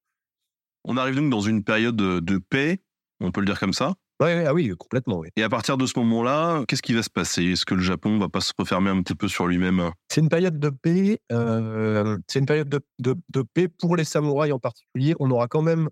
On 0.84 0.98
arrive 0.98 1.16
donc 1.16 1.30
dans 1.30 1.42
une 1.42 1.64
période 1.64 1.96
de, 1.96 2.20
de 2.20 2.38
paix, 2.38 2.82
on 3.20 3.32
peut 3.32 3.42
le 3.42 3.46
dire 3.46 3.60
comme 3.60 3.74
ça? 3.74 3.94
Ouais, 4.22 4.46
ah 4.46 4.54
oui, 4.54 4.72
complètement. 4.78 5.20
Oui. 5.20 5.30
Et 5.36 5.42
à 5.42 5.50
partir 5.50 5.78
de 5.78 5.86
ce 5.88 5.98
moment-là, 5.98 6.64
qu'est-ce 6.68 6.84
qui 6.84 6.94
va 6.94 7.02
se 7.02 7.10
passer? 7.10 7.44
Est-ce 7.44 7.66
que 7.66 7.74
le 7.74 7.82
Japon 7.82 8.20
va 8.20 8.30
pas 8.30 8.42
se 8.42 8.54
refermer 8.56 8.92
un 8.92 9.02
petit 9.02 9.16
peu 9.16 9.28
sur 9.28 9.48
lui-même? 9.48 9.92
C'est 10.10 10.22
une 10.22 10.30
période 10.30 10.60
de 10.60 10.70
paix. 10.70 11.20
Euh, 11.32 12.18
c'est 12.28 12.38
une 12.38 12.46
période 12.46 12.70
de, 12.70 12.82
de, 13.00 13.16
de, 13.30 13.42
paix 13.42 13.68
pour 13.68 13.96
les 13.96 14.04
samouraïs 14.04 14.54
en 14.54 14.60
particulier. 14.60 15.16
On 15.20 15.32
aura 15.32 15.48
quand 15.48 15.64
même 15.64 15.90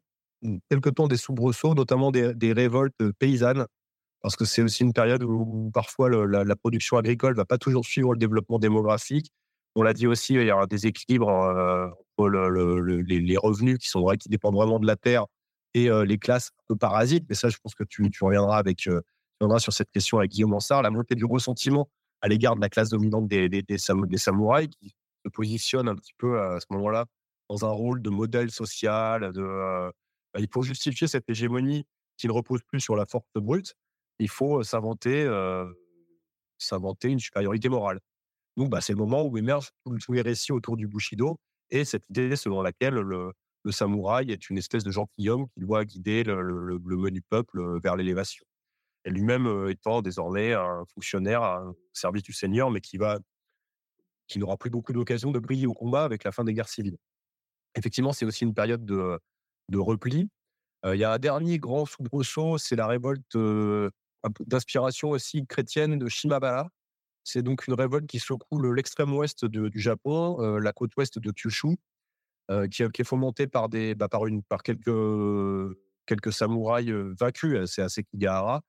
quelque 0.70 0.90
temps 0.90 1.08
des 1.08 1.18
soubresauts, 1.18 1.74
notamment 1.74 2.12
des, 2.12 2.36
des 2.36 2.54
révoltes 2.54 2.94
paysannes, 3.18 3.66
parce 4.22 4.36
que 4.36 4.46
c'est 4.46 4.62
aussi 4.62 4.84
une 4.84 4.94
période 4.94 5.24
où, 5.24 5.72
parfois 5.74 6.10
la, 6.10 6.56
production 6.56 6.98
agricole 6.98 7.36
va 7.36 7.46
pas 7.46 7.58
toujours 7.58 7.86
suivre 7.86 8.14
le 8.14 8.20
développement 8.20 8.60
démographique. 8.60 9.32
On 9.76 9.84
l'a 9.84 9.94
dit 9.94 10.08
aussi, 10.08 10.34
il 10.34 10.46
y 10.46 10.50
a 10.50 10.58
un 10.58 10.66
déséquilibre 10.66 11.30
euh, 11.30 11.88
entre 12.18 12.30
le, 12.30 12.50
le, 12.82 13.02
les, 13.02 13.38
revenus 13.38 13.78
qui 13.78 14.30
dépendent 14.30 14.56
vraiment 14.56 14.80
de 14.80 14.88
la 14.88 14.96
terre 14.96 15.26
et 15.74 15.90
euh, 15.90 16.04
les 16.04 16.18
classes 16.18 16.52
un 16.60 16.64
peu 16.70 16.76
parasites. 16.76 17.26
Mais 17.30 17.36
ça, 17.36 17.50
je 17.50 17.58
pense 17.64 17.76
que 17.76 17.84
tu, 17.84 18.10
reviendras 18.22 18.58
avec, 18.58 18.88
euh, 18.88 19.02
tu 19.02 19.38
reviendras 19.40 19.60
sur 19.60 19.72
cette 19.72 19.92
question 19.92 20.18
avec 20.18 20.32
Guillaume 20.32 20.54
Ansard, 20.54 20.82
la 20.82 20.90
montée 20.90 21.16
du 21.16 21.26
ressentiment 21.26 21.90
à 22.22 22.28
l'égard 22.28 22.56
de 22.56 22.62
la 22.62 22.70
classe 22.70 22.90
dominante 22.90 23.28
des, 23.28 23.48
des, 23.48 23.62
des, 23.62 23.78
sam 23.78 24.06
des 24.08 24.18
samouraïs 24.18 24.70
qui 24.82 24.94
se 25.26 25.30
positionne 25.30 25.88
un 25.88 25.96
petit 25.96 26.14
peu 26.18 26.42
à 26.42 26.60
ce 26.60 26.66
moment-là 26.72 27.06
dans 27.50 27.66
un 27.66 27.72
rôle 27.72 28.02
de 28.02 28.10
modèle 28.10 28.52
social. 28.52 29.32
De, 29.32 29.92
pour 30.52 30.64
justifier 30.64 31.08
cette 31.08 31.30
hégémonie 31.30 31.86
qui 32.18 32.28
ne 32.28 32.32
repose 32.32 32.62
plus 32.68 32.80
sur 32.80 32.96
la 32.96 33.06
force 33.06 33.26
brute, 33.36 33.76
il 34.20 34.30
faut 34.30 34.64
s'inventer, 34.64 35.28
s'inventer 36.58 37.10
une 37.10 37.20
supériorité 37.20 37.70
morale. 37.70 38.00
Donc, 38.58 38.70
bah, 38.70 38.82
c'est 38.82 38.94
le 38.94 39.00
moment 39.00 39.26
où 39.26 39.38
émergent 39.38 39.72
tous 40.02 40.12
les 40.12 40.22
récits 40.22 40.52
autour 40.52 40.76
du 40.76 40.88
Bushido 40.88 41.40
et 41.70 41.86
cette 41.86 42.08
idée 42.10 42.36
selon 42.36 42.62
laquelle 42.62 42.96
le, 42.96 43.32
samouraï 43.72 44.32
est 44.32 44.50
une 44.50 44.58
espèce 44.58 44.84
de 44.84 44.92
gentilhomme 44.92 45.48
qui 45.50 45.60
doit 45.60 45.86
guider 45.86 46.24
le, 46.24 46.42
le, 46.42 46.80
le 46.84 46.98
menu 46.98 47.22
peuple 47.22 47.80
vers 47.82 47.96
l'élévation. 47.96 48.44
Et 49.06 49.12
lui-même 49.12 49.68
étant 49.70 50.02
désormais 50.02 50.54
un 50.54 50.84
fonctionnaire 50.94 51.44
un 51.44 51.74
service 51.94 52.24
du 52.24 52.34
Seigneur, 52.34 52.70
mais 52.72 52.82
qui 52.82 52.98
qui 54.28 54.40
n'aura 54.40 54.58
plus 54.58 54.70
beaucoup 54.70 54.94
d'occasion 54.94 55.32
de 55.32 55.40
briller 55.40 55.68
au 55.68 55.74
combat 55.74 56.04
avec 56.04 56.24
la 56.24 56.32
fin 56.32 56.44
des 56.44 56.54
guerres 56.54 56.70
civiles. 56.70 56.98
Effectivement, 57.76 58.14
c'est 58.14 58.26
aussi 58.26 58.44
une 58.44 58.54
période 58.54 58.86
de, 58.86 59.20
de 59.70 59.78
repli. 59.78 60.30
Il 60.86 60.96
y 60.96 61.04
a 61.04 61.14
un 61.14 61.20
dernier 61.20 61.60
grand 61.60 61.86
soubresaut, 61.86 62.58
c'est 62.58 62.76
la 62.76 62.88
révolte 62.88 63.36
d'inspiration 64.42 65.10
aussi 65.12 65.46
chrétienne 65.46 65.98
de 65.98 66.08
Shimabara. 66.08 66.70
C'est 67.24 67.44
donc 67.44 67.68
une 67.68 67.74
révolte 67.74 68.08
qui 68.08 68.20
secoue 68.20 68.62
l'extrême 68.62 69.14
ouest 69.14 69.46
du 69.46 69.80
Japon, 69.80 70.42
euh, 70.42 70.60
la 70.60 70.74
côte 70.74 70.96
ouest 70.98 71.20
de 71.20 71.32
Kyushu, 71.32 71.78
euh, 72.50 72.68
qui, 72.68 72.84
qui, 72.92 73.02
est 73.02 73.06
fomentée 73.06 73.48
par, 73.48 73.70
des, 73.70 73.94
bah, 73.94 74.08
par, 74.08 74.26
une, 74.26 74.42
par 74.42 74.64
quelques, 74.64 74.90
quelques 76.10 76.34
samouraïs 76.34 76.90
euh, 76.90 77.14
vaincus, 77.20 77.66
c'est 77.66 77.84
à 77.84 77.90
Sekigahara, 77.90 78.62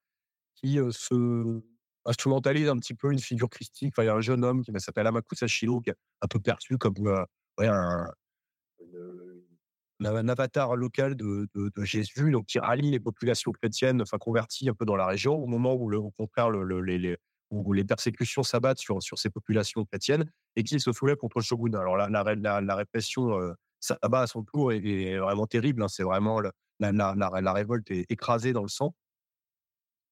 qui 0.55 0.79
euh, 0.79 0.91
se 0.91 1.61
instrumentalise 2.05 2.67
un 2.67 2.77
petit 2.77 2.93
peu 2.93 3.11
une 3.11 3.19
figure 3.19 3.49
christique. 3.49 3.93
Il 3.97 4.05
y 4.05 4.07
a 4.07 4.15
un 4.15 4.21
jeune 4.21 4.43
homme 4.43 4.63
qui 4.63 4.71
s'appelle 4.77 5.07
Amaku 5.07 5.35
Sashiro, 5.35 5.81
qui 5.81 5.91
est 5.91 5.95
un 6.21 6.27
peu 6.27 6.39
perçu 6.39 6.77
comme 6.77 6.95
euh, 7.05 7.23
un, 7.59 8.07
un, 10.05 10.27
avatar 10.27 10.75
local 10.75 11.15
de, 11.15 11.47
Jésus, 11.83 12.31
donc 12.31 12.45
qui 12.45 12.59
rallie 12.59 12.91
les 12.91 12.99
populations 12.99 13.51
chrétiennes, 13.51 14.01
enfin 14.01 14.17
converties 14.17 14.69
un 14.69 14.73
peu 14.73 14.85
dans 14.85 14.95
la 14.95 15.05
région, 15.05 15.35
au 15.35 15.47
moment 15.47 15.73
où, 15.73 15.93
au 15.93 16.11
contraire, 16.11 16.49
le, 16.49 16.63
le, 16.63 16.81
les, 16.81 17.17
où 17.51 17.73
les 17.73 17.83
persécutions 17.83 18.43
s'abattent 18.43 18.79
sur, 18.79 18.99
ces 19.01 19.29
populations 19.29 19.85
chrétiennes 19.85 20.29
et 20.55 20.63
qui 20.63 20.79
se 20.79 20.91
soulèvent 20.91 21.17
contre 21.17 21.39
le 21.39 21.43
shogunat. 21.43 21.79
Alors 21.79 21.97
la, 21.97 22.07
la, 22.09 22.75
répression 22.75 23.39
euh, 23.39 23.53
Saba, 23.79 24.21
à 24.21 24.27
son 24.27 24.43
tour, 24.43 24.71
est, 24.71 25.17
vraiment 25.17 25.47
terrible. 25.47 25.83
Hein. 25.83 25.87
C'est 25.87 26.03
vraiment 26.03 26.41
la, 26.79 27.51
révolte 27.51 27.91
est 27.91 28.09
écrasée 28.09 28.53
dans 28.53 28.63
le 28.63 28.69
sang. 28.69 28.95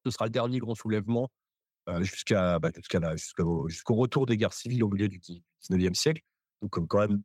Ce 0.06 0.12
sera 0.12 0.26
le 0.26 0.32
dernier 0.32 0.60
grand 0.60 0.76
soulèvement 0.76 1.30
euh, 1.88 2.02
jusqu'à 2.04 2.60
bah, 2.60 2.72
jusqu'au 3.16 3.96
retour 3.96 4.26
des 4.26 4.38
guerres 4.38 4.54
civiles 4.54 4.84
au 4.84 4.90
milieu 4.90 5.08
du 5.08 5.20
19e 5.20 5.94
siècle. 5.94 6.22
Donc, 6.62 6.88
quand 6.88 7.00
même 7.00 7.22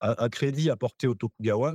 un, 0.00 0.28
crédit 0.28 0.70
apporté 0.70 1.08
au 1.08 1.14
Tokugawa 1.14 1.74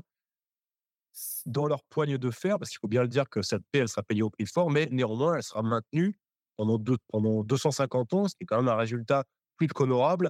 dans 1.46 1.68
leur 1.68 1.84
poigne 1.84 2.18
de 2.18 2.32
fer, 2.32 2.58
parce 2.58 2.70
qu'il 2.70 2.80
faut 2.80 2.88
bien 2.88 3.02
le 3.02 3.08
dire 3.08 3.30
que 3.30 3.42
cette 3.42 3.64
paix, 3.72 3.80
elle 3.80 3.90
sera 3.90 4.04
payée 4.04 4.24
au 4.24 4.30
prix 4.30 4.46
fort, 4.46 4.70
mais 4.70 4.88
néanmoins, 4.92 5.36
elle 5.36 5.44
sera 5.44 5.62
maintenue 5.62 6.18
pendant, 6.58 6.78
deux, 6.78 6.98
pendant 7.10 7.44
250 7.44 8.14
ans, 8.14 8.28
ce 8.28 8.36
qui 8.36 8.44
est 8.44 8.46
quand 8.46 8.58
même 8.58 8.68
un 8.68 8.76
résultat 8.76 9.24
plus 9.58 9.68
qu'honorable, 9.68 10.30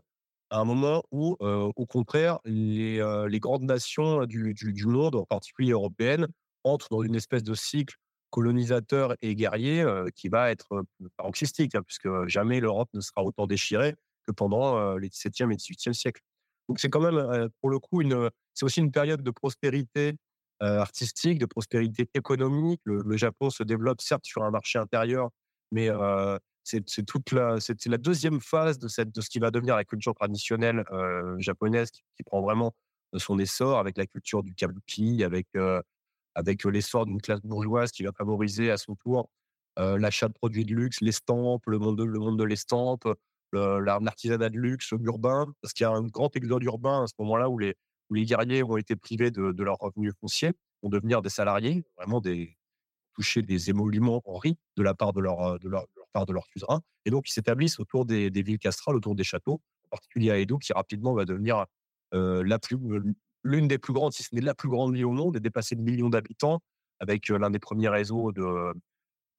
à 0.50 0.60
un 0.60 0.66
moment 0.66 1.04
où, 1.12 1.36
euh, 1.42 1.72
au 1.76 1.86
contraire, 1.86 2.40
les, 2.46 3.00
euh, 3.00 3.28
les 3.28 3.40
grandes 3.40 3.64
nations 3.64 4.26
du, 4.26 4.54
du, 4.54 4.86
monde, 4.86 5.16
en 5.16 5.26
particulier 5.26 5.72
européennes, 5.72 6.28
entrent 6.64 6.90
dans 6.92 7.04
une 7.04 7.16
espèce 7.16 7.44
de 7.44 7.54
cycle 7.54 7.96
colonisateur 8.30 9.16
et 9.22 9.36
guerrier 9.36 9.82
euh, 9.82 10.08
qui 10.16 10.28
va 10.28 10.52
être 10.52 10.84
paroxystique, 11.18 11.76
hein, 11.76 11.82
puisque 11.86 12.10
jamais 12.28 12.60
l'Europe 12.60 12.90
ne 12.94 13.02
sera 13.02 13.24
autant 13.24 13.48
déchirée 13.48 13.96
que 14.26 14.32
pendant 14.32 14.96
les 14.96 15.10
17e 15.10 15.52
et 15.52 15.56
18e 15.56 15.94
siècles. 15.94 16.22
Donc 16.70 16.80
c'est 16.80 16.90
quand 16.90 17.02
même, 17.02 17.50
pour 17.60 17.70
le 17.70 17.78
coup, 17.80 18.02
c'est 18.54 18.66
aussi 18.66 18.80
une 18.80 18.92
période 18.92 19.22
de 19.22 19.32
prospérité 19.32 20.16
artistique, 20.64 21.40
de 21.40 21.46
prospérité 21.46 22.10
économique. 22.14 22.82
Le, 22.86 23.18
Japon 23.18 23.50
se 23.50 23.64
développe 23.64 24.02
certes 24.02 24.26
sur 24.26 24.44
un 24.44 24.52
marché 24.52 24.80
intérieur, 24.80 25.30
mais 25.72 25.90
euh, 25.90 26.38
c'est 26.64 27.06
toute 27.06 27.32
la, 27.32 27.60
c'est 27.60 27.86
la 27.88 27.98
deuxième 27.98 28.40
phase 28.40 28.80
de 28.80 28.88
cette, 28.88 29.14
de 29.14 29.22
ce 29.22 29.30
qui 29.30 29.40
va 29.40 29.52
devenir 29.52 29.76
la 29.76 29.84
culture 29.84 30.14
traditionnelle 30.14 30.86
euh, 30.92 31.36
japonaise, 31.40 31.92
qui, 31.92 32.24
prend 32.26 32.42
vraiment 32.42 32.74
son 33.18 33.38
essor 33.40 33.80
avec 33.80 33.98
la 33.98 34.06
culture 34.06 34.44
du 34.44 34.54
kabuki, 34.54 35.24
avec 35.24 35.48
euh, 35.56 35.82
avec 36.36 36.64
l'essor 36.64 37.06
d'une 37.06 37.22
classe 37.22 37.42
bourgeoise 37.42 37.92
qui 37.92 38.04
va 38.04 38.12
favoriser 38.12 38.72
à 38.72 38.78
son 38.78 38.96
tour 38.96 39.30
euh, 39.78 40.00
l'achat 40.00 40.28
de 40.30 40.34
produits 40.34 40.66
de 40.66 40.74
luxe, 40.74 41.02
l'estampe, 41.02 41.64
le 41.68 41.78
monde 41.78 41.98
de, 41.98 42.04
le 42.06 42.20
monde 42.20 42.40
de 42.40 42.44
l'estampe, 42.44 43.08
l'artisanat 43.52 44.50
de 44.50 44.58
luxe 44.58 44.92
urbain, 45.00 45.46
parce 45.62 45.74
qu'il 45.74 45.84
y 45.84 45.88
a 45.88 45.92
un 45.92 46.02
grand 46.02 46.36
exode 46.36 46.64
urbain 46.64 47.04
à 47.04 47.08
ce 47.08 47.14
moment-là 47.20 47.50
où 47.50 47.60
les 47.60 47.76
où 48.10 48.16
les 48.16 48.26
guerriers 48.26 48.64
ont 48.64 48.78
été 48.78 48.96
privés 48.96 49.32
de, 49.32 49.64
leurs 49.64 49.78
revenus 49.78 50.14
fonciers, 50.20 50.52
vont 50.82 50.90
devenir 50.90 51.22
des 51.22 51.30
salariés, 51.30 51.84
vraiment 51.98 52.22
des 52.22 52.58
toucher 53.14 53.42
des 53.42 53.70
émoluments 53.70 54.22
en 54.26 54.38
riz 54.38 54.58
de 54.76 54.84
la 54.84 54.94
part 54.94 55.14
de 55.14 55.22
leur, 55.22 55.42
euh, 55.42 55.58
de 55.60 55.70
part 56.14 56.26
de. 56.26 56.34
Et 57.06 57.12
donc, 57.12 57.30
ils 57.30 57.34
s'établissent 57.34 57.80
autour 57.80 58.06
des, 58.06 58.30
villes 58.30 58.60
castrales, 58.60 58.96
autour 58.96 59.16
des 59.16 59.24
châteaux, 59.24 59.62
en 59.86 59.90
particulier 59.90 60.32
à 60.32 60.38
Edo, 60.40 60.58
qui 60.58 60.74
rapidement 60.74 61.14
va 61.14 61.26
devenir 61.26 61.66
euh, 62.14 62.44
euh, 62.44 63.14
l'une 63.44 63.68
des 63.68 63.78
plus 63.78 63.94
grandes, 63.94 64.14
si 64.14 64.24
ce 64.24 64.34
n'est 64.36 64.42
la 64.42 64.56
plus 64.56 64.70
grande 64.70 64.94
ville 64.94 65.06
au 65.06 65.12
monde, 65.12 65.38
et 65.38 65.40
dépasser 65.40 65.76
le 65.76 65.82
million 65.82 66.10
d'habitants, 66.10 66.60
avec 67.00 67.30
l'un 67.30 67.50
des 67.50 67.60
premiers 67.60 67.90
réseaux 67.90 68.32
de, 68.32 68.74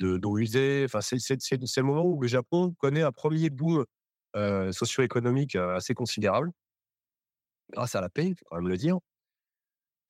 de 0.00 0.18
d'eau 0.18 0.38
usée. 0.38 0.82
Enfin, 0.84 1.00
c'est, 1.00 1.16
le 1.18 1.82
moment 1.82 2.04
où 2.04 2.20
le 2.20 2.28
Japon 2.28 2.74
connaît 2.78 3.02
un 3.02 3.12
premier 3.12 3.50
boom 3.50 3.84
socio-économique 4.72 5.54
assez 5.54 5.94
considérable, 5.94 6.50
grâce 7.72 7.94
à 7.94 8.00
la 8.00 8.08
paix, 8.08 8.28
il 8.28 8.34
faut 8.36 8.44
quand 8.46 8.56
même 8.56 8.68
le 8.68 8.76
dire. 8.76 8.98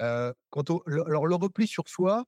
Euh, 0.02 0.32
quant 0.51 0.64
au, 0.70 0.82
alors, 1.06 1.26
le 1.26 1.35
repli 1.35 1.66
sur 1.66 1.89
soi, 1.89 2.24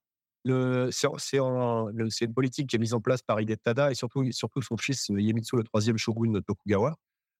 c'est 0.90 1.38
une 1.38 2.34
politique 2.34 2.68
qui 2.68 2.76
est 2.76 2.78
mise 2.78 2.94
en 2.94 3.00
place 3.00 3.22
par 3.22 3.40
Hidetada 3.40 3.90
et 3.90 3.94
surtout, 3.94 4.30
surtout 4.32 4.62
son 4.62 4.76
fils 4.76 5.08
Iemitsu, 5.08 5.56
le 5.56 5.64
troisième 5.64 5.98
shogun 5.98 6.30
de 6.30 6.40
Tokugawa, 6.40 6.94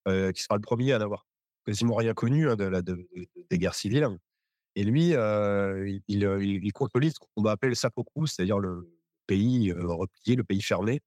euh, 0.09 0.33
qui 0.33 0.43
sera 0.43 0.57
le 0.57 0.61
premier 0.61 0.93
à 0.93 0.99
n'avoir 0.99 1.27
quasiment 1.65 1.95
rien 1.95 2.15
connu 2.15 2.49
hein, 2.49 2.57
de, 2.57 2.83
des 3.51 3.59
guerres 3.59 3.75
civiles. 3.75 4.09
Et 4.75 4.85
lui, 4.85 5.15
euh, 5.15 5.89
il, 5.89 6.03
il, 6.09 6.65
il, 6.65 6.73
contrôle 6.73 7.11
ce 7.11 7.19
qu'on 7.19 7.43
va 7.43 7.53
appeler 7.53 7.71
le 7.71 7.75
Sakoku, 7.75 8.27
c'est-à-dire 8.27 8.59
le 8.59 8.93
pays 9.27 9.71
euh, 9.71 9.87
replié, 9.87 10.37
le 10.37 10.45
pays 10.45 10.61
fermé. 10.61 11.01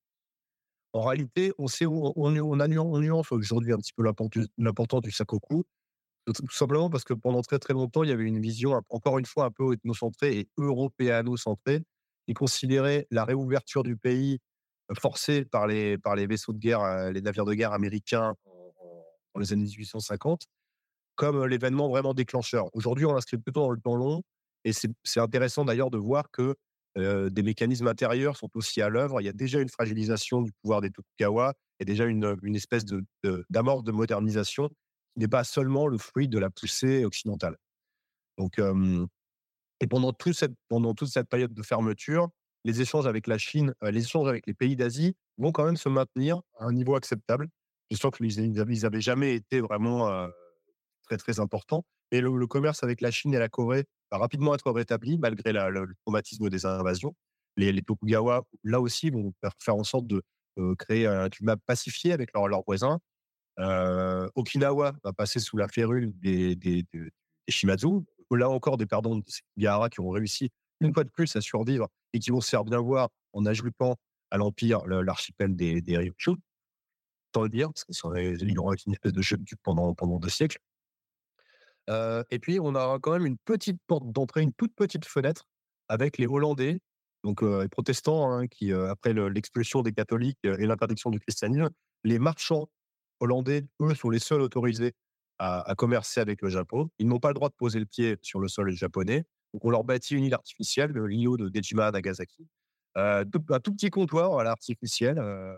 En 0.94 1.02
réalité, 1.02 1.54
on 1.60 1.68
sait, 1.68 1.86
on, 1.86 2.14
on 2.16 2.60
a 2.60 2.68
nuance 2.68 3.32
aujourd'hui 3.32 3.74
un 3.74 3.78
petit 3.78 3.94
peu 3.94 4.04
l'importance 4.58 5.02
du 5.02 5.12
Sakoku, 5.12 5.66
tout 6.26 6.50
simplement 6.52 6.90
parce 6.90 7.04
que 7.04 7.14
pendant 7.14 7.42
très 7.42 7.60
très 7.60 7.74
longtemps, 7.74 8.04
il 8.04 8.10
y 8.10 8.14
avait 8.14 8.24
une 8.24 8.40
vision, 8.40 8.80
encore 8.90 9.20
une 9.20 9.26
fois, 9.26 9.46
un 9.46 9.52
peu 9.52 9.74
ethnocentrée 9.74 10.40
et 10.40 10.50
européano-centrée, 10.58 11.84
qui 12.28 12.34
considérait 12.34 13.08
la 13.10 13.26
réouverture 13.26 13.84
du 13.84 13.98
pays 13.98 14.40
euh, 14.92 14.96
forcée 14.96 15.46
par 15.46 15.68
les, 15.68 15.98
par 15.98 16.16
les 16.16 16.28
vaisseaux 16.28 16.54
de 16.54 16.60
guerre, 16.60 16.82
euh, 16.82 17.12
les 17.12 17.22
navires 17.22 17.46
de 17.46 17.54
guerre 17.54 17.74
américains 17.74 18.36
dans 19.34 19.40
les 19.40 19.54
années 19.54 19.64
1850, 19.64 20.44
comme 21.16 21.38
euh, 21.38 21.48
l'événement 21.48 21.90
vraiment 21.90 22.14
déclencheur. 22.14 22.70
Aujourd'hui, 22.74 23.06
on 23.06 23.14
l'inscrit 23.14 23.38
plutôt 23.38 23.62
dans 23.62 23.72
le 23.72 23.82
temps 23.82 23.96
long, 23.96 24.22
et 24.64 24.74
c'est 24.74 25.20
intéressant 25.20 25.66
d'ailleurs 25.66 25.90
de 25.90 25.98
voir 25.98 26.30
que 26.32 26.56
des 26.96 27.44
mécanismes 27.44 27.88
intérieurs 27.88 28.36
sont 28.36 28.50
aussi 28.56 28.82
à 28.82 28.90
l'œuvre. 28.90 29.22
Il 29.22 29.24
y 29.24 29.30
a 29.30 29.34
déjà 29.34 29.60
une 29.62 29.70
fragilisation 29.70 30.42
du 30.42 30.52
pouvoir 30.62 30.82
des 30.82 30.90
Tokugawa 30.90 31.54
et 31.80 31.86
déjà 31.86 32.04
une, 32.04 32.36
une 32.44 32.58
espèce 32.58 32.84
d'amorce 33.50 33.84
de, 33.84 33.92
de 33.92 33.96
modernisation 33.96 34.70
n'est 35.16 35.28
pas 35.28 35.44
seulement 35.44 35.88
le 35.88 35.98
fruit 35.98 36.28
de 36.28 36.40
la 36.40 36.50
poussée 36.50 37.06
occidentale. 37.06 37.58
Donc, 38.38 38.60
et 39.82 39.88
pendant, 39.88 40.14
toute 40.14 40.34
cette 40.34 41.30
période 41.30 41.54
de 41.54 41.64
fermeture, 41.64 42.30
les 42.66 42.82
échanges 42.82 43.08
avec 43.08 43.28
la 43.28 43.38
Chine, 43.38 43.74
les 43.82 44.04
échanges 44.04 44.28
avec 44.28 44.46
les 44.48 44.54
pays 44.54 44.76
d'Asie 44.76 45.16
vont 45.38 45.52
quand 45.52 45.66
même 45.66 45.78
se 45.78 45.90
maintenir 45.90 46.42
à 46.58 46.66
un 46.66 46.74
niveau 46.74 46.96
acceptable. 46.96 47.48
Je 47.92 47.98
sens 47.98 48.12
qu'ils 48.16 48.52
n'avaient 48.52 49.02
jamais 49.02 49.36
été 49.36 49.62
vraiment 49.62 50.28
très, 51.04 51.18
très 51.18 51.40
importants. 51.40 51.86
Et 52.12 52.22
le, 52.22 52.48
commerce 52.48 52.84
avec 52.84 53.02
la 53.02 53.12
Chine 53.12 53.34
et 53.34 53.40
la 53.40 53.50
Corée 53.50 53.86
va 54.12 54.18
rapidement 54.18 54.54
être 54.54 54.72
rétabli 54.72 55.18
malgré 55.18 55.54
le, 55.54 55.94
traumatisme 56.04 56.50
des 56.50 56.66
invasions. 56.66 57.16
Les, 57.56 57.82
Tokugawa, 57.82 58.44
là 58.64 58.82
aussi, 58.82 59.10
vont 59.10 59.34
faire 59.60 59.76
en 59.76 59.84
sorte 59.84 60.08
de 60.08 60.22
créer 60.78 61.08
un 61.08 61.30
climat 61.30 61.56
pacifié 61.56 62.12
avec 62.12 62.34
leurs 62.34 62.48
leur 62.50 62.64
voisins. 62.66 63.00
Euh, 63.60 64.30
Okinawa 64.36 64.94
va 65.04 65.14
passer 65.14 65.40
sous 65.40 65.58
la 65.58 65.68
férule 65.68 66.12
des, 66.20 66.86
Shimazu. 67.48 67.88
Là 68.32 68.50
encore, 68.50 68.78
des 68.78 68.86
perdants 68.86 69.18
de 69.18 69.24
Sekigahara 69.28 69.90
qui 69.90 70.02
ont 70.02 70.10
réussi 70.10 70.52
une 70.82 70.94
fois 70.94 71.04
de 71.04 71.10
plus 71.10 71.36
à 71.36 71.42
survivre 71.42 71.88
et 72.14 72.20
qui 72.20 72.30
vont 72.30 72.42
se 72.42 72.50
faire 72.50 72.64
bien 72.64 72.80
voir 72.80 73.10
en 73.34 73.46
ajoutant 73.46 73.96
à 74.32 74.38
l'empire 74.38 74.86
l'archipel 74.86 75.56
des, 75.56 75.82
Ryukyu. 75.98 76.36
Tant 77.32 77.44
le 77.44 77.50
dire, 77.50 77.70
parce 77.74 77.84
qu'ils 77.84 78.60
aura 78.60 78.76
une 78.86 78.94
espèce 78.94 79.14
de 79.14 79.22
chute 79.22 79.42
pendant, 79.64 79.94
pendant 79.94 80.20
deux 80.20 80.30
siècles. 80.30 80.60
Euh, 81.90 82.24
et 82.30 82.40
puis, 82.40 82.60
on 82.60 82.76
a 82.76 83.00
quand 83.00 83.12
même 83.12 83.26
une 83.26 83.38
petite 83.38 83.80
porte 83.88 84.12
d'entrée, 84.12 84.42
une 84.42 84.54
toute 84.54 84.76
petite 84.76 85.06
fenêtre 85.06 85.46
avec 85.90 86.18
les 86.18 86.28
Hollandais, 86.28 86.80
donc 87.24 87.44
euh, 87.44 87.64
les 87.64 87.70
protestants, 87.70 88.32
hein, 88.32 88.48
qui, 88.48 88.72
après 88.74 89.14
l'expulsion 89.14 89.82
des 89.82 89.92
catholiques 89.92 90.40
et 90.44 90.66
l'interdiction 90.66 91.10
du 91.10 91.20
christianisme, 91.20 91.70
les 92.04 92.20
marchands 92.20 92.68
hollandais, 93.20 93.66
eux, 93.82 93.96
sont 93.96 94.10
les 94.10 94.20
seuls 94.20 94.42
autorisés 94.42 94.94
à, 95.40 95.74
commercer 95.78 96.20
avec 96.20 96.42
le 96.42 96.50
Japon. 96.50 96.90
Ils 97.00 97.08
n'ont 97.08 97.20
pas 97.20 97.30
le 97.30 97.34
droit 97.34 97.50
de 97.50 97.56
poser 97.56 97.80
le 97.80 97.86
pied 97.86 98.18
sur 98.22 98.40
le 98.40 98.48
sol 98.48 98.70
japonais. 98.72 99.26
Donc, 99.54 99.66
on 99.66 99.70
leur 99.70 99.84
bâtit 99.84 100.16
une 100.16 100.26
île 100.26 100.34
artificielle, 100.34 100.92
l'îlot 100.92 101.38
de 101.38 101.50
Dejima 101.50 101.88
à 101.88 101.92
Nagasaki. 101.92 102.48
Euh, 102.98 103.24
un 103.50 103.60
tout 103.60 103.74
petit 103.74 103.90
comptoir 103.90 104.38
à 104.38 104.44
l'artificiel 104.44 105.18
euh, 105.18 105.56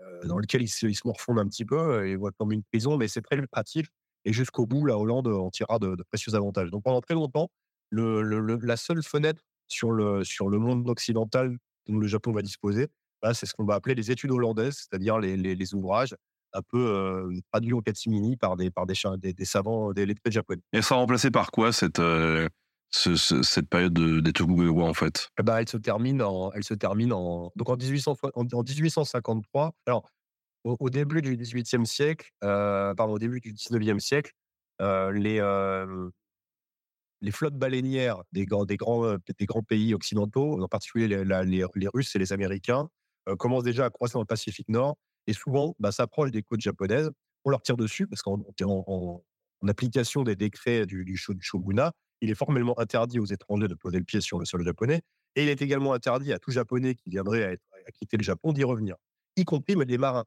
euh, 0.00 0.24
dans 0.24 0.38
lequel 0.38 0.62
ils 0.62 0.70
ils 0.82 0.94
se, 0.94 1.06
morfondent 1.06 1.40
un 1.40 1.48
petit 1.48 1.64
peu 1.64 2.06
et 2.06 2.16
voient 2.16 2.32
comme 2.38 2.52
une 2.52 2.62
prison, 2.62 2.96
mais 2.96 3.08
c'est 3.08 3.22
très 3.22 3.36
lucratif. 3.36 3.88
Et 4.24 4.32
jusqu'au 4.32 4.66
bout, 4.66 4.86
la 4.86 4.96
Hollande 4.96 5.26
en 5.28 5.50
tirera 5.50 5.78
de, 5.78 5.96
précieux 6.10 6.34
avantages. 6.34 6.70
Donc, 6.70 6.84
pendant 6.84 7.00
très 7.00 7.14
longtemps, 7.14 7.50
la 7.90 8.76
seule 8.76 9.02
fenêtre 9.02 9.42
sur 9.66 9.90
le, 9.90 10.22
monde 10.58 10.88
occidental 10.88 11.56
dont 11.88 11.98
le 11.98 12.06
Japon 12.06 12.32
va 12.32 12.42
disposer, 12.42 12.88
bah, 13.22 13.34
c'est 13.34 13.46
ce 13.46 13.54
qu'on 13.54 13.64
va 13.64 13.74
appeler 13.74 13.94
les 13.94 14.10
études 14.10 14.30
hollandaises, 14.30 14.76
c'est-à-dire 14.88 15.18
les 15.18 15.74
ouvrages 15.74 16.14
un 16.52 16.62
peu 16.62 17.30
traduit 17.52 17.72
en 17.72 17.80
catimini 17.80 18.36
par 18.36 18.56
des 18.56 18.70
par 18.70 18.86
des, 18.86 18.94
des, 19.18 19.32
des 19.32 19.44
savants, 19.44 19.92
des 19.92 20.06
lettrés 20.06 20.30
japonais. 20.30 20.62
Et 20.72 20.82
sera 20.82 20.96
remplacé 21.00 21.30
par 21.30 21.50
quoi 21.50 21.72
cette 21.72 21.98
euh, 21.98 22.48
ce, 22.90 23.14
ce, 23.14 23.42
cette 23.42 23.68
période 23.68 23.92
de, 23.92 24.20
des 24.20 24.32
Tokugawa 24.32 24.84
en 24.84 24.94
fait? 24.94 25.28
Ben, 25.42 25.58
elle 25.58 25.68
se 25.68 25.76
termine 25.76 26.22
en 26.22 26.52
elle 26.52 26.64
se 26.64 26.74
termine 26.74 27.12
en 27.12 27.52
donc 27.56 27.68
en 27.68 27.76
1800 27.76 28.16
en, 28.34 28.46
en 28.52 28.62
1853. 28.62 29.72
Alors 29.86 30.08
au, 30.64 30.76
au, 30.78 30.90
début 30.90 31.22
du 31.22 31.36
18e 31.36 31.84
siècle, 31.84 32.30
euh, 32.44 32.94
pardon 32.94 33.14
au 33.14 33.18
début 33.18 33.40
du 33.40 33.52
19e 33.54 33.98
siècle, 33.98 34.32
euh, 34.82 35.12
les 35.12 35.40
euh, 35.40 36.10
les 37.22 37.30
flottes 37.30 37.56
baleinières 37.56 38.22
des 38.32 38.46
grands, 38.46 38.64
des 38.64 38.76
grands, 38.76 39.16
des 39.38 39.46
grands 39.46 39.62
pays 39.62 39.94
occidentaux, 39.94 40.60
en 40.60 40.68
particulier 40.68 41.06
les, 41.06 41.24
les, 41.24 41.66
les 41.74 41.88
Russes 41.88 42.16
et 42.16 42.18
les 42.18 42.32
Américains, 42.32 42.88
commencent 43.38 43.64
déjà 43.64 43.84
à 43.84 43.90
croître 43.90 44.14
dans 44.14 44.20
le 44.20 44.26
Pacifique 44.26 44.70
Nord 44.70 44.96
et 45.30 45.32
souvent 45.32 45.76
bah, 45.78 45.92
s'approchent 45.92 46.32
des 46.32 46.42
côtes 46.42 46.60
japonaises. 46.60 47.10
On 47.44 47.50
leur 47.50 47.62
tire 47.62 47.76
dessus 47.76 48.06
parce 48.06 48.20
qu'en 48.20 48.42
en, 48.62 48.84
en, 48.86 49.68
application 49.68 50.24
des 50.24 50.34
décrets 50.34 50.86
du, 50.86 51.04
du, 51.04 51.16
shogunat, 51.16 51.92
il 52.20 52.30
est 52.30 52.34
formellement 52.34 52.78
interdit 52.80 53.20
aux 53.20 53.26
étrangers 53.26 53.68
de 53.68 53.74
poser 53.74 53.98
le 53.98 54.04
pied 54.04 54.20
sur 54.20 54.38
le 54.38 54.44
sol 54.44 54.64
japonais. 54.64 55.02
Et 55.36 55.44
il 55.44 55.48
est 55.48 55.62
également 55.62 55.92
interdit 55.92 56.32
à 56.32 56.38
tout 56.38 56.50
japonais 56.50 56.96
qui 56.96 57.10
viendrait 57.10 57.44
à, 57.86 57.92
quitter 57.92 58.16
le 58.16 58.24
Japon 58.24 58.52
d'y 58.52 58.64
revenir, 58.64 58.96
y 59.36 59.44
compris 59.44 59.74
les 59.76 59.98
marins. 59.98 60.24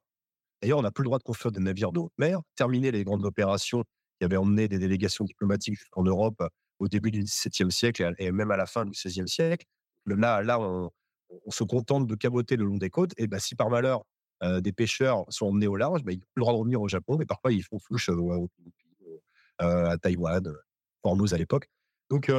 D'ailleurs, 0.62 0.78
on 0.78 0.82
n'a 0.82 0.90
plus 0.90 1.02
le 1.02 1.08
droit 1.08 1.18
de 1.18 1.22
construire 1.22 1.52
des 1.52 1.60
navires 1.60 1.92
de 1.92 2.00
mer, 2.16 2.40
terminer 2.56 2.90
les 2.90 3.04
grandes 3.04 3.24
opérations 3.24 3.84
qui 4.18 4.24
avaient 4.24 4.36
emmené 4.36 4.66
des 4.66 4.78
délégations 4.78 5.24
diplomatiques 5.24 5.76
jusqu'en 5.78 6.04
Europe 6.04 6.42
au 6.78 6.88
début 6.88 7.10
du 7.10 7.22
XVIIe 7.22 7.70
siècle 7.70 8.14
et, 8.18 8.32
même 8.32 8.50
à 8.50 8.56
la 8.56 8.66
fin 8.66 8.84
du 8.84 8.92
XVIe 8.92 9.28
siècle. 9.28 9.66
Là, 10.06 10.42
là 10.42 10.58
on, 10.58 10.90
on, 11.46 11.50
se 11.50 11.64
contente 11.64 12.06
de 12.06 12.14
caboter 12.14 12.56
le 12.56 12.64
long 12.64 12.78
des 12.78 12.90
côtes. 12.90 13.12
Et 13.18 13.26
ben, 13.26 13.38
si 13.38 13.54
par 13.54 13.68
malheur 13.68 14.04
des 14.60 14.72
pêcheurs 14.72 15.24
sont 15.28 15.46
emmenés 15.46 15.66
au 15.66 15.76
large, 15.76 16.02
ben, 16.04 16.12
ils 16.12 16.18
ont 16.18 16.26
le 16.36 16.40
droit 16.40 16.52
de 16.52 16.58
revenir 16.58 16.80
au 16.80 16.88
Japon, 16.88 17.16
mais 17.18 17.26
parfois 17.26 17.52
ils 17.52 17.62
font 17.62 17.78
flouche 17.78 18.10
à 19.58 19.98
Taïwan, 19.98 20.54
Formose 21.02 21.34
à 21.34 21.38
l'époque. 21.38 21.68
Donc, 22.10 22.30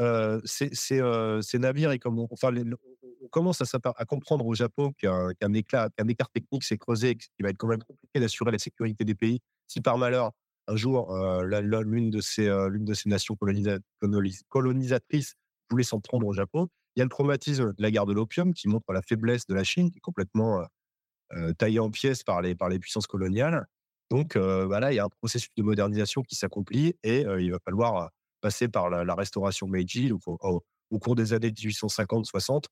euh, 0.00 0.40
ces 0.44 1.58
navires, 1.58 1.92
et 1.92 1.98
comme 1.98 2.18
on, 2.18 2.28
commence 3.30 3.62
à, 3.62 4.04
comprendre 4.04 4.46
au 4.46 4.54
Japon 4.54 4.92
qu'un 4.98 5.52
éclat, 5.54 5.88
qu'un 5.96 6.08
écart 6.08 6.30
technique 6.30 6.64
s'est 6.64 6.78
creusé, 6.78 7.16
qu'il 7.16 7.42
va 7.42 7.50
être 7.50 7.58
quand 7.58 7.68
même 7.68 7.82
compliqué 7.82 8.20
d'assurer 8.20 8.50
la 8.50 8.58
sécurité 8.58 9.04
des 9.04 9.14
pays. 9.14 9.40
Si 9.66 9.80
par 9.80 9.98
malheur, 9.98 10.32
un 10.66 10.76
jour, 10.76 11.14
l'une 11.42 12.10
de 12.10 12.20
ces, 12.20 12.48
l'une 12.70 12.84
de 12.84 12.94
ces 12.94 13.08
nations 13.08 13.36
colonisatrices 14.48 15.34
voulait 15.70 15.84
s'en 15.84 16.00
prendre 16.00 16.26
au 16.26 16.32
Japon, 16.32 16.68
il 16.96 17.00
y 17.00 17.02
a 17.02 17.04
le 17.04 17.10
traumatisme 17.10 17.72
de 17.72 17.82
la 17.82 17.90
guerre 17.90 18.06
de 18.06 18.12
l'opium 18.12 18.54
qui 18.54 18.68
montre 18.68 18.92
la 18.92 19.02
faiblesse 19.02 19.46
de 19.46 19.54
la 19.54 19.64
Chine, 19.64 19.90
qui 19.90 19.98
est 19.98 20.00
complètement 20.00 20.64
taillée 21.58 21.80
en 21.80 21.90
pièces 21.90 22.22
par 22.22 22.42
les, 22.42 22.54
par 22.54 22.68
les 22.68 22.78
puissances 22.78 23.06
coloniales. 23.06 23.66
Donc, 24.10 24.36
voilà, 24.36 24.92
il 24.92 24.96
y 24.96 24.98
a 24.98 25.04
un 25.04 25.08
processus 25.08 25.54
de 25.56 25.62
modernisation 25.62 26.22
qui 26.22 26.34
s'accomplit 26.34 26.96
et 27.02 27.20
il 27.38 27.50
va 27.50 27.58
falloir 27.64 28.10
passer 28.44 28.68
par 28.68 28.90
la, 28.90 29.14
restauration 29.14 29.66
Meiji 29.66 30.12
au, 30.12 30.98
cours 30.98 31.14
des 31.14 31.32
années 31.32 31.50
1850-60. 31.50 32.64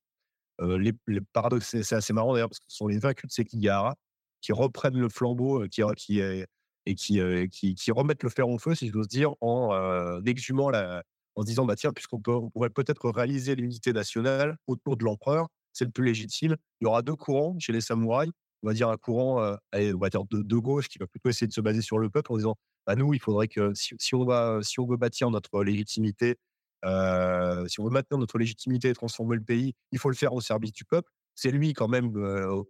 Euh, 0.61 0.77
les, 0.77 0.93
paradoxes, 1.33 1.81
c'est 1.81 1.95
assez 1.95 2.13
marrant 2.13 2.33
d'ailleurs 2.33 2.49
parce 2.49 2.59
que 2.59 2.65
ce 2.67 2.77
sont 2.77 2.87
les 2.87 2.99
vaincus 2.99 3.27
de 3.27 3.33
Sekigahara 3.33 3.95
qui 4.41 4.51
reprennent 4.51 4.99
le 4.99 5.09
flambeau, 5.09 5.63
euh, 5.63 5.67
qui, 5.67 5.81
qui, 5.97 6.19
et 6.19 6.95
qui, 6.95 7.19
euh, 7.19 7.47
qui, 7.47 7.91
remettent 7.91 8.21
le 8.21 8.29
fer 8.29 8.47
au 8.47 8.59
feu, 8.59 8.75
si 8.75 8.89
j'ose 8.89 9.07
dire, 9.07 9.33
en 9.41 10.21
exhumant 10.25 10.69
la, 10.69 11.03
en 11.35 11.41
se 11.41 11.47
disant 11.47 11.65
bah 11.65 11.75
tiens, 11.75 11.91
puisqu'on 11.91 12.19
peut, 12.19 12.39
pourrait 12.53 12.69
peut-être 12.69 13.09
réaliser 13.09 13.55
l'unité 13.55 13.93
nationale 13.93 14.57
autour 14.67 14.95
de 14.95 15.03
l'empereur, 15.03 15.47
c'est 15.71 15.85
le 15.85 15.91
plus 15.91 16.05
légitime. 16.05 16.55
Il 16.81 16.85
y 16.85 16.87
aura 16.87 17.01
deux 17.01 17.15
courants 17.15 17.57
chez 17.57 17.73
les 17.73 17.81
samouraïs. 17.81 18.31
On 18.63 18.67
va 18.67 18.73
dire 18.73 18.89
un 18.89 18.97
courant, 18.97 19.57
on 19.73 19.97
va 19.97 20.09
dire 20.09 20.23
de, 20.31 20.57
gauche 20.57 20.87
qui 20.87 20.97
va 20.97 21.05
plutôt 21.05 21.29
essayer 21.29 21.47
de 21.47 21.53
se 21.53 21.61
baser 21.61 21.81
sur 21.81 21.99
le 21.99 22.09
peuple 22.09 22.31
en 22.31 22.37
disant 22.37 22.55
bah, 22.85 22.95
nous, 22.95 23.13
il 23.13 23.19
faudrait 23.19 23.47
que 23.47 23.73
si, 23.73 24.15
on 24.15 24.25
va, 24.25 24.59
si 24.61 24.79
on 24.79 24.85
veut 24.85 24.97
bâtir 24.97 25.29
notre 25.31 25.63
légitimité, 25.63 26.37
euh, 26.85 27.65
si 27.67 27.79
on 27.79 27.85
veut 27.85 27.91
maintenir 27.91 28.17
notre 28.19 28.37
légitimité 28.37 28.89
et 28.89 28.93
transformer 28.93 29.35
le 29.35 29.43
pays, 29.43 29.73
il 29.91 29.99
faut 29.99 30.09
le 30.09 30.15
faire 30.15 30.33
au 30.33 30.41
service 30.41 30.73
du 30.73 30.83
peuple. 30.83 31.09
C'est 31.35 31.51
lui 31.51 31.73
quand 31.73 31.87
même 31.87 32.15
euh, 32.17 32.61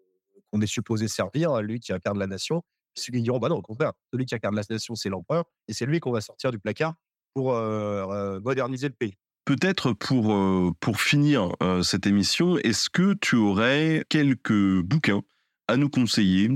qu'on 0.51 0.61
est 0.61 0.67
supposé 0.67 1.07
servir, 1.07 1.51
hein, 1.51 1.61
lui 1.61 1.79
qui 1.79 1.93
incarne 1.93 2.19
la 2.19 2.27
nation. 2.27 2.63
Ceux 2.95 3.11
qui 3.11 3.21
diront, 3.21 3.39
bah 3.39 3.49
non, 3.49 3.55
au 3.55 3.61
contraire, 3.61 3.93
celui 4.11 4.25
qui 4.25 4.35
incarne 4.35 4.55
la 4.55 4.61
nation, 4.69 4.93
c'est 4.93 5.09
l'empereur, 5.09 5.45
et 5.67 5.73
c'est 5.73 5.87
lui 5.87 5.99
qu'on 5.99 6.11
va 6.11 6.21
sortir 6.21 6.51
du 6.51 6.59
placard 6.59 6.93
pour 7.33 7.53
euh, 7.53 8.39
moderniser 8.41 8.87
le 8.87 8.93
pays. 8.93 9.15
Peut-être 9.45 9.93
pour, 9.93 10.33
pour 10.79 11.01
finir 11.01 11.49
cette 11.83 12.07
émission, 12.07 12.57
est-ce 12.59 12.89
que 12.89 13.13
tu 13.15 13.35
aurais 13.35 14.05
quelques 14.07 14.81
bouquins 14.81 15.21
à 15.67 15.77
nous 15.77 15.89
conseiller 15.89 16.49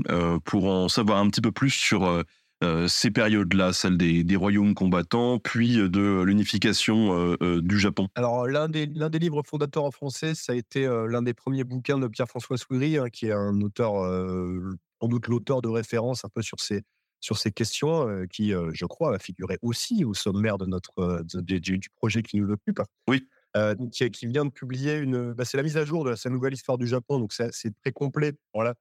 pour 0.44 0.66
en 0.66 0.88
savoir 0.88 1.18
un 1.18 1.28
petit 1.28 1.40
peu 1.40 1.52
plus 1.52 1.70
sur 1.70 2.22
euh, 2.64 2.88
ces 2.88 3.12
périodes-là, 3.12 3.72
celle 3.72 3.96
des, 3.96 4.24
des, 4.24 4.34
royaumes 4.34 4.74
combattants, 4.74 5.38
puis 5.38 5.78
euh, 5.78 5.88
de 5.88 6.22
l'unification 6.22 7.36
euh, 7.40 7.62
du 7.62 7.78
Japon 7.78 8.08
Alors, 8.16 8.48
l'un 8.48 8.68
des, 8.68 8.86
l'un 8.86 9.10
des 9.10 9.20
livres 9.20 9.44
fondateurs 9.46 9.84
en 9.84 9.92
français, 9.92 10.34
ça 10.34 10.52
a 10.52 10.56
été 10.56 10.84
l'un 11.08 11.22
des 11.22 11.34
premiers 11.34 11.62
bouquins 11.62 11.98
de 11.98 12.08
Pierre-François 12.08 12.56
Souiri, 12.56 12.98
hein, 12.98 13.10
qui 13.10 13.26
est 13.26 13.32
un 13.32 13.60
auteur, 13.60 13.92
sans 15.00 15.08
doute 15.08 15.28
l'auteur 15.28 15.62
de 15.62 15.68
référence 15.68 16.24
un 16.24 16.28
peu 16.28 16.42
sur 16.42 16.58
ces, 16.58 16.82
sur 17.20 17.38
ces 17.38 17.52
questions, 17.52 18.26
qui, 18.28 18.52
je 18.72 18.84
crois, 18.86 19.14
a 19.14 19.18
figuré 19.20 19.58
aussi 19.62 20.04
au 20.04 20.14
sommaire 20.14 20.58
de 20.58 20.66
notre, 20.66 21.22
du, 21.42 21.80
projet 21.94 22.22
qui 22.22 22.38
nous 22.40 22.50
occupe. 22.50 22.80
Oui. 23.08 23.24
qui, 23.92 24.10
qui, 24.10 24.26
vient 24.26 24.44
de 24.44 24.50
publier 24.50 24.96
une. 24.96 25.32
Bah, 25.32 25.44
c'est 25.44 25.56
la 25.56 25.62
mise 25.62 25.76
à 25.76 25.84
jour 25.84 26.04
de 26.04 26.16
sa 26.16 26.28
nouvelle 26.28 26.54
histoire 26.54 26.76
du 26.76 26.88
Japon, 26.88 27.20
donc 27.20 27.32
c'est, 27.32 27.52
très 27.82 27.92
complet. 27.92 28.32
Voilà. 28.52 28.74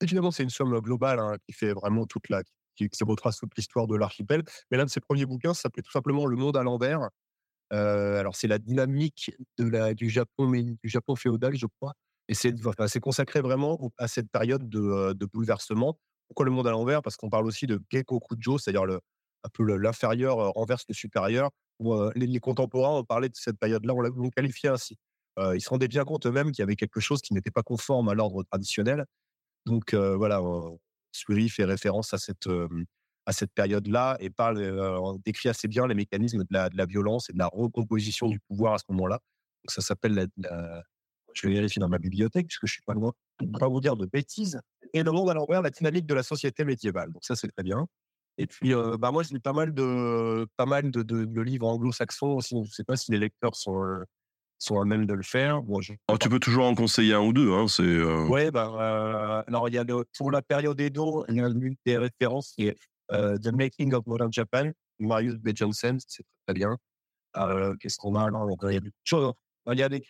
Évidemment, 0.00 0.30
c'est 0.30 0.42
une 0.42 0.50
somme 0.50 0.78
globale 0.80 1.18
hein, 1.18 1.36
qui 1.46 1.52
fait 1.52 1.72
vraiment 1.72 2.06
toute 2.06 2.28
la, 2.28 2.42
qui, 2.76 2.88
qui 2.88 3.04
retrace 3.04 3.38
toute 3.38 3.56
l'histoire 3.56 3.86
de 3.86 3.96
l'archipel. 3.96 4.42
Mais 4.70 4.76
l'un 4.76 4.84
de 4.84 4.90
ses 4.90 5.00
premiers 5.00 5.26
bouquins 5.26 5.54
s'appelait 5.54 5.82
tout 5.82 5.90
simplement 5.90 6.26
Le 6.26 6.36
monde 6.36 6.56
à 6.56 6.62
l'envers. 6.62 7.08
Alors, 7.70 8.34
c'est 8.36 8.48
la 8.48 8.58
dynamique 8.58 9.30
du, 9.58 10.08
Japon, 10.08 10.46
mais, 10.46 10.62
du 10.62 10.78
Japon 10.84 11.16
féodal, 11.16 11.56
je 11.56 11.66
crois. 11.66 11.94
Et 12.28 12.34
c'est 12.34 12.54
enfin, 12.66 12.86
consacré 13.00 13.40
vraiment 13.40 13.90
à 13.98 14.08
cette 14.08 14.30
période 14.30 14.68
de, 14.68 15.24
bouleversement. 15.32 15.98
Pourquoi 16.28 16.44
le 16.44 16.52
monde 16.52 16.66
à 16.66 16.70
l'envers? 16.70 17.02
Parce 17.02 17.16
qu'on 17.16 17.30
parle 17.30 17.46
aussi 17.46 17.66
de 17.66 17.80
Kujo, 17.90 18.58
c'est-à-dire 18.58 18.82
un 18.82 19.48
peu 19.52 19.64
l'inférieur 19.76 20.36
renverse 20.52 20.84
le 20.88 20.94
supérieur. 20.94 21.50
Les, 22.14 22.40
contemporains 22.40 22.98
ont 22.98 23.04
parlé 23.04 23.28
de 23.28 23.36
cette 23.36 23.58
période-là, 23.58 23.94
on 23.94 24.00
l'a 24.00 24.10
qualifié 24.34 24.68
ainsi. 24.68 24.96
Ils 25.54 25.60
se 25.60 25.70
rendaient 25.70 25.88
bien 25.88 26.04
compte 26.04 26.26
eux-mêmes 26.26 26.50
qu'il 26.52 26.62
y 26.62 26.64
avait 26.64 26.76
quelque 26.76 27.00
chose 27.00 27.22
qui 27.22 27.32
n'était 27.32 27.50
pas 27.50 27.62
conforme 27.62 28.08
à 28.08 28.14
l'ordre 28.14 28.42
traditionnel. 28.42 29.04
Donc 29.68 29.94
voilà, 29.94 30.40
Souris 31.12 31.48
fait 31.48 31.64
référence 31.64 32.14
à 32.14 32.18
cette, 32.18 32.48
à 33.26 33.32
cette 33.32 33.52
période-là 33.52 34.16
et 34.20 34.30
parle, 34.30 35.18
décrit 35.24 35.48
assez 35.48 35.68
bien 35.68 35.86
les 35.86 35.94
mécanismes 35.94 36.44
de 36.44 36.46
la, 36.50 36.86
violence 36.86 37.30
et 37.30 37.32
de 37.32 37.38
la 37.38 37.46
recomposition 37.46 38.28
du 38.28 38.40
pouvoir 38.40 38.74
à 38.74 38.78
ce 38.78 38.84
moment-là. 38.88 39.20
Ça 39.68 39.82
s'appelle 39.82 40.28
je 41.34 41.46
vais 41.46 41.54
vérifier 41.54 41.80
dans 41.80 41.88
ma 41.88 41.98
bibliothèque 41.98 42.46
puisque 42.48 42.66
je 42.66 42.72
suis 42.72 42.82
pas 42.82 42.94
loin. 42.94 43.12
Pas 43.60 43.68
vous 43.68 43.80
dire 43.80 43.96
de 43.96 44.06
bêtises. 44.06 44.60
Et 44.92 45.02
le 45.02 45.10
à 45.10 45.34
l'envers, 45.34 45.62
la 45.62 45.70
dynamique 45.70 46.06
de 46.06 46.14
la 46.14 46.22
société 46.22 46.64
médiévale. 46.64 47.12
Donc 47.12 47.24
ça, 47.24 47.36
c'est 47.36 47.48
très 47.48 47.62
bien. 47.62 47.86
Et 48.38 48.46
puis, 48.46 48.72
bah 48.98 49.10
moi, 49.12 49.22
j'ai 49.22 49.38
pas 49.38 49.52
mal 49.52 49.74
de, 49.74 50.46
pas 50.56 50.66
mal 50.66 50.90
de 50.90 51.40
livres 51.40 51.66
anglo-saxons 51.66 52.36
aussi. 52.36 52.54
Je 52.56 52.60
ne 52.60 52.64
sais 52.72 52.84
pas 52.84 52.96
si 52.96 53.12
les 53.12 53.18
lecteurs 53.18 53.54
sont, 53.54 54.02
sont 54.58 54.80
à 54.80 54.84
même 54.84 55.06
de 55.06 55.14
le 55.14 55.22
faire. 55.22 55.62
Bon, 55.62 55.80
oh, 56.08 56.18
tu 56.18 56.28
peux 56.28 56.40
toujours 56.40 56.66
en 56.66 56.74
conseiller 56.74 57.14
un 57.14 57.20
ou 57.20 57.32
deux. 57.32 57.52
Hein, 57.52 57.68
c'est, 57.68 57.82
euh... 57.82 58.26
Ouais, 58.26 58.50
bah, 58.50 58.70
euh, 58.74 59.42
alors, 59.46 59.68
il 59.68 59.74
y 59.74 59.78
a 59.78 59.84
le, 59.84 60.04
pour 60.16 60.30
la 60.30 60.42
période 60.42 60.80
Edo, 60.80 61.24
il 61.28 61.36
y 61.36 61.40
a 61.40 61.46
une 61.46 61.76
des 61.86 61.96
références 61.96 62.52
qui 62.52 62.66
est 62.66 62.76
euh, 63.12 63.38
The 63.38 63.52
Making 63.52 63.94
of 63.94 64.04
Modern 64.06 64.32
Japan, 64.32 64.70
Marius 64.98 65.36
B. 65.36 65.50
Johnson, 65.54 65.96
c'est 66.06 66.24
très, 66.46 66.54
bien. 66.54 66.76
Euh, 67.36 67.74
qu'est-ce 67.80 67.98
qu'on 67.98 68.16
a 68.16 68.28
là 68.30 68.44
Il 68.64 68.74
y 68.74 68.76
a 68.76 68.80
des 68.80 68.90
choses. 69.04 69.32
Il 69.70 69.78
y 69.78 69.82
a, 69.82 69.88
des, 69.88 70.02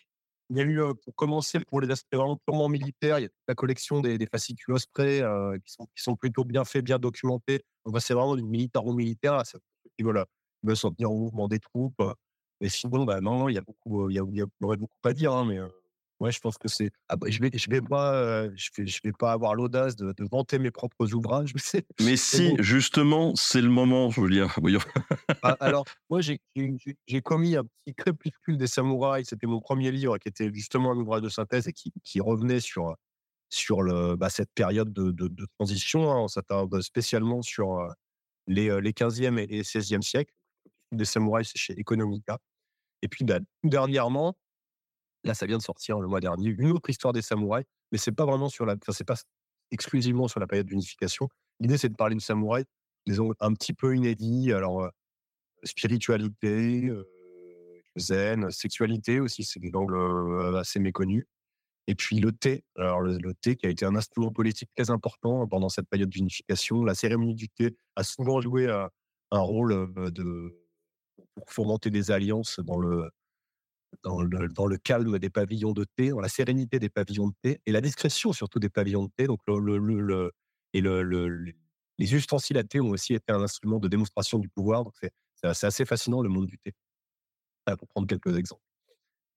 il 0.49 0.57
y 0.57 0.61
a 0.61 0.63
eu, 0.63 0.81
pour 1.03 1.15
commencer, 1.15 1.59
pour 1.59 1.81
les 1.81 1.91
aspects 1.91 2.15
vraiment 2.15 2.39
purement 2.45 2.69
militaires, 2.69 3.19
il 3.19 3.23
y 3.23 3.25
a 3.25 3.29
la 3.47 3.55
collection 3.55 3.99
des, 3.99 4.17
des 4.17 4.25
fascicules 4.25 4.73
Osprey 4.73 5.21
qui, 5.65 5.73
sont, 5.73 5.85
qui 5.95 6.01
sont 6.01 6.15
plutôt 6.15 6.43
bien 6.43 6.65
faits, 6.65 6.83
bien 6.83 6.97
documentés. 6.97 7.61
Donc, 7.85 7.93
bah, 7.93 7.99
c'est 7.99 8.13
vraiment 8.13 8.35
du 8.35 8.43
militaro-militaire. 8.43 9.43
Ils 9.97 10.05
veulent, 10.05 10.25
ils 10.63 10.67
veulent 10.67 10.77
s'en 10.77 10.91
tenir 10.91 11.11
au 11.11 11.17
mouvement 11.17 11.47
des 11.47 11.59
troupes. 11.59 12.01
Mais 12.61 12.69
sinon, 12.69 13.05
bah 13.05 13.21
non, 13.21 13.49
il 13.49 13.55
y 13.55 13.57
a 13.57 13.61
beaucoup, 13.61 14.09
il 14.09 14.15
y, 14.15 14.19
a, 14.19 14.23
il 14.31 14.37
y 14.37 14.43
aurait 14.61 14.77
beaucoup 14.77 14.93
à 15.03 15.13
dire, 15.13 15.33
hein, 15.33 15.45
mais 15.45 15.59
ouais, 16.19 16.31
je 16.31 16.39
pense 16.39 16.57
que 16.57 16.67
c'est. 16.67 16.91
Ah 17.07 17.15
bah, 17.15 17.27
je 17.29 17.39
vais, 17.39 17.49
je 17.53 17.69
vais 17.69 17.81
pas, 17.81 18.13
euh, 18.13 18.51
je 18.55 18.69
vais, 18.77 18.87
je 18.87 18.99
vais 19.03 19.11
pas 19.11 19.31
avoir 19.31 19.55
l'audace 19.55 19.95
de, 19.95 20.13
de, 20.13 20.27
vanter 20.29 20.59
mes 20.59 20.71
propres 20.71 21.13
ouvrages. 21.13 21.53
Mais, 21.73 21.83
mais 22.01 22.17
si, 22.17 22.55
justement, 22.59 23.35
c'est 23.35 23.61
le 23.61 23.69
moment. 23.69 24.09
Voyons. 24.09 24.79
ah, 25.41 25.57
alors, 25.59 25.85
moi, 26.09 26.21
j'ai, 26.21 26.39
j'ai 27.07 27.21
commis 27.21 27.55
un 27.55 27.63
petit 27.63 27.95
crépuscule 27.95 28.57
des 28.57 28.67
samouraïs. 28.67 29.27
C'était 29.29 29.47
mon 29.47 29.59
premier 29.59 29.91
livre, 29.91 30.17
qui 30.17 30.27
était 30.27 30.51
justement 30.53 30.91
un 30.91 30.97
ouvrage 30.97 31.21
de 31.21 31.29
synthèse 31.29 31.67
et 31.67 31.73
qui, 31.73 31.93
qui 32.03 32.21
revenait 32.21 32.59
sur 32.59 32.95
sur 33.51 33.81
le, 33.81 34.15
bah, 34.15 34.29
cette 34.29 34.51
période 34.53 34.93
de, 34.93 35.11
de, 35.11 35.27
de 35.27 35.47
transition. 35.57 36.11
Hein. 36.11 36.19
On 36.19 36.27
s'attarde 36.27 36.81
spécialement 36.81 37.41
sur 37.41 37.79
les, 38.45 38.79
les 38.79 38.91
15e 38.91 39.39
et 39.39 39.61
16e 39.61 40.03
siècles. 40.03 40.33
Des 40.91 41.05
samouraïs, 41.05 41.49
c'est 41.51 41.57
chez 41.59 41.79
Economica. 41.79 42.37
Et 43.01 43.07
puis, 43.07 43.25
bah, 43.25 43.39
dernièrement, 43.63 44.37
là, 45.23 45.33
ça 45.33 45.45
vient 45.45 45.57
de 45.57 45.63
sortir 45.63 45.99
le 45.99 46.07
mois 46.07 46.19
dernier, 46.19 46.49
une 46.49 46.71
autre 46.71 46.89
histoire 46.89 47.13
des 47.13 47.21
samouraïs, 47.21 47.65
mais 47.91 47.97
c'est 47.97 48.11
pas 48.11 48.25
vraiment 48.25 48.49
sur 48.49 48.65
la, 48.65 48.73
enfin, 48.73 48.91
c'est 48.91 49.07
pas 49.07 49.15
exclusivement 49.71 50.27
sur 50.27 50.39
la 50.39 50.47
période 50.47 50.67
d'unification. 50.67 51.29
L'idée, 51.59 51.77
c'est 51.77 51.89
de 51.89 51.95
parler 51.95 52.15
de 52.15 52.21
samouraïs, 52.21 52.65
disons, 53.05 53.33
un 53.39 53.53
petit 53.53 53.73
peu 53.73 53.95
inédit. 53.95 54.51
Alors, 54.53 54.89
spiritualité, 55.63 56.91
zen, 57.97 58.49
sexualité 58.51 59.19
aussi, 59.19 59.43
c'est 59.43 59.59
des 59.59 59.75
angles 59.75 60.57
assez 60.57 60.79
méconnus. 60.79 61.25
Et 61.87 61.95
puis 61.95 62.19
le 62.19 62.31
thé, 62.31 62.63
alors 62.77 63.01
le, 63.01 63.33
thé 63.33 63.55
qui 63.55 63.65
a 63.65 63.69
été 63.69 63.83
un 63.83 63.95
instrument 63.95 64.31
politique 64.31 64.69
très 64.75 64.91
important 64.91 65.47
pendant 65.47 65.69
cette 65.69 65.89
période 65.89 66.09
d'unification. 66.09 66.83
La 66.83 66.93
cérémonie 66.93 67.33
du 67.33 67.49
thé 67.49 67.75
a 67.95 68.03
souvent 68.03 68.41
joué 68.41 68.69
un 69.31 69.39
rôle 69.39 69.91
de 70.13 70.55
pour 71.35 71.51
fomenter 71.51 71.89
des 71.89 72.11
alliances 72.11 72.59
dans 72.59 72.79
le, 72.79 73.09
dans 74.03 74.21
le, 74.21 74.47
dans 74.47 74.65
le 74.67 74.77
calme 74.77 75.19
des 75.19 75.29
pavillons 75.29 75.73
de 75.73 75.85
thé, 75.95 76.09
dans 76.09 76.21
la 76.21 76.29
sérénité 76.29 76.79
des 76.79 76.89
pavillons 76.89 77.27
de 77.27 77.35
thé 77.41 77.61
et 77.65 77.71
la 77.71 77.81
discrétion 77.81 78.33
surtout 78.33 78.59
des 78.59 78.69
pavillons 78.69 79.05
de 79.05 79.11
thé. 79.15 79.27
Donc 79.27 79.39
le, 79.47 79.77
le, 79.77 79.99
le 79.99 80.31
et 80.73 80.81
le, 80.81 81.03
les 81.97 82.15
ustensiles 82.15 82.57
à 82.57 82.63
thé 82.63 82.79
ont 82.79 82.89
aussi 82.89 83.13
été 83.13 83.33
un 83.33 83.41
instrument 83.41 83.79
de 83.79 83.87
démonstration 83.87 84.39
du 84.39 84.49
pouvoir. 84.49 84.83
Donc 84.83 84.93
c'est 85.01 85.65
assez 85.65 85.85
fascinant 85.85 86.21
le 86.21 86.29
monde 86.29 86.47
du 86.47 86.57
thé. 86.57 86.73
Pour 87.77 87.87
prendre 87.87 88.07
quelques 88.07 88.35
exemples. 88.35 88.63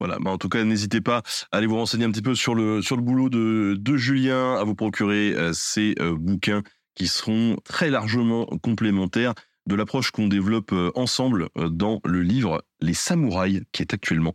Voilà, 0.00 0.18
bah 0.18 0.30
en 0.30 0.38
tout 0.38 0.48
cas, 0.48 0.64
n'hésitez 0.64 1.02
pas 1.02 1.22
à 1.50 1.58
aller 1.58 1.66
vous 1.66 1.76
renseigner 1.76 2.06
un 2.06 2.10
petit 2.10 2.22
peu 2.22 2.34
sur 2.34 2.54
le 2.54 2.80
sur 2.80 2.96
le 2.96 3.02
boulot 3.02 3.28
de, 3.28 3.76
de 3.78 3.96
Julien, 3.98 4.54
à 4.54 4.64
vous 4.64 4.74
procurer 4.74 5.34
euh, 5.34 5.52
ces 5.52 5.94
euh, 6.00 6.16
bouquins 6.16 6.62
qui 6.94 7.08
seront 7.08 7.56
très 7.62 7.90
largement 7.90 8.46
complémentaires 8.62 9.34
de 9.66 9.74
l'approche 9.74 10.10
qu'on 10.10 10.28
développe 10.28 10.74
ensemble 10.94 11.48
dans 11.56 12.00
le 12.04 12.22
livre 12.22 12.64
Les 12.80 12.94
Samouraïs, 12.94 13.62
qui 13.72 13.82
est 13.82 13.94
actuellement 13.94 14.34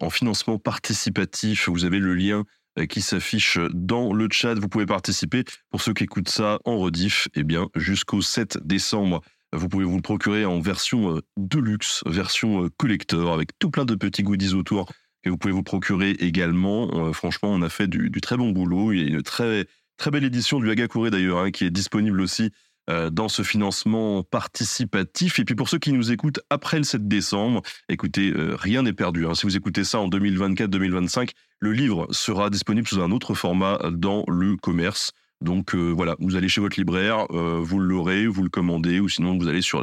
en 0.00 0.10
financement 0.10 0.58
participatif. 0.58 1.68
Vous 1.68 1.84
avez 1.84 1.98
le 1.98 2.14
lien 2.14 2.44
qui 2.88 3.02
s'affiche 3.02 3.58
dans 3.72 4.12
le 4.12 4.28
chat. 4.30 4.54
Vous 4.54 4.68
pouvez 4.68 4.86
participer. 4.86 5.44
Pour 5.70 5.80
ceux 5.80 5.92
qui 5.92 6.04
écoutent 6.04 6.28
ça 6.28 6.58
en 6.64 6.78
rediff, 6.78 7.28
eh 7.34 7.44
bien, 7.44 7.68
jusqu'au 7.76 8.20
7 8.20 8.58
décembre, 8.66 9.20
vous 9.52 9.68
pouvez 9.68 9.84
vous 9.84 9.96
le 9.96 10.02
procurer 10.02 10.44
en 10.44 10.60
version 10.60 11.20
de 11.36 11.58
luxe, 11.58 12.02
version 12.06 12.68
collector, 12.76 13.32
avec 13.32 13.50
tout 13.58 13.70
plein 13.70 13.84
de 13.84 13.94
petits 13.94 14.22
goodies 14.22 14.54
autour 14.54 14.86
que 15.24 15.30
vous 15.30 15.38
pouvez 15.38 15.54
vous 15.54 15.62
procurer 15.62 16.10
également. 16.10 17.12
franchement, 17.12 17.50
on 17.50 17.62
a 17.62 17.68
fait 17.68 17.88
du, 17.88 18.10
très 18.20 18.36
bon 18.36 18.50
boulot. 18.50 18.92
Il 18.92 19.00
y 19.00 19.04
a 19.04 19.06
une 19.08 19.22
très, 19.22 19.66
très 19.96 20.10
belle 20.10 20.24
édition 20.24 20.60
du 20.60 20.70
Hagakure 20.70 21.10
d'ailleurs, 21.10 21.38
hein, 21.38 21.50
qui 21.50 21.64
est 21.64 21.70
disponible 21.70 22.20
aussi 22.20 22.44
euh, 22.44 22.48
dans 22.88 23.28
ce 23.28 23.42
financement 23.42 24.22
participatif. 24.22 25.38
Et 25.38 25.44
puis 25.44 25.54
pour 25.54 25.68
ceux 25.68 25.78
qui 25.78 25.92
nous 25.92 26.12
écoutent 26.12 26.40
après 26.50 26.78
le 26.78 26.84
7 26.84 27.08
décembre, 27.08 27.62
écoutez, 27.88 28.30
euh, 28.30 28.56
rien 28.56 28.82
n'est 28.82 28.92
perdu. 28.92 29.26
Hein. 29.26 29.34
Si 29.34 29.46
vous 29.46 29.56
écoutez 29.56 29.84
ça 29.84 30.00
en 30.00 30.08
2024-2025, 30.08 31.30
le 31.60 31.72
livre 31.72 32.06
sera 32.10 32.50
disponible 32.50 32.86
sous 32.86 33.00
un 33.00 33.10
autre 33.10 33.34
format 33.34 33.78
dans 33.90 34.24
le 34.28 34.56
commerce. 34.56 35.12
Donc 35.40 35.74
euh, 35.74 35.90
voilà, 35.90 36.16
vous 36.20 36.36
allez 36.36 36.48
chez 36.48 36.60
votre 36.60 36.78
libraire, 36.78 37.26
vous 37.30 37.78
l'aurez, 37.78 38.26
vous 38.26 38.42
le 38.42 38.50
commandez, 38.50 39.00
ou 39.00 39.08
sinon 39.08 39.38
vous 39.38 39.48
allez 39.48 39.62
sur 39.62 39.82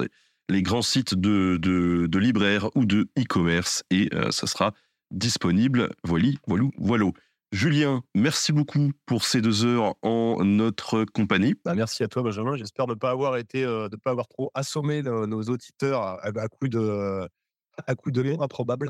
les, 0.50 0.62
grands 0.62 0.82
sites 0.82 1.16
de, 1.16 1.58
de, 1.58 2.20
libraires 2.20 2.70
ou 2.76 2.86
de 2.86 3.10
e-commerce 3.18 3.84
et 3.90 4.10
ça 4.32 4.48
sera 4.48 4.74
disponible. 5.12 5.90
Voilà, 6.04 6.30
voilà, 6.48 6.66
voilà. 6.78 7.06
Julien, 7.52 8.02
merci 8.16 8.54
beaucoup 8.54 8.94
pour 9.06 9.26
ces 9.26 9.42
deux 9.42 9.66
heures 9.66 9.96
en 10.04 10.42
notre 10.46 11.04
compagnie. 11.04 11.56
Bah, 11.66 11.76
merci 11.76 12.02
à 12.02 12.08
toi, 12.08 12.24
Benjamin. 12.24 12.56
J'espère 12.56 12.88
ne 12.88 12.94
pas 12.94 13.10
avoir 13.10 13.36
été, 13.36 13.66
euh, 13.66 13.90
de 13.90 13.98
pas 13.98 14.12
avoir 14.12 14.30
trop 14.30 14.52
assommé 14.54 15.02
nos, 15.04 15.42
auditeurs 15.44 16.02
à, 16.02 16.22
à, 16.24 16.48
coup 16.48 16.70
de, 16.70 17.28
à 17.86 17.96
coup 17.96 18.12
de 18.12 18.42
improbables. 18.42 18.90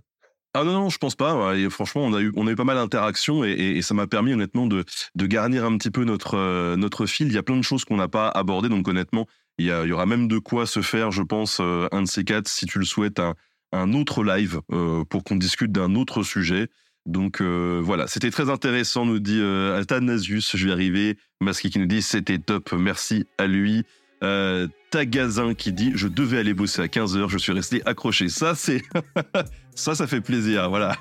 Ah 0.54 0.64
non, 0.64 0.74
non, 0.74 0.90
je 0.90 1.00
pense 1.00 1.16
pas. 1.16 1.58
Et 1.58 1.72
franchement, 1.72 2.04
on 2.04 2.14
a 2.14 2.22
eu, 2.22 2.32
on 2.36 2.46
a 2.46 2.52
eu 2.52 2.56
pas 2.56 2.64
mal 2.64 2.76
d'interactions 2.76 3.44
et, 3.44 3.82
ça 3.82 3.96
m'a 3.96 4.06
permis 4.06 4.34
honnêtement 4.34 4.68
de, 4.68 4.86
de 5.16 5.26
garnir 5.26 5.66
un 5.66 5.76
petit 5.78 5.92
peu 5.92 6.04
notre, 6.04 6.38
euh, 6.38 6.76
notre 6.76 7.08
fil. 7.08 7.28
Il 7.28 7.34
y 7.34 7.40
a 7.40 7.44
plein 7.44 7.58
de 7.58 7.64
choses 7.64 7.84
qu'on 7.84 7.98
n'a 7.98 8.10
pas 8.10 8.30
abordées, 8.30 8.70
donc 8.70 8.88
honnêtement, 8.88 9.26
il 9.58 9.66
y, 9.66 9.70
y, 9.70 9.92
aura 9.92 10.06
même 10.06 10.28
de 10.28 10.38
quoi 10.38 10.68
se 10.68 10.84
faire, 10.84 11.10
je 11.10 11.24
pense, 11.24 11.58
euh, 11.62 11.88
un 11.92 12.04
de 12.04 12.08
ces 12.08 12.24
quatre, 12.24 12.48
si 12.48 12.68
tu 12.68 12.78
le 12.78 12.86
souhaites, 12.86 13.20
un, 13.20 13.34
un 13.72 13.94
autre 13.94 14.24
live 14.24 14.62
pour 15.10 15.24
qu'on 15.24 15.38
discute 15.38 15.72
d'un 15.72 15.96
autre 15.96 16.22
sujet. 16.22 16.68
Donc 17.06 17.41
euh, 17.41 17.82
voilà, 17.84 18.07
c'était 18.07 18.30
très 18.30 18.49
intéressant, 18.49 19.06
nous 19.06 19.19
dit 19.19 19.40
euh, 19.40 19.80
Athanasius, 19.80 20.56
je 20.56 20.68
vais 20.68 20.73
arriver. 20.73 21.18
Maski 21.40 21.69
qui 21.69 21.80
nous 21.80 21.88
dit 21.88 22.02
c'était 22.02 22.38
top, 22.38 22.72
merci 22.73 23.26
à 23.38 23.48
lui. 23.48 23.84
Euh, 24.23 24.68
Tagazin 24.91 25.56
qui 25.56 25.73
dit 25.73 25.94
je 25.95 26.07
devais 26.07 26.38
aller 26.38 26.53
bosser 26.53 26.82
à 26.82 26.86
15h, 26.86 27.28
je 27.28 27.38
suis 27.40 27.53
resté 27.53 27.82
accroché. 27.86 28.30
Ça, 28.30 28.53
c'est. 28.53 28.84
ça, 29.76 29.95
ça 29.95 30.06
fait 30.06 30.22
plaisir. 30.22 30.69
Voilà. 30.69 30.95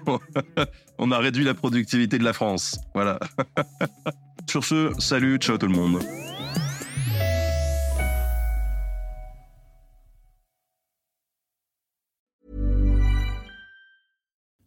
On 0.98 1.10
a 1.10 1.18
réduit 1.18 1.44
la 1.44 1.54
productivité 1.54 2.18
de 2.18 2.24
la 2.24 2.32
France. 2.32 2.78
Voilà. 2.94 3.18
Sur 4.48 4.64
ce, 4.64 4.92
salut, 4.98 5.36
ciao 5.36 5.58
tout 5.58 5.66
le 5.66 5.72
monde. 5.72 6.00